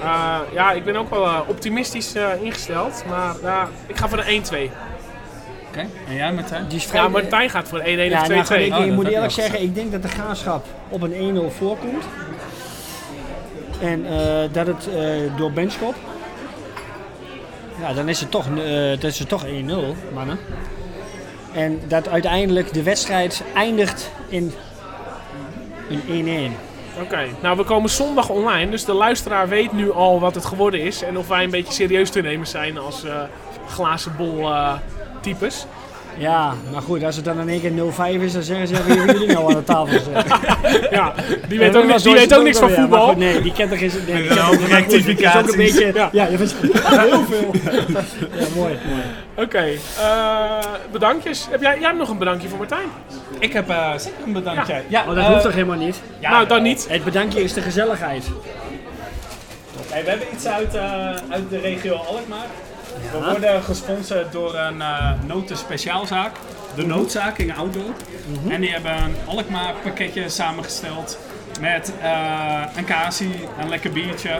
Eh, 0.00 0.38
ja, 0.52 0.72
ik 0.72 0.84
ben 0.84 0.96
ook 0.96 1.10
wel 1.10 1.24
eh, 1.24 1.40
optimistisch 1.46 2.14
eh, 2.14 2.42
ingesteld. 2.42 3.04
Maar 3.08 3.34
ja, 3.42 3.68
ik 3.86 3.96
ga 3.96 4.08
voor 4.08 4.18
een 4.18 4.42
1-2. 4.44 4.70
Oké. 5.68 5.86
En 6.08 6.14
jij 6.14 6.32
Martijn? 6.32 6.68
Die 6.68 6.82
Ja, 6.92 7.08
Martijn 7.08 7.50
gaat 7.50 7.68
voor 7.68 7.80
een 7.84 7.98
1-1 7.98 8.10
Ja, 8.10 8.20
of 8.20 8.26
2-2. 8.26 8.30
nou, 8.30 8.40
ik, 8.40 8.52
Oh, 8.52 8.60
ik 8.60 8.70
dat 8.70 8.94
moet 8.94 9.08
eerlijk 9.08 9.32
zeggen, 9.32 9.62
ik 9.62 9.74
denk 9.74 9.92
dat 9.92 10.02
de 10.02 10.08
graafschap 10.08 10.66
op 10.88 11.02
een 11.02 11.12
1-0 11.12 11.56
voorkomt. 11.58 12.04
En 13.80 14.06
eh, 14.06 14.52
dat 14.52 14.66
het 14.66 14.88
eh, 14.88 15.36
door 15.36 15.52
Benschop. 15.52 15.94
Ja, 17.80 17.92
dan 17.92 18.08
is 18.08 18.20
het 18.20 18.30
toch, 18.30 18.46
eh, 18.46 18.88
dat 18.88 19.04
is 19.04 19.18
het 19.18 19.28
toch 19.28 19.44
1-0, 19.46 19.94
mannen. 20.14 20.38
En 21.52 21.80
dat 21.88 22.08
uiteindelijk 22.08 22.72
de 22.72 22.82
wedstrijd 22.82 23.42
eindigt 23.54 24.10
in 24.28 24.52
een 25.90 26.52
1-1. 26.52 26.65
Oké, 27.00 27.26
nou 27.42 27.56
we 27.56 27.64
komen 27.64 27.90
zondag 27.90 28.28
online, 28.28 28.70
dus 28.70 28.84
de 28.84 28.92
luisteraar 28.92 29.48
weet 29.48 29.72
nu 29.72 29.92
al 29.92 30.20
wat 30.20 30.34
het 30.34 30.44
geworden 30.44 30.80
is. 30.80 31.02
En 31.02 31.18
of 31.18 31.28
wij 31.28 31.44
een 31.44 31.50
beetje 31.50 31.72
serieus 31.72 32.10
te 32.10 32.20
nemen 32.20 32.46
zijn 32.46 32.78
als 32.78 33.04
eh, 33.04 33.22
glazen 33.68 34.16
bol 34.16 34.52
eh, 34.52 34.74
types. 35.20 35.66
Ja, 36.18 36.54
maar 36.72 36.82
goed, 36.82 37.04
als 37.04 37.16
het 37.16 37.24
dan 37.24 37.40
in 37.40 37.48
één 37.48 37.60
keer 37.60 37.70
0-5 38.18 38.22
is, 38.22 38.32
dan 38.32 38.42
zeggen 38.42 38.66
ze 38.68 38.74
ja, 38.74 38.82
wie 38.84 38.96
hebben 38.96 39.18
jullie 39.18 39.34
nou 39.34 39.48
aan 39.48 39.54
de 39.56 39.64
tafel 39.64 39.98
gezet? 39.98 40.24
Ja, 40.90 41.14
die 41.48 41.58
weet 41.58 41.76
ook, 41.76 41.84
niks, 41.86 42.02
die 42.02 42.14
weet 42.14 42.34
ook 42.36 42.42
niks 42.42 42.58
van 42.58 42.68
Ja, 42.70 42.74
maar 42.74 42.88
voetbal. 42.88 43.08
goed, 43.08 43.16
nee, 43.16 43.40
die 43.42 43.52
kent 43.52 43.70
er 43.72 43.78
geen... 43.78 43.90
Nee, 44.06 44.22
die 44.22 44.24
Ja, 44.24 44.34
kent 44.34 44.40
ook 44.62 44.68
maar 44.68 44.82
goed, 44.82 44.92
het 44.92 45.20
is 45.20 45.34
ook 45.36 45.48
een 45.50 45.56
beetje... 45.56 45.90
Ja. 45.94 46.08
Ja, 46.12 46.26
je 46.26 46.36
heel 46.36 47.24
veel. 47.24 47.50
Ja, 48.38 48.46
mooi. 48.56 48.78
mooi. 48.88 49.02
Oké, 49.34 49.64
eh, 50.00 50.58
bedankjes. 50.92 51.46
Heb 51.50 51.60
jij, 51.62 51.74
jij 51.78 51.86
hebt 51.86 51.98
nog 51.98 52.08
een 52.08 52.18
bedankje 52.18 52.48
voor 52.48 52.58
Martijn? 52.58 52.88
Ik 53.38 53.52
heb 53.52 53.68
eh, 53.70 53.90
zeker 53.96 54.16
een 54.26 54.32
bedankje. 54.32 54.82
Ja, 54.88 55.00
Oh, 55.00 55.06
dat 55.06 55.16
eh, 55.16 55.24
hoeft 55.26 55.42
toch 55.42 55.52
helemaal 55.52 55.76
niet? 55.78 56.00
ja, 56.18 56.30
nou, 56.30 56.46
dan 56.46 56.62
niet. 56.62 56.86
Het 56.88 57.04
bedankje 57.04 57.42
is 57.42 57.52
de 57.52 57.60
gezelligheid. 57.60 58.24
Hey, 59.90 60.04
we 60.04 60.10
hebben 60.10 60.26
iets 60.32 60.46
uit, 60.46 60.74
eh, 60.74 60.82
uit 61.30 61.50
de 61.50 61.58
regio 61.58 61.94
Alkmaar. 61.94 62.46
We 63.12 63.24
worden 63.30 63.62
gesponsord 63.62 64.32
door 64.32 64.54
een 64.54 64.76
uh, 64.76 65.10
notenspeciaalzaak. 65.26 66.32
De 66.74 66.86
Noodzaak 66.86 67.38
in 67.38 67.54
Oudorp. 67.54 68.02
En 68.48 68.60
die 68.60 68.70
hebben 68.70 69.02
een 69.02 69.14
Alkmaar 69.26 69.74
pakketje 69.82 70.28
samengesteld. 70.28 71.18
Met 71.60 71.92
eh, 72.02 72.62
een 72.76 72.84
kaasie, 72.84 73.34
een 73.60 73.68
lekker 73.68 73.92
biertje. 73.92 74.38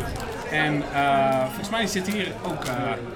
En 0.50 0.82
eh, 0.94 1.44
volgens 1.44 1.70
mij 1.70 1.86
zit 1.86 2.06
hier 2.08 2.32
ook 2.46 2.64
eh, 2.64 2.72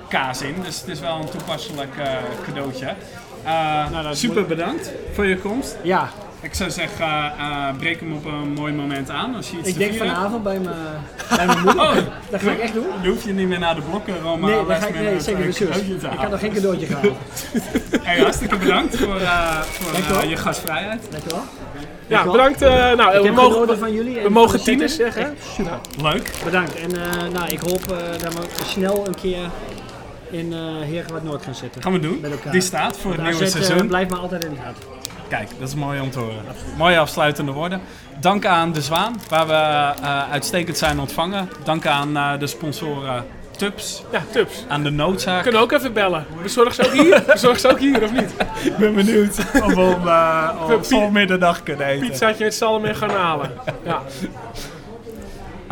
kaas 0.08 0.42
in. 0.42 0.54
Dus 0.64 0.80
het 0.80 0.88
is 0.88 1.00
wel 1.00 1.16
een 1.16 1.30
toepasselijk 1.30 1.96
eh, 1.98 2.12
cadeautje. 2.44 2.94
Eh, 3.44 4.02
dat 4.02 4.16
super 4.16 4.46
bedankt 4.46 4.92
voor 5.12 5.26
je 5.26 5.38
komst. 5.38 5.76
Ja, 5.82 6.08
Ik 6.42 6.54
zou 6.54 6.70
zeggen, 6.70 7.06
eh, 7.06 7.68
breek 7.78 8.00
hem 8.00 8.12
op 8.12 8.24
een 8.24 8.52
mooi 8.52 8.72
moment 8.72 9.10
aan 9.10 9.34
als 9.34 9.50
je 9.50 9.56
iets 9.58 9.68
ik 9.68 9.72
te 9.72 9.78
denk 9.78 9.90
vieren 9.92 10.08
vanavond 10.08 10.42
bij 10.42 10.58
mijn, 10.58 10.76
bij 11.36 11.46
mijn 11.46 11.58
moeder. 11.60 11.82
Oh, 11.82 11.96
Dat 12.30 12.42
ga 12.42 12.50
ik 12.50 12.58
echt 12.58 12.74
doen. 12.74 12.86
dan 13.02 13.10
hoef 13.12 13.24
je 13.24 13.32
niet 13.32 13.48
meer 13.48 13.58
naar 13.58 13.74
de 13.74 13.80
blokken, 13.82 14.20
Roma. 14.20 14.46
Nee, 14.46 14.66
dat 14.66 14.76
ga 14.78 14.86
ik 14.86 14.94
nee, 14.94 15.20
zeker 15.20 15.44
de 15.46 15.52
zus. 15.52 15.68
cadeautje 15.68 15.96
te 15.98 16.06
Ik 16.06 16.18
had 16.18 16.30
nog 16.30 16.40
geen 16.40 16.52
cadeautje 16.52 16.86
gehaald. 16.86 17.16
Hey, 18.02 18.20
hartstikke 18.20 18.56
bedankt 18.56 18.96
voor, 18.96 19.16
eh, 19.20 19.60
voor 19.60 19.92
Dank 20.08 20.24
je 20.24 20.34
eh, 20.34 20.40
gastvrijheid. 20.42 21.02
Dankjewel. 21.10 21.42
Ja, 22.06 22.24
bedankt. 22.24 22.62
eh, 22.62 22.70
nou, 22.72 23.14
Ik 23.14 23.20
we 23.20 23.26
heb 23.26 23.34
mogen, 23.34 23.78
van 23.78 23.92
jullie. 23.92 24.18
en 24.18 24.22
we 24.24 24.30
mogen 24.30 24.58
de 24.58 24.64
tieners 24.64 24.94
zeggen. 24.96 25.36
Super. 25.54 25.78
Leuk. 26.02 26.30
Bedankt. 26.44 26.74
En 26.80 27.02
eh, 27.02 27.28
nou, 27.32 27.48
ik 27.52 27.58
hoop 27.60 27.90
eh, 27.92 27.96
dat 28.22 28.34
we 28.34 28.40
snel 28.66 29.06
een 29.06 29.14
keer 29.14 29.38
in 30.30 30.52
uh, 30.52 30.58
Heergewaard 30.82 31.24
Noord 31.24 31.42
gaan 31.42 31.54
zitten. 31.54 31.82
Gaan 31.82 31.92
we 31.92 32.00
doen. 32.00 32.18
Met 32.20 32.30
elkaar. 32.30 32.52
Die 32.52 32.60
staat 32.60 32.96
voor 32.98 33.12
het 33.12 33.22
nieuwe 33.22 33.44
eh, 33.44 33.50
seizoen. 33.50 33.86
blijft 33.86 34.10
me 34.10 34.16
altijd 34.16 34.44
in 34.44 34.50
het 34.50 34.60
hart. 34.60 34.76
Kijk, 35.30 35.48
dat 35.58 35.68
is 35.68 35.74
mooi 35.74 36.00
om 36.00 36.10
te 36.10 36.18
horen. 36.18 36.44
Mooie 36.76 36.98
afsluitende 36.98 37.52
woorden. 37.52 37.80
Dank 38.20 38.46
aan 38.46 38.72
De 38.72 38.80
Zwaan, 38.82 39.20
waar 39.28 39.46
we 39.46 39.52
eh, 40.02 40.30
uitstekend 40.30 40.78
zijn 40.78 41.00
ontvangen. 41.00 41.48
Dank 41.64 41.86
aan 41.86 42.16
eh, 42.16 42.38
de 42.38 42.46
sponsoren 42.46 43.24
Tups, 43.56 44.02
Ja, 44.12 44.22
Tups. 44.32 44.64
aan 44.68 44.82
de 44.82 44.90
Noodzaak. 44.90 45.36
We 45.36 45.42
kunnen 45.42 45.60
ook 45.60 45.72
even 45.72 45.92
bellen. 45.92 46.26
Bezorg 46.42 46.74
ze 46.74 46.84
ook 46.86 46.92
hier? 46.92 47.22
Bezorg 47.26 47.58
ze 47.60 47.70
ook 47.70 47.78
hier, 47.78 48.02
of 48.02 48.12
niet? 48.12 48.30
Ik 48.64 48.76
ben 48.76 48.94
benieuwd 48.94 49.38
of 49.38 49.74
we 49.74 49.80
om, 49.80 50.06
uh, 50.06 51.02
om 51.04 51.12
midderdag 51.12 51.62
kunnen 51.62 51.86
eten. 51.86 52.08
Pizzaatje 52.08 52.44
met 52.44 52.54
zalm 52.54 52.84
en 52.84 52.96
garnalen. 52.96 53.50
Ja. 53.84 54.02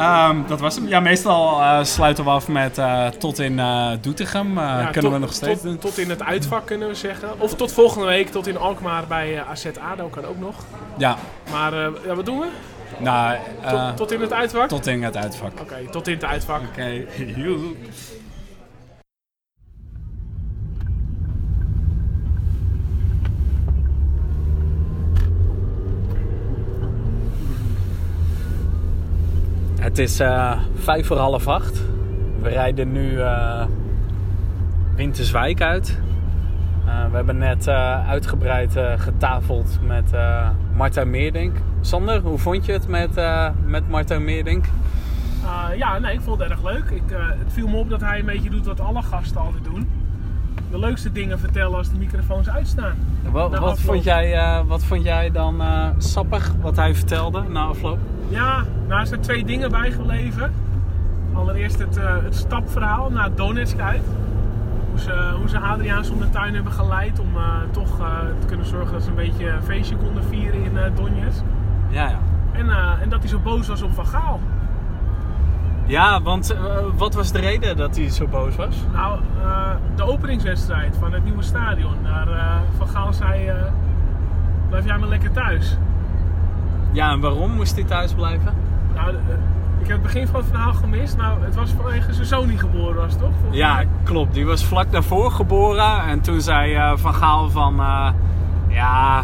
Um, 0.01 0.45
dat 0.47 0.61
was 0.61 0.75
hem. 0.75 0.89
Ja, 0.89 1.01
meestal 1.01 1.61
uh, 1.61 1.85
sluiten 1.85 2.25
we 2.25 2.31
af 2.31 2.49
met 2.49 2.79
uh, 2.79 3.07
tot 3.07 3.39
in 3.39 3.53
uh, 3.53 3.91
Doetinchem. 4.01 4.59
Ja, 4.59 4.85
kunnen 4.85 5.03
tot, 5.03 5.13
we 5.13 5.19
nog 5.19 5.33
steeds 5.33 5.63
tot, 5.81 5.99
in 5.99 6.11
het 6.11 6.23
uitvak 6.23 6.67
kunnen 6.67 6.89
we 6.89 6.95
zeggen. 6.95 7.41
Of 7.41 7.55
tot 7.55 7.73
volgende 7.73 8.07
week, 8.07 8.29
tot 8.29 8.47
in 8.47 8.59
Alkmaar 8.59 9.07
bij 9.07 9.43
AZ 9.43 9.67
ADO 9.93 10.09
kan 10.09 10.25
ook 10.25 10.39
nog. 10.39 10.55
Ja. 10.99 11.17
Maar 11.51 11.75
ja, 12.07 12.15
wat 12.15 12.27
doen 12.27 12.39
we? 12.39 12.47
Nou, 12.99 13.37
tot, 13.69 13.97
tot, 13.97 14.13
in 14.13 14.21
het 14.21 14.33
uitvak? 14.33 14.69
Tot 14.69 14.87
in 14.87 15.03
het 15.03 15.17
uitvak. 15.17 15.53
Oké, 15.53 15.63
okay, 15.63 15.87
tot 15.91 16.09
in 16.09 16.15
het 16.15 16.25
uitvak. 16.25 16.61
Oké, 16.61 16.81
okay. 17.11 17.77
Het 29.89 29.99
is 29.99 30.21
uh, 30.21 30.59
vijf 30.75 31.07
voor 31.07 31.17
half 31.17 31.47
acht. 31.47 31.83
We 32.41 32.49
rijden 32.49 32.93
nu 32.93 33.11
uh, 33.11 33.65
Winterswijk 34.95 35.61
uit. 35.61 35.99
we 36.85 37.17
hebben 37.17 37.39
net 37.39 37.67
eh, 37.67 38.09
uitgebreid 38.09 38.77
eh, 38.77 38.93
getafeld 38.97 39.79
met 39.83 40.11
Martijn 40.75 41.11
Meerdink. 41.11 41.57
Sander, 41.81 42.21
hoe 42.21 42.39
vond 42.39 42.67
je 42.67 42.73
het 42.73 42.89
met, 42.89 43.11
met 43.65 43.89
Martijn 43.89 44.25
Meerdink? 44.25 44.65
ja, 45.77 45.99
nee, 45.99 46.15
ik 46.15 46.21
vond 46.21 46.41
het 46.41 46.51
erg 46.51 46.65
leuk. 46.65 46.91
Ik, 46.91 47.03
het 47.17 47.53
viel 47.53 47.69
me 47.69 47.77
op 47.77 47.91
dat 47.91 48.01
hij 48.01 48.19
een 48.19 48.27
beetje 48.27 48.51
doet 48.51 48.67
wat 48.67 48.81
alle 48.81 49.03
gasten 49.03 49.41
altijd 49.41 49.65
doen. 49.65 49.89
De 50.71 50.79
leukste 50.79 51.13
dingen 51.13 51.39
vertellen 51.39 51.77
als 51.77 51.91
de 51.91 51.99
microfoons 51.99 52.49
uitstaan. 52.49 52.95
Wat, 53.31 53.59
wat 53.59 53.81
vond, 53.81 54.05
jij, 54.05 54.63
wat 54.67 54.85
vond 54.85 55.03
jij 55.03 55.31
dan 55.31 55.63
sappig 55.99 56.55
wat 56.61 56.77
hij 56.77 56.95
vertelde 56.95 57.43
na 57.49 57.65
afloop? 57.65 57.99
Ja, 58.29 58.65
nou, 58.89 59.01
er 59.01 59.07
zijn 59.07 59.21
twee 59.21 59.45
dingen 59.45 59.71
bijgebleven. 59.71 60.53
Allereerst 61.33 61.79
het, 61.79 61.99
het 62.01 62.35
stapverhaal 62.35 63.11
naar 63.11 63.35
Donetsk 63.35 63.79
uit 63.79 64.03
hoe 64.91 65.01
ze, 65.01 65.35
hoe 65.39 65.49
ze 65.49 65.59
Adriaans 65.59 66.11
om 66.11 66.19
de 66.19 66.31
tuin 66.31 66.55
hebben 66.55 66.73
geleid 66.73 67.21
om 67.21 67.37
uh, 67.37 67.43
toch 67.71 68.01
uh, 68.01 68.19
te 68.41 68.47
kunnen 68.47 68.67
zorgen 68.67 68.93
dat 68.93 69.03
ze 69.03 69.09
een 69.09 69.15
beetje 69.15 69.49
een 69.49 69.63
feestje 69.63 69.97
konden 69.97 70.25
vieren 70.25 70.65
in 70.65 70.73
uh, 70.75 70.83
Donetsk. 70.95 71.43
Ja, 71.89 72.09
ja. 72.09 72.19
En, 72.53 72.71
en 73.03 73.09
dat 73.09 73.19
hij 73.19 73.29
zo 73.29 73.39
boos 73.39 73.69
was 73.69 73.83
op 73.83 73.95
Van 73.95 74.07
Gaal. 74.07 74.41
Ja, 75.89 76.23
want 76.23 76.57
wat 76.97 77.15
was 77.15 77.33
de 77.33 77.39
reden 77.39 77.77
dat 77.77 77.97
hij 77.97 78.11
zo 78.11 78.27
boos 78.27 78.57
was? 78.57 78.77
Nou, 78.93 79.21
de 79.97 80.03
openingswedstrijd 80.03 80.97
van 81.01 81.13
het 81.13 81.25
nieuwe 81.25 81.43
stadion. 81.43 81.95
Daar 82.03 82.29
Van 82.77 82.89
Gaal 82.89 83.13
zei, 83.13 83.53
blijf 84.69 84.85
jij 84.85 84.99
maar 84.99 85.09
lekker 85.09 85.33
thuis. 85.33 85.77
Ja, 86.93 87.11
en 87.11 87.21
waarom 87.21 87.51
moest 87.51 87.75
hij 87.75 87.85
thuis 87.85 88.13
blijven? 88.13 88.55
Nou, 88.95 89.11
ik 89.81 89.87
heb 89.87 89.97
het 89.97 90.03
begin 90.03 90.27
van 90.27 90.41
het 90.41 90.49
verhaal 90.49 90.73
gemist. 90.73 91.17
Nou, 91.17 91.45
het 91.45 91.55
was 91.55 91.71
vanwege 91.71 92.13
zijn 92.13 92.27
zoon 92.27 92.49
die 92.49 92.59
geboren 92.59 92.97
was, 92.97 93.17
toch? 93.17 93.33
ja, 93.51 93.85
klopt. 94.03 94.35
Die 94.35 94.47
was 94.47 94.65
vlak 94.65 94.91
daarvoor 94.93 95.31
geboren. 95.31 96.03
En 96.05 96.21
toen 96.21 96.41
zei 96.41 96.97
Van 96.99 97.15
Gaal 97.15 97.51
van... 97.51 97.77
Ja, 98.69 99.23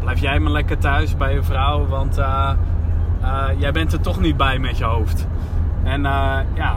blijf 0.00 0.20
jij 0.20 0.38
maar 0.38 0.52
lekker 0.52 0.78
thuis 0.78 1.16
bij 1.16 1.34
je 1.34 1.42
vrouw. 1.42 1.86
Want 1.86 2.20
jij 3.58 3.72
bent 3.72 3.92
er 3.92 4.00
toch 4.00 4.20
niet 4.20 4.36
bij 4.36 4.58
met 4.58 4.78
je 4.78 4.84
hoofd. 4.84 5.26
En 5.82 6.02
ja, 6.54 6.74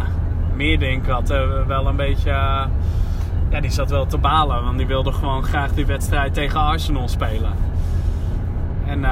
Meerdink 0.53 1.07
had 1.07 1.27
wel 1.67 1.87
een 1.87 1.95
beetje... 1.95 2.29
ja, 3.49 3.59
die 3.61 3.71
zat 3.71 3.89
wel 3.89 4.05
te 4.05 4.17
balen. 4.17 4.63
Want 4.63 4.77
die 4.77 4.87
wilde 4.87 5.11
gewoon 5.11 5.43
graag 5.43 5.71
die 5.71 5.85
wedstrijd 5.85 6.33
tegen 6.33 6.59
Arsenal 6.59 7.07
spelen. 7.07 7.53
En 8.85 9.03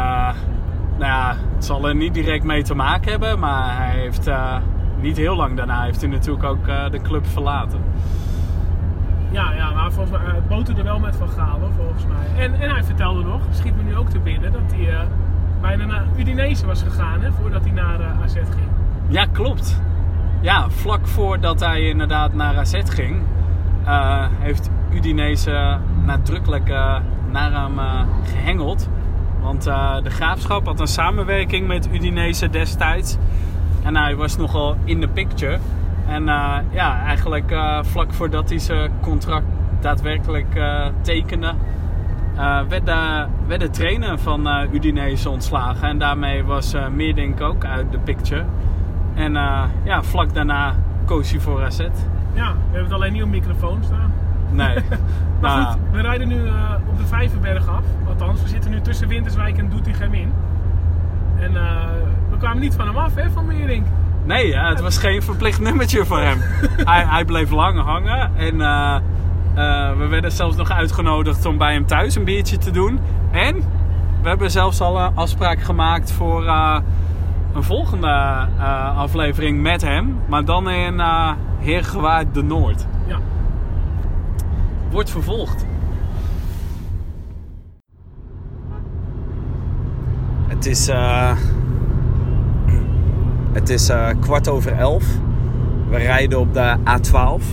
nou 0.98 1.12
ja, 1.12 1.36
het 1.56 1.66
zal 1.66 1.88
er 1.88 1.96
niet 1.96 2.14
direct 2.14 2.44
mee 2.44 2.64
te 2.64 2.76
maken 2.76 3.12
hebben, 3.12 3.40
maar 3.40 3.78
hij 3.78 4.00
heeft 4.00 4.28
uh, 4.28 4.56
niet 5.00 5.18
heel 5.18 5.36
lang 5.36 5.58
daarna 5.58 5.84
heeft 5.84 6.02
hij 6.02 6.10
natuurlijk 6.10 6.44
ook 6.44 6.68
uh, 6.68 6.90
de 6.90 7.02
club 7.02 7.28
verlaten. 7.28 7.80
Ja, 9.32 9.52
ja, 9.52 9.72
maar 9.72 9.92
volgens 9.92 10.18
mij 10.18 10.34
het 10.36 10.48
boterde 10.48 10.84
wel 10.84 11.00
met 11.00 11.16
Van 11.16 11.30
Gaal, 11.30 11.60
volgens 11.76 12.06
mij. 12.06 12.44
En, 12.46 12.54
en 12.62 12.70
hij 12.70 12.84
vertelde 12.84 13.24
nog, 13.24 13.42
schiet 13.52 13.76
me 13.76 13.84
nu 13.84 13.96
ook 13.96 14.10
te 14.10 14.20
binnen, 14.20 14.52
dat 14.52 14.62
hij 14.68 14.94
uh, 14.94 15.00
bijna 15.62 15.86
naar 15.86 16.06
Udinese 16.18 16.66
was 16.66 16.84
gegaan 16.84 17.22
hè, 17.22 17.32
voordat 17.32 17.64
hij 17.64 17.72
naar 17.72 18.00
AZ 18.24 18.34
ging. 18.34 18.72
Ja, 19.14 19.26
klopt. 19.32 19.82
Ja, 20.42 20.70
vlak 20.70 21.08
voordat 21.08 21.60
hij 21.60 21.82
inderdaad 21.82 22.34
naar 22.34 22.58
AZ 22.58 22.82
ging, 22.86 23.22
heeft 24.40 24.70
Udinese 24.94 25.78
nadrukkelijk 26.06 26.68
naar 27.32 27.52
hem 27.52 27.80
gehengeld. 28.24 28.90
Want 29.42 29.68
uh, 29.68 29.96
de 30.04 30.10
graafschap 30.10 30.66
had 30.66 30.80
een 30.80 30.88
samenwerking 30.88 31.68
met 31.68 31.90
Udinese 31.94 32.50
destijds. 32.50 33.18
En 33.84 33.96
hij 33.96 34.16
was 34.16 34.38
nogal 34.38 34.76
in 34.84 35.00
de 35.02 35.08
picture. 35.08 35.58
En 36.08 36.24
uh, 36.24 36.56
ja, 36.72 37.04
eigenlijk 37.04 37.52
uh, 37.52 37.80
vlak 37.84 38.14
voordat 38.14 38.50
hij 38.50 38.60
zijn 38.60 38.92
contract 39.02 39.46
daadwerkelijk 39.80 40.62
tekende, 41.02 41.54
werd, 42.70 42.86
de, 42.86 43.26
werd 43.48 43.62
de 43.62 43.70
trainer 43.70 44.20
van 44.20 44.48
Udinese 44.72 45.30
ontslagen. 45.30 45.88
En 45.88 45.98
daarmee 45.98 46.44
was 46.44 46.74
Meerdink 46.96 47.42
ook 47.42 47.66
uit 47.66 47.92
de 47.92 48.00
picture. 48.00 48.46
En 49.16 49.34
ja, 49.84 50.04
vlak 50.04 50.34
daarna 50.34 50.76
koos 51.06 51.32
hij 51.32 51.40
voor 51.40 51.64
AZ. 51.64 51.78
Ja, 52.34 52.52
we 52.52 52.60
hebben 52.62 52.84
het 52.84 52.94
alleen 52.94 53.14
niet 53.14 53.24
op 53.24 53.30
microfoon 53.30 53.84
staan. 53.84 54.14
Nee. 54.52 54.76
maar 55.42 55.58
nou, 55.58 55.66
goed, 55.66 55.82
we 55.92 56.02
rijden 56.02 56.28
nu 56.28 56.42
op 56.90 56.98
de 56.98 57.06
Vijverberg 57.06 57.68
af. 57.68 57.84
Althans, 58.08 58.42
we 58.42 58.48
zitten 58.48 58.72
nu 58.72 58.82
tussen 58.82 59.08
Winterswijk 59.08 59.58
en 59.58 59.70
Doetinchem 59.70 60.14
in. 60.14 60.34
En 61.40 61.52
uh, 61.52 61.62
we 62.30 62.38
kwamen 62.38 62.62
niet 62.62 62.76
van 62.76 62.88
hem 62.88 62.98
af, 62.98 63.16
hè, 63.16 63.30
van 63.30 63.46
Meering. 63.46 63.86
Nee, 64.26 64.48
ja, 64.48 64.70
het 64.70 64.82
was 64.82 64.98
geen 64.98 65.22
verplicht 65.22 65.60
nummertje 65.60 66.06
voor 66.06 66.20
hem. 66.20 66.38
hij, 66.90 67.06
hij, 67.06 67.26
bleef 67.26 67.52
lang 67.52 67.82
hangen. 67.82 68.32
En 68.36 68.56
uh, 68.56 68.96
uh, 69.56 69.98
we 69.98 70.08
werden 70.08 70.32
zelfs 70.32 70.56
nog 70.56 70.72
uitgenodigd 70.72 71.46
om 71.46 71.58
bij 71.58 71.74
hem 71.74 71.86
thuis 71.86 72.16
een 72.16 72.24
biertje 72.24 72.58
te 72.58 72.72
doen. 72.72 73.00
En 73.32 73.56
we 74.22 74.28
hebben 74.28 74.52
zelfs 74.52 74.82
al 74.82 75.00
een 75.00 75.16
afspraak 75.16 75.62
gemaakt 75.62 76.12
voor 76.12 76.50
een 77.54 77.64
volgende 77.64 78.08
aflevering 78.96 79.62
met 79.62 79.82
hem. 79.82 80.18
Maar 80.28 80.46
dan 80.46 80.70
in 80.70 81.02
Heergewaard 81.60 82.34
de 82.34 82.44
Noord. 82.44 82.86
Ja. 83.08 83.20
Wordt 84.92 85.10
vervolgd. 85.10 85.66
Het 90.64 90.72
is, 90.72 90.90
uh, 90.90 91.32
het 93.54 93.70
is 93.70 93.90
uh, 93.90 94.10
kwart 94.20 94.48
over 94.48 94.72
elf. 94.72 95.06
We 95.90 95.98
rijden 95.98 96.40
op 96.40 96.54
de 96.54 96.78
A12. 96.78 97.44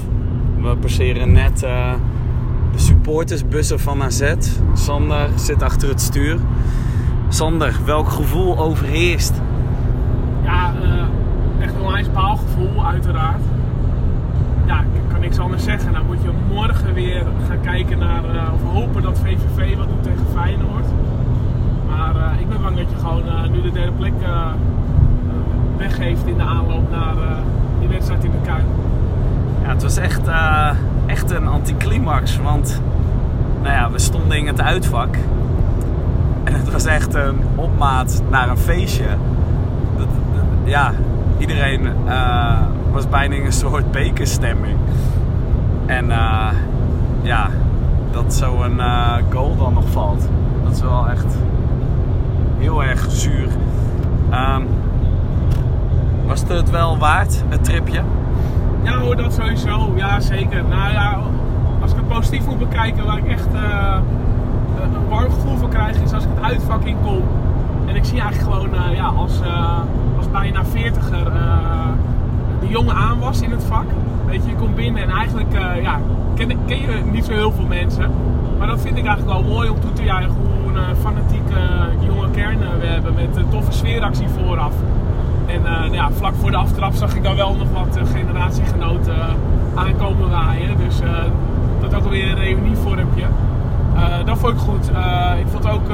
We 0.61 0.77
passeren 0.81 1.33
net 1.33 1.63
uh, 1.63 1.93
de 2.73 2.79
supportersbussen 2.79 3.81
van 3.81 4.03
AZ. 4.03 4.35
Sander 4.75 5.29
zit 5.37 5.63
achter 5.63 5.89
het 5.89 6.01
stuur. 6.01 6.39
Sander, 7.29 7.81
welk 7.85 8.09
gevoel 8.09 8.59
overheerst? 8.59 9.33
Ja, 10.51 10.73
echt 11.61 11.75
een 11.75 11.81
onwijs 11.81 12.13
baalgevoel 12.13 12.87
uiteraard. 12.87 13.43
Ja, 14.67 14.81
ik 14.81 15.09
kan 15.09 15.21
niks 15.21 15.39
anders 15.39 15.65
zeggen. 15.65 15.93
Dan 15.93 16.07
moet 16.07 16.23
je 16.23 16.31
morgen 16.49 16.95
weer 16.95 17.23
gaan 17.49 17.61
kijken 17.61 17.99
naar, 17.99 18.23
of 18.55 18.73
hopen 18.73 19.03
dat 19.03 19.19
VVV 19.19 19.77
wat 19.77 19.89
doet 19.89 20.03
tegen 20.03 20.27
Feyenoord. 20.35 20.87
Maar 21.89 22.15
uh, 22.17 22.41
ik 22.41 22.49
ben 22.49 22.63
bang 22.63 22.77
dat 22.77 22.91
je 22.91 22.97
gewoon 22.97 23.27
uh, 23.27 23.51
nu 23.51 23.63
de 23.63 23.73
derde 23.73 23.93
plek 23.93 24.13
uh, 24.23 24.47
weggeeft 25.77 26.27
in 26.27 26.37
de 26.37 26.43
aanloop 26.43 26.91
naar 26.91 27.15
die 27.79 27.89
wedstrijd 27.89 28.25
in 28.25 28.31
de 28.31 28.37
Kuip. 28.45 28.65
Ja, 29.63 29.69
het 29.69 29.83
was 29.83 29.97
echt, 29.97 30.31
echt 31.07 31.31
een 31.31 31.47
anticlimax. 31.47 32.39
Want 32.39 32.81
nou 33.63 33.75
ja, 33.75 33.91
we 33.91 33.99
stonden 33.99 34.39
in 34.39 34.47
het 34.47 34.61
uitvak. 34.61 35.17
En 36.45 36.55
het 36.55 36.73
was 36.73 36.85
echt 36.85 37.15
een 37.15 37.39
opmaat 37.55 38.23
naar 38.31 38.49
een 38.49 38.59
feestje. 38.59 39.07
Ja, 40.71 40.93
iedereen 41.39 41.89
was 42.93 43.09
bijna 43.09 43.35
in 43.35 43.45
een 43.45 43.53
soort 43.53 43.91
bekerstemming. 43.91 44.77
En 45.87 46.07
ja, 47.23 47.49
dat 48.11 48.35
zo'n 48.35 48.81
goal 49.31 49.57
dan 49.57 49.75
nog 49.75 49.89
valt. 49.91 50.29
Dat 50.65 50.73
is 50.73 50.81
wel 50.81 51.09
echt 51.09 51.37
heel 52.59 52.85
erg 52.85 53.07
zuur. 53.09 53.49
Um, 54.33 54.67
was 56.27 56.43
het 56.49 56.71
wel 56.71 56.99
waard, 56.99 57.43
het 57.49 57.65
tripje? 57.65 58.03
Ja 58.83 58.99
hoor, 58.99 59.17
dat 59.17 59.33
sowieso. 59.33 59.93
Ja, 59.95 60.21
zeker. 60.21 60.65
Nou 60.65 60.93
ja, 60.93 61.19
als 61.83 61.91
ik 61.91 61.97
het 61.97 62.09
positief 62.09 62.47
moet 62.47 62.59
bekijken, 62.59 63.07
waar 63.07 63.19
ik 63.19 63.27
echt 63.27 63.49
uh, 63.55 63.97
een 64.83 65.09
warm 65.09 65.33
gevoel 65.33 65.57
van 65.57 65.69
krijg, 65.71 66.03
is 66.03 66.13
als 66.13 66.25
ik 66.25 66.31
het 66.35 66.45
uitvak 66.45 66.85
in 66.85 66.97
kom. 67.03 67.23
En 67.87 67.97
ik 67.97 68.05
zie 68.05 68.21
eigenlijk 68.21 68.53
gewoon 68.53 68.75
uh, 68.75 68.97
ja, 68.97 69.11
uh, 69.13 69.19
als 69.19 69.41
bijna 70.33 70.65
veertiger 70.65 71.25
de 72.61 72.69
jongen 72.69 72.95
aan 72.95 73.19
was 73.19 73.41
in 73.41 73.51
het 73.51 73.65
vak. 73.65 73.87
Weet 74.27 74.43
je, 74.45 74.49
je 74.49 74.57
komt 74.57 74.75
binnen 74.75 75.03
en 75.03 75.11
eigenlijk 75.11 75.53
ja, 75.83 76.01
ken, 76.35 76.65
ken 76.67 76.81
je 76.81 77.03
niet 77.13 77.25
zo 77.25 77.33
heel 77.33 77.53
veel 77.53 77.67
mensen. 77.67 78.11
Maar 78.59 78.67
dat 78.67 78.81
vind 78.81 78.99
ik 78.99 79.07
eigenlijk 79.07 79.41
wel 79.41 79.53
mooi 79.53 79.69
om 79.69 79.81
toe 79.81 79.93
te 79.93 80.03
juichen 80.03 80.35
hoe 80.35 80.79
een 80.79 80.97
fanatieke 80.97 81.59
jonge 82.01 82.31
kern 82.31 82.59
we 82.59 82.87
hebben 82.87 83.15
met 83.15 83.37
een 83.37 83.49
toffe 83.49 83.73
sfeeractie 83.73 84.29
vooraf. 84.29 84.75
En 85.47 85.61
uh, 85.63 85.93
ja, 85.93 86.11
vlak 86.11 86.35
voor 86.35 86.51
de 86.51 86.57
aftrap 86.57 86.95
zag 86.95 87.15
ik 87.15 87.23
dan 87.23 87.37
wel 87.37 87.55
nog 87.55 87.69
wat 87.73 87.99
generatiegenoten 88.13 89.37
aankomen 89.75 90.31
waaien. 90.31 90.77
Dus 90.77 91.01
dat 91.81 91.95
ook 91.95 92.05
alweer 92.05 92.31
een 92.31 92.39
reunievormpje. 92.39 93.25
Dat 94.25 94.39
vond 94.39 94.53
ik 94.53 94.59
goed. 94.59 94.89
ik 95.39 95.47
vond 95.47 95.69
ook 95.69 95.89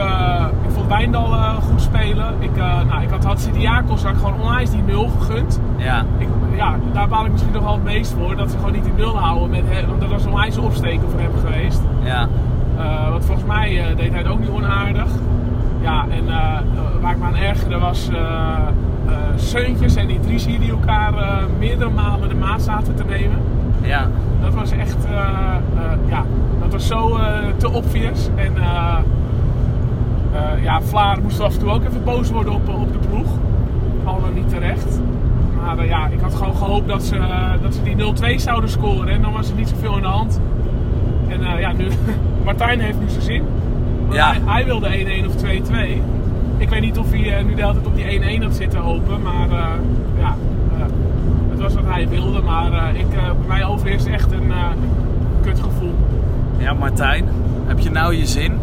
ik 0.64 0.70
vond 0.70 0.86
Wijndal 0.86 1.34
goed 1.62 1.82
spelen. 1.82 2.34
Ik, 2.38 2.56
nou, 2.56 3.02
ik 3.02 3.10
had 3.10 3.24
Hatsidiakos 3.24 4.02
gewoon 4.02 4.40
onwijs 4.40 4.70
die 4.70 4.82
nul 4.82 5.08
gegund. 5.18 5.60
Ja. 5.76 6.04
Ik, 6.18 6.28
ja, 6.56 6.76
daar 6.92 7.08
baal 7.08 7.24
ik 7.24 7.32
misschien 7.32 7.52
nog 7.52 7.62
wel 7.62 7.72
het 7.72 7.84
meest 7.84 8.14
voor. 8.18 8.36
Dat 8.36 8.50
ze 8.50 8.56
gewoon 8.56 8.72
niet 8.72 8.84
die 8.84 8.92
nul 8.96 9.18
houden. 9.18 9.50
Met, 9.50 9.86
want 9.86 10.00
dat 10.00 10.10
was 10.10 10.24
een 10.24 10.30
onwijs 10.30 10.58
opsteken 10.58 11.10
voor 11.10 11.20
hem 11.20 11.32
geweest. 11.44 11.80
Ja. 12.02 12.28
want 13.10 13.24
volgens 13.24 13.46
mij 13.46 13.94
deed 13.96 14.10
hij 14.10 14.18
het 14.18 14.28
ook 14.28 14.38
niet 14.38 14.48
onaardig. 14.48 15.08
Ja, 15.80 16.06
en 16.10 16.24
waar 17.00 17.12
ik 17.12 17.18
me 17.18 17.24
aan 17.24 17.36
ergerde 17.36 17.78
was 17.78 18.08
uh, 19.06 19.16
Seuntjes 19.36 19.96
en 19.96 20.10
Idrissi 20.10 20.58
die 20.58 20.70
elkaar 20.70 21.14
uh, 21.14 21.42
meerdere 21.58 21.90
malen 21.90 22.28
de 22.28 22.34
maat 22.34 22.62
zaten 22.62 22.94
te 22.94 23.04
nemen. 23.04 23.38
Ja. 23.86 24.08
Dat 24.42 24.54
was 24.54 24.70
echt 24.70 25.04
uh, 25.04 25.12
ja, 26.08 26.24
dat 26.60 26.72
was 26.72 26.86
zo 26.86 27.16
eh, 27.16 27.38
te 27.56 27.70
obvious. 27.70 28.28
En 28.34 28.56
eh, 28.56 28.98
eh, 30.32 30.62
ja, 30.62 30.82
Vlaar 30.82 31.22
moest 31.22 31.40
af 31.40 31.52
en 31.52 31.58
toe 31.58 31.70
ook 31.70 31.84
even 31.84 32.04
boos 32.04 32.30
worden 32.30 32.52
op, 32.52 32.68
op 32.68 32.92
de 32.92 33.08
ploeg. 33.08 33.28
Al 34.04 34.20
dan 34.20 34.34
niet 34.34 34.48
terecht. 34.48 35.00
Maar 35.66 35.78
eh, 35.78 35.88
ja, 35.88 36.06
ik 36.06 36.20
had 36.20 36.34
gewoon 36.34 36.56
gehoopt 36.56 36.88
dat 36.88 37.02
ze, 37.02 37.16
eh, 37.16 37.52
dat 37.62 37.74
ze 37.74 37.82
die 37.82 37.96
0-2 37.96 38.40
zouden 38.40 38.70
scoren. 38.70 39.08
En 39.08 39.22
dan 39.22 39.32
was 39.32 39.48
er 39.48 39.56
niet 39.56 39.68
zoveel 39.68 39.96
in 39.96 40.02
de 40.02 40.08
hand. 40.08 40.40
En 41.28 41.44
eh, 41.44 41.60
ja, 41.60 41.72
nu, 41.72 41.88
Martijn 42.44 42.80
heeft 42.80 43.00
nu 43.00 43.08
zijn 43.08 43.22
zin. 43.22 43.42
Ja. 44.10 44.30
Hij, 44.30 44.40
hij 44.44 44.64
wilde 44.64 44.88
1-1 45.22 45.26
of 45.26 45.34
2-2. 45.36 46.02
Ik 46.58 46.68
weet 46.68 46.80
niet 46.80 46.98
of 46.98 47.10
hij 47.10 47.36
eh, 47.36 47.44
nu 47.44 47.54
de 47.54 47.60
hele 47.60 47.72
tijd 47.72 47.86
op 47.86 47.96
die 47.96 48.38
1-1 48.38 48.42
had 48.42 48.54
zitten 48.54 48.80
hopen. 48.80 49.22
Maar 49.22 49.50
eh, 49.50 49.66
ja, 50.18 50.28
eh, 50.28 50.55
het 51.56 51.64
was 51.64 51.74
wat 51.82 51.94
hij 51.94 52.08
wilde. 52.08 52.40
Maar 52.40 52.72
eh, 52.72 53.00
ik, 53.00 53.12
eh, 53.12 53.24
bij 53.24 53.46
mij 53.46 53.64
overheerst 53.64 54.06
echt 54.06 54.32
een 54.32 54.52
eh, 54.52 54.68
kutgevoel. 55.42 55.94
Ja, 56.58 56.72
Martijn, 56.72 57.28
heb 57.66 57.78
je 57.78 57.90
nou 57.90 58.14
je 58.14 58.26
zin? 58.26 58.60